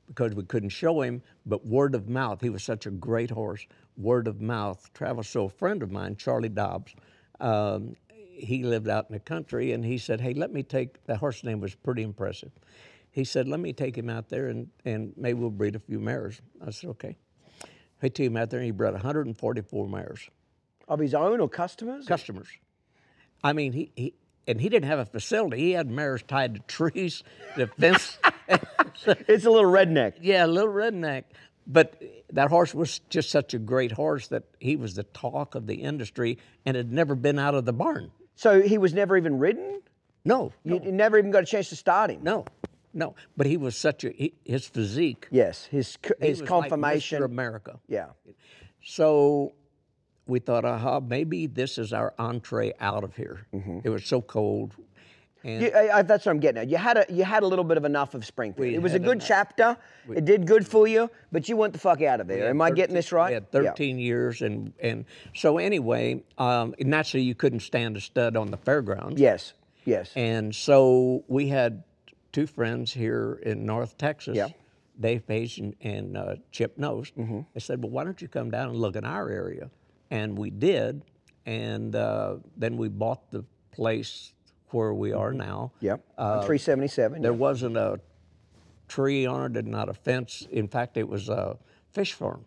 because 0.08 0.34
we 0.34 0.42
couldn't 0.42 0.70
show 0.70 1.00
him, 1.02 1.22
but 1.46 1.66
word 1.66 1.94
of 1.94 2.08
mouth. 2.08 2.40
He 2.40 2.50
was 2.50 2.64
such 2.64 2.86
a 2.86 2.90
great 2.90 3.30
horse. 3.30 3.66
Word 3.96 4.26
of 4.26 4.40
mouth 4.40 4.90
traveled. 4.94 5.26
So 5.26 5.44
a 5.44 5.48
friend 5.48 5.82
of 5.82 5.90
mine, 5.90 6.16
Charlie 6.16 6.48
Dobbs, 6.48 6.94
um, 7.40 7.94
he 8.08 8.62
lived 8.62 8.88
out 8.88 9.06
in 9.08 9.14
the 9.14 9.20
country, 9.20 9.72
and 9.72 9.84
he 9.84 9.98
said, 9.98 10.20
"Hey, 10.20 10.34
let 10.34 10.52
me 10.52 10.62
take." 10.62 11.04
The 11.04 11.16
horse 11.16 11.44
name 11.44 11.60
was 11.60 11.74
pretty 11.74 12.02
impressive. 12.02 12.52
He 13.10 13.24
said, 13.24 13.48
"Let 13.48 13.60
me 13.60 13.72
take 13.72 13.96
him 13.96 14.08
out 14.10 14.28
there, 14.28 14.48
and 14.48 14.68
and 14.84 15.12
maybe 15.16 15.38
we'll 15.38 15.50
breed 15.50 15.76
a 15.76 15.80
few 15.80 15.98
mares." 15.98 16.40
I 16.64 16.70
said, 16.70 16.90
"Okay." 16.90 17.16
He 18.00 18.10
took 18.10 18.26
him 18.26 18.36
out 18.36 18.50
there, 18.50 18.60
and 18.60 18.66
he 18.66 18.70
bred 18.70 18.92
144 18.92 19.88
mares, 19.88 20.30
Of 20.88 20.98
his 21.00 21.14
own 21.14 21.40
or 21.40 21.48
customers? 21.48 22.06
customers. 22.06 22.48
I 23.44 23.52
mean, 23.52 23.72
he, 23.72 23.92
he 23.94 24.14
and 24.46 24.60
he 24.60 24.68
didn't 24.68 24.88
have 24.88 24.98
a 24.98 25.04
facility. 25.04 25.58
He 25.58 25.72
had 25.72 25.90
mares 25.90 26.22
tied 26.22 26.54
to 26.54 26.60
trees, 26.62 27.22
the 27.56 27.66
fence. 27.66 28.18
It's 29.06 29.44
a 29.44 29.50
little 29.50 29.70
redneck. 29.70 30.14
Yeah, 30.22 30.44
a 30.44 30.48
little 30.48 30.72
redneck. 30.72 31.24
But 31.66 32.02
that 32.32 32.48
horse 32.48 32.74
was 32.74 33.00
just 33.10 33.30
such 33.30 33.52
a 33.52 33.58
great 33.58 33.92
horse 33.92 34.28
that 34.28 34.44
he 34.58 34.74
was 34.76 34.94
the 34.94 35.02
talk 35.04 35.54
of 35.54 35.66
the 35.66 35.74
industry 35.74 36.38
and 36.64 36.74
had 36.76 36.90
never 36.90 37.14
been 37.14 37.38
out 37.38 37.54
of 37.54 37.66
the 37.66 37.74
barn. 37.74 38.10
So 38.36 38.62
he 38.62 38.78
was 38.78 38.94
never 38.94 39.16
even 39.18 39.38
ridden? 39.38 39.82
No, 40.24 40.52
You, 40.64 40.80
you 40.82 40.92
never 40.92 41.18
even 41.18 41.30
got 41.30 41.42
a 41.42 41.46
chance 41.46 41.68
to 41.68 41.76
start 41.76 42.10
him? 42.10 42.20
no, 42.22 42.46
no. 42.94 43.14
But 43.36 43.46
he 43.46 43.56
was 43.58 43.76
such 43.76 44.04
a 44.04 44.10
he, 44.10 44.32
his 44.44 44.66
physique. 44.66 45.28
Yes, 45.30 45.66
his, 45.66 45.96
his 46.20 46.40
like 46.40 46.48
confirmation. 46.48 47.20
Mr. 47.20 47.26
America. 47.26 47.78
yeah. 47.86 48.06
So 48.82 49.52
we 50.28 50.38
thought, 50.38 50.64
aha, 50.64 51.00
maybe 51.00 51.46
this 51.46 51.78
is 51.78 51.92
our 51.92 52.14
entree 52.18 52.72
out 52.80 53.02
of 53.02 53.16
here. 53.16 53.46
Mm-hmm. 53.54 53.80
It 53.82 53.88
was 53.88 54.04
so 54.04 54.20
cold, 54.20 54.74
and 55.42 55.62
You, 55.62 55.70
I, 55.70 55.98
I- 55.98 56.02
that's 56.02 56.26
what 56.26 56.32
I'm 56.32 56.40
getting 56.40 56.60
at. 56.60 56.68
You 56.68 56.76
had 56.76 56.98
a 56.98 57.06
you 57.08 57.24
had 57.24 57.42
a 57.42 57.46
little 57.46 57.64
bit 57.64 57.76
of 57.78 57.84
enough 57.84 58.14
of 58.14 58.24
Springfield. 58.24 58.74
It 58.74 58.82
was 58.82 58.94
a 58.94 58.98
good 58.98 59.16
enough. 59.18 59.26
chapter. 59.26 59.76
it 60.14 60.24
did 60.24 60.46
good 60.46 60.66
for 60.66 60.86
you, 60.86 61.10
but 61.32 61.48
you 61.48 61.56
want 61.56 61.72
the 61.72 61.78
fuck 61.78 62.02
out 62.02 62.20
of 62.20 62.26
there. 62.28 62.48
Am 62.50 62.60
I 62.60 62.70
getting 62.70 62.94
this 62.94 63.10
right? 63.10 63.28
We 63.30 63.34
had 63.34 63.46
Yeah. 63.52 63.70
13 63.70 63.98
years, 63.98 64.42
and 64.42 64.72
and 64.80 65.04
so 65.34 65.58
anyway, 65.58 66.22
um, 66.36 66.74
naturally 66.78 67.24
you 67.24 67.34
couldn't 67.34 67.60
stand 67.60 67.96
a 67.96 68.00
stud 68.00 68.36
on 68.36 68.50
the 68.50 68.58
fairgrounds. 68.58 69.20
Yes. 69.20 69.54
Yes. 69.84 70.12
And 70.14 70.54
so 70.54 71.24
we 71.28 71.48
had 71.48 71.82
two 72.32 72.46
friends 72.46 72.92
here 72.92 73.40
in 73.42 73.64
North 73.64 73.96
Texas, 73.96 74.36
Yeah. 74.36 74.48
Dave 75.00 75.26
Page 75.26 75.58
and, 75.60 75.74
and 75.80 76.16
uh, 76.18 76.34
Chip 76.52 76.76
Nose. 76.76 77.10
They 77.16 77.60
said, 77.60 77.82
well, 77.82 77.90
why 77.90 78.04
don't 78.04 78.20
you 78.20 78.28
come 78.28 78.50
down 78.50 78.68
and 78.68 78.76
look 78.76 78.96
in 78.96 79.04
our 79.06 79.30
area? 79.30 79.70
And 80.10 80.36
we 80.36 80.50
did. 80.50 81.02
And 81.46 81.94
uh, 81.94 82.36
then 82.56 82.76
we 82.76 82.88
bought 82.88 83.30
the 83.30 83.44
place 83.72 84.32
where 84.70 84.92
we 84.92 85.12
are 85.12 85.32
now. 85.32 85.72
yep. 85.80 86.04
377. 86.16 87.22
There 87.22 87.32
yeah. 87.32 87.36
wasn't 87.36 87.76
a 87.76 88.00
tree 88.86 89.26
on 89.26 89.56
it 89.56 89.64
and 89.64 89.68
not 89.68 89.88
a 89.88 89.94
fence. 89.94 90.46
In 90.50 90.68
fact, 90.68 90.96
it 90.96 91.08
was 91.08 91.28
a 91.28 91.56
fish 91.92 92.12
farm. 92.12 92.44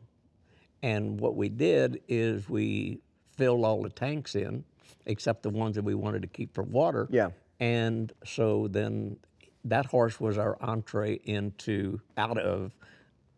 And 0.83 1.19
what 1.19 1.35
we 1.35 1.49
did 1.49 2.01
is 2.07 2.49
we 2.49 3.01
filled 3.37 3.63
all 3.63 3.81
the 3.81 3.89
tanks 3.89 4.35
in, 4.35 4.63
except 5.05 5.43
the 5.43 5.49
ones 5.49 5.75
that 5.75 5.83
we 5.83 5.95
wanted 5.95 6.21
to 6.23 6.27
keep 6.27 6.53
for 6.53 6.63
water. 6.63 7.07
Yeah. 7.11 7.29
And 7.59 8.11
so 8.25 8.67
then 8.67 9.17
that 9.65 9.85
horse 9.85 10.19
was 10.19 10.37
our 10.37 10.57
entree 10.61 11.19
into 11.23 12.01
out 12.17 12.37
of 12.37 12.71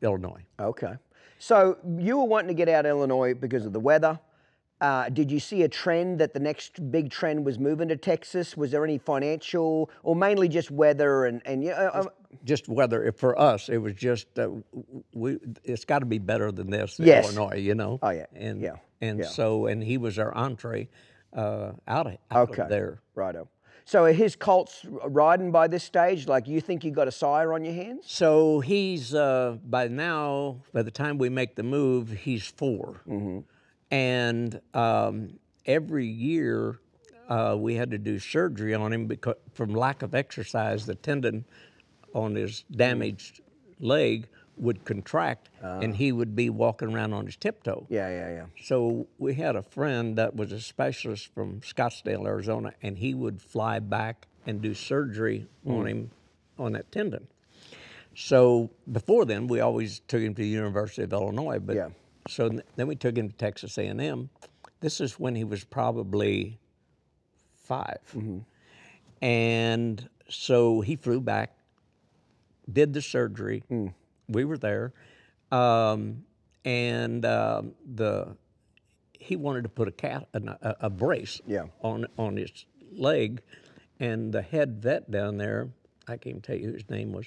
Illinois. 0.02 0.44
Okay. 0.60 0.94
So 1.44 1.78
you 1.98 2.20
were 2.20 2.24
wanting 2.24 2.48
to 2.48 2.54
get 2.54 2.70
out 2.70 2.86
of 2.86 2.92
Illinois 2.92 3.34
because 3.34 3.66
of 3.66 3.74
the 3.74 3.80
weather. 3.82 4.18
Uh, 4.80 5.10
did 5.10 5.30
you 5.30 5.42
see 5.42 5.64
a 5.64 5.68
trend 5.68 6.20
that 6.20 6.34
the 6.34 6.40
next 6.40 6.90
big 6.90 7.12
trend 7.12 7.44
was 7.44 7.60
moving 7.60 7.90
to 7.90 7.98
Texas? 7.98 8.56
Was 8.56 8.72
there 8.72 8.86
any 8.86 8.98
financial, 8.98 9.90
or 10.04 10.16
mainly 10.16 10.48
just 10.48 10.72
weather 10.72 11.26
and 11.26 11.42
and 11.46 11.62
yeah? 11.62 11.74
Uh, 11.74 12.06
Just 12.46 12.70
weather 12.70 13.12
for 13.12 13.38
us, 13.38 13.68
it 13.68 13.78
was 13.78 13.94
just 13.94 14.40
uh, 14.40 14.52
we. 15.14 15.38
It's 15.66 15.84
got 15.84 16.00
to 16.00 16.06
be 16.06 16.18
better 16.18 16.50
than 16.50 16.70
this 16.70 16.98
in 16.98 17.08
Yes. 17.08 17.26
Illinois, 17.26 17.58
you 17.58 17.76
know. 17.76 18.00
Oh, 18.02 18.10
yeah, 18.10 18.26
And 18.34 18.62
yeah, 18.62 18.76
and 19.02 19.20
yeah. 19.20 19.26
so 19.28 19.66
and 19.66 19.84
he 19.84 19.98
was 19.98 20.18
our 20.18 20.34
entree 20.34 20.88
uh, 21.34 21.74
out 21.90 22.08
of 22.08 22.18
out 22.32 22.52
okay. 22.52 22.62
of 22.62 22.70
there. 22.70 23.02
Righto. 23.16 23.50
So 23.86 24.06
are 24.06 24.14
his 24.14 24.36
colts 24.36 24.86
riding 25.06 25.52
by 25.52 25.68
this 25.68 25.84
stage? 25.84 26.28
Like 26.28 26.48
you 26.48 26.62
think 26.62 26.84
you 26.84 26.92
got 26.92 27.08
a 27.08 27.12
sire 27.12 27.54
on 27.54 27.66
your 27.66 27.74
hands? 27.74 28.06
So 28.08 28.60
he's 28.60 29.14
uh, 29.14 29.58
by 29.66 29.88
now. 29.88 30.62
By 30.74 30.84
the 30.84 30.92
time 30.92 31.18
we 31.18 31.30
make 31.30 31.56
the 31.56 31.64
move, 31.64 32.10
he's 32.10 32.46
4 32.48 33.44
and 33.92 34.60
um, 34.74 35.38
every 35.68 36.08
year 36.08 36.80
uh, 37.30 37.56
we 37.58 37.76
had 37.76 37.92
to 37.92 37.98
do 38.00 38.18
surgery 38.18 38.74
on 38.74 38.92
him 38.92 39.06
because 39.06 39.36
from 39.54 39.76
lack 39.76 40.02
of 40.02 40.16
exercise, 40.16 40.86
the 40.86 40.96
tendon 40.96 41.46
on 42.14 42.36
his 42.36 42.64
damaged 42.72 43.42
leg 43.80 44.28
would 44.58 44.86
contract, 44.86 45.50
and 45.62 45.84
uh-huh. 45.84 45.94
he 45.94 46.12
would 46.12 46.36
be 46.36 46.50
walking 46.50 46.94
around 46.94 47.14
on 47.14 47.26
his 47.26 47.36
tiptoe. 47.36 47.86
Yeah, 47.90 48.10
yeah, 48.10 48.30
yeah. 48.30 48.46
So 48.64 49.08
we 49.18 49.34
had 49.34 49.56
a 49.56 49.64
friend 49.64 50.18
that 50.18 50.36
was 50.36 50.52
a 50.52 50.60
specialist 50.60 51.34
from 51.34 51.62
Scottsdale, 51.62 52.26
Arizona, 52.28 52.74
and 52.82 52.98
he 52.98 53.14
would 53.14 53.42
fly 53.42 53.80
back 53.80 54.28
and 54.46 54.62
do 54.62 54.74
surgery 54.74 55.48
hmm. 55.64 55.72
on 55.72 55.88
him 55.88 56.12
on 56.60 56.74
that 56.74 56.92
tendon. 56.92 57.28
So 58.16 58.70
before 58.92 59.26
then, 59.26 59.48
we 59.48 59.60
always 59.60 60.02
took 60.08 60.22
him 60.22 60.36
to 60.36 60.42
the 60.42 60.48
University 60.48 61.04
of 61.04 61.14
Illinois, 61.14 61.60
but 61.60 61.76
Yeah. 61.76 61.90
so 62.28 62.50
then 62.76 62.88
we 62.88 62.96
took 62.96 63.18
him 63.18 63.30
to 63.30 63.36
Texas 63.36 63.78
A&M. 63.78 64.30
This 64.82 65.02
is 65.02 65.20
when 65.20 65.36
he 65.36 65.44
was 65.44 65.64
probably 65.64 66.60
5 67.56 67.98
mm-hmm. 68.16 68.40
and 69.22 70.10
so 70.30 70.82
he 70.82 70.96
flew 70.96 71.22
back, 71.22 71.56
did 72.72 72.94
the 72.94 73.02
surgery. 73.02 73.64
Hmm. 73.68 73.88
We 74.34 74.46
were 74.46 74.58
there, 74.58 74.94
um, 75.52 76.26
and 76.66 77.26
um, 77.26 77.74
the 77.96 78.36
he 79.14 79.36
wanted 79.38 79.64
to 79.64 79.70
put 79.70 79.88
a 79.88 79.92
cat 79.92 80.28
a, 80.34 80.76
a, 80.82 80.90
brace 80.90 81.40
Yeah. 81.48 81.68
on 81.82 82.06
on 82.18 82.36
his 82.36 82.66
leg, 82.92 83.42
and 84.00 84.34
the 84.34 84.42
head 84.42 84.82
vet 84.82 85.10
down 85.10 85.38
there, 85.38 85.70
I 86.08 86.18
can't 86.18 86.28
even 86.28 86.42
tell 86.42 86.58
you 86.58 86.68
who 86.68 86.74
his 86.74 86.90
name 86.90 87.14
was, 87.14 87.26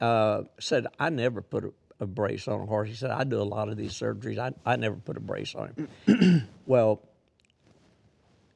uh, 0.00 0.44
said 0.58 0.86
I 0.98 1.10
never 1.10 1.42
put 1.42 1.64
a, 1.64 1.72
a 2.00 2.06
brace 2.06 2.48
on 2.48 2.60
a 2.62 2.66
horse. 2.66 2.88
He 2.88 2.94
said 2.94 3.10
I 3.10 3.24
do 3.24 3.40
a 3.40 3.44
lot 3.44 3.68
of 3.68 3.76
these 3.76 3.92
surgeries. 3.92 4.38
I, 4.38 4.52
I 4.64 4.76
never 4.76 4.96
put 4.96 5.16
a 5.16 5.20
brace 5.20 5.54
on 5.54 5.74
him. 6.06 6.48
well, 6.66 7.02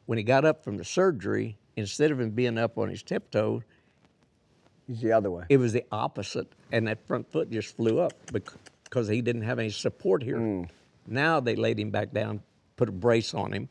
when 0.06 0.18
he 0.18 0.24
got 0.24 0.44
up 0.44 0.64
from 0.64 0.78
the 0.78 0.84
surgery, 0.84 1.58
instead 1.76 2.10
of 2.10 2.20
him 2.20 2.30
being 2.30 2.56
up 2.58 2.78
on 2.78 2.88
his 2.88 3.02
tiptoe, 3.02 3.62
He's 4.86 5.00
the 5.00 5.12
other 5.12 5.30
way. 5.30 5.44
it 5.48 5.56
was 5.58 5.72
the 5.72 5.84
opposite, 5.92 6.52
and 6.72 6.86
that 6.88 7.06
front 7.06 7.30
foot 7.30 7.50
just 7.50 7.76
flew 7.76 8.00
up 8.00 8.12
because 8.32 9.08
he 9.08 9.22
didn't 9.22 9.42
have 9.42 9.58
any 9.58 9.70
support 9.70 10.22
here. 10.22 10.38
Hmm. 10.38 10.62
Now 11.06 11.40
they 11.40 11.56
laid 11.56 11.78
him 11.80 11.90
back 11.90 12.12
down, 12.12 12.42
put 12.76 12.88
a 12.88 12.92
brace 12.92 13.32
on 13.34 13.52
him, 13.52 13.68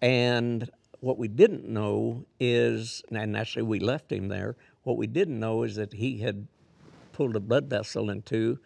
and 0.00 0.68
what 1.00 1.18
we 1.18 1.28
didn't 1.28 1.68
know 1.68 2.24
is, 2.40 3.02
and 3.10 3.36
actually 3.36 3.62
we 3.62 3.78
left 3.80 4.10
him 4.12 4.28
there. 4.28 4.56
What 4.82 4.96
we 4.96 5.06
didn't 5.06 5.38
know 5.38 5.62
is 5.62 5.76
that 5.76 5.92
he 5.92 6.18
had 6.18 6.46
pulled 7.12 7.36
a 7.36 7.40
blood 7.40 7.68
vessel 7.68 8.10
in 8.10 8.22
two, 8.22 8.58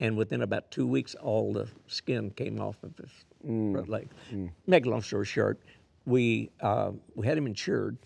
and 0.00 0.16
within 0.16 0.42
about 0.42 0.70
two 0.70 0.86
weeks, 0.86 1.14
all 1.16 1.52
the 1.52 1.68
skin 1.86 2.30
came 2.30 2.60
off 2.60 2.82
of 2.82 2.96
his 2.96 3.10
Hmm. 3.44 3.72
front 3.72 3.88
leg. 3.88 4.08
Make 4.68 4.86
a 4.86 4.90
long 4.90 5.02
story 5.02 5.26
short, 5.26 5.58
we 6.06 6.50
uh, 6.60 6.92
we 7.14 7.26
had 7.26 7.36
him 7.38 7.46
insured, 7.46 7.96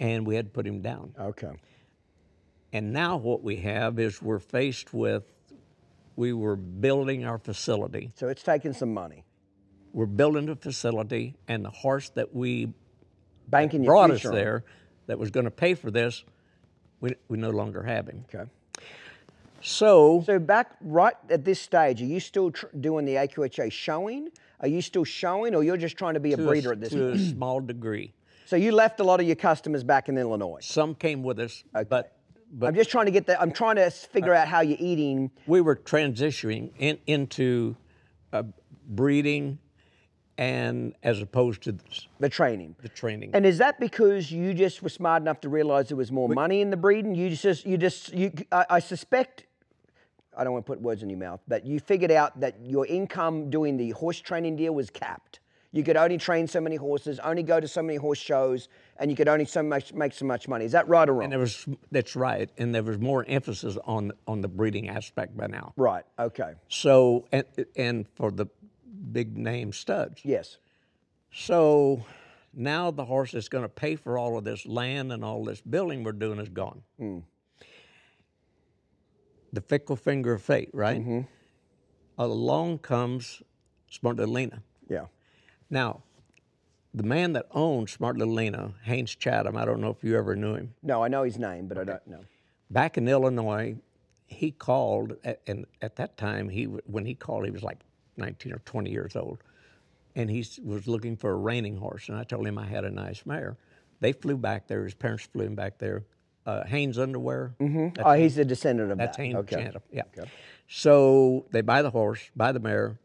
and 0.00 0.26
we 0.26 0.34
had 0.36 0.46
to 0.46 0.50
put 0.50 0.66
him 0.66 0.80
down. 0.82 1.14
Okay. 1.18 1.52
And 2.72 2.92
now 2.92 3.16
what 3.16 3.42
we 3.42 3.56
have 3.56 3.98
is 3.98 4.22
we're 4.22 4.38
faced 4.38 4.94
with, 4.94 5.24
we 6.16 6.32
were 6.32 6.56
building 6.56 7.24
our 7.24 7.38
facility. 7.38 8.10
So 8.16 8.28
it's 8.28 8.42
taking 8.42 8.72
some 8.72 8.92
money. 8.94 9.24
We're 9.92 10.06
building 10.06 10.48
a 10.48 10.56
facility, 10.56 11.34
and 11.48 11.64
the 11.64 11.70
horse 11.70 12.08
that 12.10 12.34
we 12.34 12.72
Banking 13.48 13.84
brought 13.84 14.10
us 14.10 14.22
there, 14.22 14.64
that 15.06 15.18
was 15.18 15.30
going 15.30 15.44
to 15.44 15.50
pay 15.50 15.74
for 15.74 15.90
this, 15.90 16.24
we, 17.00 17.14
we 17.28 17.36
no 17.36 17.50
longer 17.50 17.82
have 17.82 18.08
him. 18.08 18.24
Okay. 18.32 18.48
So, 19.60 20.22
So 20.26 20.38
back 20.38 20.76
right 20.80 21.14
at 21.28 21.44
this 21.44 21.60
stage, 21.60 22.00
are 22.00 22.06
you 22.06 22.20
still 22.20 22.50
tr- 22.50 22.66
doing 22.80 23.04
the 23.04 23.16
AQHA 23.16 23.70
showing? 23.70 24.30
Are 24.60 24.68
you 24.68 24.80
still 24.80 25.04
showing, 25.04 25.54
or 25.54 25.62
you're 25.62 25.76
just 25.76 25.98
trying 25.98 26.14
to 26.14 26.20
be 26.20 26.32
a 26.32 26.36
to, 26.36 26.46
breeder 26.46 26.70
a, 26.70 26.72
at 26.72 26.80
this? 26.80 26.90
to 26.90 27.10
a 27.10 27.18
small 27.18 27.60
degree, 27.60 28.12
So 28.46 28.56
you 28.56 28.72
left 28.72 29.00
a 29.00 29.04
lot 29.04 29.20
of 29.20 29.26
your 29.26 29.36
customers 29.36 29.84
back 29.84 30.08
in 30.08 30.16
Illinois. 30.16 30.60
some 30.62 30.94
came 30.94 31.22
with 31.22 31.38
us, 31.38 31.64
but 31.88 32.16
but 32.52 32.66
I'm 32.66 32.74
just 32.74 32.90
trying 32.90 33.06
to 33.06 33.12
get 33.12 33.26
that. 33.26 33.40
I'm 33.40 33.50
trying 33.50 33.76
to 33.76 33.90
figure 33.90 34.34
out 34.34 34.46
how 34.46 34.60
you're 34.60 34.76
eating. 34.78 35.30
we 35.46 35.60
were 35.60 35.76
transitioning 35.76 36.70
in, 36.78 36.98
into 37.06 37.76
uh, 38.32 38.42
breeding, 38.88 39.58
and 40.36 40.94
as 41.02 41.20
opposed 41.22 41.62
to 41.62 41.76
the 42.20 42.28
training. 42.28 42.76
the 42.82 42.88
training. 42.88 43.30
And 43.32 43.46
is 43.46 43.58
that 43.58 43.80
because 43.80 44.30
you 44.30 44.54
just 44.54 44.82
were 44.82 44.88
smart 44.88 45.22
enough 45.22 45.40
to 45.42 45.48
realize 45.48 45.88
there 45.88 45.96
was 45.96 46.12
more 46.12 46.28
money 46.28 46.60
in 46.60 46.70
the 46.70 46.76
breeding? 46.76 47.14
You 47.14 47.30
just, 47.30 47.64
you 47.66 47.78
just, 47.78 48.12
you. 48.12 48.32
I, 48.50 48.66
I 48.70 48.78
suspect. 48.78 49.46
I 50.36 50.44
don't 50.44 50.54
want 50.54 50.64
to 50.64 50.70
put 50.72 50.80
words 50.80 51.02
in 51.02 51.10
your 51.10 51.18
mouth, 51.18 51.40
but 51.46 51.66
you 51.66 51.78
figured 51.78 52.10
out 52.10 52.40
that 52.40 52.56
your 52.64 52.86
income 52.86 53.50
doing 53.50 53.76
the 53.76 53.90
horse 53.90 54.18
training 54.18 54.56
deal 54.56 54.74
was 54.74 54.88
capped. 54.88 55.40
You 55.74 55.82
could 55.82 55.96
only 55.96 56.18
train 56.18 56.46
so 56.46 56.60
many 56.60 56.76
horses, 56.76 57.18
only 57.20 57.42
go 57.42 57.58
to 57.58 57.66
so 57.66 57.82
many 57.82 57.96
horse 57.96 58.18
shows, 58.18 58.68
and 58.98 59.10
you 59.10 59.16
could 59.16 59.28
only 59.28 59.46
so 59.46 59.62
much 59.62 59.94
make 59.94 60.12
so 60.12 60.26
much 60.26 60.46
money. 60.46 60.66
Is 60.66 60.72
that 60.72 60.86
right 60.86 61.08
or 61.08 61.14
wrong? 61.14 61.24
And 61.24 61.32
there 61.32 61.38
was 61.38 61.66
that's 61.90 62.14
right, 62.14 62.50
and 62.58 62.74
there 62.74 62.82
was 62.82 62.98
more 62.98 63.24
emphasis 63.26 63.78
on 63.84 64.12
on 64.26 64.42
the 64.42 64.48
breeding 64.48 64.90
aspect 64.90 65.36
by 65.36 65.46
now. 65.46 65.72
right. 65.76 66.04
Okay. 66.18 66.52
So 66.68 67.26
and 67.32 67.44
and 67.74 68.06
for 68.14 68.30
the 68.30 68.46
big 69.12 69.36
name 69.36 69.72
studs. 69.72 70.20
Yes. 70.24 70.58
So 71.32 72.04
Now 72.52 72.90
the 72.90 73.04
horse 73.06 73.32
that's 73.32 73.48
going 73.48 73.64
to 73.64 73.68
pay 73.68 73.96
for 73.96 74.18
all 74.18 74.36
of 74.36 74.44
this 74.44 74.66
land 74.66 75.10
and 75.12 75.24
all 75.24 75.44
this 75.44 75.62
building 75.62 76.04
we're 76.04 76.12
doing 76.12 76.38
is 76.38 76.50
gone. 76.50 76.82
Hmm. 76.98 77.18
The 79.54 79.62
fickle 79.62 79.96
finger 79.96 80.34
of 80.34 80.42
fate, 80.42 80.70
right? 80.72 81.00
Mm-hmm. 81.00 81.20
Along 82.18 82.78
comes 82.78 83.42
Smart 83.90 84.18
Yeah. 84.88 85.06
Now, 85.72 86.02
the 86.92 87.02
man 87.02 87.32
that 87.32 87.46
owned 87.50 87.88
Smart 87.88 88.18
Little 88.18 88.34
Lena, 88.34 88.74
Hanes 88.84 89.14
Chatham, 89.16 89.56
I 89.56 89.64
don't 89.64 89.80
know 89.80 89.88
if 89.88 90.04
you 90.04 90.18
ever 90.18 90.36
knew 90.36 90.54
him. 90.54 90.74
No, 90.82 91.02
I 91.02 91.08
know 91.08 91.22
his 91.22 91.38
name, 91.38 91.66
but 91.66 91.78
I 91.78 91.84
don't 91.84 92.06
know. 92.06 92.20
Back 92.70 92.98
in 92.98 93.08
Illinois, 93.08 93.76
he 94.26 94.50
called, 94.50 95.16
and 95.46 95.64
at 95.80 95.96
that 95.96 96.18
time, 96.18 96.50
he 96.50 96.64
when 96.64 97.06
he 97.06 97.14
called, 97.14 97.46
he 97.46 97.50
was 97.50 97.62
like 97.62 97.80
19 98.18 98.52
or 98.52 98.58
20 98.58 98.90
years 98.90 99.16
old, 99.16 99.38
and 100.14 100.30
he 100.30 100.46
was 100.62 100.86
looking 100.86 101.16
for 101.16 101.30
a 101.30 101.36
reining 101.36 101.78
horse. 101.78 102.10
And 102.10 102.18
I 102.18 102.24
told 102.24 102.46
him 102.46 102.58
I 102.58 102.66
had 102.66 102.84
a 102.84 102.90
nice 102.90 103.24
mare. 103.24 103.56
They 104.00 104.12
flew 104.12 104.36
back 104.36 104.68
there. 104.68 104.84
His 104.84 104.94
parents 104.94 105.24
flew 105.32 105.46
him 105.46 105.54
back 105.54 105.78
there. 105.78 106.04
Uh, 106.44 106.64
Hanes 106.66 106.98
Underwear. 106.98 107.54
That's, 107.58 107.92
Oh, 108.04 108.12
he's 108.12 108.36
a 108.36 108.44
descendant 108.44 108.92
of 108.92 108.98
that's 108.98 109.16
that. 109.16 109.22
Hanes 109.22 109.36
okay. 109.36 109.56
Chatham. 109.56 109.82
Yeah. 109.90 110.02
Okay. 110.18 110.28
So 110.68 111.46
they 111.50 111.62
buy 111.62 111.80
the 111.80 111.90
horse, 111.90 112.30
buy 112.36 112.52
the 112.52 112.60
mare. 112.60 112.98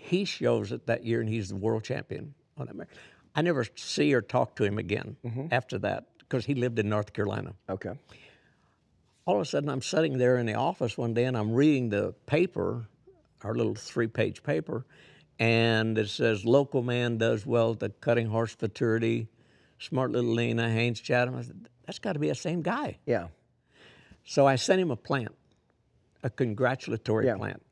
He 0.00 0.24
shows 0.24 0.72
it 0.72 0.86
that 0.86 1.04
year, 1.04 1.20
and 1.20 1.28
he's 1.28 1.48
the 1.48 1.56
world 1.56 1.84
champion 1.84 2.34
on 2.56 2.68
that. 2.76 2.88
I 3.34 3.42
never 3.42 3.64
see 3.76 4.12
or 4.14 4.22
talk 4.22 4.56
to 4.56 4.64
him 4.64 4.78
again 4.78 5.16
mm-hmm. 5.24 5.46
after 5.52 5.78
that 5.78 6.06
because 6.18 6.44
he 6.44 6.54
lived 6.54 6.78
in 6.78 6.88
North 6.88 7.12
Carolina 7.12 7.54
Okay. 7.68 7.92
all 9.26 9.36
of 9.36 9.42
a 9.42 9.44
sudden 9.44 9.68
I'm 9.68 9.82
sitting 9.82 10.18
there 10.18 10.38
in 10.38 10.46
the 10.46 10.54
office 10.54 10.98
one 10.98 11.14
day 11.14 11.24
and 11.24 11.36
I'm 11.36 11.52
reading 11.52 11.88
the 11.90 12.14
paper, 12.26 12.88
our 13.42 13.54
little 13.54 13.74
three 13.74 14.08
page 14.08 14.42
paper, 14.42 14.84
and 15.38 15.96
it 15.98 16.08
says 16.08 16.44
local 16.44 16.82
man 16.82 17.18
does 17.18 17.46
well 17.46 17.72
at 17.72 17.80
the 17.80 17.90
cutting 17.90 18.26
horse 18.26 18.54
futurity, 18.54 19.28
smart 19.78 20.10
little 20.10 20.32
Lena, 20.32 20.68
Hanes 20.70 21.00
Chatham. 21.00 21.36
I 21.36 21.42
said, 21.42 21.68
that's 21.86 21.98
got 22.00 22.14
to 22.14 22.18
be 22.18 22.28
the 22.28 22.34
same 22.34 22.62
guy. 22.62 22.98
Yeah. 23.06 23.28
So 24.24 24.46
I 24.46 24.56
sent 24.56 24.80
him 24.80 24.90
a 24.90 24.96
plant, 24.96 25.34
a 26.22 26.30
congratulatory 26.30 27.26
Yeah. 27.26 27.36
plant. 27.36 27.62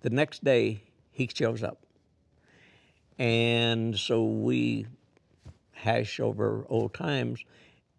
The 0.00 0.10
next 0.10 0.42
day 0.42 0.82
he 1.16 1.28
shows 1.32 1.62
up. 1.62 1.78
And 3.18 3.98
so 3.98 4.24
we 4.24 4.86
hash 5.72 6.20
over 6.20 6.66
old 6.68 6.92
times. 6.94 7.42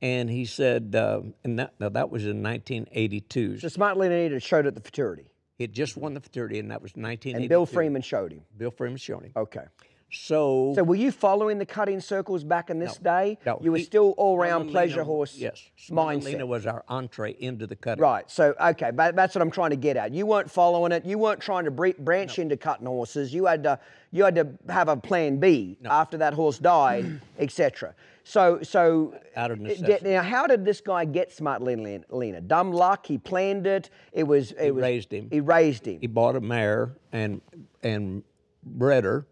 And 0.02 0.30
he 0.30 0.46
said, 0.46 0.94
uh, 0.96 1.22
and 1.44 1.58
that, 1.58 1.74
now 1.80 1.90
that 1.90 2.12
was 2.12 2.24
in 2.24 2.44
1982. 2.44 3.60
So 3.60 3.68
Smart 3.68 3.98
Little 3.98 4.16
Lena 4.16 4.40
showed 4.40 4.68
at 4.68 4.76
the 4.76 4.82
futurity, 4.82 5.26
He 5.58 5.64
had 5.64 5.74
just 5.74 5.98
won 5.98 6.14
the 6.14 6.20
futurity, 6.22 6.60
and 6.60 6.70
that 6.70 6.84
was 6.84 6.92
1982. 6.92 7.42
and 7.42 7.50
Bill 7.50 7.66
Freeman 7.66 8.04
showed 8.04 8.32
him. 8.32 8.42
Bill 8.56 8.70
Freeman 8.70 8.98
showed 8.98 9.24
him. 9.24 9.32
Okay. 9.36 9.64
So, 10.10 10.72
So 10.74 10.84
were 10.84 10.96
you 10.96 11.12
following 11.12 11.58
the 11.58 11.66
cutting 11.66 12.00
circles 12.00 12.44
back 12.46 12.70
in 12.70 12.80
this 12.80 12.98
day? 12.98 13.38
no, 13.46 13.60
You 13.62 13.72
were 13.72 13.78
he- 13.78 13.84
still 13.84 14.12
all 14.18 14.38
round 14.38 14.70
pleasure 14.70 15.04
horse 15.04 15.36
Yes. 15.38 15.62
Smart 15.76 16.18
mindset. 16.20 16.24
Lena 16.24 16.46
was 16.46 16.66
our 16.66 16.84
entree 16.88 17.36
into 17.40 17.68
the 17.68 17.76
cutting. 17.76 18.02
Right. 18.02 18.30
So 18.32 18.56
okay, 18.60 18.92
but 18.92 19.18
that's 19.18 19.36
what 19.36 19.42
I'm 19.42 19.52
trying 19.52 19.72
to 19.72 19.76
get 19.76 19.98
at. 19.98 20.14
You 20.14 20.26
weren't 20.26 20.50
following 20.50 20.94
it. 20.94 21.06
You 21.06 21.18
weren't 21.18 21.42
trying 21.42 21.66
to 21.66 21.72
branch 21.72 22.40
into 22.40 22.56
cutting 22.56 22.86
horses. 22.88 23.34
You 23.34 23.46
had 23.46 23.64
to 23.64 23.80
you 24.12 24.24
had 24.24 24.36
to 24.36 24.48
have 24.70 24.88
a 24.88 24.96
plan 24.96 25.38
B 25.38 25.78
after 25.86 26.18
that 26.20 26.34
horse 26.34 26.58
died, 26.58 27.20
etc. 27.40 27.94
So 28.24 28.62
so 28.64 29.14
Out 29.36 29.52
of 29.52 29.60
necessity. 29.60 30.10
now 30.12 30.22
how 30.22 30.48
did 30.48 30.64
this 30.64 30.80
guy 30.80 31.04
get 31.04 31.34
Smart 31.34 31.62
Lena? 31.62 32.00
Lena? 32.10 32.40
Dumb 32.40 32.72
luck. 32.72 33.06
He 33.06 33.18
planned 33.18 33.68
it. 33.68 33.90
It 34.14 34.24
was 34.24 34.54
it 34.54 34.72
was 34.72 34.82
raised 34.82 35.12
him. 35.12 35.28
He 35.30 35.42
raised 35.42 35.86
him. 35.86 36.00
he 36.00 36.08
bought 36.08 36.38
a 36.38 36.42
mare 36.42 36.96
and 37.12 37.42
and 37.84 38.24
bred 38.64 39.04
her. 39.04 39.26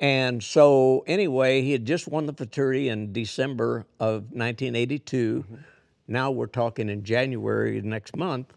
And 0.00 0.42
so 0.42 1.02
anyway, 1.06 1.62
he 1.62 1.72
had 1.72 1.84
just 1.84 2.06
won 2.06 2.26
the 2.26 2.32
futurity 2.32 2.88
in 2.88 3.12
December 3.12 3.86
of 3.98 4.22
1982. 4.32 5.44
Now 6.06 6.30
we're 6.30 6.46
talking 6.46 6.88
in 6.88 7.02
January 7.04 7.80
next 7.82 8.16
month, 8.16 8.54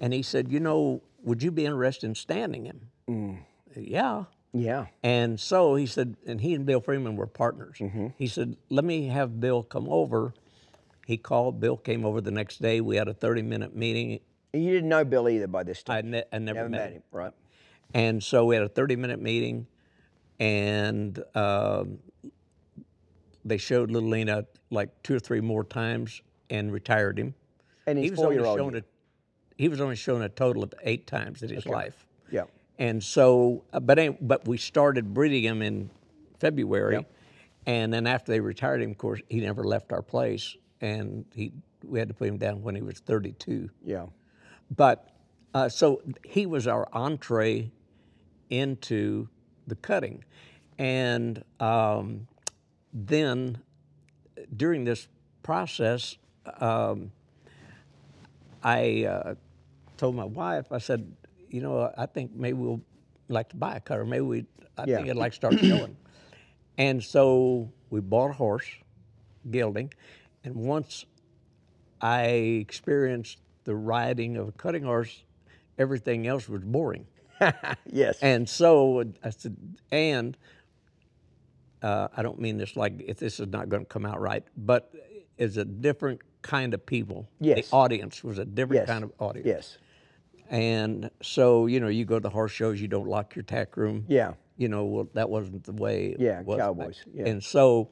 and 0.00 0.12
he 0.12 0.22
said, 0.22 0.52
"You 0.52 0.60
know, 0.60 1.02
would 1.24 1.42
you 1.42 1.50
be 1.50 1.64
interested 1.64 2.06
in 2.06 2.14
standing 2.14 2.66
him?" 2.66 3.44
Yeah. 3.74 4.24
yeah. 4.52 4.86
And 5.02 5.40
so 5.40 5.74
he 5.76 5.86
said, 5.86 6.16
and 6.26 6.40
he 6.40 6.54
and 6.54 6.66
Bill 6.66 6.80
Freeman 6.80 7.16
were 7.16 7.26
partners. 7.26 7.78
Mm-hmm. 7.80 8.08
He 8.18 8.26
said, 8.26 8.56
let 8.68 8.84
me 8.84 9.06
have 9.08 9.40
Bill 9.40 9.62
come 9.62 9.88
over. 9.88 10.34
He 11.06 11.16
called. 11.16 11.58
Bill 11.58 11.76
came 11.78 12.04
over 12.04 12.20
the 12.20 12.30
next 12.30 12.60
day. 12.60 12.80
We 12.82 12.96
had 12.96 13.08
a 13.08 13.14
30-minute 13.14 13.74
meeting. 13.74 14.20
You 14.52 14.70
didn't 14.72 14.90
know 14.90 15.04
Bill 15.04 15.28
either 15.28 15.46
by 15.46 15.62
this 15.62 15.82
time. 15.82 15.96
I, 16.06 16.08
ne- 16.10 16.24
I 16.32 16.38
never, 16.38 16.58
Never 16.58 16.68
met, 16.68 16.78
met 16.78 16.88
him. 16.88 16.94
him. 16.96 17.02
Right. 17.12 17.32
And 17.94 18.22
so 18.22 18.44
we 18.44 18.54
had 18.56 18.64
a 18.64 18.68
30 18.68 18.96
minute 18.96 19.20
meeting, 19.20 19.66
and 20.42 21.22
um, 21.36 21.98
they 23.44 23.58
showed 23.58 23.92
Little 23.92 24.08
Lena 24.08 24.44
like 24.70 24.90
two 25.04 25.14
or 25.14 25.20
three 25.20 25.40
more 25.40 25.62
times 25.62 26.20
and 26.50 26.72
retired 26.72 27.16
him. 27.16 27.32
And 27.86 27.96
He 27.96 28.10
was 28.10 28.18
only 28.18 28.38
shown 28.38 28.74
a, 28.76 28.82
he 29.56 29.68
was 29.68 29.80
only 29.80 29.94
shown 29.94 30.22
a 30.22 30.28
total 30.28 30.64
of 30.64 30.74
eight 30.82 31.06
times 31.06 31.44
in 31.44 31.50
his 31.50 31.64
life. 31.64 32.06
Yeah. 32.28 32.44
And 32.80 33.00
so, 33.00 33.62
uh, 33.72 33.78
but 33.78 34.26
but 34.26 34.48
we 34.48 34.56
started 34.58 35.14
breeding 35.14 35.44
him 35.44 35.62
in 35.62 35.90
February, 36.40 36.94
Yep. 36.94 37.12
and 37.66 37.92
then 37.94 38.08
after 38.08 38.32
they 38.32 38.40
retired 38.40 38.82
him, 38.82 38.90
of 38.90 38.98
course, 38.98 39.20
he 39.28 39.38
never 39.40 39.62
left 39.62 39.92
our 39.92 40.02
place, 40.02 40.56
and 40.80 41.24
he 41.32 41.52
we 41.84 42.00
had 42.00 42.08
to 42.08 42.14
put 42.14 42.26
him 42.26 42.38
down 42.38 42.62
when 42.62 42.74
he 42.74 42.82
was 42.82 42.98
32. 42.98 43.70
Yeah. 43.84 44.06
But 44.74 45.08
uh, 45.54 45.68
so 45.68 46.02
he 46.24 46.46
was 46.46 46.66
our 46.66 46.88
entree 46.92 47.70
into 48.50 49.28
the 49.66 49.76
cutting. 49.76 50.24
And 50.78 51.44
um, 51.60 52.26
then 52.92 53.58
during 54.56 54.84
this 54.84 55.08
process, 55.42 56.16
um, 56.60 57.12
I 58.62 59.04
uh, 59.04 59.34
told 59.96 60.14
my 60.14 60.24
wife, 60.24 60.72
I 60.72 60.78
said, 60.78 61.14
you 61.48 61.60
know, 61.60 61.92
I 61.96 62.06
think 62.06 62.32
maybe 62.34 62.58
we'll 62.58 62.80
like 63.28 63.50
to 63.50 63.56
buy 63.56 63.76
a 63.76 63.80
cutter. 63.80 64.04
Maybe 64.04 64.22
we, 64.22 64.46
I 64.78 64.86
Yeah. 64.86 64.98
think 64.98 65.10
I'd 65.10 65.16
like 65.16 65.32
to 65.32 65.36
start 65.42 65.58
showing. 65.58 65.96
And 66.78 67.02
so 67.02 67.70
we 67.90 68.00
bought 68.00 68.30
a 68.30 68.34
horse, 68.34 68.66
gelding, 69.50 69.92
and 70.44 70.54
once 70.54 71.04
I 72.00 72.22
experienced 72.24 73.38
the 73.64 73.76
riding 73.76 74.36
of 74.36 74.48
a 74.48 74.52
cutting 74.52 74.82
horse, 74.82 75.22
everything 75.78 76.26
else 76.26 76.48
was 76.48 76.62
boring. 76.62 77.06
Yes. 77.90 78.18
And 78.22 78.48
so 78.48 79.04
I 79.22 79.30
said, 79.30 79.56
and 79.90 80.36
uh, 81.82 82.08
I 82.16 82.22
don't 82.22 82.40
mean 82.40 82.58
this 82.58 82.76
like 82.76 83.02
if 83.06 83.18
this 83.18 83.40
is 83.40 83.48
not 83.48 83.68
going 83.68 83.82
to 83.82 83.88
come 83.88 84.06
out 84.06 84.20
right, 84.20 84.44
but 84.56 84.92
it's 85.38 85.56
a 85.56 85.64
different 85.64 86.20
kind 86.42 86.74
of 86.74 86.84
people. 86.84 87.28
Yes. 87.40 87.68
The 87.70 87.76
audience 87.76 88.22
was 88.24 88.38
a 88.38 88.44
different 88.44 88.82
yes. 88.82 88.86
kind 88.88 89.04
of 89.04 89.12
audience. 89.18 89.46
Yes. 89.46 89.78
And 90.50 91.10
so, 91.22 91.66
you 91.66 91.80
know, 91.80 91.88
you 91.88 92.04
go 92.04 92.20
to 92.20 92.28
horse 92.28 92.52
shows, 92.52 92.80
you 92.80 92.88
don't 92.88 93.08
lock 93.08 93.34
your 93.34 93.42
tack 93.42 93.76
room. 93.76 94.04
Yeah. 94.08 94.34
You 94.58 94.68
know, 94.68 94.84
well, 94.84 95.08
that 95.14 95.28
wasn't 95.30 95.64
the 95.64 95.72
way 95.72 96.08
it 96.08 96.20
Yeah, 96.20 96.42
was 96.42 96.58
back- 96.58 96.66
cowboys, 96.66 97.04
yeah. 97.12 97.26
And 97.26 97.42
so, 97.42 97.90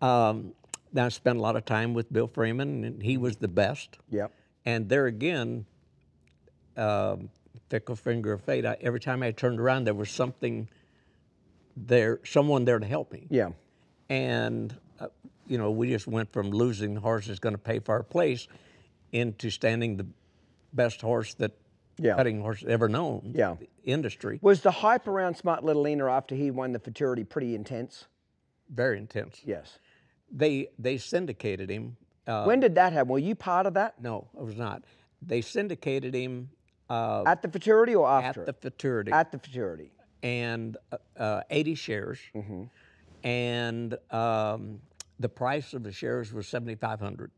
um, 0.00 0.52
I 0.96 1.08
spent 1.08 1.36
a 1.38 1.40
lot 1.42 1.56
of 1.56 1.64
time 1.64 1.92
with 1.94 2.10
Bill 2.12 2.28
Freeman, 2.28 2.84
and 2.84 3.02
he 3.02 3.16
was 3.18 3.36
the 3.36 3.48
best. 3.48 3.98
Yep. 4.10 4.32
And 4.64 4.88
there 4.88 5.06
again, 5.06 5.66
um, 6.76 7.28
fickle 7.68 7.96
finger 7.96 8.32
of 8.32 8.42
fate. 8.42 8.64
I, 8.66 8.76
every 8.80 9.00
time 9.00 9.22
I 9.22 9.30
turned 9.32 9.60
around, 9.60 9.84
there 9.84 9.94
was 9.94 10.10
something 10.10 10.68
there, 11.76 12.20
someone 12.24 12.64
there 12.64 12.78
to 12.78 12.86
help 12.86 13.12
me. 13.12 13.26
Yeah. 13.30 13.50
And 14.08 14.74
uh, 15.00 15.08
you 15.46 15.58
know, 15.58 15.70
we 15.70 15.90
just 15.90 16.06
went 16.06 16.32
from 16.32 16.50
losing 16.50 16.94
the 16.94 17.00
horse 17.00 17.26
that's 17.26 17.38
going 17.38 17.54
to 17.54 17.58
pay 17.58 17.78
for 17.80 17.94
our 17.94 18.02
place 18.02 18.48
into 19.12 19.50
standing 19.50 19.96
the 19.96 20.06
best 20.72 21.00
horse 21.00 21.34
that 21.34 21.52
Yeah. 21.98 22.16
cutting 22.16 22.40
horse 22.40 22.64
ever 22.66 22.88
known. 22.88 23.32
Yeah. 23.34 23.56
the 23.58 23.68
industry 23.84 24.38
Was 24.42 24.60
the 24.62 24.70
hype 24.70 25.06
around 25.08 25.36
Smart 25.36 25.64
Little 25.64 25.82
Lena 25.82 26.06
after 26.10 26.34
he 26.34 26.50
won 26.50 26.72
the 26.72 26.78
futurity 26.80 27.24
pretty 27.24 27.54
intense? 27.54 28.06
very 28.68 28.98
intense. 28.98 29.40
Yes. 29.44 29.78
They 30.30 30.68
they 30.76 30.98
syndicated 30.98 31.70
him. 31.70 31.96
Uh, 32.26 32.42
when 32.44 32.58
did 32.58 32.74
that 32.74 32.92
happen? 32.92 33.08
Were 33.08 33.20
you 33.20 33.36
part 33.36 33.64
of 33.66 33.74
that? 33.74 34.00
no, 34.02 34.26
I 34.38 34.42
was 34.42 34.56
not. 34.56 34.82
They 35.22 35.40
syndicated 35.40 36.14
him 36.14 36.50
uh, 36.90 37.22
At 37.26 37.42
the 37.42 37.48
futurity 37.48 37.94
or 37.94 38.08
after? 38.08 38.40
at 38.42 38.46
the 38.60 38.68
it? 38.68 38.74
futurity. 38.74 39.12
At 39.12 39.32
the 39.32 39.38
futurity. 39.38 39.90
and 40.22 40.76
uh, 40.92 40.96
uh, 41.20 41.42
80 41.50 41.74
shares, 41.74 42.18
Mm-hmm. 42.34 42.64
and 43.24 43.98
um, 44.10 44.80
the 45.20 45.28
price 45.28 45.74
of 45.74 45.82
the 45.82 45.92
shares 45.92 46.32
was 46.32 46.46
7,500. 46.48 47.30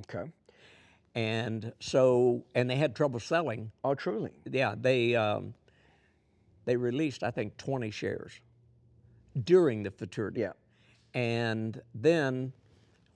Okay. 0.00 0.30
And 1.14 1.72
so, 1.80 2.44
and 2.54 2.68
they 2.70 2.76
had 2.76 2.94
trouble 2.94 3.18
selling. 3.20 3.72
Oh, 3.82 3.94
truly. 3.94 4.30
Yeah, 4.50 4.74
they 4.80 5.16
um, 5.16 5.54
they 6.64 6.76
released 6.76 7.22
I 7.24 7.30
think 7.30 7.56
20 7.56 7.90
shares 7.90 8.32
during 9.44 9.82
the 9.82 9.90
futurity. 9.90 10.40
Yeah. 10.40 10.52
And 11.14 11.80
then, 11.94 12.52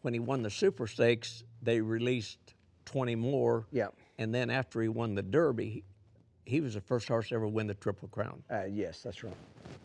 when 0.00 0.14
he 0.14 0.20
won 0.20 0.42
the 0.42 0.50
Super 0.50 0.86
Stakes, 0.86 1.44
they 1.62 1.80
released 1.80 2.54
20 2.86 3.14
more. 3.14 3.66
Yeah. 3.70 3.88
And 4.22 4.32
then 4.32 4.50
after 4.50 4.80
he 4.80 4.88
won 4.88 5.16
the 5.16 5.22
Derby, 5.22 5.82
he 6.44 6.60
was 6.60 6.74
the 6.74 6.80
first 6.80 7.08
horse 7.08 7.28
to 7.30 7.34
ever 7.34 7.48
win 7.48 7.66
the 7.66 7.74
Triple 7.74 8.06
Crown. 8.06 8.40
Uh, 8.48 8.64
yes, 8.70 9.02
that's 9.02 9.24
right. 9.24 9.34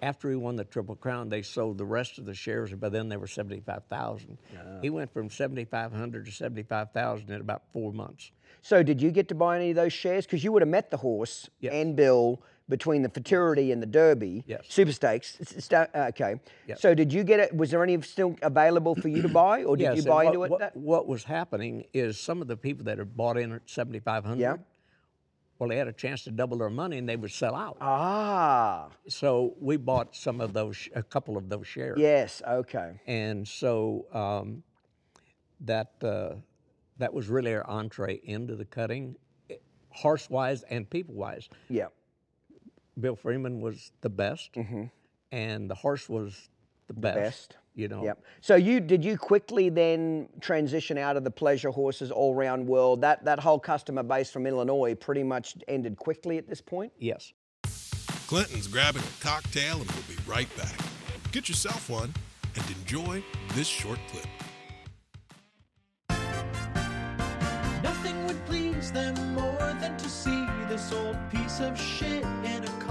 After 0.03 0.30
he 0.30 0.35
won 0.35 0.55
the 0.55 0.64
Triple 0.64 0.95
Crown, 0.95 1.27
they 1.30 1.41
sold 1.41 1.80
the 1.80 1.85
rest 1.85 2.19
of 2.19 2.26
the 2.26 2.35
shares, 2.35 2.72
and 2.72 2.80
by 2.80 2.89
then 2.89 3.09
they 3.09 3.18
were 3.18 3.26
75,000. 3.26 4.38
He 4.84 4.91
went 4.91 5.11
from 5.11 5.31
7,500 5.31 6.26
to 6.27 6.31
75,000 6.31 7.31
in 7.31 7.41
about 7.41 7.64
four 7.73 7.91
months. 7.91 8.30
So, 8.61 8.84
did 8.84 9.01
you 9.01 9.09
get 9.09 9.27
to 9.30 9.35
buy 9.35 9.55
any 9.57 9.72
of 9.72 9.76
those 9.76 9.93
shares? 9.93 10.26
Because 10.27 10.43
you 10.43 10.51
would 10.51 10.61
have 10.61 10.69
met 10.69 10.91
the 10.91 10.97
horse 10.97 11.49
Yes. 11.59 11.73
and 11.73 11.95
Bill 11.95 12.39
between 12.69 13.02
the 13.02 13.10
Futurity 13.10 13.72
and 13.72 13.81
the 13.81 13.85
Derby, 13.85 14.44
Yes. 14.45 14.65
Super 14.68 14.91
Stakes. 14.91 15.35
It's- 15.39 15.53
it's 15.57 15.68
da- 15.68 15.88
uh, 15.94 16.07
okay. 16.10 16.39
Yes. 16.68 16.81
So, 16.81 16.94
did 16.94 17.14
you 17.14 17.23
get 17.23 17.39
it? 17.39 17.56
Was 17.56 17.72
there 17.72 17.81
any 17.84 17.99
still 18.02 18.35
available 18.41 18.95
for 18.95 19.07
you 19.07 19.22
to 19.22 19.30
buy, 19.30 19.64
or 19.64 19.77
did 19.77 19.84
Yes, 19.84 19.98
you 19.98 20.03
buy 20.03 20.26
what, 20.26 20.27
into 20.27 20.44
it? 20.44 20.52
What, 20.52 20.76
what 20.76 21.07
was 21.07 21.23
happening 21.23 21.85
is 21.94 22.19
some 22.19 22.41
of 22.41 22.48
the 22.48 22.57
people 22.57 22.84
that 22.85 22.98
had 22.98 23.15
bought 23.15 23.38
in 23.38 23.53
at 23.53 23.69
7,500, 23.69 24.38
Yeah. 24.39 24.57
well, 25.60 25.69
they 25.69 25.77
had 25.77 25.88
a 25.88 25.94
chance 25.94 26.26
to 26.26 26.31
double 26.31 26.57
their 26.57 26.69
money 26.69 26.98
and 26.98 27.07
they 27.07 27.15
would 27.15 27.31
sell 27.31 27.56
out. 27.56 27.77
Ah, 27.80 28.89
So 29.07 29.56
we 29.61 29.77
bought 29.77 30.14
some 30.15 30.41
of 30.41 30.52
those, 30.52 30.89
a 30.94 31.03
couple 31.03 31.38
of 31.38 31.48
those 31.48 31.68
shares. 31.68 31.98
yes. 31.99 32.41
Okay. 32.45 32.99
And 33.07 33.48
so 33.48 34.07
um, 34.14 34.61
that 35.61 35.94
uh, 36.03 36.35
that 36.98 37.14
was 37.14 37.30
really 37.30 37.53
our 37.53 37.65
entree 37.68 38.19
into 38.23 38.56
the 38.56 38.65
cutting, 38.65 39.15
horse 39.89 40.30
wise 40.30 40.64
and 40.64 40.88
people 40.89 41.15
wise. 41.15 41.48
Yeah. 41.69 41.88
Bill 42.99 43.15
Freeman 43.15 43.61
was 43.61 43.91
the 44.01 44.09
best, 44.09 44.53
mm-hmm. 44.53 44.85
and 45.31 45.69
the 45.69 45.75
horse 45.75 46.09
was 46.09 46.49
the 46.87 46.93
best. 46.93 47.15
best. 47.15 47.57
You 47.75 47.87
know. 47.87 48.03
Yep. 48.03 48.23
So 48.41 48.55
you 48.55 48.79
did 48.79 49.05
you 49.05 49.17
quickly 49.19 49.69
then 49.69 50.29
transition 50.41 50.97
out 50.97 51.15
of 51.15 51.23
the 51.23 51.29
pleasure 51.29 51.69
horses 51.69 52.09
all 52.09 52.33
round 52.33 52.67
world? 52.67 53.01
That 53.01 53.23
that 53.25 53.39
whole 53.39 53.59
customer 53.59 54.01
base 54.01 54.31
from 54.31 54.47
Illinois 54.47 54.95
pretty 54.95 55.21
much 55.21 55.55
ended 55.67 55.95
quickly 55.95 56.39
at 56.39 56.47
this 56.49 56.59
point. 56.59 56.91
Yes. 56.97 57.33
Clinton's 58.27 58.67
grabbing 58.67 59.03
a 59.03 59.23
cocktail 59.23 59.79
and 59.79 59.89
we'll 59.91 60.03
be 60.09 60.17
right 60.25 60.49
back. 60.57 60.75
Get 61.31 61.47
yourself 61.47 61.89
one 61.89 62.13
and 62.55 62.65
enjoy 62.79 63.23
this 63.53 63.67
short 63.67 63.99
clip. 64.11 64.25
Nothing 67.83 68.25
would 68.25 68.43
please 68.45 68.91
them 68.91 69.15
more 69.33 69.77
than 69.79 69.95
to 69.97 70.09
see 70.09 70.45
this 70.67 70.91
old 70.91 71.17
piece 71.31 71.59
of 71.59 71.79
shit 71.79 72.23
in 72.43 72.63
a 72.63 72.81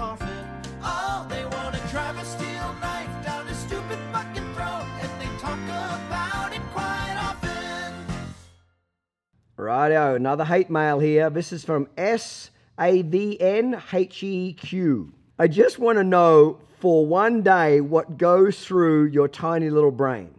drive 1.91 2.17
a 2.17 2.25
steel 2.25 2.75
knife 2.81 3.25
down 3.25 3.47
stupid 3.53 3.99
fucking 4.11 4.53
throat, 4.53 4.85
and 5.01 5.21
they 5.21 5.39
talk 5.39 5.57
about 5.63 6.53
it 6.53 6.61
quite 6.73 7.15
often. 7.17 7.93
Righto, 9.55 10.15
another 10.15 10.45
hate 10.45 10.69
mail 10.69 10.99
here. 10.99 11.29
This 11.29 11.53
is 11.53 11.63
from 11.63 11.87
S 11.97 12.51
A 12.79 13.01
V 13.01 13.39
N 13.39 13.81
H 13.91 14.21
E 14.21 14.53
Q. 14.53 15.13
I 15.39 15.47
just 15.47 15.79
want 15.79 15.97
to 15.97 16.03
know 16.03 16.59
for 16.79 17.05
one 17.05 17.41
day 17.41 17.79
what 17.79 18.17
goes 18.17 18.65
through 18.65 19.05
your 19.05 19.27
tiny 19.27 19.69
little 19.69 19.91
brain. 19.91 20.29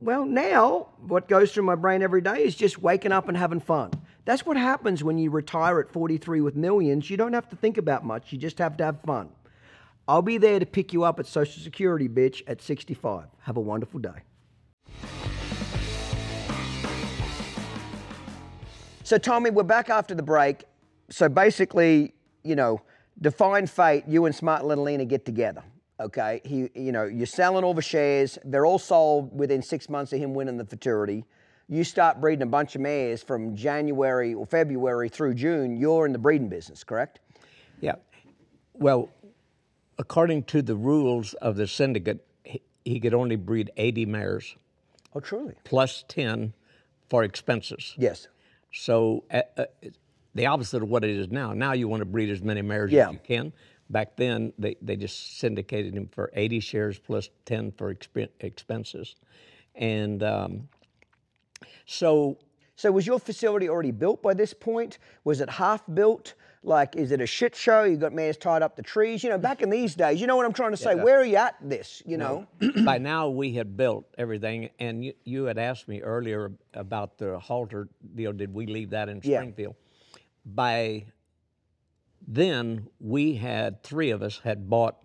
Well, 0.00 0.24
now 0.24 0.88
what 1.06 1.28
goes 1.28 1.52
through 1.52 1.64
my 1.64 1.74
brain 1.74 2.02
every 2.02 2.20
day 2.20 2.44
is 2.44 2.54
just 2.54 2.82
waking 2.82 3.12
up 3.12 3.28
and 3.28 3.36
having 3.36 3.60
fun. 3.60 3.92
That's 4.24 4.44
what 4.44 4.56
happens 4.56 5.02
when 5.02 5.18
you 5.18 5.30
retire 5.30 5.80
at 5.80 5.90
43 5.90 6.40
with 6.42 6.54
millions. 6.54 7.08
You 7.08 7.16
don't 7.16 7.32
have 7.32 7.48
to 7.48 7.56
think 7.56 7.78
about 7.78 8.04
much, 8.04 8.32
you 8.32 8.38
just 8.38 8.58
have 8.58 8.76
to 8.76 8.84
have 8.84 9.00
fun. 9.02 9.30
I'll 10.08 10.22
be 10.22 10.38
there 10.38 10.58
to 10.58 10.66
pick 10.66 10.92
you 10.92 11.04
up 11.04 11.20
at 11.20 11.26
Social 11.26 11.62
Security, 11.62 12.08
bitch, 12.08 12.42
at 12.46 12.60
65. 12.60 13.26
Have 13.40 13.56
a 13.56 13.60
wonderful 13.60 14.00
day. 14.00 14.10
So, 19.04 19.18
Tommy, 19.18 19.50
we're 19.50 19.62
back 19.62 19.90
after 19.90 20.14
the 20.14 20.22
break. 20.22 20.64
So, 21.08 21.28
basically, 21.28 22.14
you 22.42 22.56
know, 22.56 22.80
define 23.20 23.66
fate. 23.66 24.04
You 24.08 24.26
and 24.26 24.34
Smart 24.34 24.64
Little 24.64 24.84
Lena 24.84 25.04
get 25.04 25.24
together. 25.24 25.62
Okay, 26.00 26.40
he, 26.44 26.68
you 26.74 26.90
know, 26.90 27.04
you're 27.04 27.26
selling 27.26 27.62
all 27.62 27.74
the 27.74 27.82
shares. 27.82 28.38
They're 28.44 28.66
all 28.66 28.78
sold 28.78 29.38
within 29.38 29.62
six 29.62 29.88
months 29.88 30.12
of 30.12 30.18
him 30.18 30.34
winning 30.34 30.56
the 30.56 30.64
futurity. 30.64 31.24
You 31.68 31.84
start 31.84 32.20
breeding 32.20 32.42
a 32.42 32.46
bunch 32.46 32.74
of 32.74 32.80
mares 32.80 33.22
from 33.22 33.54
January 33.54 34.34
or 34.34 34.46
February 34.46 35.08
through 35.08 35.34
June. 35.34 35.76
You're 35.76 36.06
in 36.06 36.12
the 36.12 36.18
breeding 36.18 36.48
business, 36.48 36.82
correct? 36.82 37.20
Yeah. 37.80 37.94
Well, 38.74 39.10
according 39.98 40.44
to 40.44 40.62
the 40.62 40.74
rules 40.76 41.34
of 41.34 41.56
the 41.56 41.66
syndicate, 41.66 42.24
he, 42.44 42.62
he 42.84 43.00
could 43.00 43.14
only 43.14 43.36
breed 43.36 43.70
80 43.76 44.06
mares 44.06 44.56
Oh, 45.14 45.20
truly? 45.20 45.54
plus 45.64 46.04
10 46.08 46.52
for 47.10 47.22
expenses. 47.24 47.94
Yes. 47.98 48.28
So 48.72 49.24
uh, 49.30 49.42
uh, 49.58 49.64
the 50.34 50.46
opposite 50.46 50.82
of 50.82 50.88
what 50.88 51.04
it 51.04 51.10
is 51.10 51.30
now. 51.30 51.52
Now 51.52 51.72
you 51.72 51.88
want 51.88 52.00
to 52.00 52.06
breed 52.06 52.30
as 52.30 52.42
many 52.42 52.62
mares 52.62 52.90
Yeah. 52.90 53.08
as 53.08 53.12
you 53.12 53.20
can. 53.22 53.52
Back 53.90 54.16
then, 54.16 54.54
they, 54.58 54.76
they 54.80 54.96
just 54.96 55.38
syndicated 55.38 55.94
him 55.94 56.08
for 56.10 56.30
80 56.32 56.60
shares 56.60 56.98
plus 56.98 57.28
10 57.44 57.72
for 57.72 57.94
expen- 57.94 58.30
expenses. 58.40 59.16
And 59.74 60.22
um, 60.22 60.68
so 61.84 62.38
So 62.76 62.90
was 62.90 63.06
your 63.06 63.18
facility 63.18 63.68
already 63.68 63.90
built 63.90 64.22
by 64.22 64.32
this 64.34 64.54
point? 64.54 64.98
Was 65.24 65.40
it 65.42 65.50
half 65.50 65.82
built? 65.92 66.34
Like, 66.64 66.94
is 66.94 67.10
it 67.10 67.20
a 67.20 67.26
shit 67.26 67.56
show? 67.56 67.82
You've 67.82 67.98
got 68.00 68.12
mares 68.12 68.36
tied 68.36 68.62
up 68.62 68.76
the 68.76 68.82
trees? 68.82 69.24
You 69.24 69.30
know, 69.30 69.38
back 69.38 69.62
in 69.62 69.70
these 69.70 69.96
days, 69.96 70.20
you 70.20 70.28
know 70.28 70.36
what 70.36 70.46
I'm 70.46 70.52
trying 70.52 70.70
to 70.70 70.76
say? 70.76 70.94
Where 70.94 71.20
are 71.20 71.24
you 71.24 71.36
at 71.36 71.56
this? 71.60 72.02
You 72.06 72.18
know? 72.18 72.46
by 72.84 72.98
now 72.98 73.28
we 73.30 73.52
had 73.54 73.76
built 73.76 74.06
everything, 74.16 74.70
and 74.78 75.04
you, 75.04 75.12
you 75.24 75.44
had 75.44 75.58
asked 75.58 75.88
me 75.88 76.00
earlier 76.02 76.52
about 76.74 77.18
the 77.18 77.38
halter 77.40 77.88
deal. 78.14 78.32
Did 78.32 78.54
we 78.54 78.66
leave 78.66 78.90
that 78.90 79.08
in 79.08 79.20
Springfield? 79.20 79.74
Yeah. 80.14 80.20
By 80.44 81.04
then, 82.26 82.88
we 83.00 83.34
had 83.34 83.82
three 83.82 84.10
of 84.10 84.22
us 84.22 84.40
had 84.44 84.68
bought 84.70 84.96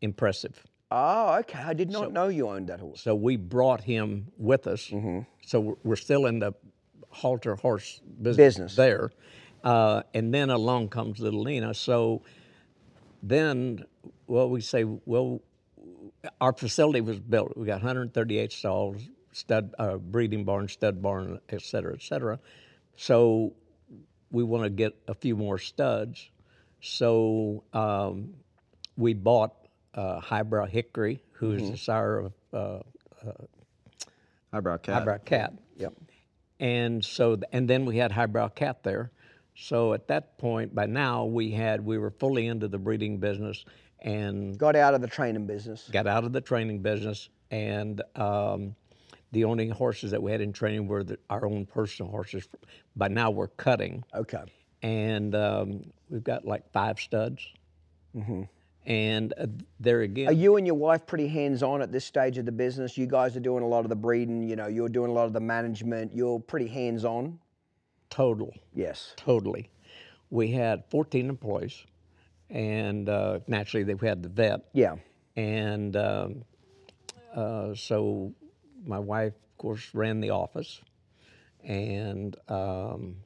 Impressive, 0.00 0.64
Oh, 0.90 1.36
okay. 1.38 1.60
I 1.60 1.72
did 1.74 1.88
not 1.90 2.12
know 2.12 2.26
you 2.28 2.48
owned 2.48 2.66
that 2.68 2.80
horse. 2.80 3.00
so 3.00 3.14
we 3.14 3.36
brought 3.36 3.80
him 3.82 4.26
with 4.36 4.66
us. 4.66 4.88
Mm-hmm. 4.88 5.20
So 5.46 5.60
we're- 5.60 5.76
we're 5.84 5.96
still 5.96 6.26
in 6.26 6.40
the 6.40 6.52
halter 7.08 7.54
horse 7.56 8.00
business, 8.20 8.36
Business. 8.56 8.76
there, 8.76 9.10
uh, 9.64 10.02
and 10.14 10.32
then 10.32 10.50
along 10.50 10.88
comes 10.88 11.20
little 11.20 11.42
Lena. 11.42 11.74
So 11.74 12.22
then, 13.22 13.84
well, 14.26 14.48
we 14.48 14.60
say, 14.60 14.84
well, 14.84 15.40
our 16.40 16.52
facility 16.52 17.00
was 17.00 17.18
built. 17.18 17.56
We 17.56 17.66
got 17.66 17.74
138 17.74 18.52
stalls, 18.52 19.02
stud 19.32 19.74
uh, 19.78 19.96
breeding 19.96 20.44
barn, 20.44 20.68
stud 20.68 21.02
barn, 21.02 21.40
et 21.48 21.62
cetera, 21.62 21.94
et 21.94 22.02
cetera. 22.02 22.38
So 22.96 23.54
we 24.30 24.42
want 24.42 24.64
to 24.64 24.70
get 24.70 24.94
a 25.08 25.14
few 25.14 25.36
more 25.36 25.58
studs. 25.58 26.30
So 26.80 27.64
um, 27.72 28.34
we 28.96 29.14
bought 29.14 29.54
uh, 29.94 30.20
Highbrow 30.20 30.66
Hickory, 30.66 31.22
who 31.32 31.52
is 31.52 31.70
the 31.70 31.76
sire 31.76 32.18
of 32.18 32.32
uh, 32.52 32.78
Highbrow 34.52 34.78
Cat. 34.78 34.94
Highbrow 34.94 35.18
Cat. 35.18 35.52
Yep. 35.78 35.94
And 36.60 37.04
so, 37.04 37.40
and 37.52 37.68
then 37.68 37.84
we 37.84 37.96
had 37.96 38.12
Highbrow 38.12 38.48
Cat 38.48 38.82
there. 38.82 39.10
So 39.54 39.92
at 39.92 40.08
that 40.08 40.38
point, 40.38 40.74
by 40.74 40.86
now, 40.86 41.24
we 41.24 41.50
had 41.50 41.84
we 41.84 41.98
were 41.98 42.10
fully 42.10 42.46
into 42.46 42.68
the 42.68 42.78
breeding 42.78 43.18
business 43.18 43.64
and 44.00 44.58
Got 44.58 44.74
out 44.76 44.94
of 44.94 45.00
the 45.00 45.06
training 45.08 45.46
business. 45.46 45.88
got 45.92 46.06
out 46.06 46.24
of 46.24 46.32
the 46.32 46.40
training 46.40 46.80
business, 46.82 47.28
and 47.50 48.02
um, 48.16 48.74
the 49.30 49.44
only 49.44 49.68
horses 49.68 50.10
that 50.10 50.20
we 50.22 50.32
had 50.32 50.40
in 50.40 50.52
training 50.52 50.88
were 50.88 51.04
the, 51.04 51.18
our 51.30 51.46
own 51.46 51.66
personal 51.66 52.10
horses. 52.10 52.48
By 52.96 53.08
now, 53.08 53.30
we're 53.30 53.46
cutting, 53.48 54.02
Okay. 54.14 54.42
and 54.82 55.34
um, 55.36 55.84
we've 56.08 56.24
got 56.24 56.44
like 56.44 56.70
five 56.72 56.98
studs. 56.98 57.46
And 58.84 59.32
uh, 59.38 59.46
there 59.78 60.00
again, 60.00 60.26
Are 60.28 60.32
you 60.32 60.56
and 60.56 60.66
your 60.66 60.74
wife 60.74 61.06
pretty 61.06 61.28
hands-on 61.28 61.80
at 61.82 61.92
this 61.92 62.04
stage 62.04 62.36
of 62.38 62.46
the 62.46 62.52
business? 62.52 62.98
You 62.98 63.06
guys 63.06 63.36
are 63.36 63.40
doing 63.40 63.62
a 63.62 63.66
lot 63.68 63.84
of 63.84 63.88
the 63.88 63.96
breeding. 63.96 64.42
You 64.42 64.56
know, 64.56 64.66
you're 64.66 64.88
doing 64.88 65.10
a 65.10 65.14
lot 65.14 65.26
of 65.26 65.32
the 65.32 65.40
management. 65.40 66.12
You're 66.12 66.40
pretty 66.40 66.66
hands-on. 66.66 67.38
Total, 68.12 68.54
Yes. 68.74 69.14
totally. 69.16 69.70
We 70.30 70.52
had 70.52 70.84
14 70.90 71.28
employees, 71.28 71.84
and 72.50 73.08
uh, 73.08 73.40
naturally, 73.46 73.84
they 73.84 74.06
had 74.06 74.22
the 74.22 74.28
vet. 74.28 74.60
Yeah. 74.74 74.96
And 75.36 75.96
um, 75.96 76.44
uh, 77.34 77.74
so 77.74 78.32
my 78.86 78.98
wife, 78.98 79.32
of 79.32 79.58
course, 79.58 79.90
ran 79.94 80.20
the 80.20 80.30
office. 80.30 80.80
And 81.64 82.36
um, 82.48 83.16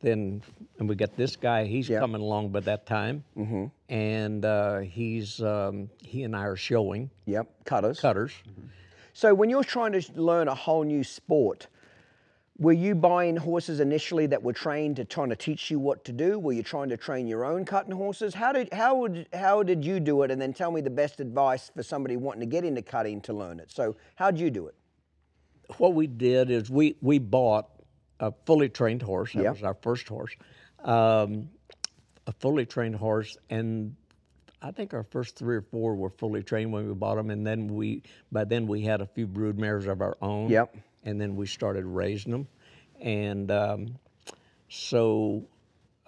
then 0.00 0.42
and 0.78 0.88
we 0.88 0.94
got 0.94 1.16
this 1.16 1.36
guy, 1.36 1.64
he's 1.64 1.88
Yep. 1.88 2.00
coming 2.00 2.20
along 2.20 2.50
by 2.50 2.60
that 2.60 2.86
time. 2.86 3.24
Mm-hmm. 3.36 3.64
And 3.88 4.44
uh, 4.44 4.78
he's, 4.80 5.40
um, 5.40 5.88
he 6.02 6.24
and 6.24 6.34
I 6.34 6.44
are 6.46 6.56
showing 6.56 7.10
Yep. 7.26 7.64
Cutters. 7.64 8.00
cutters. 8.00 8.32
So 9.12 9.34
when 9.34 9.50
you're 9.50 9.64
trying 9.64 9.92
to 9.92 10.02
learn 10.20 10.48
a 10.48 10.54
whole 10.54 10.82
new 10.84 11.04
sport, 11.04 11.68
were 12.58 12.72
you 12.72 12.94
buying 12.94 13.36
horses 13.36 13.80
initially 13.80 14.26
that 14.26 14.42
were 14.42 14.52
trained 14.52 14.96
to 14.96 15.04
trying 15.04 15.28
to 15.28 15.36
teach 15.36 15.70
you 15.70 15.78
what 15.78 16.04
to 16.04 16.12
do? 16.12 16.38
Were 16.38 16.52
you 16.52 16.62
trying 16.62 16.88
to 16.88 16.96
train 16.96 17.26
your 17.26 17.44
own 17.44 17.64
cutting 17.64 17.92
horses? 17.92 18.34
How 18.34 18.52
did 18.52 18.72
how 18.72 18.94
would 18.96 19.26
how 19.32 19.62
did 19.62 19.84
you 19.84 20.00
do 20.00 20.22
it? 20.22 20.30
And 20.30 20.40
then 20.40 20.52
tell 20.54 20.70
me 20.70 20.80
the 20.80 20.90
best 20.90 21.20
advice 21.20 21.70
for 21.74 21.82
somebody 21.82 22.16
wanting 22.16 22.40
to 22.40 22.46
get 22.46 22.64
into 22.64 22.82
cutting 22.82 23.20
to 23.22 23.32
learn 23.32 23.60
it. 23.60 23.70
So 23.70 23.96
how'd 24.14 24.38
you 24.38 24.50
do 24.50 24.66
it? 24.68 24.74
What 25.78 25.94
we 25.94 26.06
did 26.06 26.50
is 26.50 26.70
we, 26.70 26.96
we 27.00 27.18
bought 27.18 27.68
a 28.20 28.32
fully 28.46 28.68
trained 28.68 29.02
horse. 29.02 29.32
That 29.32 29.42
Yep. 29.42 29.52
was 29.54 29.62
our 29.64 29.76
first 29.82 30.08
horse. 30.08 30.34
Um, 30.84 31.50
a 32.26 32.32
fully 32.32 32.64
trained 32.66 32.96
horse, 32.96 33.36
and 33.50 33.94
I 34.62 34.70
think 34.70 34.94
our 34.94 35.04
first 35.04 35.36
three 35.36 35.56
or 35.56 35.62
four 35.62 35.94
were 35.94 36.10
fully 36.10 36.42
trained 36.42 36.72
when 36.72 36.88
we 36.88 36.94
bought 36.94 37.16
them, 37.16 37.30
and 37.30 37.46
then 37.46 37.68
we 37.68 38.02
by 38.32 38.44
then 38.44 38.66
we 38.66 38.82
had 38.82 39.00
a 39.00 39.06
few 39.06 39.26
brood 39.26 39.58
mares 39.58 39.86
of 39.86 40.00
our 40.00 40.16
own. 40.22 40.48
Yep. 40.50 40.74
And 41.06 41.18
then 41.20 41.36
we 41.36 41.46
started 41.46 41.84
raising 41.86 42.32
them, 42.32 42.48
and 43.00 43.50
um, 43.50 43.96
so 44.68 45.44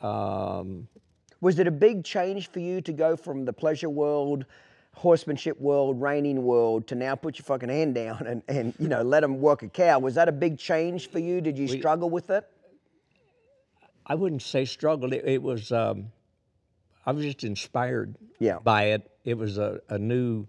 um, 0.02 0.88
Was 1.40 1.58
it 1.60 1.66
a 1.68 1.70
big 1.70 2.04
change 2.04 2.48
for 2.50 2.58
you 2.58 2.80
to 2.80 2.92
go 2.92 3.16
from 3.16 3.44
the 3.44 3.52
pleasure 3.52 3.88
world, 3.88 4.44
horsemanship 4.96 5.60
world, 5.60 6.00
reining 6.02 6.42
world 6.42 6.88
to 6.88 6.96
now 6.96 7.14
put 7.14 7.38
your 7.38 7.44
fucking 7.44 7.68
hand 7.68 7.94
down 7.94 8.26
and, 8.26 8.42
and 8.48 8.74
you 8.80 8.88
know 8.88 9.02
let 9.02 9.20
them 9.20 9.40
work 9.40 9.62
a 9.62 9.68
cow? 9.68 10.00
Was 10.00 10.16
that 10.16 10.28
a 10.28 10.32
big 10.32 10.58
change 10.58 11.08
for 11.08 11.20
you? 11.20 11.40
Did 11.40 11.56
you 11.56 11.68
struggle 11.68 12.10
with 12.10 12.28
it? 12.30 12.44
I 14.04 14.16
wouldn't 14.16 14.42
say 14.42 14.64
struggled. 14.64 15.12
It, 15.12 15.24
it 15.24 15.42
was 15.42 15.70
um, 15.70 16.10
I 17.06 17.12
was 17.12 17.24
just 17.24 17.44
inspired 17.44 18.16
Yeah. 18.40 18.58
by 18.58 18.84
it. 18.86 19.08
It 19.24 19.34
was 19.38 19.58
a, 19.58 19.80
a 19.88 19.98
new 19.98 20.46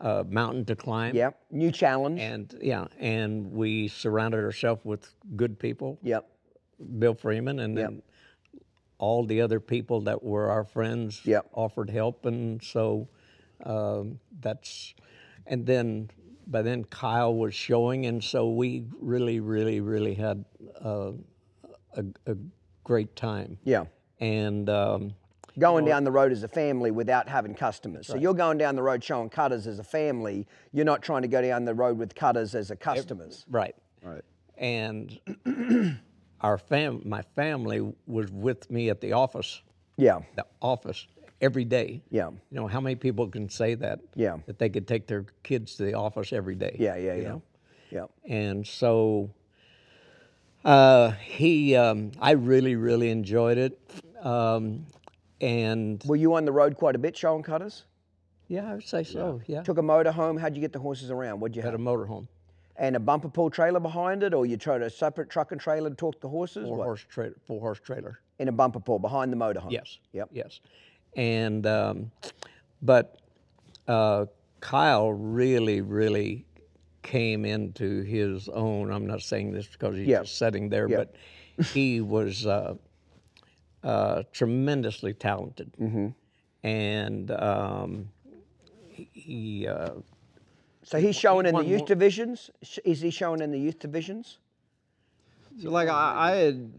uh, 0.00 0.24
mountain 0.28 0.64
to 0.66 0.76
climb. 0.76 1.14
Yep. 1.14 1.38
New 1.50 1.70
challenge. 1.72 2.20
And 2.20 2.54
yeah, 2.60 2.86
and 2.98 3.50
we 3.52 3.88
surrounded 3.88 4.42
ourselves 4.44 4.84
with 4.84 5.14
good 5.36 5.58
people. 5.58 5.98
Yep. 6.02 6.26
Bill 6.98 7.14
Freeman, 7.14 7.60
and 7.60 7.76
Yep. 7.76 7.88
then 7.88 8.02
all 8.98 9.24
the 9.24 9.40
other 9.40 9.60
people 9.60 10.00
that 10.02 10.22
were 10.22 10.50
our 10.50 10.64
friends 10.64 11.20
Yep. 11.24 11.46
offered 11.52 11.90
help, 11.90 12.26
and 12.26 12.62
so 12.62 13.08
um, 13.64 14.18
that's, 14.40 14.94
and 15.46 15.64
then 15.66 16.10
by 16.46 16.62
then 16.62 16.84
Kyle 16.84 17.34
was 17.34 17.54
showing, 17.54 18.06
and 18.06 18.22
so 18.22 18.50
we 18.50 18.84
really, 19.00 19.40
really, 19.40 19.80
really 19.80 20.14
had 20.14 20.44
uh, 20.84 21.12
a, 21.94 22.04
a 22.26 22.36
great 22.84 23.16
time. 23.16 23.58
Yeah. 23.64 23.84
And 24.20 24.68
um, 24.68 25.14
Going 25.58 25.86
down 25.86 26.04
the 26.04 26.10
road 26.12 26.32
as 26.32 26.42
a 26.42 26.48
family 26.48 26.90
without 26.90 27.28
having 27.28 27.54
customers. 27.54 28.06
So 28.06 28.16
you're 28.16 28.34
going 28.34 28.58
down 28.58 28.76
the 28.76 28.82
road 28.82 29.02
showing 29.02 29.30
cutters 29.30 29.66
as 29.66 29.78
a 29.78 29.84
family. 29.84 30.46
You're 30.72 30.84
not 30.84 31.00
trying 31.02 31.22
to 31.22 31.28
go 31.28 31.40
down 31.40 31.64
the 31.64 31.72
road 31.74 31.96
with 31.96 32.14
cutters 32.14 32.54
as 32.54 32.70
a 32.70 32.76
customers. 32.76 33.46
right, 33.50 33.74
Right. 34.02 34.22
and 34.58 35.18
our 36.42 36.58
fam, 36.58 37.00
my 37.06 37.22
family 37.34 37.80
was 38.06 38.30
with 38.30 38.70
me 38.70 38.90
at 38.90 39.00
the 39.00 39.12
office. 39.12 39.62
Yeah. 39.96 40.20
the 40.34 40.44
office 40.60 41.06
every 41.40 41.64
day. 41.64 42.02
Yeah. 42.10 42.28
You 42.28 42.36
know, 42.50 42.66
how 42.66 42.80
many 42.82 42.96
people 42.96 43.26
can 43.28 43.48
say 43.48 43.74
that? 43.76 44.00
Yeah. 44.14 44.36
That 44.46 44.58
they 44.58 44.68
could 44.68 44.86
take 44.86 45.06
their 45.06 45.24
kids 45.42 45.76
to 45.76 45.84
the 45.84 45.94
office 45.94 46.34
every 46.34 46.54
day. 46.54 46.76
Yeah. 46.78 46.96
Yeah. 46.96 47.14
you 47.14 47.22
Yeah. 47.22 47.28
know? 47.28 47.42
Yeah. 47.90 48.04
And 48.28 48.66
so 48.66 49.30
uh, 50.66 51.12
he, 51.12 51.76
um, 51.76 52.12
I 52.20 52.32
really, 52.32 52.76
really 52.76 53.08
enjoyed 53.10 53.56
it. 53.56 53.78
Um, 54.22 54.84
and 55.40 56.02
Were 56.06 56.16
you 56.16 56.34
on 56.34 56.44
the 56.44 56.52
road 56.52 56.76
quite 56.76 56.94
a 56.94 56.98
bit 56.98 57.16
showing 57.16 57.42
cutters? 57.42 57.84
yeah, 58.48 58.70
I 58.70 58.74
would 58.74 58.86
say 58.86 59.02
so. 59.04 59.40
Yeah. 59.46 59.62
Took 59.62 59.78
a 59.78 59.82
motor 59.82 60.12
home. 60.12 60.36
How'd 60.36 60.54
you 60.54 60.60
get 60.60 60.72
the 60.72 60.78
horses 60.78 61.10
around? 61.10 61.40
What'd 61.40 61.56
you 61.56 61.62
Had 61.62 61.72
have? 61.72 61.80
a 61.80 61.82
motorhome, 61.82 62.28
and 62.76 62.94
a 62.96 63.00
bumper 63.00 63.28
pull 63.28 63.50
trailer 63.50 63.80
behind 63.80 64.22
it, 64.22 64.32
or 64.34 64.46
you 64.46 64.56
tried 64.56 64.82
a 64.82 64.90
separate 64.90 65.28
truck 65.30 65.52
and 65.52 65.60
trailer 65.60 65.90
to 65.90 65.96
talk 65.96 66.20
the 66.20 66.28
horses? 66.28 66.68
four 66.68 66.76
What? 66.78 66.84
horse 66.84 67.04
trailer, 67.08 67.34
four 67.46 67.60
horse 67.60 67.80
trailer. 67.80 68.20
In 68.38 68.48
a 68.48 68.52
bumper 68.52 68.80
pull 68.80 68.98
behind 68.98 69.32
the 69.32 69.36
motorhome. 69.36 69.72
Yes. 69.72 69.98
Yep. 70.12 70.28
Yes. 70.32 70.60
And 71.16 71.66
um, 71.66 72.10
but 72.82 73.18
uh, 73.88 74.26
Kyle 74.60 75.10
really, 75.12 75.80
really 75.80 76.44
came 77.02 77.44
into 77.44 78.02
his 78.02 78.48
own. 78.50 78.90
I'm 78.92 79.06
not 79.06 79.22
saying 79.22 79.52
this 79.52 79.66
because 79.66 79.96
he's 79.96 80.06
Yeah. 80.06 80.20
just 80.20 80.36
sitting 80.38 80.68
there, 80.68 80.88
Yeah. 80.88 80.98
but 80.98 81.14
he 81.68 82.00
was 82.02 82.46
uh, 82.46 82.74
uh, 83.86 84.22
tremendously 84.32 85.14
talented, 85.14 85.70
Mm-hmm. 85.80 86.08
and 86.66 87.30
um, 87.30 88.08
he. 89.12 89.66
Uh, 89.66 89.90
So 90.82 90.98
he's 90.98 91.16
showing 91.16 91.46
in 91.46 91.54
the 91.54 91.64
youth 91.64 91.80
more- 91.80 91.86
divisions. 91.94 92.50
Is 92.84 93.00
he 93.00 93.10
showing 93.10 93.40
in 93.42 93.50
the 93.50 93.58
youth 93.66 93.78
divisions? 93.78 94.38
So 95.60 95.70
like 95.70 95.88
I, 95.88 96.02
I 96.28 96.30
had, 96.36 96.70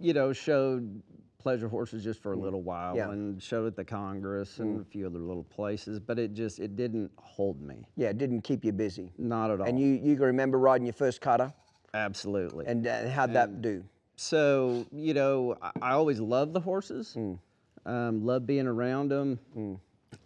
you 0.00 0.12
know, 0.14 0.32
showed 0.32 1.02
pleasure 1.38 1.68
horses 1.68 2.04
just 2.04 2.22
for 2.22 2.32
a 2.32 2.36
little 2.36 2.62
while 2.62 2.94
Yeah. 2.96 3.10
and 3.10 3.42
showed 3.42 3.66
at 3.66 3.74
the 3.76 3.84
Congress 3.84 4.58
and 4.60 4.80
a 4.80 4.84
few 4.84 5.06
other 5.06 5.18
little 5.18 5.44
places, 5.44 5.98
but 5.98 6.18
it 6.18 6.32
just 6.34 6.58
it 6.60 6.76
didn't 6.76 7.10
hold 7.16 7.60
me. 7.60 7.86
Yeah, 7.96 8.10
it 8.10 8.18
didn't 8.18 8.42
keep 8.42 8.64
you 8.64 8.72
busy. 8.72 9.12
Not 9.18 9.50
at 9.50 9.60
all. 9.60 9.66
And 9.68 9.78
you 9.80 9.88
you 10.08 10.14
can 10.16 10.26
remember 10.26 10.58
riding 10.58 10.86
your 10.86 10.98
first 11.04 11.20
cutter, 11.20 11.52
absolutely. 11.94 12.66
and 12.66 12.86
uh, 12.86 13.08
how'd 13.08 13.32
that 13.34 13.62
do? 13.62 13.82
So 14.20 14.86
you 14.92 15.14
know, 15.14 15.56
I, 15.62 15.70
I 15.80 15.90
always 15.92 16.20
loved 16.20 16.52
the 16.52 16.60
horses. 16.60 17.14
Mm. 17.16 17.38
Um, 17.86 18.24
loved 18.26 18.46
being 18.46 18.66
around 18.66 19.08
them. 19.08 19.38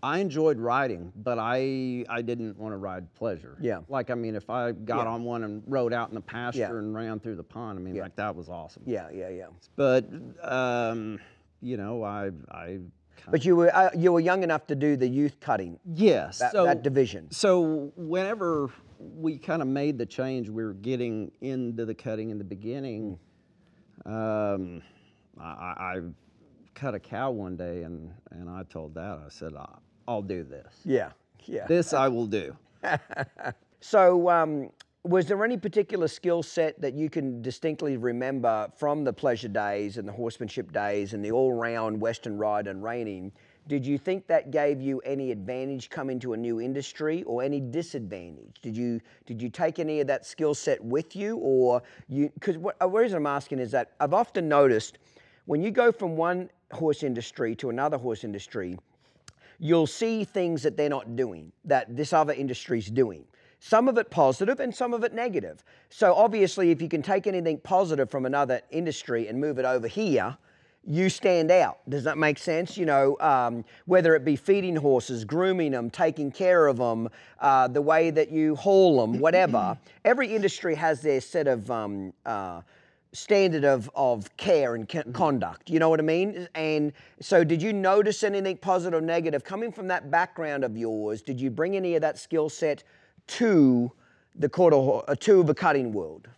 I 0.02 0.18
enjoyed 0.18 0.58
riding, 0.58 1.12
but 1.14 1.38
I 1.38 2.04
I 2.08 2.20
didn't 2.22 2.58
want 2.58 2.72
to 2.72 2.76
ride 2.76 3.12
pleasure. 3.14 3.56
Yeah. 3.60 3.80
Like 3.88 4.10
I 4.10 4.14
mean, 4.14 4.34
if 4.34 4.50
I 4.50 4.72
got 4.72 5.04
Yeah. 5.04 5.12
on 5.12 5.22
one 5.22 5.44
and 5.44 5.62
rode 5.66 5.92
out 5.92 6.08
in 6.08 6.16
the 6.16 6.20
pasture 6.20 6.58
Yeah. 6.60 6.70
and 6.70 6.92
ran 6.94 7.20
through 7.20 7.36
the 7.36 7.44
pond, 7.44 7.78
I 7.78 7.82
mean, 7.82 7.96
like 7.96 8.16
that 8.16 8.34
was 8.34 8.48
awesome. 8.48 8.82
Yeah, 8.84 9.08
yeah, 9.10 9.28
yeah. 9.28 9.46
But 9.76 10.06
um, 10.42 11.20
you 11.62 11.76
know, 11.76 12.02
I 12.02 12.30
I. 12.50 12.80
But 13.30 13.44
you 13.44 13.54
were 13.56 13.74
uh, 13.74 13.90
you 13.96 14.12
were 14.12 14.20
young 14.20 14.42
enough 14.42 14.66
to 14.66 14.74
do 14.74 14.96
the 14.96 15.08
youth 15.08 15.38
cutting 15.38 15.78
Yes. 15.94 16.40
that, 16.40 16.50
so, 16.52 16.64
that 16.64 16.82
division. 16.82 17.30
So 17.30 17.92
whenever 17.96 18.70
we 18.98 19.38
kind 19.38 19.62
of 19.62 19.68
made 19.68 19.98
the 19.98 20.06
change, 20.06 20.48
we 20.50 20.64
were 20.64 20.74
getting 20.74 21.30
into 21.40 21.86
the 21.86 21.94
cutting 21.94 22.30
in 22.30 22.38
the 22.38 22.44
beginning. 22.44 23.18
Um, 24.04 24.82
I, 25.40 25.44
I 25.44 26.00
cut 26.74 26.94
a 26.94 27.00
cow 27.00 27.30
one 27.30 27.56
day, 27.56 27.82
and 27.82 28.10
and 28.30 28.48
I 28.48 28.62
told 28.64 28.94
Dad, 28.94 29.18
I 29.24 29.28
said, 29.28 29.54
"I- 29.54 29.78
I'll 30.06 30.22
do 30.22 30.44
this. 30.44 30.74
Yeah, 30.84 31.12
yeah. 31.44 31.66
This 31.66 31.92
I 31.92 32.08
will 32.08 32.26
do. 32.26 32.56
So, 33.80 34.30
um, 34.30 34.70
was 35.02 35.26
there 35.26 35.44
any 35.44 35.58
particular 35.58 36.08
skill 36.08 36.42
set 36.42 36.80
that 36.80 36.94
you 36.94 37.10
can 37.10 37.42
distinctly 37.42 37.98
remember 37.98 38.66
from 38.78 39.04
the 39.04 39.12
pleasure 39.12 39.48
days 39.48 39.98
and 39.98 40.08
the 40.08 40.12
horsemanship 40.12 40.72
days 40.72 41.12
and 41.12 41.22
the 41.22 41.30
all-round 41.32 42.00
Western 42.00 42.38
ride 42.38 42.66
and 42.66 42.82
reining? 42.82 43.30
Did 43.66 43.86
you 43.86 43.96
think 43.96 44.26
that 44.26 44.50
gave 44.50 44.82
you 44.82 45.00
any 45.00 45.30
advantage 45.30 45.88
coming 45.88 46.20
to 46.20 46.34
a 46.34 46.36
new 46.36 46.60
industry, 46.60 47.22
or 47.22 47.42
any 47.42 47.60
disadvantage? 47.60 48.60
Did 48.60 48.76
you 48.76 49.00
did 49.24 49.40
you 49.40 49.48
take 49.48 49.78
any 49.78 50.00
of 50.00 50.06
that 50.08 50.26
skill 50.26 50.54
set 50.54 50.82
with 50.84 51.16
you, 51.16 51.36
or 51.38 51.82
you? 52.08 52.30
Because 52.34 52.56
the 52.56 52.74
uh, 52.82 52.88
reason 52.88 53.16
I'm 53.16 53.26
asking 53.26 53.60
is 53.60 53.70
that 53.70 53.92
I've 54.00 54.12
often 54.12 54.48
noticed 54.48 54.98
when 55.46 55.62
you 55.62 55.70
go 55.70 55.92
from 55.92 56.16
one 56.16 56.50
horse 56.72 57.02
industry 57.02 57.54
to 57.56 57.70
another 57.70 57.96
horse 57.96 58.22
industry, 58.22 58.78
you'll 59.58 59.86
see 59.86 60.24
things 60.24 60.62
that 60.62 60.76
they're 60.76 60.88
not 60.88 61.16
doing, 61.16 61.50
that 61.64 61.96
this 61.96 62.12
other 62.12 62.32
industry's 62.34 62.90
doing. 62.90 63.24
Some 63.60 63.88
of 63.88 63.96
it 63.96 64.10
positive 64.10 64.60
and 64.60 64.74
some 64.74 64.92
of 64.92 65.04
it 65.04 65.14
negative. 65.14 65.64
So 65.88 66.12
obviously, 66.14 66.70
if 66.70 66.82
you 66.82 66.88
can 66.88 67.00
take 67.00 67.26
anything 67.26 67.58
positive 67.58 68.10
from 68.10 68.26
another 68.26 68.60
industry 68.70 69.28
and 69.28 69.40
move 69.40 69.58
it 69.58 69.64
over 69.64 69.88
here, 69.88 70.36
you 70.86 71.08
stand 71.08 71.50
out. 71.50 71.78
Does 71.88 72.04
that 72.04 72.18
make 72.18 72.38
sense? 72.38 72.76
You 72.76 72.86
know, 72.86 73.16
um, 73.20 73.64
whether 73.86 74.14
it 74.14 74.24
be 74.24 74.36
feeding 74.36 74.76
horses, 74.76 75.24
grooming 75.24 75.72
them, 75.72 75.90
taking 75.90 76.30
care 76.30 76.66
of 76.66 76.76
them, 76.76 77.08
uh, 77.40 77.68
the 77.68 77.82
way 77.82 78.10
that 78.10 78.30
you 78.30 78.56
haul 78.56 79.00
them, 79.00 79.18
whatever. 79.18 79.78
Every 80.04 80.34
industry 80.34 80.74
has 80.74 81.00
their 81.00 81.20
set 81.20 81.46
of 81.46 81.70
um, 81.70 82.12
uh, 82.26 82.60
standard 83.12 83.64
of, 83.64 83.90
of 83.94 84.36
care 84.36 84.74
and 84.74 84.88
co- 84.88 85.04
conduct. 85.12 85.70
You 85.70 85.78
know 85.78 85.88
what 85.88 86.00
I 86.00 86.02
mean? 86.02 86.48
And 86.54 86.92
so, 87.20 87.44
did 87.44 87.62
you 87.62 87.72
notice 87.72 88.22
anything 88.22 88.58
positive 88.58 88.98
or 88.98 89.04
negative 89.04 89.44
coming 89.44 89.72
from 89.72 89.88
that 89.88 90.10
background 90.10 90.64
of 90.64 90.76
yours? 90.76 91.22
Did 91.22 91.40
you 91.40 91.50
bring 91.50 91.76
any 91.76 91.94
of 91.94 92.02
that 92.02 92.18
skill 92.18 92.48
set 92.48 92.84
to 93.26 93.90
the 94.34 94.48
quarter, 94.48 95.02
uh, 95.08 95.14
to 95.20 95.42
the 95.42 95.54
cutting 95.54 95.92
world? 95.92 96.28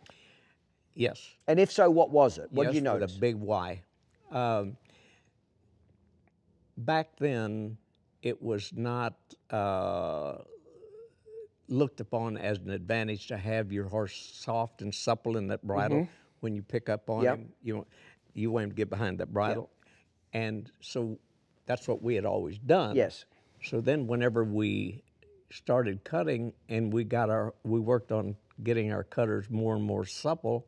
yes. 0.95 1.35
And 1.47 1.61
if 1.61 1.71
so, 1.71 1.91
what 1.91 2.11
was 2.11 2.39
it? 2.39 2.49
What 2.51 2.65
yes, 2.65 2.73
did 2.73 2.85
you 2.85 2.91
with 2.91 3.01
notice? 3.01 3.17
a 3.17 3.21
big 3.21 3.37
Y. 3.37 3.83
Um, 4.31 4.77
back 6.77 7.17
then, 7.19 7.77
it 8.23 8.43
was 8.43 8.73
not 8.75 9.15
uh, 9.51 10.39
looked 11.69 12.01
upon 12.01 12.37
as 12.37 12.59
an 12.59 12.71
advantage 12.71 13.27
to 13.29 13.37
have 13.37 13.73
your 13.73 13.85
horse 13.89 14.15
soft 14.35 14.83
and 14.83 14.95
supple 14.95 15.37
in 15.37 15.49
that 15.49 15.67
bridle. 15.67 16.09
When 16.41 16.55
you 16.55 16.63
pick 16.63 16.89
up 16.89 17.09
on 17.11 17.25
Mm-hmm. 17.25 17.25
Yep. 17.25 17.39
him, 17.39 17.53
you 17.63 17.87
you 18.35 18.51
want 18.51 18.65
him 18.65 18.71
to 18.71 18.77
get 18.77 18.91
behind 18.91 19.19
that 19.19 19.33
bridle, 19.33 19.71
and 20.35 20.71
so 20.81 21.19
that's 21.65 21.89
what 21.89 22.03
we 22.03 22.15
had 22.15 22.27
always 22.27 22.59
done. 22.59 22.95
Yes. 22.95 23.25
So 23.63 23.81
then, 23.81 24.07
whenever 24.07 24.45
we 24.45 25.03
started 25.51 26.05
cutting 26.05 26.53
and 26.69 26.93
we 26.93 27.05
got 27.05 27.31
our, 27.31 27.55
we 27.65 27.81
worked 27.81 28.13
on 28.13 28.37
getting 28.63 28.93
our 28.93 29.03
cutters 29.05 29.49
more 29.49 29.75
and 29.75 29.83
more 29.85 30.05
supple. 30.05 30.67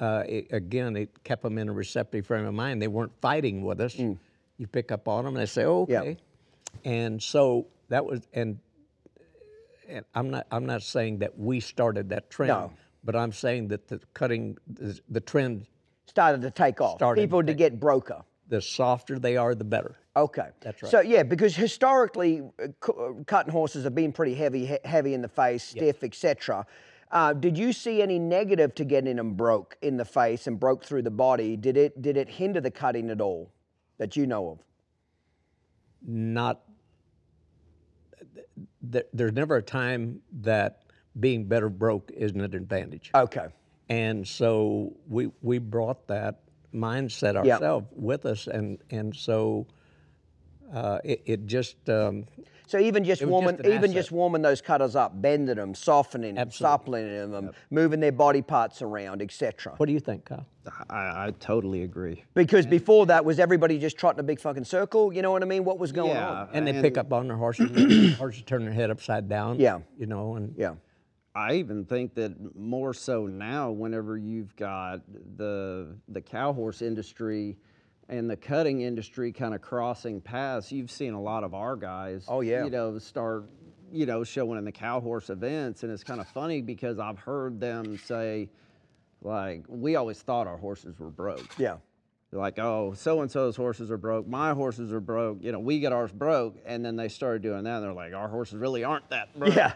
Uh, 0.00 0.24
it, 0.26 0.46
again, 0.50 0.96
it 0.96 1.10
kept 1.24 1.42
them 1.42 1.58
in 1.58 1.68
a 1.68 1.72
receptive 1.72 2.26
frame 2.26 2.46
of 2.46 2.54
mind. 2.54 2.80
They 2.80 2.88
weren't 2.88 3.12
fighting 3.20 3.62
with 3.62 3.80
us. 3.82 3.94
You 3.98 4.66
pick 4.72 4.90
up 4.90 5.06
on 5.06 5.24
them 5.24 5.34
and 5.36 5.42
they 5.42 5.46
say, 5.46 5.64
oh, 5.64 5.86
Mm. 5.86 5.90
Yeah. 5.90 6.00
"Okay," 6.00 6.16
and 6.84 7.22
so 7.22 7.66
that 7.88 8.04
was 8.04 8.26
and. 8.32 8.58
And 9.88 10.04
I'm 10.14 10.30
not. 10.30 10.46
I'm 10.52 10.64
not 10.66 10.82
saying 10.82 11.18
that 11.18 11.36
we 11.36 11.58
started 11.58 12.08
that 12.10 12.30
trend, 12.30 12.50
No. 12.50 12.72
but 13.02 13.16
I'm 13.16 13.32
saying 13.32 13.66
that 13.68 13.88
the 13.88 13.98
cutting, 14.14 14.56
the, 14.68 14.98
the 15.08 15.20
trend 15.20 15.66
Started 16.06 16.42
to 16.42 16.50
take 16.52 16.80
off. 16.80 16.98
To 16.98 17.12
People 17.14 17.40
to 17.42 17.48
take- 17.48 17.56
get 17.56 17.80
broker. 17.80 18.22
the 18.48 18.60
softer 18.62 19.18
they 19.18 19.36
are, 19.36 19.52
the 19.56 19.64
better. 19.64 19.96
Okay, 20.16 20.46
That's 20.60 20.80
right. 20.82 20.90
So 20.92 21.00
yeah, 21.00 21.24
because 21.24 21.56
historically, 21.56 22.40
uh, 22.62 22.68
uh, 22.92 23.12
cutting 23.26 23.50
horses 23.52 23.82
have 23.82 23.94
been 23.96 24.12
pretty 24.12 24.34
heavy, 24.34 24.64
he- 24.66 24.78
heavy 24.84 25.12
in 25.14 25.22
the 25.22 25.28
face, 25.28 25.64
stiff, 25.64 26.04
etc. 26.04 26.64
Uh, 27.10 27.32
did 27.32 27.58
you 27.58 27.72
see 27.72 28.00
any 28.02 28.18
negative 28.18 28.74
to 28.76 28.84
getting 28.84 29.16
them 29.16 29.34
broke 29.34 29.76
in 29.82 29.96
the 29.96 30.04
face 30.04 30.46
and 30.46 30.60
broke 30.60 30.84
through 30.84 31.02
the 31.02 31.10
body? 31.10 31.56
Did 31.56 31.76
it 31.76 32.00
did 32.00 32.16
it 32.16 32.28
hinder 32.28 32.60
the 32.60 32.70
cutting 32.70 33.10
at 33.10 33.20
all 33.20 33.50
that 33.98 34.16
you 34.16 34.26
know 34.26 34.50
of? 34.50 34.58
Not. 36.06 36.60
th- 38.92 39.06
There's 39.12 39.32
never 39.32 39.56
a 39.56 39.62
time 39.62 40.20
that 40.42 40.82
being 41.18 41.44
better 41.46 41.68
broke 41.68 42.10
isn't 42.14 42.40
an 42.40 42.54
advantage. 42.54 43.10
Okay. 43.14 43.46
And 43.88 44.26
so 44.26 44.92
we 45.08 45.30
we 45.42 45.58
brought 45.58 46.06
that 46.06 46.42
mindset 46.72 47.34
Yep. 47.34 47.46
ourselves 47.54 47.86
with 47.90 48.24
us, 48.24 48.46
and 48.46 48.78
and 48.90 49.14
so 49.16 49.66
uh, 50.72 51.00
it, 51.02 51.22
it 51.26 51.46
just 51.46 51.90
um, 51.90 52.24
So 52.70 52.78
even 52.78 53.02
just 53.02 53.24
warming, 53.24 53.56
just 53.56 53.66
even 53.68 53.84
asset. 53.90 53.94
just 53.96 54.12
warming 54.12 54.42
those 54.42 54.60
cutters 54.60 54.94
up, 54.94 55.20
bending 55.20 55.56
them, 55.56 55.74
softening 55.74 56.36
them, 56.36 56.42
Absolutely. 56.46 56.76
suppling 56.76 57.30
them, 57.32 57.50
moving 57.70 57.98
their 57.98 58.12
body 58.12 58.42
parts 58.42 58.80
around, 58.80 59.20
etc. 59.22 59.74
what 59.78 59.86
do 59.86 59.92
you 59.92 59.98
think, 59.98 60.24
Kyle? 60.24 60.46
I, 60.88 61.26
I 61.26 61.34
totally 61.40 61.82
agree. 61.82 62.22
Because 62.34 62.66
before 62.66 63.06
that, 63.06 63.24
was 63.24 63.40
everybody 63.40 63.76
just 63.76 63.98
trotting 63.98 64.20
a 64.20 64.22
big 64.22 64.38
fucking 64.38 64.62
circle? 64.64 65.12
You 65.12 65.20
know 65.20 65.32
what 65.32 65.42
I 65.42 65.46
mean? 65.46 65.64
What 65.64 65.80
was 65.80 65.90
going 65.90 66.10
Yeah. 66.10 66.42
on? 66.42 66.48
And 66.52 66.64
they 66.64 66.80
pick 66.80 66.96
up 66.96 67.12
on 67.12 67.26
their 67.26 67.36
horses, 67.36 68.16
horses 68.18 68.44
turn 68.44 68.64
their 68.64 68.72
head 68.72 68.88
upside 68.88 69.28
down. 69.28 69.58
Yeah. 69.58 69.80
you 69.98 70.06
know, 70.06 70.36
and 70.36 70.54
Yeah. 70.56 70.74
I 71.34 71.54
even 71.54 71.84
think 71.84 72.14
that 72.14 72.56
more 72.56 72.94
so 72.94 73.26
now, 73.26 73.72
whenever 73.72 74.16
you've 74.16 74.54
got 74.54 75.00
the 75.36 75.96
the 76.08 76.20
cow 76.20 76.52
horse 76.52 76.82
industry 76.82 77.56
and 78.10 78.28
the 78.28 78.36
cutting 78.36 78.82
industry 78.82 79.32
kind 79.32 79.54
of 79.54 79.62
crossing 79.62 80.20
paths, 80.20 80.70
you've 80.72 80.90
seen 80.90 81.14
a 81.14 81.20
lot 81.20 81.44
of 81.44 81.54
our 81.54 81.76
guys. 81.76 82.26
Oh, 82.28 82.40
yeah. 82.42 82.64
You 82.64 82.70
know, 82.70 82.98
start 82.98 83.48
you 83.92 84.06
know 84.06 84.22
showing 84.22 84.58
in 84.58 84.64
the 84.64 84.72
cow 84.72 85.00
horse 85.00 85.30
events, 85.30 85.82
and 85.84 85.90
it's 85.92 86.04
kind 86.04 86.20
of 86.20 86.28
funny 86.28 86.60
because 86.60 86.98
I've 86.98 87.18
heard 87.18 87.58
them 87.60 87.96
say, 87.98 88.50
like, 89.22 89.64
we 89.68 89.96
always 89.96 90.20
thought 90.20 90.46
our 90.46 90.56
horses 90.58 90.98
were 90.98 91.10
broke. 91.10 91.58
Yeah. 91.58 91.76
They're 92.30 92.38
like, 92.40 92.60
oh, 92.60 92.94
so 92.94 93.22
and 93.22 93.30
so's 93.30 93.56
horses 93.56 93.90
are 93.90 93.96
broke. 93.96 94.28
My 94.28 94.52
horses 94.54 94.92
are 94.92 95.00
broke. 95.00 95.42
You 95.42 95.50
know, 95.50 95.58
we 95.58 95.80
get 95.80 95.92
ours 95.92 96.12
broke, 96.12 96.56
and 96.64 96.84
then 96.84 96.94
they 96.94 97.08
started 97.08 97.42
doing 97.42 97.64
that. 97.64 97.76
And 97.76 97.84
they're 97.84 97.92
like, 97.92 98.14
our 98.14 98.28
horses 98.28 98.56
really 98.58 98.84
aren't 98.84 99.08
that 99.10 99.36
broke. 99.36 99.54
Yeah. 99.56 99.72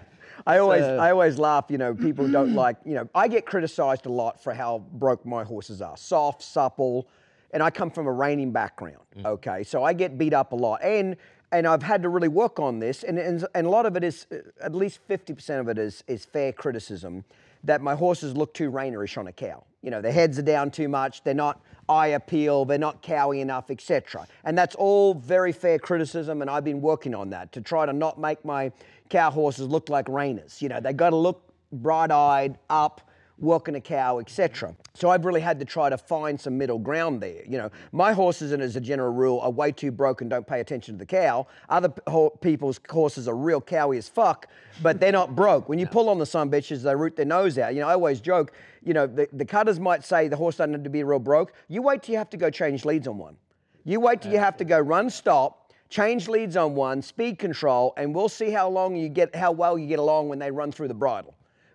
I 0.47 0.59
always 0.59 0.83
So- 0.83 0.97
I 0.99 1.11
always 1.11 1.39
laugh, 1.39 1.67
you 1.69 1.79
know, 1.79 1.95
people 1.95 2.29
don't 2.29 2.55
like, 2.55 2.77
you 2.85 2.95
know, 2.95 3.09
I 3.15 3.27
get 3.29 3.47
criticized 3.47 4.07
a 4.07 4.13
lot 4.13 4.43
for 4.43 4.55
how 4.55 4.85
broke 4.93 5.25
my 5.27 5.43
horses 5.45 5.83
are. 5.83 5.97
Soft, 5.97 6.43
supple, 6.43 7.09
and 7.55 7.63
I 7.63 7.71
come 7.71 7.91
from 7.91 8.07
a 8.07 8.13
reining 8.13 8.53
background. 8.53 8.99
Okay. 9.25 9.63
So 9.63 9.83
I 9.83 9.95
get 9.95 10.19
beat 10.19 10.35
up 10.35 10.53
a 10.53 10.57
lot. 10.57 10.81
And 10.83 11.17
and 11.53 11.69
I've 11.69 11.85
had 11.85 12.03
to 12.03 12.09
really 12.09 12.29
work 12.29 12.59
on 12.59 12.81
this 12.81 13.05
and 13.05 13.19
and, 13.19 13.47
and 13.55 13.67
a 13.67 13.71
lot 13.71 13.87
of 13.87 13.97
it 13.97 14.05
is 14.05 14.27
uh, 14.33 14.39
at 14.61 14.75
least 14.75 14.99
50% 15.09 15.61
of 15.61 15.69
it 15.69 15.79
is 15.79 16.05
is 16.07 16.25
fair 16.25 16.53
criticism 16.53 17.25
that 17.63 17.81
my 17.81 17.95
horses 17.95 18.37
look 18.37 18.53
too 18.53 18.71
reinerish 18.71 19.17
on 19.17 19.29
a 19.29 19.33
cow. 19.33 19.65
You 19.81 19.91
know, 19.91 20.03
their 20.03 20.13
heads 20.13 20.39
are 20.39 20.43
down 20.43 20.71
too 20.71 20.89
much, 20.89 21.25
they're 21.25 21.33
not 21.33 21.61
eye 21.89 22.09
appeal, 22.09 22.65
they're 22.65 22.77
not 22.77 23.03
cowy 23.03 23.41
enough, 23.41 23.71
etc. 23.71 24.27
And 24.45 24.59
that's 24.59 24.75
all 24.75 25.15
very 25.15 25.53
fair 25.53 25.79
criticism, 25.79 26.43
and 26.43 26.51
I've 26.51 26.65
been 26.65 26.83
working 26.83 27.15
on 27.15 27.31
that 27.31 27.53
to 27.53 27.63
try 27.63 27.87
to 27.87 27.93
not 27.93 28.19
make 28.19 28.45
my 28.45 28.71
cow 29.09 29.31
horses 29.31 29.67
look 29.67 29.89
like 29.89 30.07
reiners. 30.07 30.61
You 30.61 30.69
know, 30.69 30.81
they 30.81 30.93
got 30.93 31.11
to 31.11 31.17
look 31.17 31.43
bright-eyed, 31.73 32.59
up, 32.69 33.01
working 33.39 33.75
a 33.75 33.81
cow, 33.81 34.21
etc. 34.21 34.75
So 34.95 35.11
I've 35.11 35.25
really 35.25 35.41
had 35.41 35.59
to 35.59 35.65
try 35.65 35.91
to 35.91 35.99
find 35.99 36.41
some 36.41 36.57
middle 36.57 36.79
ground 36.79 37.21
there. 37.21 37.43
You 37.47 37.59
know, 37.59 37.71
my 37.93 38.13
horses, 38.13 38.53
and 38.53 38.63
as 38.63 38.77
a 38.77 38.81
general 38.81 39.13
rule, 39.13 39.41
are 39.41 39.51
way 39.51 39.73
too 39.73 39.91
broken, 39.91 40.29
don't 40.29 40.47
pay 40.47 40.61
attention 40.61 40.95
to 40.95 40.99
the 40.99 41.07
cow. 41.07 41.47
Other 41.69 41.93
people's 42.41 42.81
horses 42.89 43.27
are 43.27 43.35
real 43.35 43.61
cowy 43.61 43.99
as 43.99 44.09
fuck, 44.09 44.47
but 44.83 45.01
they're 45.01 45.13
not 45.13 45.35
broke. 45.35 45.69
When 45.69 45.79
you 45.79 45.87
pull 45.87 46.09
on 46.09 46.19
the 46.19 46.27
sun 46.27 46.51
bitches, 46.51 46.83
they 46.83 46.95
root 46.95 47.17
their 47.17 47.27
nose 47.27 47.59
out. 47.59 47.75
You 47.75 47.81
know, 47.81 47.89
I 47.89 47.93
always 47.93 48.21
joke, 48.21 48.53
you 48.83 48.95
know, 48.95 49.07
the, 49.07 49.29
the 49.33 49.45
cutters 49.45 49.81
might 49.81 50.05
say 50.05 50.29
the 50.29 50.37
horse 50.37 50.57
doesn't 50.57 50.73
need 50.73 50.85
to 50.85 50.91
be 50.91 51.03
real 51.03 51.19
broke. 51.19 51.53
You 51.69 51.83
wait 51.83 52.03
till 52.03 52.13
you 52.13 52.19
have 52.19 52.31
to 52.31 52.37
go 52.37 52.51
change 52.51 52.85
leads 52.85 53.09
on 53.09 53.19
one. 53.19 53.37
You 53.85 54.01
wait 54.01 54.23
till 54.23 54.33
you 54.33 54.39
have 54.39 54.57
to 54.59 54.65
go 54.65 54.79
run, 54.79 55.11
stop, 55.11 55.73
change 55.91 56.29
leads 56.29 56.57
on 56.57 56.75
one, 56.75 57.03
speed 57.03 57.39
control, 57.39 57.93
and 57.97 58.15
we'll 58.15 58.29
see 58.29 58.51
how 58.51 58.69
long 58.69 58.97
you 58.97 59.09
get, 59.09 59.35
how 59.35 59.53
well 59.53 59.77
you 59.77 59.87
get 59.87 59.99
along 59.99 60.29
when 60.29 60.39
they 60.39 60.51
run 60.51 60.73
through 60.73 60.89
the 60.89 60.95
bridle. 60.95 61.34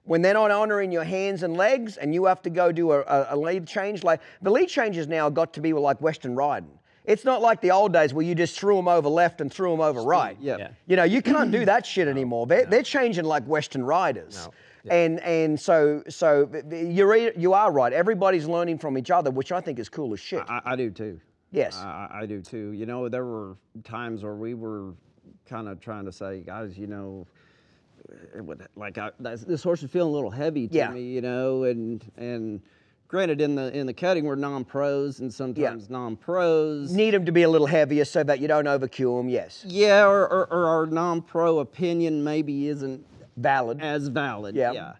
When 0.10 0.24
they're 0.24 0.34
not 0.34 0.50
honoring 0.50 0.92
your 0.92 1.04
hands 1.04 1.44
and 1.44 1.56
legs, 1.56 1.98
and 1.98 2.16
you 2.16 2.26
have 2.26 2.42
to 2.42 2.50
go 2.50 2.72
do 2.72 2.94
a, 2.94 3.02
a, 3.02 3.28
a 3.30 3.38
lead 3.38 3.68
change, 3.68 4.04
like 4.04 4.22
the 4.42 4.50
lead 4.50 4.68
changes 4.68 5.08
now 5.08 5.30
got 5.30 5.54
to 5.54 5.62
be 5.62 5.72
like 5.72 6.02
Western 6.02 6.36
riding. 6.36 6.80
It's 7.06 7.26
not 7.26 7.44
like 7.44 7.62
the 7.62 7.70
old 7.70 7.94
days 7.94 8.12
where 8.12 8.26
you 8.26 8.34
just 8.34 8.60
threw 8.60 8.76
them 8.76 8.88
over 8.88 9.08
left 9.08 9.40
and 9.40 9.54
threw 9.54 9.70
them 9.70 9.82
over 9.82 10.02
right. 10.02 10.36
yeah. 10.42 10.58
Yeah. 10.58 10.70
You 10.88 10.96
know, 10.96 11.04
you 11.04 11.22
can't 11.22 11.52
do 11.52 11.64
that 11.74 11.86
shit 11.86 12.08
anymore. 12.08 12.48
They're, 12.48 12.66
they're 12.66 12.82
changing 12.82 13.26
like 13.26 13.46
Western 13.46 13.84
riders. 13.84 14.50
And 14.90 15.20
and 15.20 15.60
so 15.60 16.02
so 16.10 16.50
you're 16.72 17.16
you 17.38 17.54
are 17.54 17.72
right. 17.72 17.94
Everybody's 17.94 18.48
learning 18.48 18.80
from 18.80 18.98
each 18.98 19.12
other, 19.12 19.30
which 19.30 19.52
I 19.52 19.62
think 19.62 19.78
is 19.78 19.90
cool 19.90 20.12
as 20.14 20.20
shit. 20.20 20.42
I, 20.50 20.62
I 20.66 20.76
do 20.76 20.90
too. 20.90 21.20
Yes. 21.52 21.78
I, 21.78 22.08
I 22.12 22.20
I 22.22 22.26
do 22.26 22.42
too. 22.42 22.72
You 22.72 22.88
know, 22.88 23.10
there 23.10 23.26
were 23.26 23.58
times 23.84 24.24
where 24.24 24.34
we 24.34 24.56
were 24.56 24.96
kind 25.46 25.68
of 25.68 25.80
trying 25.80 26.06
to 26.06 26.12
say, 26.12 26.40
guys, 26.42 26.80
you 26.80 26.88
know, 26.88 27.28
it 28.36 28.44
would, 28.44 28.68
like 28.76 28.98
I, 28.98 29.12
this 29.20 29.64
horse 29.64 29.84
is 29.84 29.90
feeling 29.92 30.10
a 30.12 30.14
little 30.16 30.30
heavy 30.32 30.68
to 30.68 30.74
Yeah. 30.76 30.92
me, 30.92 31.02
you 31.04 31.22
know, 31.22 31.64
and 31.64 32.04
and 32.18 32.62
granted, 33.08 33.42
in 33.42 33.56
the 33.56 33.76
in 33.78 33.86
the 33.88 33.94
cutting, 33.94 34.26
we're 34.26 34.36
non-pros 34.36 35.20
and 35.20 35.34
sometimes 35.34 35.90
non-pros. 35.90 36.92
Need 36.94 37.14
them 37.14 37.26
to 37.26 37.32
be 37.32 37.44
a 37.44 37.50
little 37.50 37.68
heavier 37.68 38.06
so 38.06 38.24
that 38.24 38.40
you 38.40 38.48
don't 38.48 38.66
overkill 38.66 39.20
them. 39.20 39.30
Yes. 39.30 39.66
yeah, 39.68 40.06
or, 40.06 40.22
or, 40.28 40.48
or 40.52 40.66
our 40.68 40.86
non-pro 40.86 41.60
opinion 41.60 42.24
maybe 42.24 42.68
isn't 42.68 43.06
Valid. 43.38 43.82
as 43.82 44.08
valid. 44.10 44.56
Yeah. 44.56 44.72
Yeah. 44.74 44.94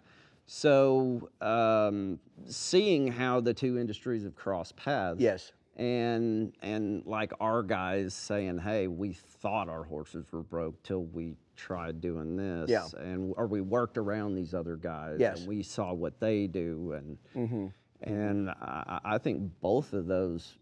So 0.46 1.28
um, 1.40 2.18
seeing 2.46 3.06
how 3.06 3.40
the 3.40 3.54
two 3.54 3.78
industries 3.78 4.24
have 4.24 4.34
crossed 4.34 4.76
paths. 4.76 5.20
Yes. 5.20 5.52
And 5.76 6.52
and 6.60 7.06
like 7.06 7.32
our 7.40 7.62
guys 7.62 8.12
saying, 8.12 8.58
hey, 8.58 8.88
we 8.88 9.12
thought 9.12 9.68
our 9.68 9.84
horses 9.84 10.26
were 10.32 10.42
broke 10.42 10.82
till 10.82 11.04
we 11.04 11.36
tried 11.60 12.00
doing 12.00 12.36
this. 12.36 12.70
Yeah. 12.70 12.86
And 12.98 13.34
or 13.36 13.46
we 13.46 13.60
worked 13.60 13.98
around 13.98 14.34
these 14.34 14.54
other 14.54 14.76
guys. 14.76 15.16
Yes. 15.20 15.40
And 15.40 15.48
we 15.48 15.62
saw 15.62 15.92
what 15.92 16.18
they 16.20 16.46
do 16.46 16.92
and. 16.92 17.18
Mm-hmm. 17.36 17.66
And 18.02 18.48
I, 18.48 19.00
I 19.04 19.18
think 19.18 19.42
both 19.60 19.92
of 19.92 20.06
those 20.06 20.56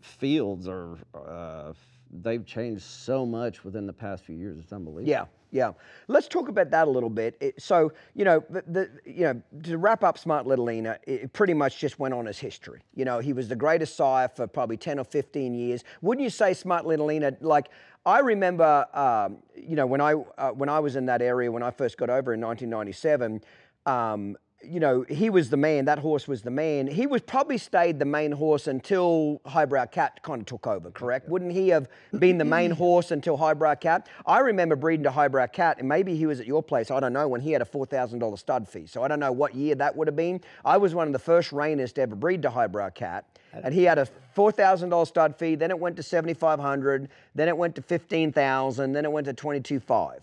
fields 0.00 0.66
are, 0.68 0.96
uh, 1.14 1.74
they've 2.22 2.44
changed 2.44 2.82
so 2.82 3.26
much 3.26 3.64
within 3.64 3.86
the 3.86 3.92
past 3.92 4.24
few 4.24 4.36
years. 4.36 4.58
It's 4.58 4.72
unbelievable. 4.72 5.08
Yeah, 5.08 5.24
yeah. 5.50 5.72
Let's 6.08 6.28
talk 6.28 6.48
about 6.48 6.70
that 6.70 6.86
a 6.86 6.90
little 6.90 7.10
bit. 7.10 7.36
It- 7.40 7.60
so, 7.60 7.92
you 8.14 8.24
know, 8.24 8.44
the, 8.50 8.62
the 8.66 8.90
you 9.04 9.24
know, 9.24 9.42
to 9.64 9.78
wrap 9.78 10.04
up 10.04 10.18
Smart 10.18 10.46
Little 10.46 10.64
Lena, 10.66 10.98
it 11.06 11.22
it 11.22 11.32
pretty 11.32 11.54
much 11.54 11.78
just 11.78 11.98
went 11.98 12.14
on 12.14 12.26
as 12.28 12.38
history. 12.38 12.80
You 12.94 13.04
know, 13.04 13.18
he 13.18 13.32
was 13.32 13.48
the 13.48 13.56
greatest 13.56 13.96
sire 13.96 14.28
for 14.28 14.46
probably 14.46 14.76
10 14.76 14.98
or 14.98 15.04
15 15.04 15.54
years. 15.54 15.84
Wouldn't 16.02 16.22
you 16.22 16.30
say 16.30 16.54
Smart 16.54 16.86
Little 16.86 17.06
Lena, 17.06 17.36
like, 17.40 17.68
I 18.04 18.20
remember, 18.20 18.86
um, 18.94 19.38
you 19.56 19.74
know, 19.74 19.86
when 19.86 20.00
I, 20.00 20.12
uh, 20.38 20.50
when 20.50 20.68
I 20.68 20.78
was 20.78 20.94
in 20.94 21.06
that 21.06 21.20
area, 21.22 21.50
when 21.50 21.64
I 21.64 21.72
first 21.72 21.98
got 21.98 22.08
over 22.08 22.32
in 22.34 22.40
1997, 22.40 23.42
um, 23.84 24.36
you 24.62 24.80
know, 24.80 25.04
he 25.08 25.30
was 25.30 25.50
the 25.50 25.56
man. 25.56 25.84
That 25.84 25.98
horse 25.98 26.26
was 26.26 26.42
the 26.42 26.50
man. 26.50 26.86
He 26.86 27.06
was 27.06 27.20
probably 27.22 27.58
stayed 27.58 27.98
the 27.98 28.04
main 28.04 28.32
horse 28.32 28.66
until 28.66 29.40
Highbrow 29.46 29.86
Cat 29.86 30.22
kind 30.22 30.40
of 30.40 30.46
took 30.46 30.66
over, 30.66 30.90
correct? 30.90 31.28
Wouldn't 31.28 31.52
he 31.52 31.68
have 31.68 31.88
been 32.18 32.38
the 32.38 32.44
main 32.44 32.70
horse 32.70 33.10
until 33.10 33.36
Highbrow 33.36 33.76
Cat? 33.76 34.08
I 34.24 34.40
remember 34.40 34.74
breeding 34.74 35.04
to 35.04 35.10
Highbrow 35.10 35.48
Cat, 35.48 35.78
and 35.78 35.88
maybe 35.88 36.16
he 36.16 36.26
was 36.26 36.40
at 36.40 36.46
your 36.46 36.62
place. 36.62 36.90
I 36.90 37.00
don't 37.00 37.12
know 37.12 37.28
when 37.28 37.40
he 37.40 37.52
had 37.52 37.62
a 37.62 37.66
four 37.66 37.86
thousand 37.86 38.20
dollar 38.20 38.36
stud 38.36 38.68
fee. 38.68 38.86
So 38.86 39.02
I 39.02 39.08
don't 39.08 39.20
know 39.20 39.32
what 39.32 39.54
year 39.54 39.74
that 39.76 39.94
would 39.96 40.08
have 40.08 40.16
been. 40.16 40.40
I 40.64 40.78
was 40.78 40.94
one 40.94 41.06
of 41.06 41.12
the 41.12 41.18
first 41.18 41.50
reiners 41.50 41.92
to 41.94 42.02
ever 42.02 42.16
breed 42.16 42.42
to 42.42 42.50
Highbrow 42.50 42.90
Cat, 42.90 43.24
and 43.52 43.74
he 43.74 43.84
had 43.84 43.98
a 43.98 44.06
four 44.34 44.52
thousand 44.52 44.88
dollar 44.88 45.06
stud 45.06 45.36
fee. 45.36 45.54
Then 45.54 45.70
it 45.70 45.78
went 45.78 45.96
to 45.96 46.02
seventy 46.02 46.34
five 46.34 46.58
hundred. 46.58 47.08
Then 47.34 47.48
it 47.48 47.56
went 47.56 47.74
to 47.76 47.82
fifteen 47.82 48.32
thousand. 48.32 48.92
Then 48.92 49.04
it 49.04 49.12
went 49.12 49.26
to 49.26 49.32
twenty 49.32 49.60
two 49.60 49.80
five. 49.80 50.22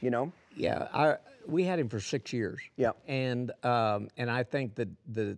You 0.00 0.10
know. 0.10 0.32
Yeah, 0.56 0.88
I, 0.92 1.16
we 1.46 1.64
had 1.64 1.78
him 1.78 1.88
for 1.88 2.00
six 2.00 2.32
years. 2.32 2.60
Yeah. 2.76 2.92
And 3.06 3.52
um, 3.64 4.08
and 4.16 4.30
I 4.30 4.42
think 4.42 4.74
that 4.76 4.88
the 5.12 5.36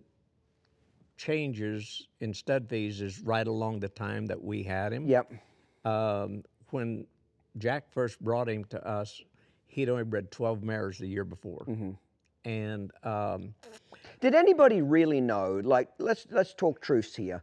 changes 1.17 2.07
in 2.19 2.33
stud 2.33 2.67
fees 2.69 3.01
is 3.01 3.21
right 3.21 3.47
along 3.47 3.79
the 3.79 3.89
time 3.89 4.25
that 4.27 4.41
we 4.41 4.63
had 4.63 4.91
him. 4.93 5.07
Yep. 5.07 5.31
Um, 5.85 6.43
when 6.69 7.05
Jack 7.57 7.91
first 7.91 8.19
brought 8.21 8.49
him 8.49 8.65
to 8.65 8.87
us, 8.87 9.21
he'd 9.67 9.89
only 9.89 10.03
bred 10.03 10.31
12 10.31 10.63
mares 10.63 10.97
the 10.97 11.07
year 11.07 11.23
before. 11.23 11.65
Mm-hmm. 11.67 11.91
And 12.45 12.91
um, 13.03 13.53
Did 14.19 14.35
anybody 14.35 14.81
really 14.81 15.21
know? 15.21 15.61
Like, 15.63 15.89
let's 15.97 16.27
let's 16.29 16.53
talk 16.53 16.81
truths 16.81 17.15
here. 17.15 17.41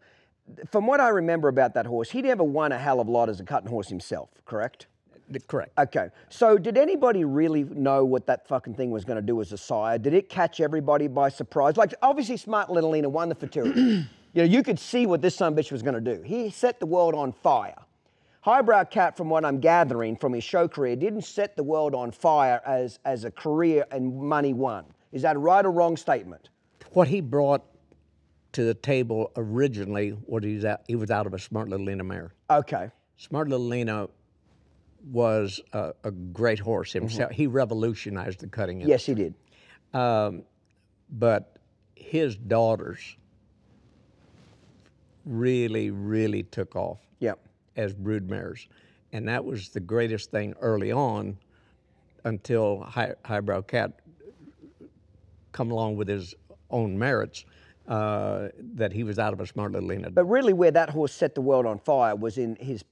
From 0.70 0.86
what 0.86 1.00
I 1.00 1.08
remember 1.08 1.48
about 1.48 1.74
that 1.74 1.86
horse, 1.86 2.10
he'd 2.10 2.24
never 2.24 2.44
won 2.44 2.72
a 2.72 2.78
hell 2.78 3.00
of 3.00 3.08
a 3.08 3.10
lot 3.10 3.28
as 3.28 3.40
a 3.40 3.44
cutting 3.44 3.70
horse 3.70 3.88
himself. 3.88 4.30
Correct? 4.44 4.88
Th- 5.32 5.46
correct. 5.46 5.78
Okay. 5.78 6.08
So, 6.28 6.58
did 6.58 6.76
anybody 6.76 7.24
really 7.24 7.64
know 7.64 8.04
what 8.04 8.26
that 8.26 8.46
fucking 8.46 8.74
thing 8.74 8.90
was 8.90 9.04
going 9.04 9.16
to 9.16 9.22
do 9.22 9.40
as 9.40 9.52
a 9.52 9.58
sire? 9.58 9.98
Did 9.98 10.14
it 10.14 10.28
catch 10.28 10.60
everybody 10.60 11.08
by 11.08 11.28
surprise? 11.28 11.76
Like, 11.76 11.94
obviously, 12.02 12.36
Smart 12.36 12.70
Little 12.70 12.90
Lena 12.90 13.08
won 13.08 13.28
the 13.28 13.34
Futurity. 13.34 14.06
You 14.32 14.42
know, 14.42 14.48
you 14.48 14.62
could 14.62 14.78
see 14.78 15.06
what 15.06 15.22
this 15.22 15.34
son 15.34 15.52
of 15.52 15.58
a 15.58 15.60
bitch 15.60 15.72
was 15.72 15.82
going 15.82 15.96
to 15.96 16.00
do. 16.00 16.22
He 16.22 16.50
set 16.50 16.78
the 16.78 16.86
world 16.86 17.16
on 17.16 17.32
fire. 17.32 17.74
Highbrow 18.42 18.84
Cat, 18.84 19.16
from 19.16 19.28
what 19.28 19.44
I'm 19.44 19.58
gathering 19.58 20.16
from 20.16 20.32
his 20.32 20.44
show 20.44 20.68
career, 20.68 20.94
didn't 20.94 21.22
set 21.22 21.56
the 21.56 21.64
world 21.64 21.96
on 21.96 22.12
fire 22.12 22.62
as, 22.64 23.00
as 23.04 23.24
a 23.24 23.30
career 23.30 23.84
and 23.90 24.16
money 24.16 24.52
won. 24.52 24.84
Is 25.12 25.22
that 25.22 25.34
a 25.34 25.38
right 25.38 25.66
or 25.66 25.72
wrong 25.72 25.96
statement? 25.96 26.48
What 26.92 27.08
he 27.08 27.20
brought 27.20 27.64
to 28.52 28.64
the 28.64 28.74
table 28.74 29.32
originally, 29.36 30.16
he 30.42 30.54
was 30.54 30.64
out, 30.64 30.82
he 30.86 30.96
was 30.96 31.10
out 31.10 31.26
of 31.26 31.34
a 31.34 31.38
smart 31.38 31.68
little 31.68 31.86
Lena 31.86 32.04
mare. 32.04 32.32
Okay. 32.48 32.90
Smart 33.16 33.48
Little 33.48 33.66
Lena 33.66 34.08
was 35.04 35.60
a, 35.72 35.92
a 36.04 36.10
great 36.10 36.58
horse 36.58 36.92
himself. 36.92 37.30
He 37.32 37.46
revolutionized 37.46 38.40
the 38.40 38.46
cutting 38.46 38.80
Yes, 38.80 39.06
he 39.06 39.14
did. 39.14 39.34
Um, 39.92 40.42
but 41.10 41.56
his 41.94 42.36
daughters 42.36 43.16
really, 45.24 45.90
really 45.90 46.42
took 46.42 46.76
off 46.76 46.98
Yep. 47.20 47.38
as 47.76 47.94
brood 47.94 48.28
mares. 48.28 48.68
And 49.12 49.28
that 49.28 49.44
was 49.44 49.70
the 49.70 49.80
greatest 49.80 50.30
thing 50.30 50.54
early 50.60 50.92
on 50.92 51.38
until 52.24 52.80
High, 52.80 53.14
Highbrow 53.24 53.62
Cat 53.62 54.00
come 55.52 55.70
along 55.70 55.96
with 55.96 56.08
his 56.08 56.34
own 56.70 56.98
merits 56.98 57.44
uh, 57.88 58.48
that 58.76 58.92
he 58.92 59.02
was 59.04 59.18
out 59.18 59.32
of 59.32 59.40
a 59.40 59.46
smart 59.46 59.72
little 59.72 59.88
Lena. 59.88 60.10
But 60.10 60.24
really, 60.26 60.52
where 60.52 60.70
that 60.70 60.90
horse 60.90 61.12
set 61.12 61.34
the 61.34 61.40
world 61.40 61.66
on 61.66 61.78
fire 61.78 62.14
was 62.14 62.38
in 62.38 62.56
his 62.56 62.84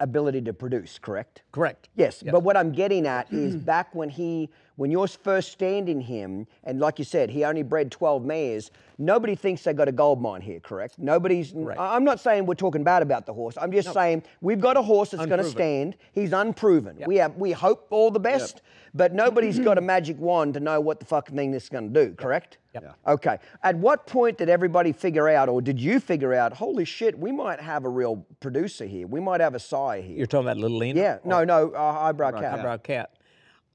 ability 0.00 0.40
to 0.42 0.52
produce, 0.52 0.98
correct? 0.98 1.42
Correct. 1.52 1.88
Yes, 1.96 2.22
but 2.32 2.42
what 2.42 2.56
I'm 2.56 2.72
getting 2.72 3.06
at 3.06 3.30
is 3.32 3.56
back 3.72 3.94
when 3.94 4.08
he, 4.08 4.48
when 4.76 4.90
you're 4.90 5.08
first 5.08 5.52
standing 5.52 6.00
him, 6.00 6.46
and 6.64 6.80
like 6.80 6.98
you 6.98 7.04
said, 7.04 7.28
he 7.30 7.44
only 7.44 7.62
bred 7.62 7.90
12 7.90 8.24
mares. 8.24 8.70
Nobody 8.98 9.34
thinks 9.34 9.62
they 9.64 9.74
got 9.74 9.88
a 9.88 9.92
gold 9.92 10.22
mine 10.22 10.40
here, 10.40 10.60
correct? 10.60 10.98
Nobody's. 10.98 11.52
I- 11.78 11.96
I'm 11.96 12.04
not 12.04 12.18
saying 12.20 12.46
we're 12.46 12.54
talking 12.54 12.82
bad 12.84 13.02
about 13.02 13.26
the 13.26 13.34
horse. 13.34 13.56
I'm 13.60 13.70
just 13.72 13.88
saying 13.92 14.22
we've 14.40 14.60
got 14.60 14.76
a 14.78 14.82
horse 14.82 15.10
that's 15.10 15.20
going 15.28 15.38
to 15.38 15.44
stand. 15.50 15.96
He's 16.12 16.32
unproven. 16.32 16.96
We 17.06 17.16
have. 17.16 17.36
We 17.36 17.52
hope 17.52 17.86
all 17.90 18.10
the 18.10 18.20
best, 18.20 18.62
but 18.96 19.12
nobody's 19.12 19.58
got 19.58 19.78
a 19.78 19.80
magic 19.94 20.18
wand 20.18 20.54
to 20.54 20.60
know 20.60 20.80
what 20.80 20.98
the 21.00 21.06
fucking 21.06 21.36
thing 21.36 21.50
this 21.50 21.64
is 21.64 21.68
going 21.68 21.92
to 21.92 22.06
do, 22.06 22.14
correct? 22.14 22.58
Yep. 22.74 22.96
Okay. 23.06 23.38
At 23.62 23.76
what 23.76 24.06
point 24.06 24.38
did 24.38 24.48
everybody 24.48 24.92
figure 24.92 25.28
out, 25.28 25.48
or 25.48 25.60
did 25.60 25.80
you 25.80 26.00
figure 26.00 26.34
out, 26.34 26.52
holy 26.52 26.84
shit, 26.84 27.18
we 27.18 27.32
might 27.32 27.60
have 27.60 27.84
a 27.84 27.88
real 27.88 28.26
producer 28.40 28.86
here. 28.86 29.06
We 29.06 29.20
might 29.20 29.40
have 29.40 29.54
a 29.54 29.58
sire 29.58 30.00
here. 30.02 30.16
You're 30.16 30.26
talking 30.26 30.46
about 30.46 30.56
Little 30.58 30.78
Lena? 30.78 31.00
yeah. 31.00 31.18
No, 31.24 31.44
no. 31.44 31.70
Uh, 31.70 31.92
highbrow 31.92 32.32
cat. 32.32 32.52
Highbrow 32.56 32.78
Cat. 32.78 33.12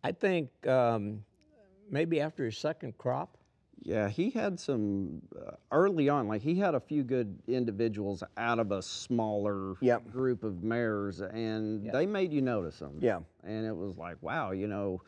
I 0.03 0.11
think 0.11 0.49
um, 0.67 1.23
maybe 1.89 2.19
after 2.21 2.45
his 2.45 2.57
second 2.57 2.97
crop, 2.97 3.37
Yeah, 3.83 4.09
he 4.09 4.29
had 4.29 4.59
some 4.59 5.21
uh, 5.35 5.51
early 5.71 6.07
on. 6.07 6.27
Like 6.27 6.41
he 6.43 6.55
had 6.55 6.75
a 6.75 6.79
few 6.79 7.03
good 7.03 7.39
individuals 7.47 8.23
out 8.37 8.59
of 8.59 8.71
a 8.71 8.81
smaller 8.81 9.73
Yep. 9.81 10.11
group 10.11 10.43
of 10.43 10.63
mares, 10.63 11.19
and 11.21 11.91
they 11.91 12.05
made 12.05 12.31
you 12.31 12.41
notice 12.41 12.77
them. 12.79 12.97
Yeah. 12.99 13.19
and 13.43 13.65
it 13.65 13.75
was 13.75 13.97
like, 13.97 14.17
wow, 14.21 14.51
you 14.51 14.67
know, 14.67 15.01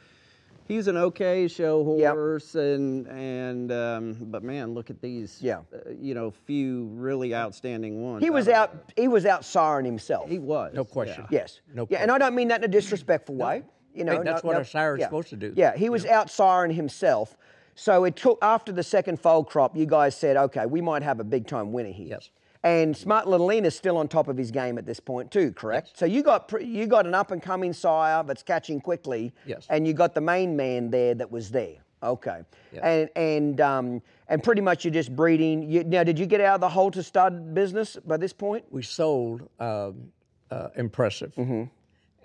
he's 0.67 0.87
an 0.87 0.97
okay 0.97 1.47
show 1.47 1.97
Yep. 1.99 2.13
horse, 2.13 2.55
and 2.55 3.05
and 3.09 3.71
um, 3.71 4.17
but 4.31 4.41
man, 4.43 4.73
look 4.73 4.89
at 4.89 4.99
these. 5.01 5.37
Yeah. 5.39 5.59
uh, 5.71 5.91
you 5.91 6.15
know, 6.15 6.31
few 6.31 6.85
really 6.95 7.35
outstanding 7.35 8.01
ones. 8.01 8.23
He 8.23 8.31
was 8.31 8.47
of 8.47 8.53
out. 8.55 8.91
He 8.97 9.07
was 9.07 9.27
out 9.27 9.41
siring 9.43 9.85
himself. 9.85 10.27
He 10.27 10.39
was. 10.39 10.73
no 10.73 10.83
question. 10.83 11.27
yes. 11.29 11.59
No 11.75 11.85
Yeah, 11.91 11.99
and 11.99 12.09
I 12.09 12.17
don't 12.17 12.33
mean 12.33 12.47
that 12.47 12.61
in 12.61 12.65
a 12.65 12.73
disrespectful 12.73 13.35
way. 13.35 13.61
You 13.93 14.03
know, 14.03 14.13
Hey, 14.17 14.23
that's 14.23 14.43
no- 14.43 14.47
what 14.47 14.53
no- 14.55 14.61
a 14.61 14.65
sire's 14.65 14.99
yeah. 14.99 15.05
supposed 15.05 15.29
to 15.29 15.35
do, 15.35 15.53
Yeah, 15.55 15.75
he 15.77 15.89
was 15.89 16.07
out 16.07 16.25
siring 16.25 16.73
himself. 16.73 17.37
So 17.75 18.03
it 18.05 18.15
took 18.15 18.39
after 18.41 18.71
the 18.71 18.83
second 18.83 19.19
foal 19.19 19.43
crop, 19.43 19.75
you 19.75 19.85
guys 19.85 20.15
said, 20.15 20.37
okay, 20.37 20.65
we 20.65 20.81
might 20.81 21.03
have 21.03 21.19
a 21.19 21.23
big 21.23 21.47
time 21.47 21.71
winner 21.71 21.91
here. 21.91 22.07
Yes. 22.09 22.29
And 22.63 22.95
Smart 22.95 23.27
Little 23.27 23.47
Lena's 23.47 23.75
still 23.75 23.97
on 23.97 24.07
top 24.07 24.29
of 24.29 24.37
his 24.37 24.49
game 24.49 24.77
at 24.77 24.85
this 24.85 24.99
point 24.99 25.31
too, 25.31 25.51
correct? 25.51 25.97
So 25.97 26.05
you 26.05 26.23
got 26.23 26.49
you 26.61 26.87
got 26.87 27.05
an 27.05 27.13
up 27.13 27.31
and 27.31 27.41
coming 27.41 27.73
sire 27.73 28.23
that's 28.23 28.41
catching 28.41 28.79
quickly. 28.79 29.33
Yes. 29.45 29.67
And 29.69 29.85
you 29.85 29.93
got 29.93 30.15
the 30.15 30.21
main 30.21 30.55
man 30.55 30.89
there 30.89 31.13
that 31.15 31.29
was 31.29 31.51
there. 31.51 31.75
Okay. 32.01 32.41
Yeah. 32.71 32.87
And 32.87 33.09
and 33.17 33.61
um, 33.61 34.01
and 34.29 34.41
pretty 34.41 34.61
much 34.61 34.85
you're 34.85 34.93
just 34.93 35.13
breeding. 35.13 35.69
You, 35.69 35.83
now, 35.83 36.03
did 36.03 36.17
you 36.17 36.25
get 36.25 36.39
out 36.39 36.55
of 36.55 36.61
the 36.61 36.69
halter 36.69 37.03
stud 37.03 37.53
business 37.53 37.97
by 38.05 38.15
this 38.15 38.31
point? 38.31 38.63
we 38.71 38.81
sold 38.81 39.49
um, 39.59 40.11
uh, 40.49 40.69
Impressive. 40.75 41.33
Mm-hmm. 41.35 41.63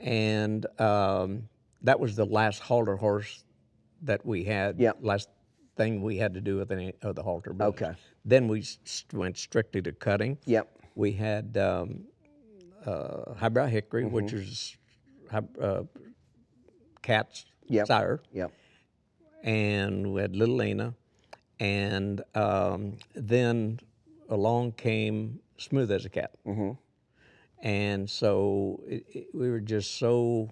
And 0.06 0.66
um, 0.80 1.48
that 1.82 1.98
was 1.98 2.14
the 2.14 2.26
last 2.26 2.60
halter 2.60 2.96
horse 2.96 3.42
that 4.02 4.24
we 4.24 4.44
had. 4.44 4.78
Yep. 4.78 4.98
Last 5.00 5.28
thing 5.78 6.02
we 6.02 6.18
had 6.18 6.34
to 6.34 6.40
do 6.42 6.56
with 6.59 6.70
any 6.72 6.92
of 7.02 7.14
the 7.14 7.22
halter 7.22 7.52
business. 7.55 7.68
Okay. 7.82 7.92
Then 8.24 8.48
we 8.48 8.59
s- 8.60 9.05
went 9.14 9.38
strictly 9.38 9.80
to 9.82 9.92
cutting. 9.92 10.36
Yep. 10.44 10.68
We 10.96 11.12
had 11.12 11.56
um, 11.56 12.05
uh, 12.84 13.32
highbrow 13.34 13.66
hickory, 13.66 14.05
which 14.05 14.26
Mm-hmm. 14.26 14.36
is 14.38 14.76
high, 15.30 15.42
uh, 15.62 15.84
cat's 17.02 17.46
Yep. 17.68 17.86
sire, 17.86 18.20
Yep. 18.32 18.50
and 19.44 20.12
we 20.12 20.20
had 20.22 20.34
Little 20.34 20.56
Lena, 20.56 20.94
and 21.60 22.22
um, 22.34 22.96
then 23.14 23.78
along 24.28 24.72
came 24.72 25.40
Smooth 25.59 25.90
as 25.92 26.05
a 26.05 26.09
Cat. 26.09 26.32
Mm-hmm. 26.46 26.72
And 27.62 28.09
so 28.09 28.82
it, 28.86 29.05
it, 29.12 29.26
we 29.34 29.50
were 29.50 29.60
just 29.60 29.98
so 29.98 30.48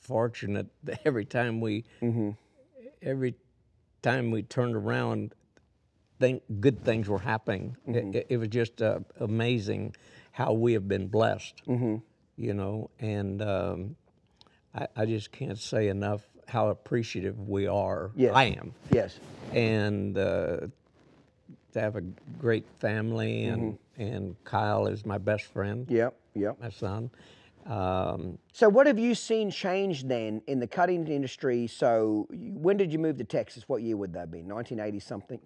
fortunate 0.00 0.66
that 0.84 1.00
every 1.06 1.24
time 1.24 1.60
we, 1.60 1.84
Mm-hmm. 2.02 2.30
every 3.02 3.34
time 4.06 4.30
we 4.30 4.42
turned 4.42 4.76
around, 4.76 5.34
think 6.20 6.42
good 6.60 6.84
things 6.84 7.08
were 7.08 7.18
happening. 7.18 7.76
It- 7.86 7.92
Mm-hmm. 7.92 8.14
It, 8.16 8.26
it 8.30 8.36
was 8.38 8.48
just 8.48 8.80
uh, 8.82 9.00
amazing 9.20 9.94
how 10.32 10.52
we 10.52 10.72
have 10.74 10.86
been 10.86 11.08
blessed, 11.08 11.62
Mm-hmm. 11.66 11.96
you 12.36 12.54
know. 12.54 12.90
And 13.00 13.42
um, 13.42 13.96
I, 14.74 14.86
I 14.96 15.06
just 15.06 15.32
can't 15.32 15.58
say 15.58 15.88
enough 15.88 16.22
how 16.46 16.68
appreciative 16.68 17.36
we 17.48 17.66
are. 17.66 18.12
Yes. 18.14 18.32
I 18.34 18.44
am, 18.60 18.72
Yes. 18.92 19.18
and 19.52 20.16
uh, 20.16 20.68
to 21.72 21.80
have 21.80 21.96
a 21.96 22.02
great 22.38 22.66
family, 22.78 23.44
and 23.46 23.62
Mm-hmm. 23.62 24.02
and 24.02 24.44
Kyle 24.44 24.86
is 24.86 25.04
my 25.06 25.18
best 25.18 25.44
friend 25.44 25.86
Yep. 25.90 26.14
Yep. 26.34 26.60
my 26.60 26.68
son. 26.70 27.10
Um, 27.66 28.38
So, 28.52 28.68
what 28.68 28.86
have 28.86 28.98
you 28.98 29.14
seen 29.14 29.50
change 29.50 30.04
then 30.04 30.40
in 30.46 30.60
the 30.60 30.66
cutting 30.66 31.06
industry? 31.08 31.66
So, 31.66 32.26
when 32.30 32.76
did 32.76 32.92
you 32.92 32.98
move 32.98 33.18
to 33.18 33.24
Texas? 33.24 33.64
What 33.68 33.82
year 33.82 33.96
would 33.96 34.12
that 34.14 34.30
be? 34.30 34.38
1980 34.38 35.00
something? 35.00 35.40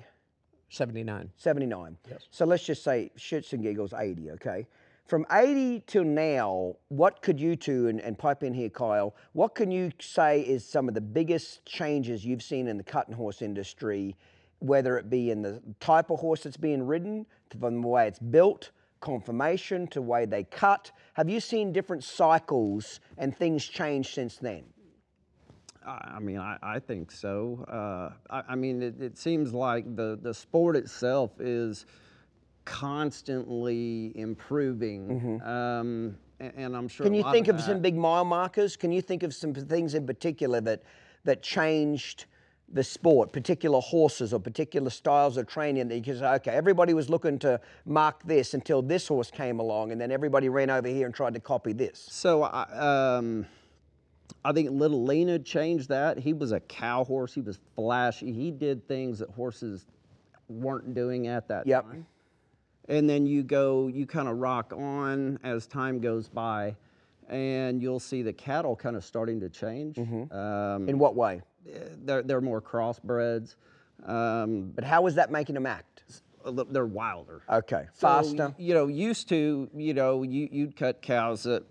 79. 0.69 1.31
79. 1.37 1.97
Yes. 2.09 2.27
So, 2.31 2.45
let's 2.45 2.65
just 2.65 2.85
say 2.85 3.11
shits 3.17 3.53
and 3.53 3.63
giggles 3.63 3.93
80, 3.93 4.33
okay? 4.33 4.67
From 5.07 5.27
80 5.33 5.83
till 5.89 6.05
now, 6.05 6.77
what 6.89 7.21
could 7.21 7.41
you 7.41 7.57
two, 7.57 7.89
and, 7.89 8.01
and 8.01 8.17
pipe 8.17 8.45
in 8.45 8.55
here, 8.55 8.69
Kyle, 8.69 9.17
what 9.33 9.57
can 9.57 9.73
you 9.73 9.91
say 9.99 10.41
is 10.43 10.65
some 10.65 10.87
of 10.87 10.95
the 10.95 11.01
biggest 11.01 11.65
changes 11.67 12.25
you've 12.25 12.45
seen 12.45 12.69
in 12.69 12.77
the 12.77 12.85
cutting 12.85 13.15
horse 13.15 13.43
industry, 13.43 14.15
whether 14.61 14.99
it 14.99 15.11
be 15.11 15.33
in 15.33 15.43
the 15.43 15.61
type 15.81 16.11
of 16.11 16.21
horse 16.21 16.45
that's 16.45 16.57
being 16.57 16.87
ridden, 16.87 17.27
from 17.59 17.81
the 17.81 17.89
way 17.89 18.07
it's 18.07 18.21
built, 18.21 18.71
conformation 19.01 19.87
to 19.89 20.03
way 20.03 20.27
they 20.27 20.45
cut? 20.45 20.91
Have 21.15 21.29
you 21.29 21.41
seen 21.41 21.73
different 21.73 22.05
cycles 22.05 23.01
and 23.19 23.37
things 23.37 23.65
change 23.65 24.15
since 24.15 24.37
then? 24.37 24.65
I 25.87 26.19
mean, 26.21 26.39
I, 26.39 26.59
I 26.63 26.79
think 26.79 27.11
so. 27.11 27.65
Uh, 27.67 28.11
I, 28.29 28.43
I 28.51 28.55
mean, 28.55 28.83
it, 28.83 29.01
it 29.01 29.17
seems 29.19 29.55
like 29.55 29.97
the, 29.97 30.19
the 30.21 30.35
sport 30.35 30.77
itself 30.77 31.41
is 31.41 31.87
constantly 32.67 34.13
improving. 34.15 35.41
Um, 35.43 36.17
a- 36.39 36.55
and, 36.57 36.77
I'm 36.77 36.87
sure. 36.87 37.07
Mm-hmm. 37.07 37.15
Can 37.15 37.25
you 37.27 37.33
think 37.33 37.49
of 37.49 37.57
that- 37.57 37.65
some 37.65 37.81
big 37.81 37.97
mile 37.97 38.27
markers? 38.27 38.77
Can 38.77 38.93
you 38.93 39.01
think 39.01 39.23
of 39.23 39.35
some 39.35 39.55
things 39.55 39.95
in 39.95 40.07
particular 40.07 40.61
that 40.61 40.83
that 41.25 41.43
changed 41.43 42.27
the 42.73 42.85
sport, 42.85 43.33
particular 43.33 43.81
horses 43.81 44.33
or 44.33 44.39
particular 44.39 44.91
styles 44.91 45.37
of 45.37 45.47
training 45.47 45.89
that 45.89 45.97
you 45.97 46.03
can 46.03 46.19
say, 46.19 46.27
okay, 46.27 46.53
everybody 46.53 46.95
was 46.95 47.09
looking 47.11 47.39
to 47.41 47.61
mark 47.85 48.23
this 48.25 48.55
until 48.55 48.81
this 48.81 49.09
horse 49.09 49.31
came 49.31 49.59
along, 49.59 49.91
and 49.93 50.01
then 50.01 50.13
everybody 50.13 50.49
ran 50.49 50.71
over 50.71 50.87
here 50.89 51.07
and 51.07 51.15
tried 51.15 51.35
to 51.35 51.41
copy 51.41 51.73
this. 51.73 52.07
So 52.11 52.45
I, 52.45 53.17
um, 53.17 53.47
I 54.45 54.53
think 54.53 54.71
Little 54.71 55.03
Lena 55.05 55.39
changed 55.39 55.89
that. 55.89 56.19
He 56.19 56.33
was 56.33 56.53
a 56.53 56.61
cow 56.61 57.03
horse. 57.05 57.35
He 57.35 57.41
was 57.41 57.59
flashy. 57.75 58.33
He 58.33 58.51
did 58.53 58.87
things 58.87 59.19
that 59.19 59.31
horses 59.31 59.87
weren't 60.49 60.95
doing 60.95 61.27
at 61.27 61.49
that 61.49 61.67
Yep. 61.67 61.85
time. 61.85 62.07
And 62.89 63.09
then 63.09 63.27
you 63.27 63.43
go, 63.43 63.89
you 63.89 64.07
kind 64.07 64.29
of 64.29 64.39
rock 64.39 64.73
on 64.77 65.39
as 65.45 65.67
time 65.67 66.01
goes 66.01 66.29
by, 66.29 66.77
and 67.29 67.81
you'll 67.81 68.01
see 68.01 68.23
the 68.23 68.33
cattle 68.33 68.75
kind 68.75 68.97
of 68.97 69.05
starting 69.05 69.41
to 69.41 69.49
change. 69.49 69.97
Mm-hmm. 69.97 70.33
Um, 70.37 70.89
In 70.89 70.99
what 70.99 71.15
way? 71.15 71.43
They're, 72.05 72.23
they're 72.23 72.41
more 72.41 72.61
crossbreds. 72.61 73.57
Um, 74.07 74.73
But 74.75 74.85
how 74.85 75.07
is 75.07 75.15
that 75.17 75.31
making 75.31 75.55
them 75.55 75.67
act? 75.67 76.03
a 76.45 76.51
li- 76.51 76.65
they're 76.71 76.87
wilder. 76.87 77.43
Okay, 77.51 77.87
So, 77.93 78.09
faster. 78.09 78.55
You 78.57 78.73
know, 78.73 78.87
used 78.87 79.29
to, 79.29 79.69
you 79.75 79.93
know, 79.93 80.23
you, 80.23 80.49
you'd 80.51 80.75
cut 80.75 81.03
cows 81.03 81.43
that 81.43 81.65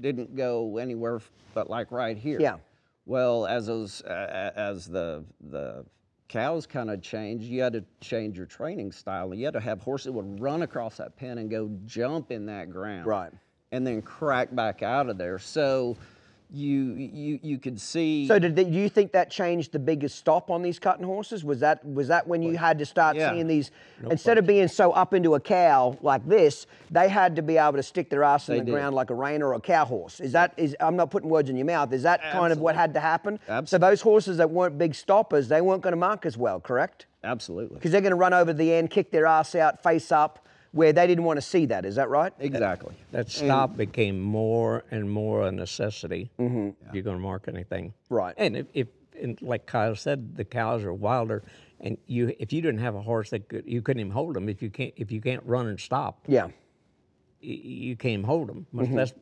didn't 0.00 0.36
go 0.36 0.78
anywhere 0.78 1.16
f- 1.16 1.30
but 1.52 1.68
like 1.68 1.90
right 1.90 2.16
here. 2.16 2.40
Yeah. 2.40 2.58
Well, 3.06 3.44
as 3.46 3.66
those, 3.66 4.02
uh, 4.02 4.52
as 4.54 4.86
the 4.86 5.24
the 5.50 5.84
cows 6.28 6.66
kind 6.66 6.90
of 6.90 7.00
changed. 7.02 7.44
You 7.46 7.62
had 7.62 7.72
to 7.72 7.84
change 8.00 8.36
your 8.36 8.46
training 8.46 8.92
style. 8.92 9.34
You 9.34 9.46
had 9.46 9.54
to 9.54 9.60
have 9.60 9.80
horses 9.82 10.04
that 10.06 10.12
would 10.12 10.38
run 10.40 10.62
across 10.62 10.98
that 10.98 11.16
pen 11.16 11.38
and 11.38 11.50
go 11.50 11.70
jump 11.86 12.30
in 12.30 12.46
that 12.46 12.70
ground, 12.70 13.06
Right. 13.06 13.32
and 13.72 13.84
then 13.86 14.02
crack 14.02 14.54
back 14.54 14.82
out 14.82 15.08
of 15.08 15.16
there. 15.18 15.38
So 15.38 15.96
you 16.50 16.94
you 16.94 17.38
you 17.42 17.58
could 17.58 17.78
see. 17.78 18.26
So 18.26 18.38
did, 18.38 18.54
did 18.54 18.74
you 18.74 18.88
think 18.88 19.12
that 19.12 19.30
changed 19.30 19.72
the 19.72 19.78
biggest 19.78 20.16
stop 20.16 20.50
on 20.50 20.62
these 20.62 20.78
cutting 20.78 21.04
horses? 21.04 21.44
Was 21.44 21.60
that 21.60 21.84
was 21.84 22.08
that 22.08 22.26
when 22.26 22.42
you 22.42 22.56
had 22.56 22.78
to 22.78 22.86
start 22.86 23.16
Yeah. 23.16 23.32
seeing 23.32 23.46
these 23.48 23.70
instead 24.10 24.38
of 24.38 24.46
being 24.46 24.66
so 24.68 24.92
up 24.92 25.12
into 25.12 25.34
a 25.34 25.40
cow 25.40 25.98
like 26.00 26.26
this, 26.26 26.66
they 26.90 27.08
had 27.10 27.36
to 27.36 27.42
be 27.42 27.58
able 27.58 27.74
to 27.74 27.82
stick 27.82 28.08
their 28.08 28.24
ass 28.24 28.48
in 28.48 28.54
They 28.54 28.58
the 28.60 28.64
did. 28.66 28.72
ground 28.72 28.94
like 28.94 29.10
a 29.10 29.14
rein 29.14 29.42
or 29.42 29.52
a 29.54 29.60
cow 29.60 29.84
horse. 29.84 30.20
Is 30.20 30.32
that 30.32 30.54
is 30.56 30.74
I'm 30.80 30.96
not 30.96 31.10
putting 31.10 31.28
words 31.28 31.50
in 31.50 31.56
your 31.56 31.66
mouth. 31.66 31.92
Is 31.92 32.02
that 32.04 32.22
kind 32.32 32.50
of 32.52 32.60
what 32.60 32.74
had 32.74 32.94
to 32.94 33.00
happen? 33.00 33.38
Absolutely. 33.48 33.66
So 33.66 33.78
those 33.78 34.00
horses 34.00 34.38
that 34.38 34.50
weren't 34.50 34.78
big 34.78 34.94
stoppers, 34.94 35.48
they 35.48 35.60
weren't 35.60 35.82
going 35.82 35.92
to 35.92 35.96
mark 35.98 36.24
as 36.24 36.36
well, 36.38 36.60
correct? 36.60 37.06
absolutely 37.24 37.74
Because 37.74 37.90
they're 37.90 38.00
going 38.00 38.12
to 38.12 38.16
run 38.16 38.32
over 38.32 38.52
the 38.52 38.72
end, 38.72 38.90
kick 38.90 39.10
their 39.10 39.26
ass 39.26 39.54
out, 39.56 39.82
face 39.82 40.12
up, 40.12 40.46
where 40.72 40.92
they 40.92 41.06
didn't 41.06 41.24
want 41.24 41.38
to 41.38 41.42
see 41.42 41.66
that. 41.66 41.84
Is 41.84 41.96
that 41.96 42.08
right? 42.08 42.32
exactly. 42.38 42.94
That 43.12 43.30
stop 43.30 43.76
became 43.76 44.20
more 44.20 44.84
and 44.90 45.10
more 45.10 45.46
a 45.46 45.52
necessity. 45.52 46.30
Mm-hmm. 46.38 46.68
if 46.88 46.94
You're 46.94 47.02
going 47.02 47.16
to 47.16 47.22
mark 47.22 47.46
anything, 47.48 47.94
Right. 48.10 48.34
And 48.36 48.56
if, 48.56 48.66
if 48.74 48.88
and 49.20 49.40
like 49.42 49.66
Kyle 49.66 49.96
said, 49.96 50.36
the 50.36 50.44
cows 50.44 50.84
are 50.84 50.92
wilder, 50.94 51.42
and 51.80 51.98
you 52.06 52.34
if 52.38 52.52
you 52.52 52.60
didn't 52.62 52.80
have 52.80 52.94
a 52.94 53.02
horse 53.02 53.30
that 53.30 53.48
could, 53.48 53.64
you 53.66 53.82
couldn't 53.82 54.00
even 54.00 54.12
hold 54.12 54.34
them. 54.34 54.48
If 54.48 54.62
you 54.62 54.70
can't 54.70 54.92
if 54.96 55.10
you 55.10 55.20
can't 55.20 55.42
run 55.44 55.66
and 55.66 55.80
stop, 55.80 56.20
Yeah. 56.28 56.44
y- 56.44 56.50
you 57.40 57.96
can't 57.96 58.24
hold 58.24 58.48
them. 58.48 58.66
Much 58.72 58.86
mm-hmm. 58.86 58.96
less 58.96 59.12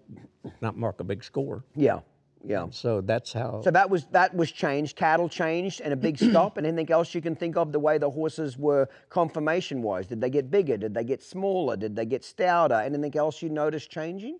not 0.60 0.76
mark 0.76 1.00
a 1.00 1.04
big 1.04 1.24
score. 1.24 1.64
Yeah. 1.74 2.00
Yeah. 2.46 2.66
So 2.70 3.00
that's 3.00 3.32
how. 3.32 3.60
So 3.62 3.70
that 3.72 3.90
was 3.90 4.06
that 4.06 4.34
was 4.34 4.52
changed. 4.52 4.96
Cattle 4.96 5.28
changed, 5.28 5.80
and 5.80 5.92
a 5.92 5.96
big 5.96 6.18
stop. 6.30 6.56
And 6.58 6.66
anything 6.66 6.92
else 6.92 7.14
you 7.14 7.20
can 7.20 7.34
think 7.34 7.56
of 7.56 7.72
the 7.72 7.80
way 7.80 7.98
the 7.98 8.10
horses 8.10 8.56
were 8.56 8.88
conformation 9.08 9.82
wise? 9.82 10.06
Did 10.06 10.20
they 10.20 10.30
get 10.30 10.50
bigger? 10.50 10.76
Did 10.76 10.94
they 10.94 11.04
get 11.04 11.22
smaller? 11.22 11.76
Did 11.76 11.96
they 11.96 12.06
get 12.06 12.24
stouter? 12.24 12.76
Anything 12.76 13.16
else 13.16 13.42
you 13.42 13.48
noticed 13.48 13.90
changing? 13.90 14.38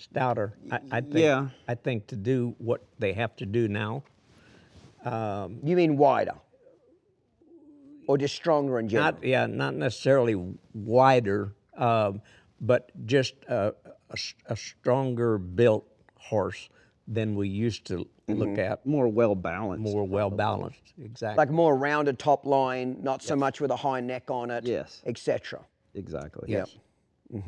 stouter. 0.00 0.54
I, 0.70 0.80
I 0.90 1.00
think, 1.00 1.14
yeah. 1.14 1.48
I 1.68 1.74
think 1.74 2.06
to 2.06 2.16
do 2.16 2.54
what 2.58 2.82
they 2.98 3.12
have 3.12 3.36
to 3.36 3.46
do 3.46 3.68
now, 3.68 4.02
You 5.04 5.76
mean 5.76 5.96
wider, 5.96 6.34
or 8.06 8.18
just 8.18 8.34
stronger 8.34 8.78
in 8.78 8.88
general? 8.88 9.12
not 9.12 9.24
yeah, 9.24 9.46
not 9.46 9.74
necessarily 9.74 10.36
wider, 10.74 11.54
um, 11.76 12.22
but 12.60 12.90
just 13.06 13.34
a 13.48 13.74
stronger 14.56 15.38
built 15.38 15.86
horse 16.20 16.68
than 17.08 17.34
we 17.34 17.48
used 17.48 17.86
to 17.86 18.06
look 18.28 18.58
at. 18.58 18.86
More 18.86 19.08
well 19.08 19.34
balanced. 19.34 19.82
More 19.82 20.06
well 20.06 20.30
balanced, 20.30 20.92
exactly. 21.02 21.36
like 21.36 21.50
more 21.50 21.76
rounded 21.76 22.18
top 22.18 22.46
line, 22.46 22.98
not 23.02 23.22
so 23.22 23.34
much 23.34 23.60
with 23.60 23.70
a 23.70 23.76
high 23.76 24.00
neck 24.00 24.30
on 24.30 24.50
it. 24.50 24.64
Yes. 24.64 25.02
Etc. 25.06 25.60
Exactly. 25.94 26.50
Yep. 26.52 26.68
Yes. 27.32 27.40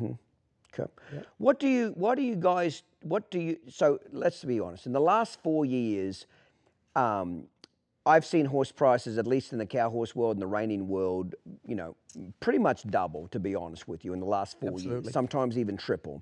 Okay. 0.79 0.89
What 1.37 1.59
do 1.59 1.67
you 1.67 1.89
what 1.95 2.15
do 2.15 2.23
you 2.23 2.35
guys 2.35 2.83
what 3.03 3.29
do 3.29 3.39
you 3.39 3.57
so 3.69 3.99
let's 4.11 4.43
be 4.43 4.59
honest. 4.59 4.85
In 4.85 4.91
the 4.91 5.01
last 5.01 5.41
four 5.43 5.65
years, 5.65 6.25
um, 6.95 7.45
I've 8.05 8.25
seen 8.25 8.45
horse 8.45 8.71
prices, 8.71 9.17
at 9.17 9.27
least 9.27 9.53
in 9.53 9.59
the 9.59 9.65
cow 9.65 9.89
horse 9.89 10.15
world 10.15 10.35
and 10.35 10.41
the 10.41 10.47
reining 10.47 10.87
world, 10.87 11.35
you 11.65 11.75
know, 11.75 11.95
pretty 12.39 12.59
much 12.59 12.85
double, 12.87 13.27
to 13.29 13.39
be 13.39 13.55
honest 13.55 13.87
with 13.87 14.03
you, 14.03 14.13
in 14.13 14.19
the 14.19 14.25
last 14.25 14.59
four 14.59 14.71
Absolutely. 14.71 15.03
years, 15.03 15.13
sometimes 15.13 15.57
even 15.57 15.77
triple. 15.77 16.21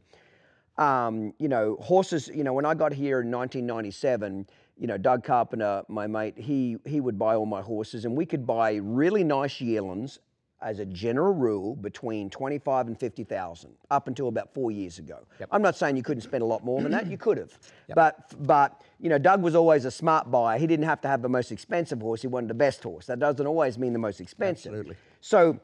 Um, 0.77 1.34
you 1.38 1.48
know, 1.48 1.77
horses, 1.81 2.30
you 2.34 2.43
know, 2.43 2.53
when 2.53 2.65
I 2.65 2.73
got 2.73 2.93
here 2.93 3.22
in 3.22 3.30
1997, 3.31 4.48
you 4.77 4.88
know, 4.88 4.98
Doug 4.98 5.23
Carpenter, 5.23 5.84
my 5.89 6.07
mate, 6.07 6.38
he 6.38 6.77
he 6.85 7.02
would 7.02 7.19
buy 7.19 7.35
all 7.35 7.45
my 7.45 7.61
horses 7.61 8.06
and 8.06 8.15
we 8.15 8.26
could 8.26 8.48
buy 8.48 8.76
really 8.76 9.23
nice 9.23 9.61
yearlings 9.61 10.19
as 10.61 10.80
a 10.80 10.85
general 10.85 11.34
rule 11.34 11.76
between 11.76 12.30
25 12.30 12.88
and 12.88 12.99
50,000 12.99 13.72
up 13.89 14.07
until 14.07 14.27
about 14.27 14.53
4 14.53 14.69
years 14.69 14.99
ago. 14.99 15.26
I'm 15.52 15.64
not 15.64 15.76
saying 15.76 15.98
you 15.98 16.03
couldn't 16.03 16.22
spend 16.22 16.43
a 16.43 16.45
lot 16.45 16.64
more 16.64 16.81
than 16.81 16.91
that, 16.91 17.07
you 17.07 17.18
could 17.18 17.38
have. 17.38 17.57
But 17.95 18.34
but 18.48 18.81
you 18.99 19.10
know, 19.10 19.18
Doug 19.18 19.41
was 19.41 19.53
always 19.53 19.84
a 19.85 19.91
smart 19.91 20.31
buyer. 20.31 20.57
He 20.57 20.65
didn't 20.65 20.85
have 20.85 21.02
to 21.02 21.10
have 21.10 21.22
the 21.22 21.30
most 21.30 21.52
expensive 21.52 21.99
horse, 22.02 22.22
he 22.22 22.27
wanted 22.27 22.49
the 22.49 22.53
best 22.53 22.81
horse. 22.81 23.06
That 23.07 23.19
doesn't 23.19 23.45
always 23.45 23.77
mean 23.77 23.91
the 23.91 23.99
most 23.99 24.22
expensive. 24.22 24.72
Absolutely. 24.73 24.95
So 25.19 25.60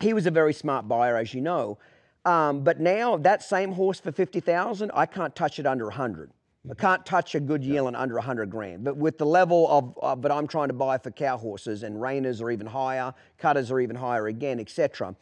he 0.00 0.12
was 0.14 0.26
a 0.26 0.30
very 0.30 0.52
smart 0.52 0.88
buyer, 0.88 1.16
as 1.16 1.34
you 1.34 1.40
know. 1.40 1.78
Um, 2.26 2.62
but 2.62 2.80
now 2.80 3.16
that 3.18 3.42
same 3.42 3.72
horse 3.72 4.00
for 4.00 4.10
fifty 4.10 4.40
thousand, 4.40 4.90
I 4.92 5.06
can't 5.06 5.34
touch 5.34 5.58
it 5.60 5.66
under 5.66 5.88
a 5.88 5.92
hundred. 5.92 6.30
I 6.64 6.70
mm-hmm. 6.70 6.80
can't 6.80 7.06
touch 7.06 7.36
a 7.36 7.40
good 7.40 7.62
yearling 7.62 7.94
under 7.94 8.18
a 8.18 8.22
hundred 8.22 8.50
grand. 8.50 8.82
But 8.82 8.96
with 8.96 9.16
the 9.16 9.24
level 9.24 9.68
of, 9.70 9.96
of 10.02 10.22
that 10.22 10.32
I'm 10.32 10.48
trying 10.48 10.68
to 10.68 10.74
buy 10.74 10.98
for 10.98 11.12
cow 11.12 11.38
horses, 11.38 11.84
and 11.84 11.94
reiners 11.96 12.42
are 12.42 12.50
even 12.50 12.66
higher, 12.66 13.14
cutters 13.38 13.70
are 13.70 13.78
even 13.78 13.94
higher 13.94 14.26
again, 14.26 14.58
etc. 14.58 15.14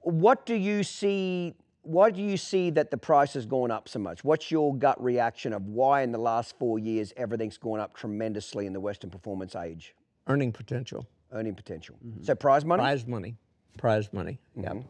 What 0.00 0.44
do 0.44 0.56
you 0.56 0.82
see? 0.82 1.54
Why 1.82 2.10
do 2.10 2.20
you 2.20 2.36
see 2.36 2.70
that 2.70 2.90
the 2.90 2.96
price 2.96 3.34
has 3.34 3.46
gone 3.46 3.70
up 3.70 3.88
so 3.88 4.00
much? 4.00 4.24
What's 4.24 4.50
your 4.50 4.74
gut 4.74 5.00
reaction 5.00 5.52
of 5.52 5.68
why 5.68 6.02
in 6.02 6.10
the 6.10 6.18
last 6.18 6.58
four 6.58 6.80
years 6.80 7.12
everything's 7.16 7.58
gone 7.58 7.78
up 7.78 7.94
tremendously 7.94 8.66
in 8.66 8.72
the 8.72 8.80
Western 8.80 9.10
Performance 9.10 9.54
age? 9.54 9.94
Earning 10.26 10.50
potential. 10.50 11.06
Earning 11.30 11.54
potential. 11.54 11.94
Mm-hmm. 12.04 12.24
So 12.24 12.34
prize 12.34 12.64
money. 12.64 12.80
Prize 12.80 13.06
money. 13.06 13.36
Prize 13.78 14.12
money. 14.12 14.40
Yeah. 14.56 14.70
Mm-hmm. 14.70 14.80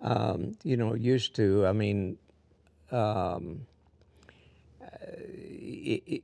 Um, 0.00 0.52
you 0.62 0.76
know, 0.76 0.94
used 0.94 1.34
to, 1.36 1.66
I 1.66 1.72
mean, 1.72 2.18
um, 2.92 3.66
uh, 4.80 4.86
i- 4.86 6.02
i- 6.10 6.22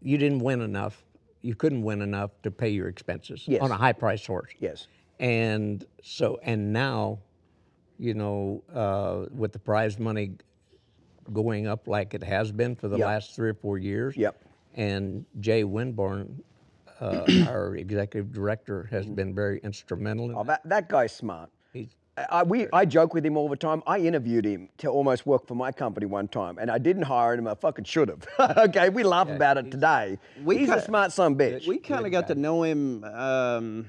you 0.00 0.18
didn't 0.18 0.38
win 0.40 0.60
enough. 0.62 1.04
You 1.42 1.54
couldn't 1.54 1.82
win 1.82 2.00
enough 2.02 2.30
to 2.42 2.50
pay 2.50 2.70
your 2.70 2.88
expenses 2.88 3.44
Yes. 3.46 3.60
on 3.62 3.70
a 3.70 3.76
high 3.76 3.92
priced 3.92 4.26
horse. 4.26 4.50
Yes. 4.58 4.88
And 5.20 5.84
so, 6.02 6.38
and 6.42 6.72
now, 6.72 7.18
you 7.98 8.14
know, 8.14 8.62
uh, 8.72 9.26
with 9.34 9.52
the 9.52 9.58
prize 9.58 9.98
money 9.98 10.32
going 11.32 11.66
up 11.66 11.86
like 11.88 12.14
it 12.14 12.22
has 12.22 12.52
been 12.52 12.74
for 12.76 12.88
the 12.88 12.98
Yep. 12.98 13.06
last 13.06 13.34
three 13.36 13.50
or 13.50 13.54
four 13.54 13.78
years. 13.78 14.16
Yep. 14.16 14.42
And 14.74 15.24
Jay 15.40 15.64
Winborn, 15.64 16.40
uh, 17.00 17.26
our 17.46 17.76
executive 17.76 18.32
director, 18.32 18.84
Mm-hmm. 18.84 18.94
has 18.94 19.06
been 19.06 19.34
very 19.34 19.58
instrumental 19.60 20.30
in 20.30 20.36
Oh, 20.36 20.44
that. 20.44 20.62
that, 20.62 20.68
that 20.68 20.88
guy's 20.88 21.12
smart. 21.14 21.50
He's, 21.72 21.94
I, 22.30 22.42
we, 22.44 22.66
I 22.72 22.86
joke 22.86 23.12
with 23.12 23.26
him 23.26 23.36
all 23.36 23.48
the 23.48 23.56
time. 23.56 23.82
I 23.86 23.98
interviewed 23.98 24.46
him 24.46 24.70
to 24.78 24.88
almost 24.88 25.26
work 25.26 25.46
for 25.46 25.54
my 25.54 25.70
company 25.70 26.06
one 26.06 26.28
time, 26.28 26.56
and 26.58 26.70
I 26.70 26.78
didn't 26.78 27.02
hire 27.02 27.34
him. 27.34 27.46
I 27.46 27.54
fucking 27.54 27.84
should 27.84 28.08
have. 28.08 28.26
okay, 28.58 28.88
we 28.88 29.02
laugh 29.02 29.28
about 29.28 29.58
it 29.58 29.70
today. 29.70 30.18
We 30.42 30.56
He's 30.58 30.68
a 30.68 30.72
kinda- 30.72 30.84
smart 30.86 31.12
son 31.12 31.32
of 31.32 31.40
a 31.40 31.44
bitch. 31.44 31.66
We 31.66 31.76
kind 31.78 32.06
of 32.06 32.12
got 32.12 32.26
to 32.28 32.34
know 32.34 32.62
him 32.62 33.04
um, 33.04 33.86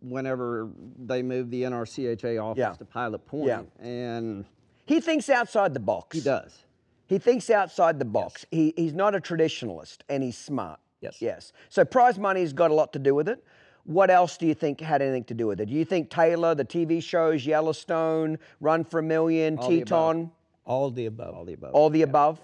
whenever 0.00 0.68
they 0.98 1.22
moved 1.22 1.52
the 1.52 1.62
NRCHA 1.62 2.42
office 2.42 2.58
Yeah. 2.58 2.72
to 2.72 2.84
Pilot 2.84 3.24
Point, 3.26 3.46
Yeah. 3.46 3.62
and 3.78 4.44
he 4.86 5.00
thinks 5.00 5.28
outside 5.30 5.72
the 5.72 5.80
box. 5.80 6.16
he 6.16 6.22
does. 6.22 6.64
He 7.06 7.18
thinks 7.18 7.50
outside 7.50 7.98
the 7.98 8.04
box. 8.04 8.46
He, 8.50 8.72
he's 8.76 8.94
not 8.94 9.14
a 9.14 9.20
traditionalist, 9.20 9.98
and 10.08 10.22
he's 10.24 10.36
smart. 10.38 10.80
Yes. 11.00 11.16
Yes. 11.22 11.52
So 11.68 11.84
prize 11.84 12.18
money's 12.18 12.52
got 12.52 12.70
a 12.70 12.74
lot 12.74 12.92
to 12.94 12.98
do 12.98 13.14
with 13.14 13.28
it. 13.28 13.42
What 13.90 14.08
else 14.08 14.36
do 14.36 14.46
you 14.46 14.54
think 14.54 14.80
had 14.80 15.02
anything 15.02 15.24
to 15.24 15.34
do 15.34 15.48
with 15.48 15.60
it? 15.60 15.66
Do 15.66 15.74
you 15.74 15.84
think 15.84 16.10
Taylor, 16.10 16.54
the 16.54 16.64
TV 16.64 17.02
shows, 17.02 17.44
Yellowstone, 17.44 18.38
Run 18.60 18.84
for 18.84 19.00
a 19.00 19.02
Million, 19.02 19.58
All 19.58 19.68
the. 19.68 19.78
Teton, 19.80 20.30
all 20.64 20.90
the 20.92 21.06
above. 21.06 21.34
All 21.34 21.44
the 21.44 21.54
above. 21.54 21.74
all 21.74 21.90
the 21.90 22.02
above? 22.02 22.40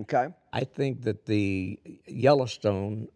Okay. 0.00 0.28
I 0.54 0.64
think 0.64 1.02
that 1.02 1.26
the 1.26 1.78
Yellowstone 2.06 3.08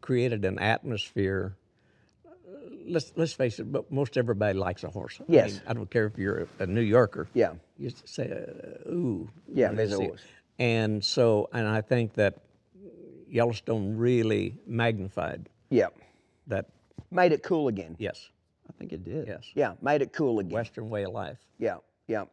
created 0.00 0.46
an 0.46 0.58
atmosphere. 0.58 1.56
uh, 2.26 2.30
Let's 2.86 3.12
let's 3.16 3.34
face 3.34 3.58
it, 3.58 3.70
but 3.70 3.92
most 3.92 4.16
everybody 4.16 4.58
likes 4.58 4.82
a 4.82 4.88
horse. 4.88 5.20
I 5.20 5.24
Yes. 5.28 5.52
mean, 5.52 5.62
I 5.68 5.72
don't 5.74 5.90
care 5.90 6.06
if 6.06 6.16
you're 6.16 6.48
a 6.58 6.66
New 6.66 6.80
Yorker. 6.80 7.28
Yeah. 7.34 7.52
You 7.78 7.90
say, 8.06 8.24
uh, 8.30 8.88
"Ooh." 8.90 9.28
Yeah, 9.52 9.72
there's 9.72 9.90
you 9.90 10.00
a 10.00 10.04
horse. 10.04 10.22
And 10.58 11.04
so, 11.04 11.50
and 11.52 11.66
I 11.68 11.82
think 11.82 12.14
that 12.14 12.38
Yellowstone 13.28 13.96
really 13.98 14.56
magnified 14.66 15.50
Yeah. 15.68 15.88
that. 16.46 16.66
Made 17.10 17.32
it 17.32 17.42
cool 17.42 17.68
again. 17.68 17.96
Yes, 17.98 18.30
I 18.68 18.72
think 18.78 18.92
it 18.92 19.04
did. 19.04 19.26
yes. 19.28 19.44
Yeah, 19.54 19.74
made 19.82 20.02
it 20.02 20.12
cool 20.12 20.38
again. 20.38 20.52
Western 20.54 20.88
way 20.90 21.04
of 21.04 21.12
life. 21.12 21.38
Yeah, 21.58 21.76
yeah. 22.06 22.24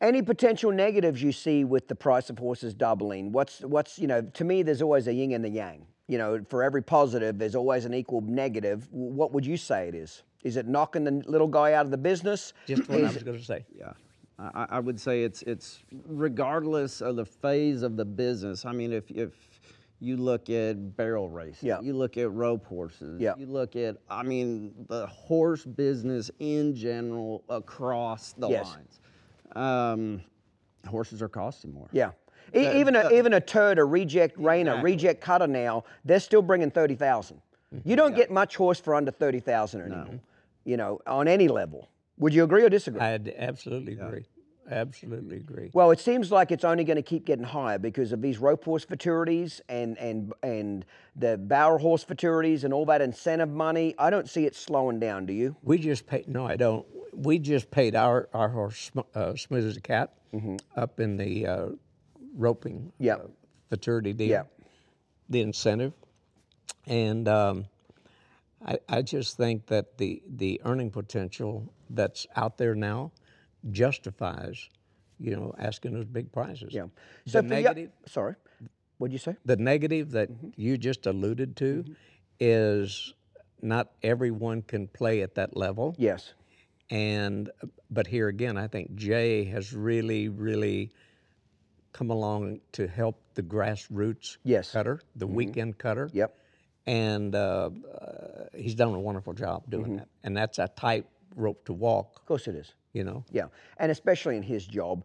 Any 0.00 0.22
potential 0.22 0.70
negatives 0.72 1.22
you 1.22 1.32
see 1.32 1.64
with 1.64 1.88
the 1.88 1.94
price 1.94 2.28
of 2.28 2.38
horses 2.38 2.74
doubling? 2.74 3.32
What's 3.32 3.60
what's 3.60 3.98
you 3.98 4.06
know 4.06 4.22
to 4.22 4.44
me 4.44 4.62
there's 4.62 4.82
always 4.82 5.06
a 5.06 5.12
yin 5.12 5.32
and 5.32 5.44
the 5.44 5.48
yang. 5.50 5.86
You 6.06 6.18
know, 6.18 6.44
for 6.50 6.62
every 6.62 6.82
positive 6.82 7.38
there's 7.38 7.54
always 7.54 7.84
an 7.86 7.94
equal 7.94 8.20
negative. 8.20 8.86
What 8.90 9.32
would 9.32 9.46
you 9.46 9.56
say 9.56 9.88
it 9.88 9.94
is? 9.94 10.22
Is 10.42 10.56
it 10.58 10.66
knocking 10.66 11.04
the 11.04 11.22
little 11.26 11.48
guy 11.48 11.72
out 11.72 11.86
of 11.86 11.90
the 11.90 11.96
business? 11.96 12.52
Just 12.66 12.86
what 12.88 12.98
I 12.98 13.02
was 13.04 13.22
going 13.22 13.38
to 13.38 13.44
say. 13.44 13.64
Yeah. 13.78 13.92
I, 14.38 14.50
I- 14.54 14.66
I 14.76 14.80
would 14.80 15.00
say 15.00 15.22
it's 15.22 15.40
it's 15.42 15.78
regardless 16.06 17.00
of 17.00 17.16
the 17.16 17.24
phase 17.24 17.82
of 17.82 17.96
the 17.96 18.04
business. 18.04 18.64
I 18.66 18.72
mean, 18.72 18.92
if 18.92 19.10
if 19.10 19.32
you 20.04 20.18
look 20.18 20.50
at 20.50 20.96
barrel 20.96 21.30
racing, 21.30 21.66
Yeah. 21.68 21.80
you 21.80 21.94
look 21.94 22.18
at 22.18 22.30
rope 22.30 22.66
horses, 22.66 23.20
Yeah. 23.20 23.34
you 23.38 23.46
look 23.46 23.74
at 23.74 23.96
I 24.10 24.22
mean 24.22 24.74
the 24.88 25.06
horse 25.06 25.64
business 25.64 26.30
in 26.38 26.74
general 26.76 27.42
across 27.48 28.34
the 28.34 28.48
Yes. 28.48 28.66
lines. 28.66 29.00
Um, 29.56 30.20
horses 30.86 31.22
are 31.22 31.28
costing 31.28 31.72
more. 31.72 31.88
Yeah. 31.92 32.10
E- 32.54 32.78
even 32.80 32.94
a 32.94 33.10
even 33.10 33.32
a 33.32 33.40
turd, 33.40 33.78
a 33.78 33.84
reject 33.84 34.36
reiner, 34.36 34.60
Exactly. 34.72 34.82
reject 34.92 35.20
cutter 35.22 35.46
now, 35.46 35.84
they're 36.04 36.20
still 36.20 36.42
bringing 36.42 36.70
thirty 36.70 36.94
thousand. 36.94 37.40
You 37.84 37.96
don't 37.96 38.14
get 38.14 38.30
much 38.30 38.56
horse 38.56 38.78
for 38.78 38.94
under 38.94 39.10
thirty 39.10 39.40
thousand 39.40 39.80
anymore. 39.82 40.20
You 40.64 40.76
know, 40.76 41.00
on 41.06 41.26
any 41.28 41.48
level. 41.48 41.88
Would 42.18 42.32
you 42.34 42.44
agree 42.44 42.62
or 42.62 42.68
disagree? 42.68 43.00
I'd 43.00 43.28
absolutely 43.36 43.94
agree. 43.94 44.26
Absolutely 44.70 45.36
agree. 45.36 45.70
Well, 45.74 45.90
it 45.90 46.00
seems 46.00 46.32
like 46.32 46.50
it's 46.50 46.64
only 46.64 46.84
going 46.84 46.96
to 46.96 47.02
keep 47.02 47.26
getting 47.26 47.44
higher 47.44 47.78
because 47.78 48.12
of 48.12 48.22
these 48.22 48.38
rope 48.38 48.64
horse 48.64 48.84
futurities 48.84 49.60
and 49.68 49.98
and 49.98 50.32
and 50.42 50.84
the 51.16 51.36
bower 51.36 51.78
horse 51.78 52.02
futurities 52.04 52.64
and 52.64 52.72
all 52.72 52.86
that 52.86 53.02
incentive 53.02 53.50
money. 53.50 53.94
I 53.98 54.08
don't 54.10 54.28
see 54.28 54.46
it 54.46 54.54
slowing 54.54 54.98
down. 55.00 55.26
Do 55.26 55.32
you? 55.32 55.56
We 55.62 55.78
just 55.78 56.06
paid. 56.06 56.28
No, 56.28 56.46
I 56.46 56.56
don't. 56.56 56.86
We 57.12 57.38
just 57.38 57.70
paid 57.70 57.94
our 57.94 58.28
our 58.32 58.48
horse 58.48 58.90
uh, 59.14 59.36
smooth 59.36 59.66
as 59.66 59.76
a 59.76 59.80
cat 59.80 60.14
up 60.76 60.98
in 60.98 61.16
the 61.16 61.46
uh, 61.46 61.66
roping 62.34 62.92
Mm-hmm. 63.00 63.04
Yep. 63.04 63.20
uh, 63.24 63.28
futurity 63.68 64.12
deal. 64.12 64.28
Yep. 64.28 64.50
The 65.30 65.40
incentive, 65.40 65.92
and 66.86 67.28
um, 67.28 67.66
I, 68.64 68.78
I 68.88 69.02
just 69.02 69.36
think 69.36 69.66
that 69.66 69.98
the 69.98 70.22
the 70.26 70.60
earning 70.64 70.90
potential 70.90 71.72
that's 71.90 72.26
out 72.36 72.56
there 72.58 72.74
now 72.74 73.12
justifies, 73.70 74.68
you 75.18 75.36
know, 75.36 75.54
asking 75.58 75.92
those 75.94 76.04
big 76.06 76.32
prices. 76.32 76.72
Yeah. 76.72 76.86
So 77.26 77.40
the 77.40 77.48
negative, 77.48 77.90
sorry, 78.06 78.34
what'd 78.98 79.12
you 79.12 79.18
say? 79.18 79.36
the 79.44 79.56
negative 79.56 80.10
that 80.12 80.30
Mm-hmm. 80.30 80.48
you 80.56 80.76
just 80.78 81.06
alluded 81.06 81.56
to 81.56 81.84
is 82.40 83.14
not 83.62 83.92
everyone 84.02 84.62
can 84.62 84.88
play 84.88 85.22
at 85.22 85.34
that 85.36 85.56
level. 85.56 85.94
Yes. 85.98 86.34
And 86.90 87.50
but 87.90 88.06
here 88.06 88.28
again, 88.28 88.56
I 88.58 88.66
think 88.68 88.94
Jay 88.94 89.44
has 89.44 89.72
really, 89.72 90.28
really 90.28 90.90
come 91.92 92.10
along 92.10 92.60
to 92.72 92.86
help 92.88 93.20
the 93.34 93.42
grassroots 93.42 94.36
Yes. 94.42 94.72
cutter, 94.72 95.00
the 95.16 95.26
weekend 95.26 95.78
cutter. 95.78 96.10
Yep. 96.12 96.36
And 96.86 97.34
uh, 97.34 97.70
uh, 98.00 98.44
he's 98.54 98.74
done 98.74 98.92
a 98.94 99.00
wonderful 99.00 99.32
job 99.32 99.62
doing 99.70 99.96
that. 99.96 100.08
And 100.24 100.36
that's 100.36 100.58
a 100.58 100.68
tight 100.68 101.06
rope 101.34 101.64
to 101.66 101.72
walk, 101.72 102.16
Of 102.20 102.26
course 102.26 102.46
it 102.48 102.54
is. 102.56 102.74
You 102.94 103.04
know. 103.04 103.24
Yeah, 103.30 103.46
and 103.76 103.92
especially 103.92 104.36
in 104.38 104.42
his 104.42 104.66
job, 104.66 105.04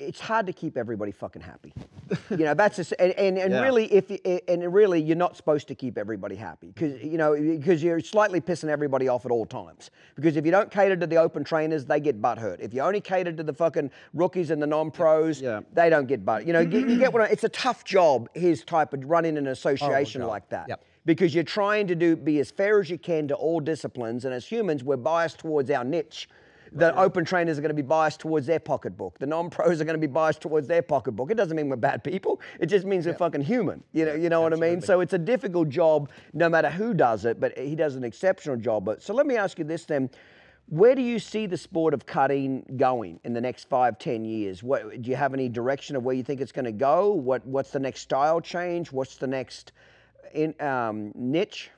it's 0.00 0.20
hard 0.20 0.46
to 0.46 0.52
keep 0.52 0.76
everybody 0.76 1.10
fucking 1.10 1.42
happy. 1.42 1.72
you 2.30 2.36
know, 2.38 2.54
that's 2.54 2.76
just, 2.76 2.92
and, 3.00 3.12
and, 3.14 3.36
and 3.38 3.52
Yeah. 3.58 3.62
really, 3.62 3.86
if 3.92 4.10
and 4.48 4.72
really, 4.72 5.00
you're 5.00 5.16
not 5.16 5.36
supposed 5.36 5.66
to 5.68 5.74
keep 5.74 5.96
everybody 5.98 6.36
happy 6.36 6.68
because 6.68 7.02
you 7.02 7.16
know 7.18 7.34
because 7.34 7.82
you're 7.82 8.00
slightly 8.00 8.40
pissing 8.40 8.68
everybody 8.68 9.08
off 9.08 9.24
at 9.24 9.32
all 9.32 9.46
times. 9.46 9.90
Because 10.14 10.36
if 10.36 10.44
you 10.44 10.50
don't 10.52 10.70
cater 10.70 10.96
to 10.96 11.06
the 11.06 11.16
open 11.16 11.42
trainers, 11.44 11.84
they 11.86 12.00
get 12.00 12.20
butt 12.20 12.38
hurt. 12.38 12.60
If 12.60 12.74
you 12.74 12.80
only 12.82 13.00
cater 13.00 13.32
to 13.32 13.42
the 13.42 13.52
fucking 13.54 13.90
rookies 14.14 14.50
and 14.50 14.60
the 14.62 14.66
non-pros, 14.66 15.40
Yeah. 15.40 15.60
they 15.72 15.88
don't 15.90 16.06
get 16.06 16.24
butt. 16.24 16.46
You 16.46 16.52
know, 16.52 16.60
you, 16.60 16.86
you 16.86 16.98
get 16.98 17.12
what 17.12 17.22
I, 17.22 17.26
it's 17.26 17.44
a 17.44 17.48
tough 17.48 17.84
job. 17.84 18.28
His 18.34 18.64
type 18.64 18.92
of 18.92 19.04
running 19.04 19.36
an 19.38 19.46
association 19.48 20.20
job. 20.20 20.28
like 20.30 20.48
that 20.50 20.66
Yep. 20.68 20.84
because 21.06 21.34
you're 21.34 21.44
trying 21.44 21.86
to 21.88 21.94
do 21.94 22.14
be 22.16 22.38
as 22.40 22.50
fair 22.50 22.78
as 22.80 22.88
you 22.90 22.98
can 22.98 23.26
to 23.28 23.34
all 23.34 23.58
disciplines 23.60 24.24
and 24.24 24.32
as 24.34 24.44
humans 24.46 24.84
we're 24.84 24.96
biased 24.96 25.38
towards 25.40 25.70
our 25.70 25.84
niche 25.84 26.28
the 26.72 26.96
open 26.98 27.24
trainers 27.24 27.58
are 27.58 27.60
going 27.60 27.70
to 27.70 27.74
be 27.74 27.82
biased 27.82 28.20
towards 28.20 28.46
their 28.46 28.60
pocketbook. 28.60 29.18
The 29.18 29.26
non-pros 29.26 29.80
are 29.80 29.84
going 29.84 30.00
to 30.00 30.06
be 30.06 30.12
biased 30.12 30.40
towards 30.40 30.66
their 30.66 30.82
pocketbook. 30.82 31.30
It 31.30 31.36
doesn't 31.36 31.56
mean 31.56 31.68
we're 31.68 31.76
bad 31.76 32.04
people. 32.04 32.40
It 32.60 32.66
just 32.66 32.86
means 32.86 33.06
we're 33.06 33.14
fucking 33.14 33.42
human. 33.42 33.82
You 33.92 34.06
know 34.06 34.14
you 34.14 34.28
know 34.28 34.40
what 34.40 34.52
i 34.52 34.56
mean? 34.56 34.80
so 34.80 35.00
it's 35.00 35.12
a 35.12 35.18
difficult 35.18 35.68
job 35.68 36.10
no 36.32 36.48
matter 36.48 36.70
who 36.70 36.94
does 36.94 37.24
it 37.24 37.40
but 37.40 37.56
he 37.58 37.74
does 37.74 37.96
an 37.96 38.04
exceptional 38.04 38.56
job. 38.56 38.84
But 38.84 39.02
so 39.02 39.14
let 39.14 39.26
me 39.26 39.36
ask 39.36 39.58
you 39.58 39.64
this 39.64 39.84
then. 39.84 40.10
Where 40.70 40.94
do 40.94 41.00
you 41.00 41.18
see 41.18 41.46
the 41.46 41.56
sport 41.56 41.94
of 41.94 42.04
cutting 42.04 42.62
going 42.76 43.20
in 43.24 43.32
the 43.32 43.40
next 43.40 43.70
five, 43.70 43.98
ten 43.98 44.26
years? 44.26 44.62
What, 44.62 45.00
do 45.00 45.08
you 45.08 45.16
have 45.16 45.32
any 45.32 45.48
direction 45.48 45.96
of 45.96 46.04
where 46.04 46.14
you 46.14 46.22
think 46.22 46.42
it's 46.42 46.52
going 46.52 46.66
to 46.66 46.72
go? 46.72 47.10
What, 47.10 47.46
what's 47.46 47.70
the 47.70 47.78
next 47.78 48.02
style 48.02 48.38
change? 48.38 48.92
What's 48.92 49.16
the 49.16 49.26
next 49.26 49.72
in, 50.34 50.54
um, 50.60 51.12
niche? 51.14 51.70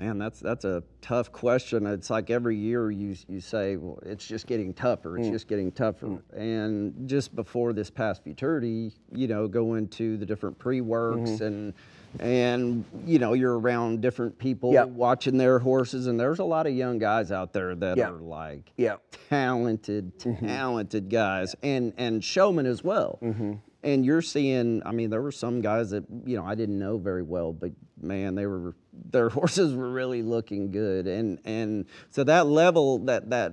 Man, 0.00 0.16
that's 0.16 0.40
that's 0.40 0.64
a 0.64 0.82
tough 1.02 1.30
question. 1.30 1.86
It's 1.86 2.08
like 2.08 2.30
every 2.30 2.56
year 2.56 2.90
you 2.90 3.14
you 3.28 3.38
say, 3.38 3.76
well, 3.76 3.98
it's 4.06 4.26
just 4.26 4.46
getting 4.46 4.72
tougher. 4.72 5.18
It's 5.18 5.28
mm. 5.28 5.32
just 5.32 5.46
getting 5.46 5.70
tougher. 5.70 6.06
Mm. 6.06 6.22
And 6.32 7.06
just 7.08 7.36
before 7.36 7.74
this 7.74 7.90
past 7.90 8.24
futurity, 8.24 8.94
you 9.12 9.28
know, 9.28 9.46
going 9.46 9.88
to 9.88 10.16
the 10.16 10.24
different 10.24 10.58
pre-works 10.58 11.32
mm-hmm. 11.32 11.44
and 11.44 11.74
and 12.18 12.84
you 13.04 13.18
know 13.18 13.34
you're 13.34 13.58
around 13.58 14.00
different 14.00 14.38
people 14.38 14.72
Yep. 14.72 14.88
watching 14.88 15.36
their 15.36 15.58
horses, 15.58 16.06
and 16.06 16.18
there's 16.18 16.38
a 16.38 16.44
lot 16.44 16.66
of 16.66 16.72
young 16.72 16.98
guys 16.98 17.30
out 17.30 17.52
there 17.52 17.74
that 17.74 17.98
Yeah. 17.98 18.08
are 18.08 18.20
like 18.20 18.72
Yeah. 18.78 18.96
talented, 19.28 20.18
mm-hmm. 20.18 20.46
talented 20.46 21.10
guys, 21.10 21.54
and 21.62 21.92
and 21.98 22.24
showmen 22.24 22.64
as 22.64 22.82
well. 22.82 23.18
Mm-hmm. 23.20 23.52
And 23.82 24.04
you're 24.04 24.22
seeing, 24.22 24.82
I 24.84 24.92
mean, 24.92 25.08
there 25.08 25.22
were 25.22 25.32
some 25.32 25.60
guys 25.60 25.90
that 25.90 26.04
you 26.24 26.38
know 26.38 26.44
I 26.44 26.54
didn't 26.54 26.78
know 26.78 26.96
very 26.96 27.22
well, 27.22 27.52
but 27.52 27.72
man, 28.00 28.34
they 28.34 28.46
were 28.46 28.74
their 28.92 29.28
horses 29.38 29.74
were 29.74 29.90
really 29.90 30.22
looking 30.22 30.70
good, 30.70 31.06
and 31.06 31.38
and 31.44 31.86
so 32.10 32.24
that 32.24 32.46
level, 32.46 32.98
that 33.00 33.30
that 33.30 33.52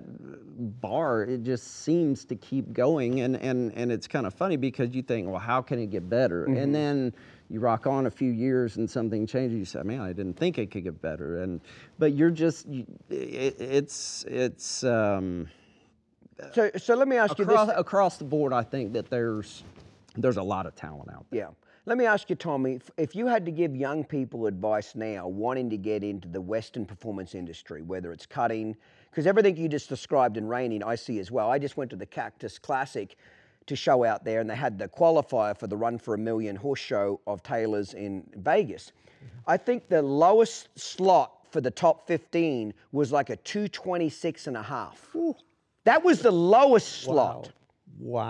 bar, 0.81 1.23
it 1.23 1.43
just 1.43 1.83
seems 1.83 2.25
to 2.25 2.35
keep 2.35 2.73
going, 2.73 3.21
and 3.21 3.35
and 3.37 3.71
and 3.75 3.91
it's 3.91 4.07
kind 4.07 4.25
of 4.25 4.33
funny 4.33 4.57
because 4.57 4.93
you 4.93 5.01
think, 5.01 5.27
well, 5.29 5.39
how 5.39 5.61
can 5.61 5.79
it 5.79 5.87
get 5.91 6.09
better? 6.09 6.45
And 6.45 6.73
then 6.73 7.13
you 7.49 7.59
rock 7.59 7.87
on 7.87 8.07
a 8.07 8.11
few 8.11 8.31
years 8.31 8.75
and 8.77 8.89
something 8.89 9.25
changes. 9.25 9.57
You 9.57 9.65
say, 9.65 9.81
man, 9.83 10.01
I 10.01 10.11
didn't 10.13 10.33
think 10.35 10.57
it 10.57 10.71
could 10.71 10.83
get 10.83 11.01
better, 11.01 11.37
and 11.43 11.61
but 11.99 12.13
you're 12.13 12.31
just, 12.31 12.67
it, 12.67 13.59
it's 13.59 14.25
it's. 14.27 14.83
Um, 14.83 15.47
So, 16.53 16.69
so 16.77 16.93
let 16.95 17.07
me 17.07 17.17
ask 17.17 17.37
you 17.39 17.45
across, 17.45 17.67
this. 17.67 17.79
across 17.79 18.17
the 18.17 18.25
board, 18.25 18.53
I 18.53 18.61
think 18.63 18.93
that 18.93 19.09
there's 19.09 19.63
there's 20.15 20.37
a 20.37 20.43
lot 20.43 20.65
of 20.65 20.75
talent 20.75 21.09
out 21.11 21.25
there. 21.31 21.39
Yeah. 21.41 21.49
Let 21.87 21.97
me 21.97 22.05
ask 22.05 22.29
you, 22.29 22.35
Tommy, 22.35 22.73
if, 22.73 22.91
if 22.97 23.15
you 23.15 23.27
had 23.27 23.45
to 23.45 23.51
give 23.51 23.73
young 23.73 24.03
people 24.03 24.45
advice 24.45 24.93
now 24.93 25.25
wanting 25.25 25.69
to 25.69 25.77
get 25.77 26.03
into 26.03 26.27
the 26.27 26.41
Western 26.41 26.85
performance 26.85 27.33
industry, 27.33 27.81
whether 27.81 28.11
it's 28.11 28.25
cutting, 28.25 28.75
because 29.09 29.25
everything 29.25 29.55
you 29.55 29.69
just 29.69 29.87
described 29.87 30.35
in 30.35 30.49
reining, 30.49 30.83
I 30.83 30.95
see 30.95 31.17
as 31.19 31.31
well. 31.31 31.49
I 31.49 31.57
just 31.59 31.77
went 31.77 31.89
to 31.91 31.95
the 31.95 32.05
Cactus 32.05 32.59
Classic 32.59 33.15
to 33.67 33.75
show 33.77 34.03
out 34.03 34.25
there, 34.25 34.41
and 34.41 34.49
they 34.49 34.55
had 34.57 34.77
the 34.77 34.89
qualifier 34.89 35.57
for 35.57 35.67
the 35.67 35.77
Run 35.77 35.97
for 35.97 36.13
a 36.13 36.17
Million 36.17 36.57
horse 36.57 36.81
show 36.81 37.21
of 37.25 37.41
Taylor's 37.41 37.93
in 37.93 38.29
Vegas. 38.35 38.91
Mm-hmm. 38.91 39.49
I 39.49 39.55
think 39.55 39.87
the 39.87 40.01
lowest 40.01 40.67
slot 40.77 41.47
for 41.51 41.61
the 41.61 41.71
top 41.71 42.05
15 42.05 42.73
was 42.91 43.13
like 43.13 43.29
a 43.29 43.37
226 43.37 44.47
and 44.47 44.57
a 44.57 44.61
half. 44.61 45.07
That 45.85 46.03
was 46.03 46.19
the 46.19 46.31
lowest 46.31 47.03
slot. 47.03 47.45
Wow. 47.45 47.51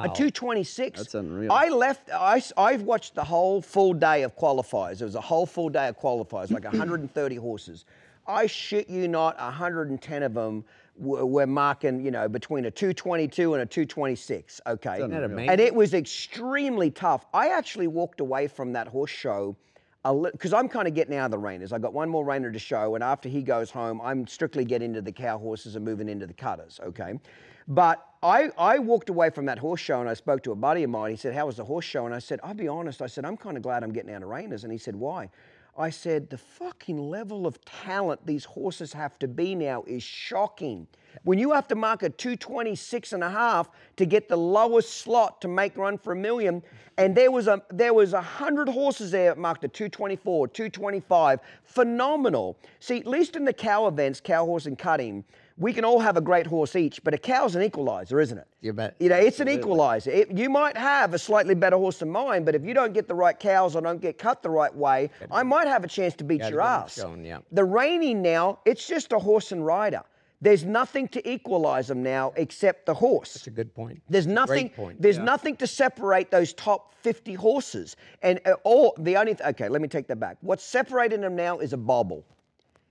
A 0.06 0.07
226. 0.07 0.99
That's 0.99 1.15
unreal. 1.15 1.52
I 1.52 1.69
left, 1.69 2.10
I, 2.11 2.41
I've 2.56 2.84
watched 2.84 3.15
the 3.15 3.23
whole 3.23 3.61
full 3.61 3.94
day 3.94 4.23
of 4.23 4.35
qualifiers. 4.35 5.02
It 5.02 5.06
was 5.06 5.15
a 5.15 5.22
whole 5.22 5.45
full 5.45 5.69
day 5.69 5.88
of 5.88 5.99
qualifiers, 5.99 6.52
like 6.52 6.64
130 6.65 7.35
horses. 7.35 7.85
I 8.27 8.48
shit 8.48 8.89
you 8.89 9.07
not, 9.07 9.38
110 9.38 10.23
of 10.23 10.34
them 10.34 10.65
were, 10.98 11.26
were 11.26 11.48
marking, 11.48 12.03
you 12.03 12.11
know, 12.11 12.27
between 12.27 12.65
a 12.65 12.72
222 12.72 13.53
and 13.53 13.64
a 13.64 13.65
226. 13.65 14.61
Okay. 14.68 14.99
that 15.07 15.23
amazing? 15.23 15.49
And 15.49 15.61
it 15.61 15.73
was 15.73 15.94
extremely 15.94 16.89
tough. 16.89 17.26
I 17.34 17.49
actually 17.49 17.88
walked 17.88 18.19
away 18.19 18.48
from 18.48 18.73
that 18.73 18.88
horse 18.88 19.11
show 19.11 19.56
because 20.03 20.53
I'm 20.53 20.69
kind 20.69 20.88
of 20.88 20.94
getting 20.94 21.15
out 21.15 21.26
of 21.26 21.31
the 21.31 21.38
reiners. 21.38 21.73
I 21.73 21.80
got 21.80 21.94
one 21.94 22.07
more 22.07 22.26
reiner 22.26 22.52
to 22.53 22.60
show, 22.60 22.95
and 22.95 23.03
after 23.03 23.27
he 23.27 23.41
goes 23.41 23.69
home, 23.69 23.99
I'm 24.02 24.26
strictly 24.26 24.64
getting 24.64 24.89
into 24.89 25.02
the 25.02 25.11
cow 25.11 25.38
horses 25.38 25.76
and 25.76 25.84
moving 25.84 26.07
into 26.07 26.26
the 26.26 26.34
cutters. 26.34 26.80
Okay, 26.81 27.19
but 27.68 28.06
I 28.23 28.49
I 28.57 28.80
walked 28.80 29.10
away 29.10 29.30
from 29.30 29.45
that 29.45 29.60
horse 29.60 29.81
show 29.81 29.99
and 29.99 30.10
I 30.10 30.14
spoke 30.14 30.44
to 30.44 30.52
a 30.52 30.56
buddy 30.56 30.84
of 30.84 30.89
mine. 30.89 31.11
He 31.11 31.18
said, 31.18 31.34
"How 31.34 31.45
was 31.45 31.57
the 31.57 31.65
horse 31.65 31.85
show?" 31.85 32.06
And 32.06 32.15
I 32.15 32.19
said, 32.19 32.39
"I'll 32.44 32.53
be 32.53 32.68
honest." 32.68 33.02
I 33.02 33.07
said, 33.07 33.26
"I'm 33.26 33.38
kind 33.38 33.57
of 33.57 33.64
glad 33.64 33.84
I'm 33.84 33.94
getting 33.94 34.14
out 34.14 34.23
of 34.23 34.30
reiners." 34.30 34.64
And 34.64 34.72
he 34.72 34.77
said, 34.77 34.95
"Why?" 34.95 35.30
I 35.77 35.91
said, 35.91 36.31
"The 36.31 36.39
fucking 36.39 36.98
level 36.98 37.45
of 37.45 37.64
talent 37.64 38.26
these 38.26 38.45
horses 38.45 38.94
have 38.94 39.19
to 39.19 39.27
be 39.27 39.53
now 39.53 39.84
is 39.85 40.02
shocking." 40.02 40.88
When 41.23 41.38
you 41.38 41.52
have 41.52 41.68
to 41.68 41.76
mark 41.76 42.02
a 42.02 42.10
226 42.10 43.14
and 43.14 43.23
a 43.23 43.30
half 43.30 43.69
to 43.98 44.06
get 44.06 44.27
the 44.27 44.38
lowest 44.38 44.95
slot 44.95 45.39
to 45.41 45.48
make 45.48 45.77
run 45.77 45.98
for 45.99 46.14
a 46.14 46.15
million, 46.15 46.64
and 46.98 47.15
there 47.15 47.30
was 47.30 47.48
a 47.48 47.61
there 47.69 47.94
was 47.94 48.14
a 48.14 48.22
hundred 48.22 48.69
horses 48.69 49.11
there 49.11 49.30
that 49.30 49.38
marked 49.38 49.64
a 49.64 49.68
224, 49.68 50.48
225, 50.48 51.39
phenomenal. 51.64 52.57
See, 52.80 52.98
at 52.98 53.06
least 53.06 53.35
in 53.35 53.45
the 53.45 53.53
cow 53.53 53.88
events, 53.88 54.19
cow 54.19 54.45
horse 54.45 54.65
and 54.65 54.80
cutting, 54.80 55.23
we 55.57 55.73
can 55.73 55.84
all 55.84 55.99
have 55.99 56.17
a 56.17 56.21
great 56.21 56.45
horse 56.45 56.75
each, 56.75 57.03
but 57.03 57.13
a 57.13 57.17
cow's 57.17 57.55
an 57.55 57.63
equalizer, 57.63 58.19
isn't 58.19 58.38
it? 58.38 58.47
You 58.61 58.73
bet. 58.73 58.95
You 58.99 59.09
know, 59.09 59.15
it's 59.15 59.39
an 59.39 59.49
equalizer. 59.49 60.11
It, 60.11 60.31
you 60.38 60.49
might 60.49 60.77
have 60.77 61.13
a 61.13 61.19
slightly 61.19 61.55
better 61.55 61.77
horse 61.77 61.97
than 61.99 62.09
mine, 62.11 62.43
but 62.43 62.53
if 62.55 62.63
you 62.63 62.73
don't 62.73 62.93
get 62.93 63.07
the 63.07 63.15
right 63.15 63.38
cows 63.38 63.75
or 63.75 63.81
don't 63.81 64.01
get 64.01 64.17
cut 64.17 64.43
the 64.43 64.49
right 64.49 64.73
way, 64.73 65.09
I 65.31 65.43
might 65.43 65.67
have 65.67 65.84
a 65.84 65.88
chance 65.88 66.15
to 66.15 66.23
beat 66.23 66.43
your 66.43 66.61
ass. 66.61 66.95
shown, 66.95 67.25
yeah. 67.25 67.39
The 67.51 67.63
reining 67.63 68.21
now, 68.21 68.59
it's 68.65 68.88
just 68.88 69.11
a 69.13 69.19
horse 69.19 69.51
and 69.51 69.65
rider. 69.65 70.03
There's 70.39 70.63
nothing 70.63 71.07
to 71.09 71.27
equalize 71.27 71.88
them 71.88 72.03
now 72.03 72.31
except 72.35 72.85
the 72.85 72.93
horse. 72.93 73.34
That's 73.34 73.47
a 73.47 73.51
good 73.51 73.73
point. 73.73 74.01
There's 74.07 74.27
nothing. 74.27 74.69
Point. 74.69 75.01
There's 75.01 75.17
nothing 75.17 75.55
to 75.57 75.65
separate 75.65 76.29
those 76.29 76.53
top 76.53 76.93
50 77.01 77.34
horses. 77.34 77.95
And 78.21 78.39
uh, 78.45 78.53
all 78.63 78.93
the 78.99 79.17
only. 79.17 79.34
Th- 79.34 79.49
okay, 79.49 79.67
let 79.67 79.81
me 79.81 79.88
take 79.88 80.05
that 80.07 80.19
back. 80.19 80.38
What's 80.41 80.63
separating 80.63 81.21
them 81.21 81.35
now 81.35 81.57
is 81.57 81.73
a 81.73 81.77
bobble. 81.77 82.23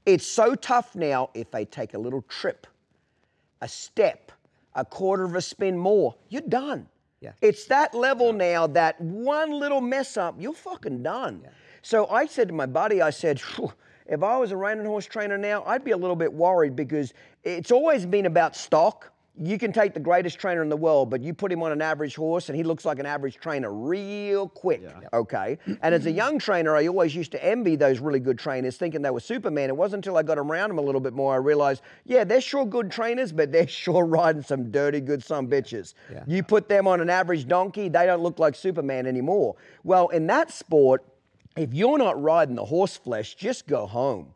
It's 0.07 0.27
so 0.27 0.55
tough 0.55 0.95
now. 0.95 1.31
If 1.35 1.51
they 1.51 1.65
take 1.65 1.95
a 1.95 1.99
little 1.99 2.23
trip, 2.23 2.67
a 3.61 3.69
step, 3.69 4.33
a 4.75 4.85
quarter 4.85 5.25
of 5.25 5.35
a 5.35 5.43
spin 5.43 5.77
more, 5.77 6.15
you're 6.29 6.43
done. 6.43 6.87
Yeah. 7.21 7.33
It's 7.43 7.67
that 7.67 7.95
level 7.95 8.33
now 8.33 8.67
that 8.69 9.01
one 9.01 9.51
little 9.51 9.81
mess 9.81 10.17
up, 10.17 10.37
you're 10.39 10.53
fucking 10.53 11.03
done. 11.03 11.41
Yeah. 11.43 11.51
So 11.83 12.07
I 12.09 12.27
said 12.27 12.49
to 12.49 12.55
my 12.55 12.67
buddy, 12.67 13.03
I 13.03 13.11
said, 13.11 13.41
if 14.07 14.23
I 14.23 14.37
was 14.37 14.53
a 14.53 14.57
reining 14.57 14.87
horse 14.87 15.07
trainer 15.07 15.39
now, 15.39 15.65
I'd 15.65 15.85
be 15.85 15.91
a 15.91 15.97
little 15.97 16.17
bit 16.17 16.33
worried 16.33 16.77
because 16.77 17.15
it's 17.43 17.71
always 17.71 18.07
been 18.07 18.27
about 18.27 18.55
stock. 18.55 19.13
You 19.39 19.59
can 19.59 19.73
take 19.73 19.93
the 19.93 20.01
greatest 20.01 20.39
trainer 20.39 20.63
in 20.63 20.69
the 20.69 20.77
world, 20.77 21.11
but 21.11 21.23
you 21.23 21.35
put 21.35 21.53
him 21.53 21.63
on 21.63 21.71
an 21.71 21.83
average 21.83 22.15
horse 22.15 22.49
and 22.49 22.57
he 22.57 22.63
looks 22.63 22.85
like 22.85 22.99
an 22.99 23.07
average 23.07 23.37
trainer 23.37 23.73
real 23.73 24.49
quick. 24.49 24.83
Okay. 25.13 25.59
And 25.83 25.95
as 25.95 26.07
a 26.07 26.09
mm-hmm. 26.09 26.17
young 26.17 26.39
trainer, 26.39 26.75
I 26.75 26.87
always 26.87 27.15
used 27.15 27.33
to 27.33 27.45
envy 27.45 27.77
those 27.77 27.99
really 27.99 28.21
good 28.21 28.39
trainers, 28.39 28.77
thinking 28.77 29.03
they 29.03 29.11
were 29.11 29.21
Superman. 29.21 29.69
It 29.69 29.77
wasn't 29.77 30.07
until 30.07 30.17
I 30.17 30.23
got 30.23 30.39
around 30.39 30.71
them 30.71 30.79
a 30.79 30.83
little 30.83 31.01
bit 31.01 31.13
more 31.13 31.35
I 31.35 31.37
realized, 31.37 31.83
yeah, 32.05 32.25
they're 32.25 32.41
sure 32.41 32.65
good 32.65 32.91
trainers, 32.91 33.31
but 33.33 33.53
they're 33.53 33.69
sure 33.87 34.07
riding 34.07 34.43
some 34.43 34.71
dirty 34.71 35.01
good 35.01 35.23
some 35.23 35.49
bitches. 35.49 35.95
Yeah. 36.11 36.25
You 36.27 36.43
put 36.43 36.69
them 36.69 36.87
on 36.87 37.01
an 37.01 37.11
average 37.11 37.47
donkey, 37.47 37.89
they 37.89 38.07
don't 38.07 38.23
look 38.23 38.39
like 38.39 38.55
Superman 38.55 39.07
anymore. 39.07 39.57
Well, 39.85 40.09
in 40.09 40.27
that 40.29 40.51
sport, 40.51 41.05
if 41.57 41.73
you're 41.73 41.99
not 41.99 42.21
riding 42.23 42.55
the 42.55 42.65
horse 42.65 42.97
flesh, 42.97 43.35
just 43.35 43.67
go 43.67 43.87
home. 43.87 44.35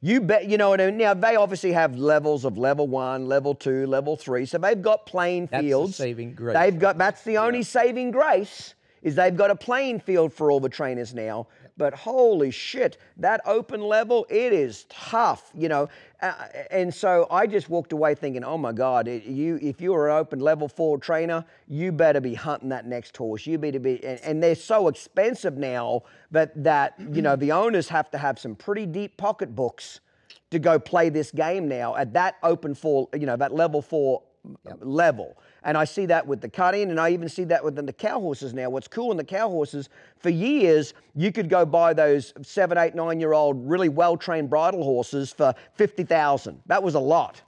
You 0.00 0.20
bet, 0.20 0.46
you 0.46 0.58
know, 0.58 0.74
and 0.74 0.96
now 0.96 1.14
they 1.14 1.34
obviously 1.34 1.72
have 1.72 1.96
levels 1.98 2.44
of 2.44 2.56
level 2.56 2.86
one, 2.86 3.26
level 3.26 3.54
two, 3.54 3.86
level 3.86 4.16
three. 4.16 4.46
So 4.46 4.56
they've 4.58 4.80
got 4.80 5.06
playing 5.06 5.48
That's 5.50 5.64
the 5.64 5.88
saving 5.92 6.34
grace. 6.34 6.54
They've 6.54 6.78
got 6.78 6.98
that's 6.98 7.22
the 7.24 7.38
only 7.38 7.64
saving 7.64 8.12
grace 8.12 8.74
is 9.02 9.16
they've 9.16 9.36
got 9.36 9.50
a 9.50 9.56
playing 9.56 10.00
field 10.00 10.32
for 10.32 10.50
all 10.50 10.60
the 10.60 10.68
trainers 10.68 11.14
now. 11.14 11.48
But 11.78 11.94
holy 11.94 12.50
shit, 12.50 12.98
that 13.18 13.40
open 13.46 13.80
level, 13.80 14.26
it 14.28 14.52
is 14.52 14.84
tough, 14.88 15.50
you 15.54 15.68
know. 15.68 15.88
Uh, 16.20 16.32
and 16.72 16.92
so 16.92 17.28
I 17.30 17.46
just 17.46 17.70
walked 17.70 17.92
away 17.92 18.16
thinking, 18.16 18.42
oh 18.42 18.58
my 18.58 18.72
God, 18.72 19.06
it- 19.06 19.22
you 19.24 19.58
if 19.62 19.80
you're 19.80 20.08
an 20.08 20.16
open 20.16 20.40
level 20.40 20.68
four 20.68 20.98
trainer, 20.98 21.44
you 21.68 21.92
better 21.92 22.20
be 22.20 22.34
hunting 22.34 22.68
that 22.70 22.86
next 22.86 23.16
horse. 23.16 23.46
You 23.46 23.56
better 23.58 23.78
be, 23.78 24.04
and, 24.04 24.20
and 24.24 24.42
they're 24.42 24.56
so 24.56 24.88
expensive 24.88 25.56
now 25.56 26.02
that 26.32 26.52
that 26.64 26.94
you 27.12 27.22
know 27.22 27.36
the 27.36 27.52
owners 27.52 27.88
have 27.88 28.10
to 28.10 28.18
have 28.18 28.38
some 28.38 28.56
pretty 28.56 28.84
deep 28.84 29.16
pocketbooks 29.16 30.00
to 30.50 30.58
go 30.58 30.78
play 30.78 31.10
this 31.10 31.30
game 31.30 31.68
now 31.68 31.94
at 31.94 32.12
that 32.14 32.36
open 32.42 32.74
four, 32.74 33.08
you 33.14 33.26
know, 33.26 33.36
that 33.36 33.54
level 33.54 33.82
four 33.82 34.22
Um, 34.44 34.78
level. 34.80 35.36
And 35.64 35.76
I 35.76 35.84
see 35.84 36.06
that 36.06 36.26
with 36.26 36.40
the 36.40 36.48
cutting, 36.48 36.90
and 36.90 37.00
I 37.00 37.10
even 37.10 37.28
see 37.28 37.44
that 37.44 37.62
within 37.62 37.86
the 37.86 37.92
cow 37.92 38.20
horses 38.20 38.54
now. 38.54 38.70
What's 38.70 38.88
cool 38.88 39.10
in 39.10 39.16
the 39.16 39.24
cow 39.24 39.48
horses, 39.48 39.88
for 40.18 40.30
years, 40.30 40.94
you 41.14 41.32
could 41.32 41.48
go 41.48 41.66
buy 41.66 41.92
those 41.92 42.32
seven, 42.42 42.78
eight, 42.78 42.94
nine 42.94 43.20
year 43.20 43.32
old, 43.32 43.68
really 43.68 43.88
well 43.88 44.16
trained 44.16 44.48
bridle 44.48 44.84
horses 44.84 45.32
for 45.32 45.54
50,000. 45.74 46.60
That 46.66 46.82
was 46.82 46.94
a 46.94 47.00
lot. 47.00 47.42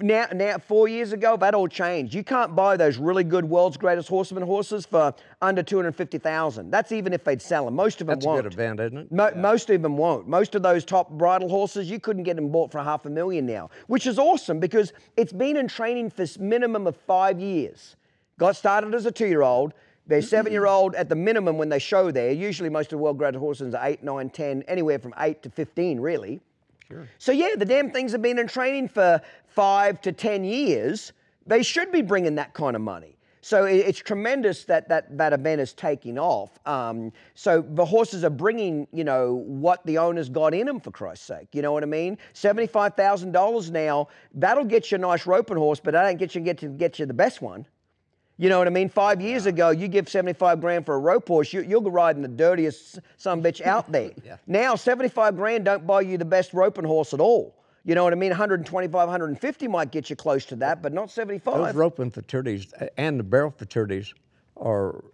Now, 0.00 0.26
now, 0.32 0.58
four 0.58 0.88
years 0.88 1.12
ago, 1.12 1.36
that 1.36 1.54
all 1.54 1.68
changed. 1.68 2.14
You 2.14 2.24
can't 2.24 2.56
buy 2.56 2.76
those 2.76 2.96
really 2.96 3.22
good 3.22 3.44
world's 3.44 3.76
greatest 3.76 4.08
horseman 4.08 4.42
horses 4.42 4.84
for 4.84 5.14
under 5.40 5.62
250,000. 5.62 6.70
That's 6.70 6.90
even 6.90 7.12
if 7.12 7.22
they'd 7.22 7.40
sell 7.40 7.66
them. 7.66 7.74
Most 7.74 8.00
of 8.00 8.08
them 8.08 8.16
That's 8.16 8.26
won't. 8.26 8.42
That's 8.42 8.56
good 8.56 8.62
event, 8.62 8.80
isn't 8.80 8.98
it? 8.98 9.12
Mo- 9.12 9.32
Most 9.36 9.70
of 9.70 9.82
them 9.82 9.96
won't. 9.96 10.26
Most 10.26 10.56
of 10.56 10.62
those 10.62 10.84
top 10.84 11.10
bridle 11.10 11.48
horses, 11.48 11.88
you 11.88 12.00
couldn't 12.00 12.24
get 12.24 12.34
them 12.34 12.50
bought 12.50 12.72
for 12.72 12.82
half 12.82 13.06
a 13.06 13.10
million 13.10 13.46
now, 13.46 13.70
which 13.86 14.06
is 14.06 14.18
awesome 14.18 14.58
because 14.58 14.92
it's 15.16 15.32
been 15.32 15.56
in 15.56 15.68
training 15.68 16.10
for 16.10 16.26
minimum 16.40 16.88
of 16.88 16.96
five 16.96 17.38
years. 17.38 17.94
Got 18.36 18.56
started 18.56 18.94
as 18.94 19.06
a 19.06 19.12
two-year-old. 19.12 19.74
They're 20.06 20.18
mm-hmm. 20.18 20.26
seven-year-old 20.26 20.96
at 20.96 21.08
the 21.08 21.14
minimum 21.14 21.56
when 21.56 21.68
they 21.68 21.78
show 21.78 22.10
there. 22.10 22.32
Usually, 22.32 22.68
most 22.68 22.86
of 22.86 22.98
the 22.98 23.02
well-bred 23.02 23.36
horses 23.36 23.74
are 23.74 23.86
eight, 23.86 24.02
nine, 24.02 24.28
ten, 24.28 24.62
anywhere 24.66 24.98
from 24.98 25.14
eight 25.18 25.42
to 25.44 25.50
fifteen, 25.50 26.00
really. 26.00 26.40
So 27.18 27.32
yeah, 27.32 27.50
the 27.56 27.64
damn 27.64 27.90
things 27.90 28.12
have 28.12 28.22
been 28.22 28.38
in 28.38 28.46
training 28.46 28.88
for 28.88 29.20
five 29.46 30.00
to 30.02 30.12
ten 30.12 30.44
years. 30.44 31.12
They 31.46 31.62
should 31.62 31.92
be 31.92 32.02
bringing 32.02 32.34
that 32.36 32.54
kind 32.54 32.76
of 32.76 32.82
money. 32.82 33.16
So 33.40 33.64
it's 33.64 33.98
tremendous 33.98 34.64
that 34.64 34.88
that, 34.88 35.18
that 35.18 35.34
event 35.34 35.60
is 35.60 35.74
taking 35.74 36.18
off. 36.18 36.58
Um, 36.64 37.12
so 37.34 37.60
the 37.60 37.84
horses 37.84 38.24
are 38.24 38.30
bringing, 38.30 38.88
you 38.90 39.04
know, 39.04 39.34
what 39.34 39.84
the 39.84 39.98
owners 39.98 40.30
got 40.30 40.54
in 40.54 40.66
them 40.66 40.80
for 40.80 40.90
Christ's 40.90 41.26
sake. 41.26 41.48
You 41.52 41.60
know 41.60 41.70
what 41.70 41.82
I 41.82 41.86
mean? 41.86 42.16
Seventy-five 42.32 42.94
thousand 42.94 43.32
dollars 43.32 43.70
now. 43.70 44.08
That'll 44.32 44.64
get 44.64 44.90
you 44.90 44.94
a 44.94 44.98
nice 44.98 45.26
roping 45.26 45.58
horse, 45.58 45.78
but 45.78 45.92
that 45.92 46.06
ain't 46.06 46.18
get 46.18 46.34
you 46.34 46.40
get 46.40 46.56
to 46.58 46.68
get 46.68 46.98
you 46.98 47.04
the 47.04 47.12
best 47.12 47.42
one. 47.42 47.66
You 48.36 48.48
know 48.48 48.58
what 48.58 48.66
I 48.66 48.70
mean? 48.70 48.88
Five 48.88 49.20
years 49.20 49.46
ago, 49.46 49.70
you 49.70 49.86
give 49.86 50.08
75 50.08 50.60
grand 50.60 50.84
for 50.84 50.96
a 50.96 50.98
rope 50.98 51.28
horse, 51.28 51.52
you, 51.52 51.62
you'll 51.62 51.80
be 51.80 51.90
riding 51.90 52.22
the 52.22 52.28
dirtiest 52.28 52.98
some 53.16 53.42
bitch 53.42 53.60
out 53.66 53.90
there. 53.92 54.10
Now, 54.46 54.74
75 54.74 55.36
grand 55.36 55.64
don't 55.64 55.86
buy 55.86 56.00
you 56.00 56.18
the 56.18 56.24
best 56.24 56.52
roping 56.52 56.84
horse 56.84 57.14
at 57.14 57.20
all. 57.20 57.56
You 57.84 57.94
know 57.94 58.02
what 58.02 58.12
I 58.12 58.16
mean? 58.16 58.30
125, 58.30 58.92
150 58.92 59.68
might 59.68 59.92
get 59.92 60.08
you 60.08 60.16
close 60.16 60.46
to 60.46 60.56
that, 60.56 60.82
but 60.82 60.92
not 60.92 61.10
75. 61.10 61.54
Those 61.54 61.74
roping 61.74 62.10
futurities 62.10 62.72
uh, 62.80 62.86
and 62.96 63.20
the 63.20 63.24
barrel 63.24 63.50
futurities 63.50 64.14
are, 64.56 65.04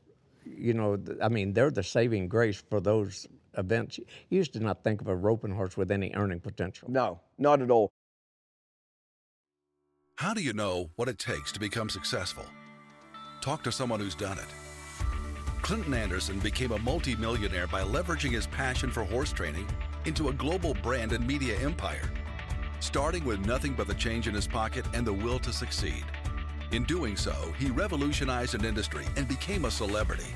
you 0.45 0.73
know, 0.73 0.99
I 1.21 1.29
mean, 1.29 1.53
they're 1.53 1.73
the 1.73 1.83
saving 1.83 2.29
grace 2.29 2.63
for 2.71 2.81
those 2.81 3.27
events. 3.59 3.99
You 3.99 4.05
used 4.29 4.53
to 4.53 4.61
not 4.61 4.85
think 4.85 5.01
of 5.01 5.09
a 5.09 5.17
roping 5.17 5.51
horse 5.51 5.77
with 5.77 5.91
any 5.91 6.13
earning 6.15 6.41
potential. 6.41 6.89
no, 6.91 7.21
not 7.39 7.61
at 7.61 7.71
all. 7.71 7.91
How 10.17 10.33
do 10.35 10.43
you 10.43 10.53
know 10.53 10.91
what 10.97 11.09
it 11.09 11.19
takes 11.19 11.51
to 11.53 11.59
become 11.59 11.89
successful? 11.89 12.45
Talk 13.41 13.63
to 13.63 13.73
someone 13.73 14.01
who's 14.01 14.15
done 14.15 14.39
it. 14.39 14.45
Clinton 15.63 15.95
Anderson 15.95 16.39
became 16.41 16.73
a 16.73 16.79
multimillionaire 16.79 17.67
by 17.67 17.83
leveraging 17.83 18.33
his 18.33 18.47
passion 18.49 18.91
for 18.91 19.03
horse 19.03 19.33
training 19.33 19.67
into 20.05 20.29
a 20.29 20.33
global 20.33 20.75
brand 20.83 21.13
and 21.13 21.27
media 21.27 21.59
empire, 21.61 22.11
starting 22.81 23.25
with 23.25 23.47
nothing 23.47 23.73
but 23.73 23.87
the 23.87 23.95
change 23.95 24.29
in 24.29 24.35
his 24.35 24.47
pocket 24.47 24.85
and 24.93 25.07
the 25.07 25.13
will 25.13 25.39
to 25.39 25.55
succeed. 25.55 26.05
In 26.73 26.85
doing 26.85 27.17
so, 27.17 27.33
he 27.59 27.71
revolutionized 27.71 28.55
an 28.55 28.65
industry 28.65 29.07
and 29.17 29.27
became 29.27 29.65
a 29.65 29.71
celebrity. 29.71 30.35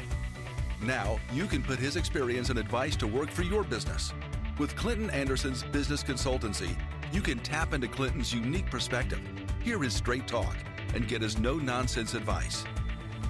Now, 0.81 1.20
you 1.31 1.44
can 1.47 1.62
put 1.62 1.78
his 1.78 1.97
experience 1.97 2.48
and 2.48 2.59
advice 2.59 2.97
to 2.97 3.06
work 3.06 3.31
for 3.31 3.43
your 3.43 3.64
business. 3.64 4.14
With 4.59 4.76
Clinton 4.76 5.10
Anderson's 5.10 5.62
business 5.62 6.02
consultancy, 6.02 6.74
you 7.12 7.20
can 7.20 7.39
tap 7.39 7.74
into 7.74 7.86
Clinton's 7.86 8.32
unique 8.32 8.70
perspective, 8.70 9.20
hear 9.62 9.78
his 9.78 9.94
straight 9.94 10.26
talk, 10.26 10.56
and 10.94 11.06
get 11.06 11.20
his 11.20 11.39
no 11.39 11.56
nonsense 11.56 12.14
advice. 12.14 12.64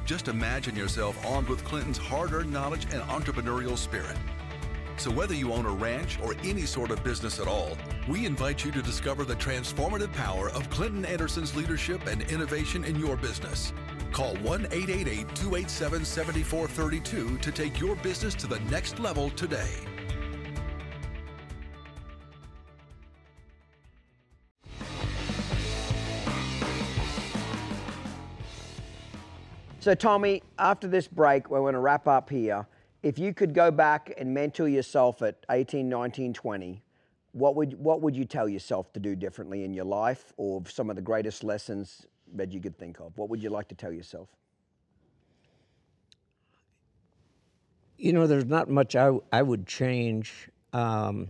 Just 0.05 0.29
imagine 0.29 0.77
yourself 0.77 1.19
armed 1.27 1.49
with 1.49 1.65
Clinton's 1.65 1.97
hard 1.97 2.33
earned 2.33 2.53
knowledge 2.53 2.85
and 2.93 3.03
entrepreneurial 3.05 3.79
spirit. 3.79 4.17
So, 4.97 5.11
whether 5.11 5.35
you 5.35 5.53
own 5.53 5.67
a 5.67 5.71
ranch 5.71 6.21
or 6.23 6.35
any 6.45 6.67
sort 6.67 6.91
of 6.91 7.03
business 7.03 7.41
at 7.41 7.49
all, 7.49 7.77
we 8.07 8.27
invite 8.27 8.65
you 8.65 8.71
to 8.73 8.83
discover 8.83 9.25
the 9.25 9.35
transformative 9.37 10.13
power 10.13 10.51
of 10.51 10.69
Clinton 10.71 11.05
Anderson's 11.05 11.57
leadership 11.57 12.07
and 12.07 12.23
innovation 12.31 12.85
in 12.85 13.01
your 13.01 13.17
business. 13.17 13.73
Call 14.13 14.37
1 14.37 14.67
888 14.71 15.35
287 15.35 16.05
7432 16.05 17.39
to 17.39 17.51
take 17.51 17.81
your 17.81 17.97
business 17.97 18.35
to 18.37 18.47
the 18.47 18.61
next 18.71 19.01
level 19.01 19.31
today. 19.31 19.71
So, 29.85 29.95
Tommy, 29.95 30.43
after 30.59 30.89
this 30.89 31.07
break, 31.07 31.51
we're 31.51 31.61
going 31.61 31.75
to 31.75 31.79
wrap 31.79 32.09
up 32.09 32.31
here. 32.31 32.67
If 33.03 33.19
you 33.19 33.35
could 33.35 33.53
go 33.53 33.71
back 33.71 34.15
and 34.17 34.33
mentor 34.33 34.67
yourself 34.67 35.21
at 35.21 35.45
18, 35.51 35.87
19, 35.87 36.33
20, 36.33 36.83
what 37.33 37.55
would, 37.55 37.79
what 37.79 38.01
would 38.01 38.17
you 38.17 38.25
tell 38.25 38.49
yourself 38.49 38.95
to 38.95 38.99
do 38.99 39.15
differently 39.15 39.63
in 39.63 39.75
your 39.75 39.85
life 39.85 40.33
or 40.39 40.63
some 40.67 40.89
of 40.89 40.97
the 40.97 41.03
greatest 41.03 41.45
lessons 41.45 42.07
that 42.35 42.51
you 42.51 42.63
could 42.63 42.79
think 42.79 42.99
of? 42.99 43.19
What 43.19 43.29
would 43.29 43.43
you 43.43 43.51
like 43.51 43.69
to 43.69 43.75
tell 43.75 43.93
yourself? 43.93 44.31
You 47.99 48.15
know, 48.15 48.27
there's 48.27 48.47
not 48.47 48.71
much 48.71 48.97
I, 48.97 49.11
I 49.31 49.43
would 49.43 49.67
change, 49.67 50.49
um, 50.73 51.29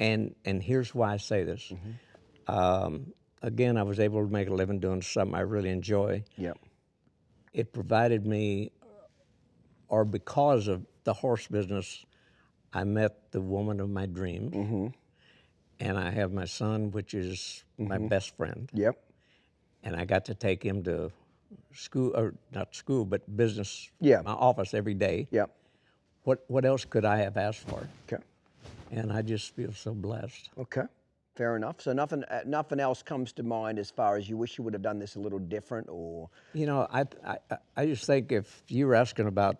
and 0.00 0.34
and 0.44 0.60
here's 0.60 0.96
why 0.96 1.12
I 1.12 1.18
say 1.18 1.44
this. 1.44 1.72
Um, 2.48 3.12
again, 3.40 3.76
I 3.76 3.84
was 3.84 4.00
able 4.00 4.26
to 4.26 4.32
make 4.32 4.48
a 4.48 4.52
living 4.52 4.80
doing 4.80 5.00
something 5.00 5.36
I 5.36 5.42
really 5.42 5.70
enjoy. 5.70 6.24
Yep. 6.38 6.58
It 7.56 7.72
provided 7.72 8.26
me, 8.26 8.70
or 9.88 10.04
because 10.04 10.68
of 10.68 10.84
the 11.04 11.14
horse 11.14 11.46
business, 11.46 12.04
I 12.74 12.84
met 12.84 13.32
the 13.32 13.40
woman 13.40 13.80
of 13.80 13.88
my 13.88 14.04
dreams, 14.04 14.52
mm-hmm. 14.52 14.88
and 15.80 15.96
I 15.96 16.10
have 16.10 16.34
my 16.34 16.44
son, 16.44 16.90
which 16.90 17.14
is 17.14 17.64
my 17.78 17.96
mm-hmm. 17.96 18.08
best 18.08 18.36
friend, 18.36 18.68
Yep. 18.74 19.02
and 19.84 19.96
I 19.96 20.04
got 20.04 20.26
to 20.26 20.34
take 20.34 20.62
him 20.62 20.84
to 20.84 21.10
school, 21.72 22.12
or 22.14 22.34
not 22.52 22.74
school, 22.74 23.06
but 23.06 23.24
business, 23.38 23.90
Yeah. 24.00 24.20
my 24.20 24.32
office 24.32 24.74
every 24.74 24.94
day. 24.94 25.26
Yep. 25.30 25.48
What 26.24 26.44
what 26.48 26.66
else 26.66 26.84
could 26.84 27.06
I 27.06 27.16
have 27.24 27.38
asked 27.38 27.66
for? 27.70 27.88
Okay. 28.06 28.22
And 28.90 29.10
I 29.10 29.22
just 29.22 29.56
feel 29.56 29.72
so 29.72 29.94
blessed. 29.94 30.50
Okay. 30.58 30.84
Fair 31.36 31.54
enough. 31.54 31.80
So 31.82 31.92
nothing, 31.92 32.24
uh, 32.24 32.40
nothing 32.46 32.80
else 32.80 33.02
comes 33.02 33.32
to 33.34 33.42
mind 33.42 33.78
as 33.78 33.90
far 33.90 34.16
as 34.16 34.28
you 34.28 34.38
wish 34.38 34.56
you 34.56 34.64
would 34.64 34.72
have 34.72 34.82
done 34.82 34.98
this 34.98 35.16
a 35.16 35.20
little 35.20 35.38
different, 35.38 35.86
or 35.90 36.30
You 36.54 36.66
know, 36.66 36.86
I 36.90 37.04
I, 37.24 37.58
I 37.76 37.86
just 37.86 38.06
think 38.06 38.32
if 38.32 38.62
you 38.68 38.86
were 38.86 38.94
asking 38.94 39.26
about 39.26 39.56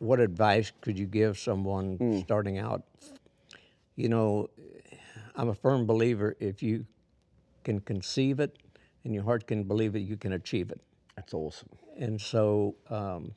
what 0.00 0.18
advice 0.18 0.72
could 0.80 0.98
you 0.98 1.06
give 1.06 1.38
someone 1.38 2.20
starting 2.24 2.58
out, 2.58 2.82
you 3.94 4.08
know, 4.08 4.48
I'm 5.36 5.48
a 5.48 5.54
firm 5.54 5.86
believer 5.86 6.36
if 6.40 6.62
you 6.62 6.86
can 7.62 7.80
conceive 7.80 8.40
it 8.40 8.56
and 9.04 9.14
your 9.14 9.22
heart 9.24 9.46
can 9.46 9.64
believe 9.64 9.94
it, 9.94 10.00
you 10.00 10.16
can 10.16 10.32
achieve 10.32 10.70
it. 10.70 10.80
that's 11.16 11.34
awesome. 11.34 11.68
And 11.98 12.20
so 12.20 12.74
um, 12.88 13.32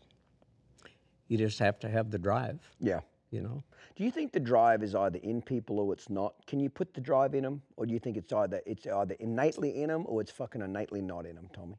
you 1.28 1.38
just 1.38 1.60
have 1.60 1.80
to 1.80 1.90
have 1.90 2.12
the 2.12 2.18
drive. 2.18 2.60
Yeah. 2.80 3.02
You 3.34 3.42
know, 3.42 3.64
Do 3.96 4.04
you 4.04 4.12
think 4.12 4.32
the 4.32 4.40
drive 4.40 4.84
is 4.84 4.94
either 4.94 5.18
in 5.24 5.42
people 5.42 5.80
or 5.80 5.92
it's 5.92 6.08
not? 6.08 6.36
Can 6.46 6.60
you 6.60 6.70
put 6.70 6.94
the 6.94 7.02
drive 7.02 7.34
in 7.34 7.42
them, 7.42 7.64
or 7.78 7.88
do 7.88 7.92
you 7.92 8.00
think 8.00 8.16
it's 8.16 8.32
either 8.32 8.62
it's 8.64 8.86
either 8.86 9.16
innately 9.20 9.82
in 9.82 9.88
them 9.88 10.04
or 10.06 10.22
it's 10.22 10.30
fucking 10.30 10.62
innately 10.62 11.02
not 11.02 11.26
in 11.26 11.36
them, 11.36 11.50
Tommy? 11.52 11.78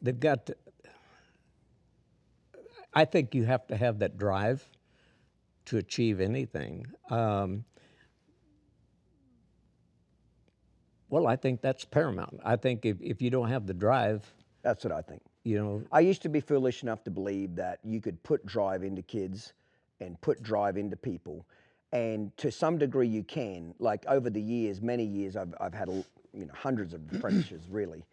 they've 0.00 0.18
got. 0.18 0.46
To, 0.46 0.56
I 2.94 3.04
think 3.04 3.34
you 3.34 3.44
have 3.44 3.66
to 3.66 3.76
have 3.76 3.98
that 3.98 4.16
drive 4.16 4.66
to 5.66 5.76
achieve 5.76 6.18
anything. 6.18 6.86
Um, 7.10 7.66
well, 11.10 11.26
I 11.26 11.36
think 11.36 11.60
that's 11.60 11.84
paramount. 11.84 12.40
I 12.42 12.56
think 12.56 12.86
if, 12.86 12.96
if 13.02 13.20
you 13.20 13.28
don't 13.28 13.50
have 13.50 13.66
the 13.66 13.74
drive, 13.74 14.24
That's 14.62 14.82
what 14.82 14.94
I 14.94 15.02
think. 15.02 15.20
You 15.44 15.58
know, 15.58 15.82
I 15.90 16.00
used 16.00 16.22
to 16.22 16.28
be 16.28 16.40
foolish 16.40 16.82
enough 16.82 17.02
to 17.04 17.10
believe 17.10 17.56
that 17.56 17.80
you 17.84 18.00
could 18.00 18.22
put 18.22 18.46
drive 18.46 18.84
into 18.84 19.02
kids 19.02 19.52
and 20.00 20.20
put 20.20 20.42
drive 20.42 20.76
into 20.76 20.96
people. 20.96 21.44
And 21.92 22.36
to 22.38 22.50
some 22.50 22.78
degree, 22.78 23.08
you 23.08 23.22
can. 23.22 23.74
Like 23.78 24.04
over 24.06 24.30
the 24.30 24.40
years, 24.40 24.80
many 24.80 25.04
years, 25.04 25.36
I've, 25.36 25.54
I've 25.60 25.74
had 25.74 25.88
a- 25.88 26.04
you 26.32 26.46
know 26.46 26.54
hundreds 26.54 26.94
of 26.94 27.00
apprentices 27.12 27.62
really. 27.68 28.04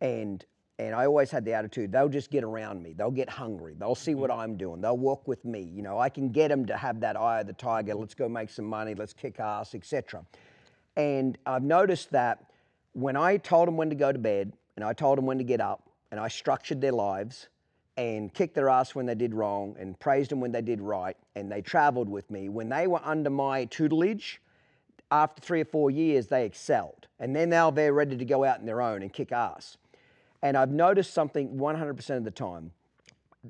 And 0.00 0.44
and 0.80 0.92
I 0.92 1.06
always 1.06 1.30
had 1.30 1.44
the 1.44 1.52
attitude 1.52 1.92
they'll 1.92 2.08
just 2.08 2.30
get 2.30 2.42
around 2.42 2.82
me. 2.82 2.92
They'll 2.92 3.10
get 3.10 3.30
hungry. 3.30 3.76
They'll 3.78 3.94
see 3.94 4.14
what 4.14 4.30
mm-hmm. 4.30 4.40
I'm 4.40 4.56
doing. 4.56 4.80
They'll 4.80 4.98
walk 4.98 5.28
with 5.28 5.44
me. 5.44 5.60
You 5.60 5.82
know, 5.82 5.98
I 5.98 6.08
can 6.08 6.30
get 6.30 6.48
them 6.48 6.66
to 6.66 6.76
have 6.76 7.00
that 7.00 7.16
eye 7.16 7.40
of 7.40 7.46
the 7.46 7.52
tiger. 7.52 7.94
Let's 7.94 8.14
go 8.14 8.28
make 8.28 8.50
some 8.50 8.64
money. 8.64 8.94
Let's 8.94 9.12
kick 9.12 9.38
ass, 9.38 9.74
etc. 9.74 10.24
And 10.96 11.38
I've 11.46 11.62
noticed 11.62 12.10
that 12.10 12.50
when 12.92 13.16
I 13.16 13.36
told 13.36 13.68
them 13.68 13.76
when 13.76 13.90
to 13.90 13.96
go 13.96 14.12
to 14.12 14.18
bed 14.18 14.52
and 14.76 14.84
I 14.84 14.92
told 14.92 15.18
them 15.18 15.26
when 15.26 15.38
to 15.38 15.44
get 15.44 15.60
up 15.60 15.88
and 16.14 16.20
I 16.20 16.28
structured 16.28 16.80
their 16.80 16.92
lives 16.92 17.48
and 17.96 18.32
kicked 18.32 18.54
their 18.54 18.68
ass 18.68 18.94
when 18.94 19.04
they 19.04 19.16
did 19.16 19.34
wrong 19.34 19.74
and 19.80 19.98
praised 19.98 20.30
them 20.30 20.38
when 20.38 20.52
they 20.52 20.62
did 20.62 20.80
right 20.80 21.16
and 21.34 21.50
they 21.50 21.60
traveled 21.60 22.08
with 22.08 22.30
me, 22.30 22.48
when 22.48 22.68
they 22.68 22.86
were 22.86 23.00
under 23.04 23.30
my 23.30 23.64
tutelage, 23.64 24.40
after 25.10 25.42
three 25.42 25.60
or 25.60 25.64
four 25.64 25.90
years, 25.90 26.28
they 26.28 26.46
excelled. 26.46 27.08
And 27.18 27.34
then 27.34 27.50
now 27.50 27.72
they're 27.72 27.92
ready 27.92 28.16
to 28.16 28.24
go 28.24 28.44
out 28.44 28.60
on 28.60 28.64
their 28.64 28.80
own 28.80 29.02
and 29.02 29.12
kick 29.12 29.32
ass. 29.32 29.76
And 30.40 30.56
I've 30.56 30.70
noticed 30.70 31.12
something 31.12 31.48
100% 31.56 32.16
of 32.16 32.22
the 32.22 32.30
time. 32.30 32.70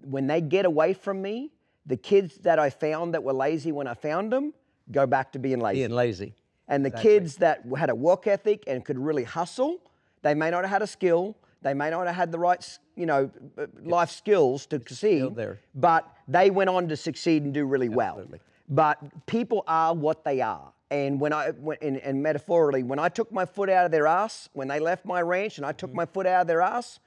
When 0.01 0.27
they 0.27 0.41
get 0.41 0.65
away 0.65 0.95
from 0.95 1.21
me, 1.21 1.51
the 1.85 1.99
kids 1.99 2.39
that 2.39 2.59
I 2.59 2.71
found 2.71 3.13
that 3.13 3.23
were 3.23 3.35
lazy 3.35 3.73
when 3.73 3.87
I 3.87 3.93
found 3.93 4.33
them 4.33 4.55
go 4.91 5.07
back 5.07 5.33
to 5.33 5.39
being 5.39 5.61
lazy. 5.61 5.81
being 5.81 5.91
lazy. 5.91 6.33
And 6.67 6.83
the 6.83 6.91
kids 6.91 7.37
that 7.37 7.63
had 7.77 7.91
a 7.91 7.95
work 7.95 8.27
ethic 8.27 8.65
and 8.67 8.83
could 8.83 8.99
really 8.99 9.25
hustle, 9.25 9.81
they 10.23 10.33
may 10.33 10.51
not 10.51 10.63
have 10.63 10.71
had 10.71 10.81
a 10.81 10.87
skill, 10.87 11.37
they 11.65 11.75
may 11.75 11.91
not 11.91 12.07
have 12.07 12.15
had 12.15 12.31
the 12.31 12.39
right, 12.39 12.79
you 12.95 13.07
know, 13.07 13.31
uh, 13.59 13.67
life 13.83 14.11
skills 14.11 14.67
to 14.67 14.79
succeed, 14.79 15.35
there. 15.35 15.59
but 15.75 16.07
they 16.29 16.51
went 16.51 16.71
on 16.71 16.89
to 16.89 16.97
succeed 16.97 17.43
and 17.43 17.53
do 17.55 17.65
really 17.65 17.89
well. 17.89 18.23
But 18.69 19.27
people 19.27 19.65
are 19.67 19.95
what 19.95 20.25
they 20.25 20.41
are. 20.43 20.73
And 20.91 21.19
when 21.19 21.33
I, 21.33 21.51
when, 21.51 21.79
and, 21.81 21.97
and 21.97 22.23
metaphorically, 22.23 22.83
when 22.83 22.99
I 22.99 23.09
took 23.09 23.33
my 23.33 23.47
foot 23.47 23.71
out 23.71 23.87
of 23.87 23.91
their 23.91 24.07
ass, 24.07 24.49
when 24.53 24.69
they 24.69 24.79
left 24.79 25.07
my 25.07 25.23
ranch 25.23 25.57
and 25.57 25.67
I 25.67 25.73
took 25.73 25.93
my 25.93 26.05
foot 26.05 26.27
out 26.27 26.43
of 26.43 26.47
their 26.47 26.61
ass, 26.61 27.01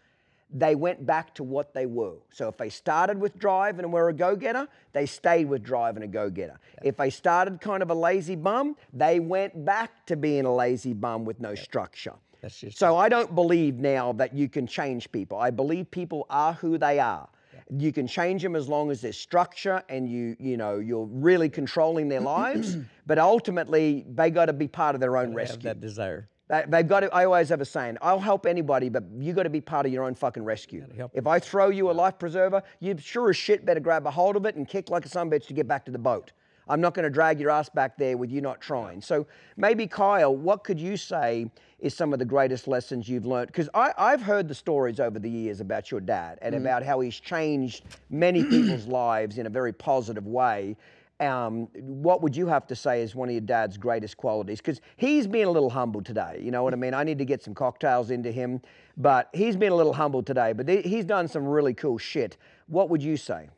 they 0.51 0.75
went 0.75 1.05
back 1.05 1.35
to 1.35 1.43
what 1.43 1.73
they 1.73 1.85
were. 1.85 2.15
So 2.31 2.47
if 2.47 2.57
they 2.57 2.69
started 2.69 3.19
with 3.19 3.37
drive 3.37 3.79
and 3.79 3.93
were 3.93 4.09
a 4.09 4.13
go-getter, 4.13 4.67
they 4.93 5.05
stayed 5.05 5.45
with 5.45 5.61
drive 5.61 5.95
and 5.97 6.03
a 6.03 6.07
go-getter. 6.07 6.59
If 6.83 6.97
they 6.97 7.11
started 7.11 7.61
kind 7.61 7.83
of 7.83 7.91
a 7.91 7.93
lazy 7.93 8.35
bum, 8.35 8.75
they 8.91 9.19
went 9.19 9.65
back 9.65 10.05
to 10.07 10.15
being 10.15 10.45
a 10.45 10.53
lazy 10.53 10.93
bum 10.93 11.25
with 11.25 11.39
no 11.39 11.53
structure. 11.53 12.15
That's 12.41 12.59
just 12.59 12.77
So 12.77 12.97
I 12.97 13.09
don't 13.09 13.33
believe 13.35 13.75
now 13.79 14.13
that 14.13 14.33
you 14.33 14.47
can 14.49 14.67
change 14.67 15.11
people. 15.11 15.37
I 15.37 15.49
believe 15.51 15.89
people 15.91 16.25
are 16.29 16.53
who 16.53 16.77
they 16.77 16.99
are. 16.99 17.27
You 17.75 17.91
can 17.91 18.07
change 18.07 18.43
them 18.43 18.55
as 18.55 18.69
long 18.69 18.91
as 18.91 19.01
there's 19.01 19.17
structure 19.17 19.83
and 19.89 20.07
you 20.07 20.35
you 20.39 20.55
know 20.57 20.77
you're 20.77 21.05
really 21.11 21.49
controlling 21.49 22.07
their 22.07 22.21
lives. 22.21 22.77
but 23.07 23.17
ultimately, 23.17 24.05
they 24.13 24.29
got 24.29 24.45
to 24.45 24.53
be 24.53 24.67
part 24.67 24.95
of 24.95 25.01
their 25.01 25.17
own 25.17 25.27
have 25.29 25.35
rescue. 25.35 25.69
that 25.69 25.81
desire. 25.81 26.29
They- 26.49 26.63
They've 26.69 26.87
got 26.87 27.01
to, 27.01 27.13
I 27.13 27.25
always 27.25 27.49
have 27.49 27.59
a 27.59 27.65
saying, 27.65 27.97
I'll 28.01 28.19
help 28.21 28.45
anybody, 28.45 28.87
but 28.87 29.03
you 29.19 29.33
got 29.33 29.43
to 29.43 29.49
be 29.49 29.59
part 29.59 29.85
of 29.85 29.91
your 29.91 30.05
own 30.05 30.15
fucking 30.15 30.43
rescue. 30.45 30.85
If 31.13 31.27
I 31.27 31.39
throw 31.39 31.69
you 31.69 31.91
a 31.91 31.93
life 31.93 32.17
preserver, 32.19 32.63
you 32.79 32.95
sure 32.97 33.29
as 33.31 33.35
shit 33.37 33.65
better 33.65 33.81
grab 33.81 34.05
a 34.07 34.11
hold 34.11 34.37
of 34.37 34.45
it 34.45 34.55
and 34.55 34.65
kick 34.65 34.89
like 34.89 35.05
a 35.05 35.09
son 35.09 35.29
bitch 35.29 35.47
to 35.47 35.53
get 35.53 35.67
back 35.67 35.83
to 35.85 35.91
the 35.91 35.99
boat. 35.99 36.31
I'm 36.69 36.81
not 36.81 36.93
going 36.93 37.03
to 37.03 37.09
drag 37.09 37.39
your 37.39 37.49
ass 37.49 37.69
back 37.69 37.97
there 37.97 38.17
with 38.17 38.31
you 38.31 38.41
not 38.41 38.59
trying. 38.61 39.01
So 39.01 39.25
maybe, 39.55 39.87
Kyle, 39.87 40.35
what 40.35 40.63
could 40.63 40.79
you 40.79 40.97
say 40.97 41.49
is 41.79 41.93
some 41.95 42.11
of 42.13 42.19
the 42.19 42.25
greatest 42.25 42.67
lessons 42.67 43.07
you've 43.07 43.25
learned? 43.25 43.47
Because 43.47 43.69
I've 43.73 44.21
heard 44.21 44.47
the 44.47 44.55
stories 44.55 44.99
over 44.99 45.19
the 45.19 45.29
years 45.29 45.59
about 45.61 45.91
your 45.91 46.01
dad 46.01 46.39
and 46.41 46.55
about 46.55 46.83
how 46.83 46.99
he's 46.99 47.19
changed 47.19 47.83
many 48.09 48.43
people's 48.49 48.85
lives 48.87 49.37
in 49.37 49.45
a 49.45 49.49
very 49.49 49.73
positive 49.73 50.25
way. 50.27 50.75
Um, 51.19 51.67
what 51.73 52.21
would 52.21 52.35
you 52.35 52.45
have 52.45 52.67
to 52.67 52.75
say 52.75 53.01
is 53.01 53.15
one 53.15 53.27
of 53.27 53.33
your 53.33 53.41
dad's 53.41 53.75
greatest 53.75 54.17
qualities? 54.17 54.59
Because 54.59 54.81
he's 54.97 55.25
been 55.25 55.47
a 55.47 55.51
little 55.51 55.71
humble 55.71 56.01
today. 56.03 56.39
You 56.43 56.51
know 56.51 56.61
what 56.63 56.73
I 56.73 56.75
mean? 56.75 56.93
I 56.93 57.03
need 57.03 57.17
to 57.17 57.25
get 57.25 57.41
some 57.41 57.55
cocktails 57.55 58.11
into 58.11 58.31
him, 58.31 58.61
but 58.97 59.29
he's 59.33 59.55
been 59.55 59.71
a 59.71 59.75
little 59.75 59.93
humble 59.93 60.21
today. 60.21 60.53
But 60.53 60.69
he- 60.69 60.83
he's 60.83 61.05
done 61.05 61.27
some 61.27 61.47
really 61.47 61.73
cool 61.73 61.97
shit. 61.97 62.37
What 62.67 62.89
would 62.89 63.01
you 63.01 63.17
say? 63.17 63.49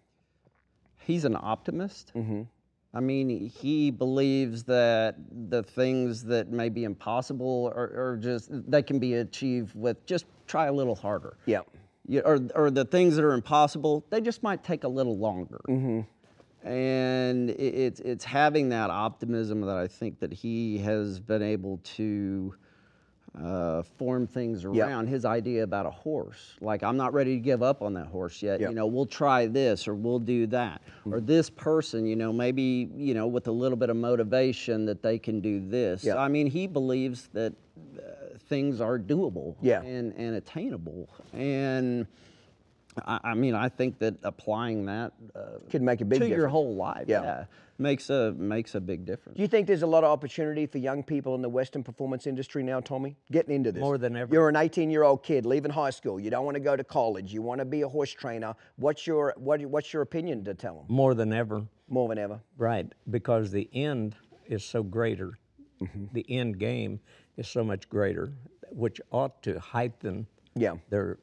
he's 1.01 1.25
an 1.25 1.35
optimist. 1.41 2.11
I 2.93 3.01
mean, 3.01 3.49
he 3.49 3.91
believes 3.91 4.63
that 4.63 5.15
the 5.49 5.61
things 5.61 6.23
that 6.23 6.49
may 6.49 6.69
be 6.69 6.85
impossible 6.85 7.71
are, 7.75 8.11
are 8.13 8.17
just 8.17 8.49
they 8.51 8.81
can 8.81 8.97
be 8.97 9.15
achieved 9.15 9.75
with 9.75 10.03
just 10.05 10.25
try 10.47 10.65
a 10.65 10.73
little 10.73 10.95
harder. 10.95 11.37
Yeah. 11.45 11.61
You, 12.07 12.21
or, 12.21 12.39
or 12.55 12.71
the 12.71 12.85
things 12.85 13.15
that 13.15 13.23
are 13.23 13.33
impossible, 13.33 14.03
they 14.09 14.21
just 14.21 14.41
might 14.41 14.63
take 14.63 14.83
a 14.83 14.87
little 14.87 15.17
longer. 15.17 15.61
Mm-hmm. 15.67 16.67
And 16.67 17.51
it, 17.51 17.53
it's 17.53 17.99
it's 17.99 18.25
having 18.25 18.69
that 18.69 18.89
optimism 18.89 19.61
that 19.61 19.77
I 19.77 19.87
think 19.87 20.19
that 20.19 20.33
he 20.33 20.79
has 20.79 21.19
been 21.19 21.43
able 21.43 21.79
to 21.95 22.55
uh, 23.37 23.83
form 23.97 24.25
things 24.27 24.63
Yep. 24.63 24.73
around 24.87 25.07
his 25.07 25.25
idea 25.25 25.63
about 25.63 25.85
a 25.85 25.91
horse. 25.91 26.55
Like 26.61 26.83
I'm 26.83 26.97
not 26.97 27.13
ready 27.13 27.35
to 27.35 27.39
give 27.41 27.61
up 27.61 27.81
on 27.81 27.93
that 27.93 28.07
horse 28.07 28.41
yet. 28.41 28.59
Yep. 28.59 28.69
You 28.69 28.75
know, 28.75 28.87
we'll 28.87 29.05
try 29.05 29.45
this 29.45 29.87
or 29.87 29.95
we'll 29.95 30.19
do 30.19 30.47
that. 30.47 30.81
Or 31.05 31.19
this 31.21 31.49
person, 31.49 32.05
you 32.05 32.15
know, 32.15 32.33
maybe 32.33 32.89
you 32.95 33.13
know 33.13 33.27
with 33.27 33.47
a 33.47 33.51
little 33.51 33.77
bit 33.77 33.89
of 33.89 33.97
motivation 33.97 34.85
that 34.85 35.01
they 35.03 35.17
can 35.19 35.39
do 35.41 35.59
this. 35.59 36.03
Yep. 36.03 36.17
I 36.17 36.27
mean, 36.27 36.47
he 36.47 36.67
believes 36.67 37.27
that 37.33 37.53
uh, 37.97 38.37
things 38.47 38.81
are 38.81 38.97
doable 38.99 39.55
Yeah. 39.61 39.81
and 39.81 40.13
and 40.17 40.35
attainable. 40.35 41.09
And 41.33 42.07
I, 43.05 43.19
I 43.23 43.33
mean, 43.33 43.55
I 43.55 43.69
think 43.69 43.99
that 43.99 44.15
applying 44.23 44.85
that 44.85 45.13
uh, 45.35 45.59
Could 45.69 45.81
make 45.81 46.01
a 46.01 46.05
big 46.05 46.19
to 46.19 46.27
your 46.27 46.47
whole 46.47 46.75
life, 46.75 47.05
Yeah. 47.07 47.21
yeah. 47.23 47.43
makes 47.77 48.09
a 48.09 48.31
makes 48.33 48.75
a 48.75 48.81
big 48.81 49.05
difference. 49.05 49.35
Do 49.37 49.41
you 49.41 49.47
think 49.47 49.67
there's 49.67 49.81
a 49.83 49.87
lot 49.87 50.03
of 50.03 50.09
opportunity 50.11 50.65
for 50.65 50.77
young 50.79 51.01
people 51.03 51.35
in 51.35 51.41
the 51.41 51.49
Western 51.49 51.83
performance 51.83 52.27
industry 52.27 52.63
now, 52.63 52.79
Tommy? 52.79 53.15
Getting 53.31 53.55
into 53.55 53.71
this. 53.71 53.81
More 53.81 53.97
than 53.97 54.15
ever. 54.15 54.33
You're 54.33 54.49
an 54.49 54.55
18 54.55 54.89
year 54.91 55.03
old 55.03 55.23
kid 55.23 55.45
leaving 55.45 55.71
high 55.71 55.89
school. 55.91 56.19
You 56.19 56.29
don't 56.29 56.45
want 56.45 56.55
to 56.55 56.61
go 56.61 56.75
to 56.75 56.83
college. 56.83 57.33
You 57.33 57.41
want 57.41 57.59
to 57.59 57.65
be 57.65 57.81
a 57.83 57.87
horse 57.89 58.11
trainer. 58.11 58.53
What's 58.77 59.05
your, 59.07 59.33
what, 59.37 59.61
what's 59.65 59.93
your 59.93 60.01
opinion 60.01 60.43
to 60.45 60.53
tell 60.53 60.75
them? 60.75 60.85
More 60.89 61.13
than 61.13 61.31
ever. 61.33 61.63
More 61.87 62.07
than 62.09 62.17
ever. 62.17 62.39
Right, 62.57 62.91
because 63.09 63.51
the 63.51 63.69
end 63.73 64.15
is 64.47 64.63
so 64.63 64.83
greater. 64.83 65.37
Mm-hmm. 65.81 66.05
The 66.13 66.25
end 66.29 66.59
game 66.59 66.99
is 67.37 67.47
so 67.47 67.63
much 67.63 67.87
greater, 67.89 68.33
which 68.71 68.99
ought 69.11 69.41
to 69.43 69.59
heighten 69.59 70.27
Yeah. 70.55 70.75
their 70.89 71.17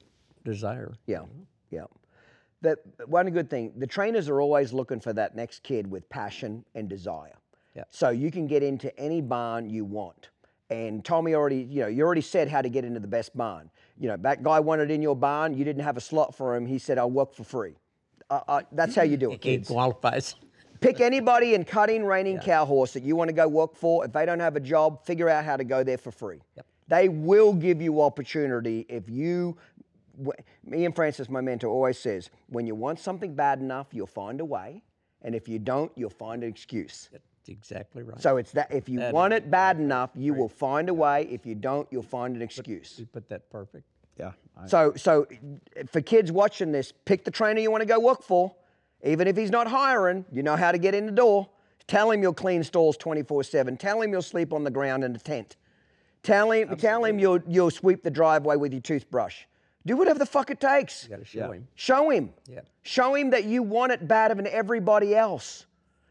desire. 0.45 0.95
Yeah, 1.07 1.23
yeah. 1.71 1.85
The 2.63 2.79
one 3.07 3.29
good 3.31 3.51
thing, 3.51 3.73
the 3.77 3.87
trainers 3.87 4.29
are 4.29 4.41
always 4.41 4.73
looking 4.73 5.01
for 5.01 5.13
that 5.13 5.37
next 5.37 5.63
kid 5.63 5.89
with 5.91 6.09
passion 6.09 6.65
and 6.75 6.89
desire. 6.89 7.37
Yeah. 7.75 7.85
So 7.91 8.09
you 8.09 8.31
can 8.31 8.47
get 8.47 8.63
into 8.63 8.97
any 8.99 9.21
barn 9.21 9.69
you 9.69 9.85
want. 9.85 10.31
And 10.71 11.05
Tommy 11.05 11.35
already, 11.35 11.59
you 11.59 11.83
know, 11.83 11.87
you 11.87 12.03
already 12.03 12.23
said 12.23 12.49
how 12.49 12.63
to 12.63 12.69
get 12.69 12.85
into 12.85 12.99
the 12.99 13.07
best 13.07 13.37
barn. 13.37 13.71
You 13.99 14.09
know, 14.09 14.17
that 14.19 14.43
guy 14.43 14.59
wanted 14.59 14.91
in 14.91 15.01
your 15.03 15.15
barn. 15.15 15.57
You 15.57 15.65
didn't 15.65 15.83
have 15.83 15.97
a 15.97 16.01
slot 16.01 16.35
for 16.35 16.57
him. 16.57 16.67
He 16.67 16.79
said, 16.79 16.99
"I'll 16.99 17.11
work 17.11 17.35
for 17.35 17.45
free." 17.45 17.77
Uh, 18.29 18.41
uh, 18.49 18.63
that's 18.73 18.95
how 18.95 19.03
you 19.03 19.17
do 19.17 19.31
it, 19.31 19.45
He 19.45 19.59
qualifies. 19.59 20.35
Pick 20.81 21.01
anybody 21.01 21.55
in 21.55 21.65
cutting, 21.65 22.05
reining 22.05 22.39
cow 22.39 22.65
horse 22.67 22.93
that 22.95 23.03
you 23.03 23.17
want 23.17 23.29
to 23.29 23.33
go 23.33 23.47
work 23.47 23.77
for. 23.77 24.05
If 24.05 24.13
they 24.13 24.27
don't 24.27 24.41
have 24.41 24.57
a 24.57 24.61
job, 24.61 25.05
figure 25.05 25.29
out 25.29 25.45
how 25.45 25.57
to 25.57 25.65
go 25.65 25.85
there 25.85 25.99
for 25.99 26.11
free. 26.11 26.41
Yep. 26.57 26.67
They 26.89 27.09
will 27.09 27.53
give 27.53 27.81
you 27.81 28.03
opportunity 28.03 28.87
if 28.89 29.09
you. 29.09 29.57
Wh- 30.25 30.69
Me 30.69 30.85
and 30.85 30.95
Francis, 30.95 31.29
my 31.29 31.41
mentor, 31.41 31.69
always 31.69 31.99
says, 31.99 32.31
when 32.49 32.67
you 32.67 32.75
want 32.75 32.99
something 32.99 33.35
bad 33.35 33.61
enough, 33.61 33.89
you'll 33.93 34.07
find 34.07 34.41
a 34.41 34.45
way, 34.45 34.83
and 35.23 35.35
if 35.35 35.49
you 35.49 35.59
don't, 35.59 35.91
you'll 35.97 36.11
find 36.11 36.43
an 36.43 36.49
excuse. 36.49 37.09
That's 37.13 37.25
exactly 37.49 38.03
right. 38.03 38.21
So 38.21 38.37
it's 38.37 38.53
that 38.53 38.73
if 38.73 38.89
you 38.89 38.99
That 39.01 39.15
want 39.15 39.33
it 39.33 39.51
bad 39.51 39.79
enough, 39.79 40.11
you 40.15 40.35
will 40.35 40.49
find 40.49 40.89
a 40.89 40.95
way. 40.95 41.27
If 41.31 41.47
you 41.47 41.55
don't, 41.55 41.87
you'll 41.91 42.03
find 42.03 42.37
an 42.37 42.43
excuse. 42.43 42.97
you 42.99 43.07
put 43.07 43.29
that 43.29 43.49
perfect. 43.51 43.85
yeah, 44.19 44.33
I, 44.57 44.67
So, 44.67 44.93
so 44.97 45.27
for 45.91 46.01
kids 46.01 46.33
watching 46.33 46.73
this, 46.73 46.93
pick 47.05 47.25
the 47.25 47.31
trainer 47.31 47.61
you 47.61 47.71
want 47.71 47.83
to 47.83 47.87
go 47.89 47.99
work 48.01 48.23
for. 48.23 48.55
Even 49.05 49.29
if 49.29 49.37
he's 49.37 49.51
not 49.51 49.69
hiring, 49.69 50.25
you 50.33 50.43
know 50.43 50.57
how 50.57 50.73
to 50.73 50.79
get 50.79 50.95
in 50.95 51.07
the 51.07 51.13
door. 51.13 51.49
Tell 51.87 52.11
him 52.11 52.21
you'll 52.23 52.33
clean 52.35 52.65
stalls 52.65 52.97
24 52.97 53.45
7. 53.45 53.77
Tell 53.77 54.01
him 54.03 54.11
you'll 54.11 54.23
sleep 54.23 54.53
on 54.53 54.65
the 54.65 54.71
ground 54.71 55.05
in 55.05 55.15
a 55.15 55.19
tent. 55.19 55.57
Tell 56.25 56.51
him, 56.51 56.77
tell 56.77 57.05
him 57.05 57.21
you'll, 57.21 57.39
you'll 57.47 57.71
sweep 57.71 58.03
the 58.03 58.11
driveway 58.11 58.57
with 58.57 58.73
your 58.73 58.81
toothbrush. 58.83 59.45
Do 59.87 59.97
whatever 59.97 60.19
the 60.19 60.27
fuck 60.27 60.51
it 60.51 60.61
takes. 60.61 61.05
You 61.05 61.11
got 61.11 61.19
to 61.21 61.25
show 61.25 61.39
Yeah. 61.39 61.53
him. 61.53 61.69
Show 61.77 62.11
him. 62.11 62.35
Yeah. 62.49 62.61
Show 62.83 63.15
him 63.15 63.31
that 63.31 63.45
you 63.45 63.63
want 63.63 63.93
it 63.93 64.07
better 64.07 64.35
than 64.35 64.47
everybody 64.49 65.15
else. 65.15 65.67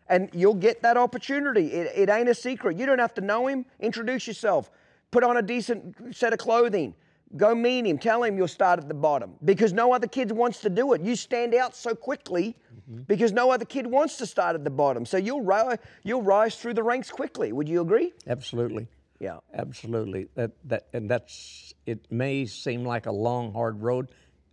And 0.08 0.30
you'll 0.34 0.54
get 0.54 0.82
that 0.84 0.98
opportunity. 0.98 1.68
It, 1.74 1.92
it 1.96 2.10
ain't 2.10 2.30
a 2.30 2.36
secret. 2.36 2.78
You 2.78 2.86
don't 2.86 3.00
have 3.00 3.14
to 3.16 3.22
know 3.22 3.48
him. 3.48 3.66
Introduce 3.80 4.28
yourself. 4.28 4.72
Put 5.12 5.24
on 5.24 5.38
a 5.38 5.42
decent 5.42 6.16
set 6.16 6.32
of 6.32 6.40
clothing. 6.40 6.96
Go 7.36 7.54
meet 7.54 7.86
him. 7.86 7.98
Tell 7.98 8.24
him 8.24 8.38
you'll 8.38 8.48
start 8.48 8.80
at 8.80 8.88
the 8.88 8.94
bottom 8.94 9.34
because 9.44 9.74
no 9.74 9.94
other 9.94 10.08
kid 10.08 10.32
wants 10.32 10.62
to 10.62 10.70
do 10.70 10.94
it. 10.94 11.02
You 11.02 11.16
stand 11.16 11.54
out 11.54 11.76
so 11.76 11.96
quickly 11.96 12.56
mm-hmm. 12.90 13.02
because 13.04 13.34
no 13.34 13.52
other 13.52 13.66
kid 13.66 13.88
wants 13.88 14.16
to 14.18 14.26
start 14.26 14.56
at 14.56 14.64
the 14.64 14.70
bottom. 14.70 15.06
So 15.06 15.18
you'll 15.18 15.42
rise, 15.42 15.80
you'll 16.04 16.22
rise 16.22 16.56
through 16.56 16.76
the 16.76 16.84
ranks 16.84 17.10
quickly. 17.10 17.52
Would 17.52 17.68
you 17.68 17.82
agree? 17.82 18.14
Absolutely. 18.28 18.88
Yeah. 19.20 19.38
Absolutely. 19.54 20.28
That 20.36 20.52
that 20.66 20.88
and 20.94 21.10
that's 21.10 21.74
it 21.86 22.06
may 22.12 22.46
seem 22.46 22.84
like 22.84 23.06
a 23.06 23.12
long, 23.12 23.54
hard 23.54 23.82
road. 23.82 24.10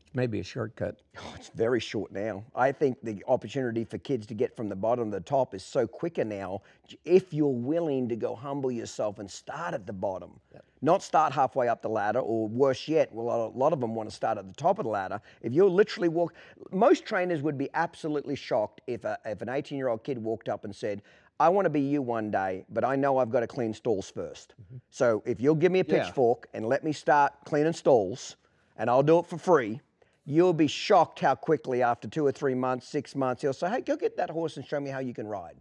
It's 0.06 0.14
maybe 0.14 0.40
a 0.40 0.44
shortcut. 0.44 1.00
Oh, 1.18 1.32
it's 1.36 1.48
very 1.50 1.80
short 1.80 2.12
now. 2.12 2.44
I 2.54 2.72
think 2.72 2.98
the 3.02 3.24
opportunity 3.26 3.84
for 3.84 3.98
kids 3.98 4.26
to 4.28 4.34
get 4.34 4.56
from 4.56 4.68
the 4.68 4.76
bottom 4.76 5.10
to 5.10 5.18
the 5.18 5.24
top 5.24 5.54
is 5.54 5.64
so 5.64 5.86
quicker 5.86 6.24
now 6.24 6.62
if 7.04 7.32
you're 7.32 7.48
willing 7.48 8.08
to 8.08 8.16
go 8.16 8.34
humble 8.34 8.70
yourself 8.70 9.18
and 9.18 9.30
start 9.30 9.74
at 9.74 9.86
the 9.86 9.92
bottom. 9.92 10.40
Not 10.84 11.02
start 11.02 11.32
halfway 11.32 11.68
up 11.68 11.80
the 11.80 11.88
ladder, 11.88 12.18
or 12.18 12.48
worse 12.48 12.88
yet, 12.88 13.12
well, 13.12 13.46
a 13.46 13.56
lot 13.56 13.72
of 13.72 13.80
them 13.80 13.94
want 13.94 14.10
to 14.10 14.14
start 14.14 14.36
at 14.36 14.48
the 14.48 14.54
top 14.54 14.80
of 14.80 14.84
the 14.84 14.90
ladder. 14.90 15.20
If 15.40 15.52
you're 15.52 15.70
literally 15.70 16.08
walk, 16.08 16.34
most 16.72 17.04
trainers 17.04 17.40
would 17.40 17.56
be 17.56 17.70
absolutely 17.74 18.34
shocked 18.34 18.80
if, 18.88 19.04
a, 19.04 19.16
if 19.24 19.42
an 19.42 19.48
18 19.48 19.78
year 19.78 19.88
old 19.88 20.02
kid 20.02 20.18
walked 20.18 20.48
up 20.48 20.64
and 20.64 20.74
said, 20.74 21.02
I 21.40 21.48
want 21.48 21.66
to 21.66 21.70
be 21.70 21.80
you 21.80 22.02
one 22.02 22.30
day, 22.30 22.64
but 22.70 22.84
I 22.84 22.96
know 22.96 23.18
I've 23.18 23.30
got 23.30 23.40
to 23.40 23.46
clean 23.46 23.74
stalls 23.74 24.12
1st 24.12 24.48
mm-hmm. 24.48 24.76
So 24.90 25.22
if 25.26 25.40
you'll 25.40 25.54
give 25.54 25.72
me 25.72 25.80
a 25.80 25.84
Yeah. 25.84 26.04
pitchfork 26.04 26.48
and 26.54 26.66
let 26.66 26.84
me 26.84 26.92
start 26.92 27.32
cleaning 27.44 27.72
stalls, 27.72 28.36
and 28.76 28.88
I'll 28.88 29.02
do 29.02 29.18
it 29.18 29.26
for 29.26 29.38
free, 29.38 29.80
you'll 30.24 30.52
be 30.52 30.66
shocked 30.66 31.20
how 31.20 31.34
quickly 31.34 31.82
after 31.82 32.08
two 32.08 32.24
or 32.24 32.32
three 32.32 32.54
months, 32.54 32.86
six 32.86 33.16
months, 33.16 33.42
he'll 33.42 33.52
say, 33.52 33.68
hey, 33.70 33.80
go 33.80 33.96
get 33.96 34.16
that 34.16 34.30
horse 34.30 34.56
and 34.56 34.66
show 34.66 34.78
me 34.78 34.90
how 34.90 35.00
you 35.00 35.14
can 35.14 35.26
ride. 35.26 35.56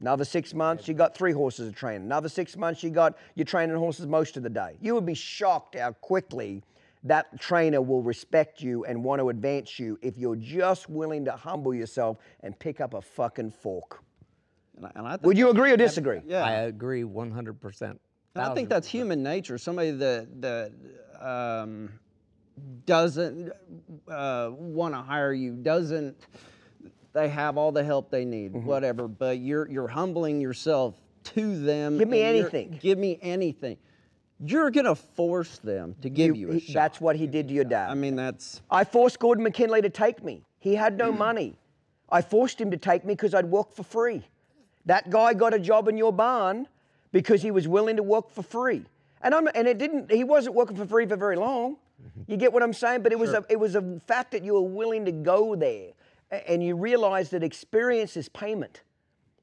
Another 0.00 0.24
six 0.24 0.54
months, 0.54 0.86
you 0.86 0.94
got 0.94 1.16
three 1.16 1.32
horses 1.32 1.68
to 1.68 1.74
train. 1.74 2.02
Another 2.02 2.28
six 2.28 2.56
months, 2.56 2.82
you 2.82 2.90
got 2.90 3.16
you're 3.34 3.44
training 3.44 3.76
horses 3.76 4.06
most 4.06 4.36
of 4.36 4.44
the 4.44 4.50
day. 4.50 4.78
You 4.80 4.94
would 4.94 5.06
be 5.06 5.14
shocked 5.14 5.76
how 5.76 5.92
quickly 5.92 6.62
that 7.04 7.40
trainer 7.40 7.82
will 7.82 8.02
respect 8.02 8.60
you 8.60 8.84
and 8.84 9.02
want 9.02 9.20
to 9.20 9.28
advance 9.28 9.78
you 9.78 9.98
if 10.02 10.16
you're 10.16 10.36
just 10.36 10.88
willing 10.88 11.24
to 11.24 11.32
humble 11.32 11.74
yourself 11.74 12.18
and 12.40 12.56
pick 12.58 12.80
up 12.80 12.94
a 12.94 13.02
fucking 13.02 13.50
fork. 13.50 14.02
And 14.78 14.86
I, 14.86 14.92
and 14.94 15.06
I 15.06 15.10
think, 15.12 15.24
Would 15.24 15.38
you 15.38 15.50
agree 15.50 15.72
or 15.72 15.76
disagree? 15.76 16.20
Yeah. 16.26 16.44
I 16.44 16.52
agree 16.62 17.02
100%. 17.02 17.80
And 17.82 17.98
I 18.36 18.54
think 18.54 18.68
that's 18.68 18.86
human 18.86 19.22
nature. 19.22 19.58
Somebody 19.58 19.90
that 19.92 20.40
that 20.40 20.72
um, 21.20 21.90
doesn't 22.86 23.50
uh, 24.08 24.50
want 24.52 24.94
to 24.94 25.00
hire 25.00 25.32
you 25.32 25.54
doesn't. 25.56 26.16
They 27.12 27.28
have 27.28 27.56
all 27.56 27.72
the 27.72 27.82
help 27.82 28.10
they 28.10 28.24
need, 28.24 28.52
Mm-hmm. 28.52 28.66
whatever. 28.66 29.08
But 29.08 29.38
you're 29.40 29.68
you're 29.68 29.88
humbling 29.88 30.40
yourself 30.40 30.94
to 31.34 31.58
them. 31.60 31.98
Give 31.98 32.08
me 32.08 32.22
anything. 32.22 32.78
Give 32.80 32.98
me 32.98 33.18
anything. 33.22 33.76
You're 34.40 34.70
gonna 34.70 34.94
force 34.94 35.58
them 35.58 35.96
to 36.02 36.08
give 36.08 36.36
you, 36.36 36.50
a 36.50 36.54
He- 36.54 36.60
shot. 36.60 36.74
that's 36.74 37.00
what 37.00 37.16
he 37.16 37.26
did 37.26 37.48
to 37.48 37.54
your 37.54 37.64
dad. 37.64 37.90
I 37.90 37.94
mean, 37.94 38.14
that's 38.14 38.60
I 38.70 38.84
forced 38.84 39.18
Gordon 39.18 39.42
McKinley 39.42 39.82
to 39.82 39.90
take 39.90 40.22
me. 40.22 40.44
He 40.60 40.76
had 40.76 40.96
no 40.96 41.10
money. 41.26 41.56
I 42.08 42.22
forced 42.22 42.60
him 42.60 42.70
to 42.70 42.76
take 42.76 43.04
me 43.04 43.14
because 43.14 43.34
I'd 43.34 43.46
work 43.46 43.72
for 43.74 43.82
free. 43.82 44.22
That 44.88 45.10
guy 45.10 45.34
got 45.34 45.52
a 45.52 45.58
job 45.58 45.86
in 45.88 45.98
your 45.98 46.14
barn 46.14 46.66
because 47.12 47.42
he 47.42 47.50
was 47.50 47.68
willing 47.68 47.96
to 47.96 48.02
work 48.02 48.30
for 48.30 48.42
free. 48.42 48.86
And 49.20 49.34
I'm 49.34 49.46
and 49.54 49.68
it 49.68 49.76
didn't 49.76 50.10
he 50.10 50.24
wasn't 50.24 50.54
working 50.54 50.76
for 50.76 50.86
free 50.86 51.04
for 51.06 51.16
very 51.16 51.36
long. 51.36 51.76
You 52.26 52.38
get 52.38 52.52
what 52.52 52.62
I'm 52.62 52.72
saying? 52.72 53.02
But 53.02 53.12
it 53.12 53.18
was 53.18 53.34
a 53.34 53.44
it 53.50 53.60
was 53.60 53.74
a 53.74 54.00
fact 54.06 54.30
that 54.32 54.42
you 54.42 54.54
were 54.54 54.62
willing 54.62 55.04
to 55.04 55.12
go 55.12 55.54
there. 55.54 55.90
And 56.30 56.62
you 56.62 56.74
realize 56.74 57.28
that 57.30 57.42
experience 57.42 58.16
is 58.16 58.30
payment. 58.30 58.82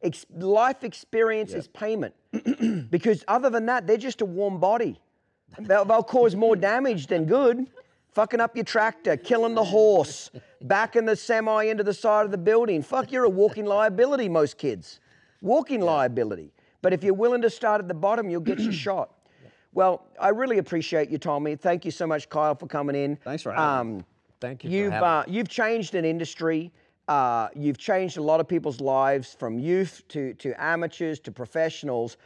Ex- 0.02 0.26
life 0.36 0.84
experience 0.84 1.54
is 1.54 1.68
payment. 1.68 2.16
because 2.90 3.24
other 3.28 3.50
than 3.50 3.68
that, 3.68 3.86
they're 3.86 3.98
just 3.98 4.22
a 4.22 4.26
warm 4.26 4.60
body. 4.60 5.00
They'll, 5.60 5.86
they'll 5.86 6.04
cause 6.04 6.36
more 6.36 6.56
damage 6.56 7.08
than 7.08 7.26
good. 7.26 7.68
Fucking 8.14 8.40
up 8.40 8.56
your 8.56 8.66
tractor, 8.66 9.18
killing 9.18 9.56
the 9.56 9.64
horse, 9.64 10.32
backing 10.62 11.06
the 11.06 11.16
semi 11.16 11.64
into 11.64 11.84
the 11.84 11.94
side 11.94 12.26
of 12.26 12.32
the 12.32 12.38
building. 12.38 12.82
Fuck, 12.82 13.12
you're 13.12 13.26
a 13.26 13.30
walking 13.30 13.66
liability, 13.66 14.30
most 14.30 14.58
kids. 14.58 15.00
Walking 15.46 15.82
liability. 15.82 16.52
But 16.82 16.92
if 16.92 17.04
you're 17.04 17.14
willing 17.14 17.42
to 17.44 17.50
start 17.50 17.80
at 17.80 17.88
the 17.88 17.94
bottom, 17.94 18.30
you'll 18.30 18.42
get 18.42 18.60
your 18.60 18.74
shot. 18.88 19.12
Well, 19.74 20.08
I 20.20 20.30
really 20.30 20.58
appreciate 20.58 21.10
you, 21.10 21.18
Tommy. 21.18 21.56
Thank 21.56 21.86
you 21.86 21.92
so 21.92 22.08
much, 22.08 22.30
Kyle, 22.30 22.56
for 22.56 22.66
coming 22.66 22.96
in. 22.96 23.18
Thanks 23.18 23.44
for 23.44 23.52
having 23.52 23.90
me. 23.90 23.98
um, 23.98 24.06
Thank 24.42 24.64
you. 24.64 24.72
You've 24.72 24.88
for 24.88 25.06
having 25.06 25.08
uh, 25.08 25.24
you've 25.28 25.50
changed 25.50 25.94
an 25.96 26.04
industry. 26.04 26.72
Uh, 27.08 27.50
you've 27.56 27.78
changed 27.78 28.18
a 28.18 28.24
lot 28.24 28.40
of 28.40 28.48
people's 28.48 28.82
lives, 28.82 29.36
from 29.38 29.60
youth 29.60 30.04
to 30.10 30.34
to 30.36 30.54
amateurs 30.62 31.20
to 31.22 31.32
professionals. 31.32 32.18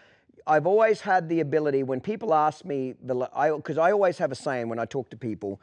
I've 0.47 0.65
always 0.65 1.01
had 1.01 1.27
the 1.27 1.41
ability 1.41 1.83
when 1.83 1.99
people 1.99 2.33
ask 2.33 2.63
me, 2.65 2.95
the 3.03 3.15
because 3.57 3.77
I, 3.77 3.91
always 3.91 4.17
have 4.17 4.31
a 4.31 4.35
saying 4.35 4.69
when 4.69 4.79
I 4.79 4.85
talk 4.85 5.09
to 5.09 5.17
people, 5.17 5.59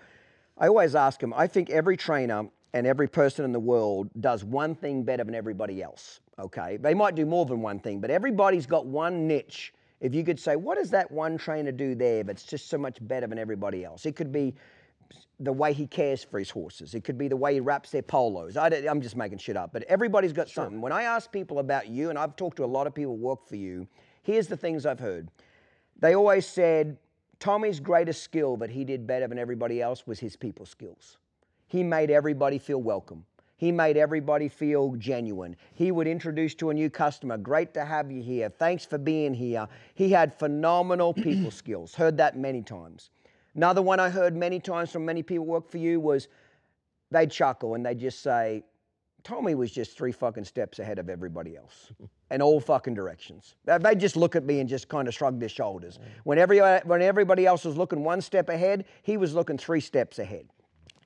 I 0.59 0.69
always 0.69 0.95
ask 0.95 1.21
them. 1.21 1.33
I 1.35 1.47
think 1.47 1.71
every 1.71 1.97
trainer 1.97 2.49
and 2.73 2.87
every 2.87 3.09
person 3.09 3.45
in 3.45 3.53
the 3.53 3.61
world 3.61 4.11
does 4.21 4.45
one 4.45 4.75
thing 4.75 5.03
better 5.03 5.25
than 5.25 5.35
everybody 5.35 5.83
else. 5.83 6.21
Okay, 6.39 6.77
they 6.77 6.95
might 6.95 7.15
do 7.15 7.25
more 7.25 7.47
than 7.47 7.63
one 7.63 7.79
thing, 7.79 8.01
but 8.01 8.11
everybody's 8.11 8.67
got 8.67 8.87
one 8.87 9.27
niche. 9.27 9.73
If 10.01 10.15
you 10.15 10.25
could 10.25 10.39
say, 10.39 10.57
what 10.57 10.77
does 10.77 10.91
that 10.91 11.11
one 11.11 11.39
trainer 11.39 11.73
do 11.73 11.95
there 11.95 12.23
that's 12.23 12.45
just 12.45 12.69
so 12.69 12.77
much 12.77 12.99
better 13.01 13.27
than 13.27 13.39
everybody 13.39 13.85
else? 13.85 14.05
It 14.05 14.15
could 14.15 14.31
be 14.31 14.55
the 15.41 15.53
way 15.53 15.73
he 15.73 15.87
cares 15.87 16.23
for 16.23 16.39
his 16.39 16.51
horses. 16.51 16.95
It 16.95 17.05
could 17.05 17.17
be 17.17 17.29
the 17.29 17.37
way 17.37 17.55
he 17.55 17.61
wraps 17.61 17.91
their 17.91 18.03
polos. 18.03 18.57
I 18.57 18.69
am 18.69 19.01
just 19.01 19.17
making 19.17 19.39
shit 19.39 19.57
up, 19.57 19.73
but 19.73 19.83
everybody's 19.85 20.33
got 20.33 20.49
something. 20.49 20.81
When 20.81 20.93
I 20.93 21.03
ask 21.03 21.31
people 21.31 21.59
about 21.59 21.89
you, 21.89 22.11
and 22.11 22.19
I've 22.19 22.37
talked 22.37 22.57
to 22.59 22.65
a 22.65 22.67
lot 22.67 22.87
of 22.87 22.95
people 22.95 23.17
who 23.17 23.23
work 23.23 23.47
for 23.47 23.57
you, 23.57 23.87
here's 24.23 24.47
the 24.47 24.57
things 24.57 24.87
I've 24.87 25.01
heard. 25.01 25.29
They 25.99 26.15
always 26.15 26.47
said 26.47 26.99
Tommy's 27.39 27.81
greatest 27.81 28.23
skill 28.23 28.57
that 28.59 28.71
he 28.71 28.85
did 28.85 29.07
better 29.07 29.27
than 29.27 29.39
everybody 29.39 29.81
else 29.81 30.07
was 30.07 30.19
his 30.19 30.37
people 30.37 30.67
skills. 30.67 31.19
He 31.67 31.83
made 31.83 32.11
everybody 32.11 32.59
feel 32.59 32.81
welcome. 32.81 33.25
He 33.59 33.73
made 33.73 33.97
everybody 33.97 34.49
feel 34.49 34.95
genuine. 34.97 35.57
He 35.73 35.91
would 35.91 36.07
introduce 36.07 36.55
to 36.57 36.71
a 36.71 36.75
new 36.75 36.91
customer, 36.91 37.39
great 37.39 37.73
to 37.75 37.85
have 37.85 38.11
you 38.13 38.23
here. 38.23 38.51
Thanks 38.51 38.85
for 38.85 38.99
being 38.99 39.33
here. 39.33 39.67
He 39.95 40.11
had 40.11 40.35
phenomenal 40.39 41.15
people 41.15 41.51
skills. 41.51 41.95
Heard 41.95 42.19
that 42.19 42.37
many 42.39 42.63
times. 42.63 43.11
Another 43.55 43.81
one 43.81 43.99
I 43.99 44.11
heard 44.11 44.37
many 44.37 44.61
times 44.61 44.91
from 44.93 45.07
many 45.07 45.23
people 45.23 45.47
who 45.47 45.53
work 45.53 45.71
for 45.71 45.79
you 45.79 45.99
was 45.99 46.29
they'd 47.11 47.31
chuckle 47.31 47.75
and 47.75 47.87
they'd 47.87 47.99
just 47.99 48.21
say, 48.23 48.63
Tommy 49.25 49.55
was 49.55 49.73
just 49.73 49.97
three 49.97 50.13
fucking 50.13 50.45
steps 50.45 50.79
ahead 50.79 50.99
of 50.99 51.09
everybody 51.09 51.57
else 51.57 51.91
in 52.31 52.43
all 52.43 52.61
fucking 52.61 52.93
directions. 52.95 53.55
They- 53.65 53.79
They'd 53.79 53.99
just 53.99 54.17
look 54.17 54.37
at 54.37 54.45
me 54.45 54.61
and 54.61 54.69
just 54.69 54.89
kind 54.89 55.09
of 55.09 55.15
shrug 55.15 55.41
their 55.41 55.49
shoulders. 55.49 55.97
Mm. 55.97 56.03
When, 56.25 56.39
every, 56.39 56.61
uh, 56.61 56.81
when 56.85 57.01
everybody 57.01 57.47
else 57.47 57.65
was 57.65 57.77
looking 57.79 58.05
one 58.05 58.21
step 58.21 58.51
ahead, 58.51 58.85
he 59.03 59.17
was 59.17 59.35
looking 59.35 59.57
three 59.57 59.81
steps 59.81 60.19
ahead. 60.19 60.47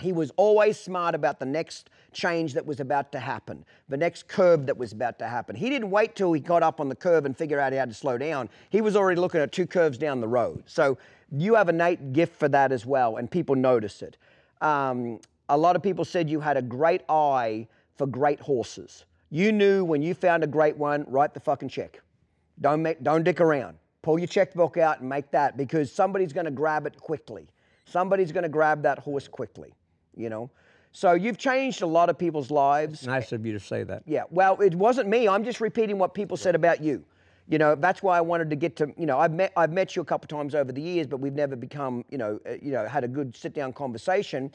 He 0.01 0.13
was 0.13 0.31
always 0.37 0.79
smart 0.79 1.15
about 1.15 1.39
the 1.39 1.47
next 1.47 1.91
change 2.13 2.55
that 2.55 2.67
was 2.67 2.81
about 2.81 3.13
to 3.13 3.21
happen, 3.21 3.65
the 3.89 3.97
next 3.97 4.29
curve 4.29 4.67
that 4.67 4.77
was 4.77 4.93
about 4.93 5.19
to 5.21 5.29
happen. 5.29 5.55
He 5.55 5.71
didn't 5.71 5.91
wait 5.91 6.17
till 6.17 6.33
he 6.33 6.41
got 6.41 6.63
up 6.63 6.81
on 6.81 6.89
the 6.89 6.97
curve 6.97 7.25
and 7.25 7.37
figure 7.37 7.61
out 7.61 7.73
how 7.73 7.85
to 7.85 7.95
slow 7.95 8.19
down. 8.19 8.49
He 8.71 8.81
was 8.81 8.97
already 8.97 9.21
looking 9.21 9.41
at 9.41 9.53
two 9.53 9.67
curves 9.67 9.99
down 9.99 10.21
the 10.21 10.29
road. 10.29 10.65
So 10.67 10.99
you 11.31 11.55
have 11.55 11.69
a 11.69 11.71
innate 11.71 12.13
gift 12.13 12.37
for 12.37 12.49
that 12.49 12.73
as 12.73 12.85
well, 12.85 13.17
and 13.17 13.31
people 13.31 13.55
notice 13.55 14.03
it. 14.03 14.17
Um, 14.61 15.21
a 15.49 15.57
lot 15.57 15.77
of 15.77 15.83
people 15.83 16.05
said 16.05 16.29
you 16.29 16.41
had 16.41 16.57
a 16.57 16.63
great 16.63 17.03
eye 17.09 17.67
for 17.97 18.07
great 18.07 18.41
horses. 18.41 19.05
You 19.31 19.53
knew 19.53 19.85
when 19.85 20.03
you 20.03 20.15
found 20.15 20.43
a 20.43 20.47
great 20.47 20.77
one, 20.77 21.05
write 21.07 21.35
the 21.35 21.41
fucking 21.41 21.69
check. 21.69 22.01
Don't 22.61 22.83
make, 22.83 23.03
don't 23.03 23.23
dick 23.23 23.41
around. 23.41 23.77
Pull 24.03 24.19
your 24.19 24.27
checkbook 24.27 24.77
out 24.77 25.01
and 25.01 25.09
make 25.09 25.31
that 25.31 25.57
because 25.57 25.93
somebody's 25.93 26.33
going 26.33 26.47
to 26.47 26.51
grab 26.51 26.87
it 26.87 26.99
quickly. 26.99 27.49
Somebody's 27.85 28.33
going 28.33 28.43
to 28.43 28.49
grab 28.49 28.83
that 28.83 28.99
horse 28.99 29.29
quickly. 29.29 29.73
You 30.21 30.29
know, 30.29 30.51
so 30.93 31.13
you've 31.13 31.39
changed 31.39 31.83
a 31.83 31.87
lot 31.87 32.11
of 32.11 32.19
people's 32.19 32.51
lives. 32.51 33.07
Nice 33.07 33.33
of 33.33 33.47
you 33.47 33.53
to 33.53 33.61
say 33.61 33.85
that. 33.85 34.03
Yeah. 34.07 34.25
Well, 34.31 34.61
it 34.61 34.75
wasn't 34.75 35.09
me. 35.09 35.29
I'm 35.29 35.45
just 35.45 35.61
repeating 35.61 35.99
what 35.99 36.15
people 36.15 36.37
said 36.37 36.55
about 36.55 36.83
you. 36.83 37.05
You 37.49 37.59
know, 37.59 37.75
that's 37.75 38.03
why 38.03 38.17
I 38.17 38.21
wanted 38.21 38.51
to 38.51 38.57
get 38.57 38.77
to. 38.77 38.93
You 38.97 39.07
know, 39.07 39.19
I've 39.19 39.33
met 39.33 39.53
I've 39.57 39.73
met 39.73 39.97
you 39.97 40.03
a 40.03 40.05
couple 40.05 40.29
times 40.29 40.55
over 40.55 40.73
the 40.73 40.81
years, 40.81 41.07
but 41.07 41.19
we've 41.19 41.35
never 41.35 41.57
become. 41.57 42.05
You 42.11 42.19
know, 42.19 42.41
uh, 42.47 42.53
you 42.63 42.73
know, 42.73 42.87
had 42.87 43.05
a 43.05 43.09
good 43.09 43.37
sit 43.37 43.55
down 43.55 43.73
conversation. 43.73 44.53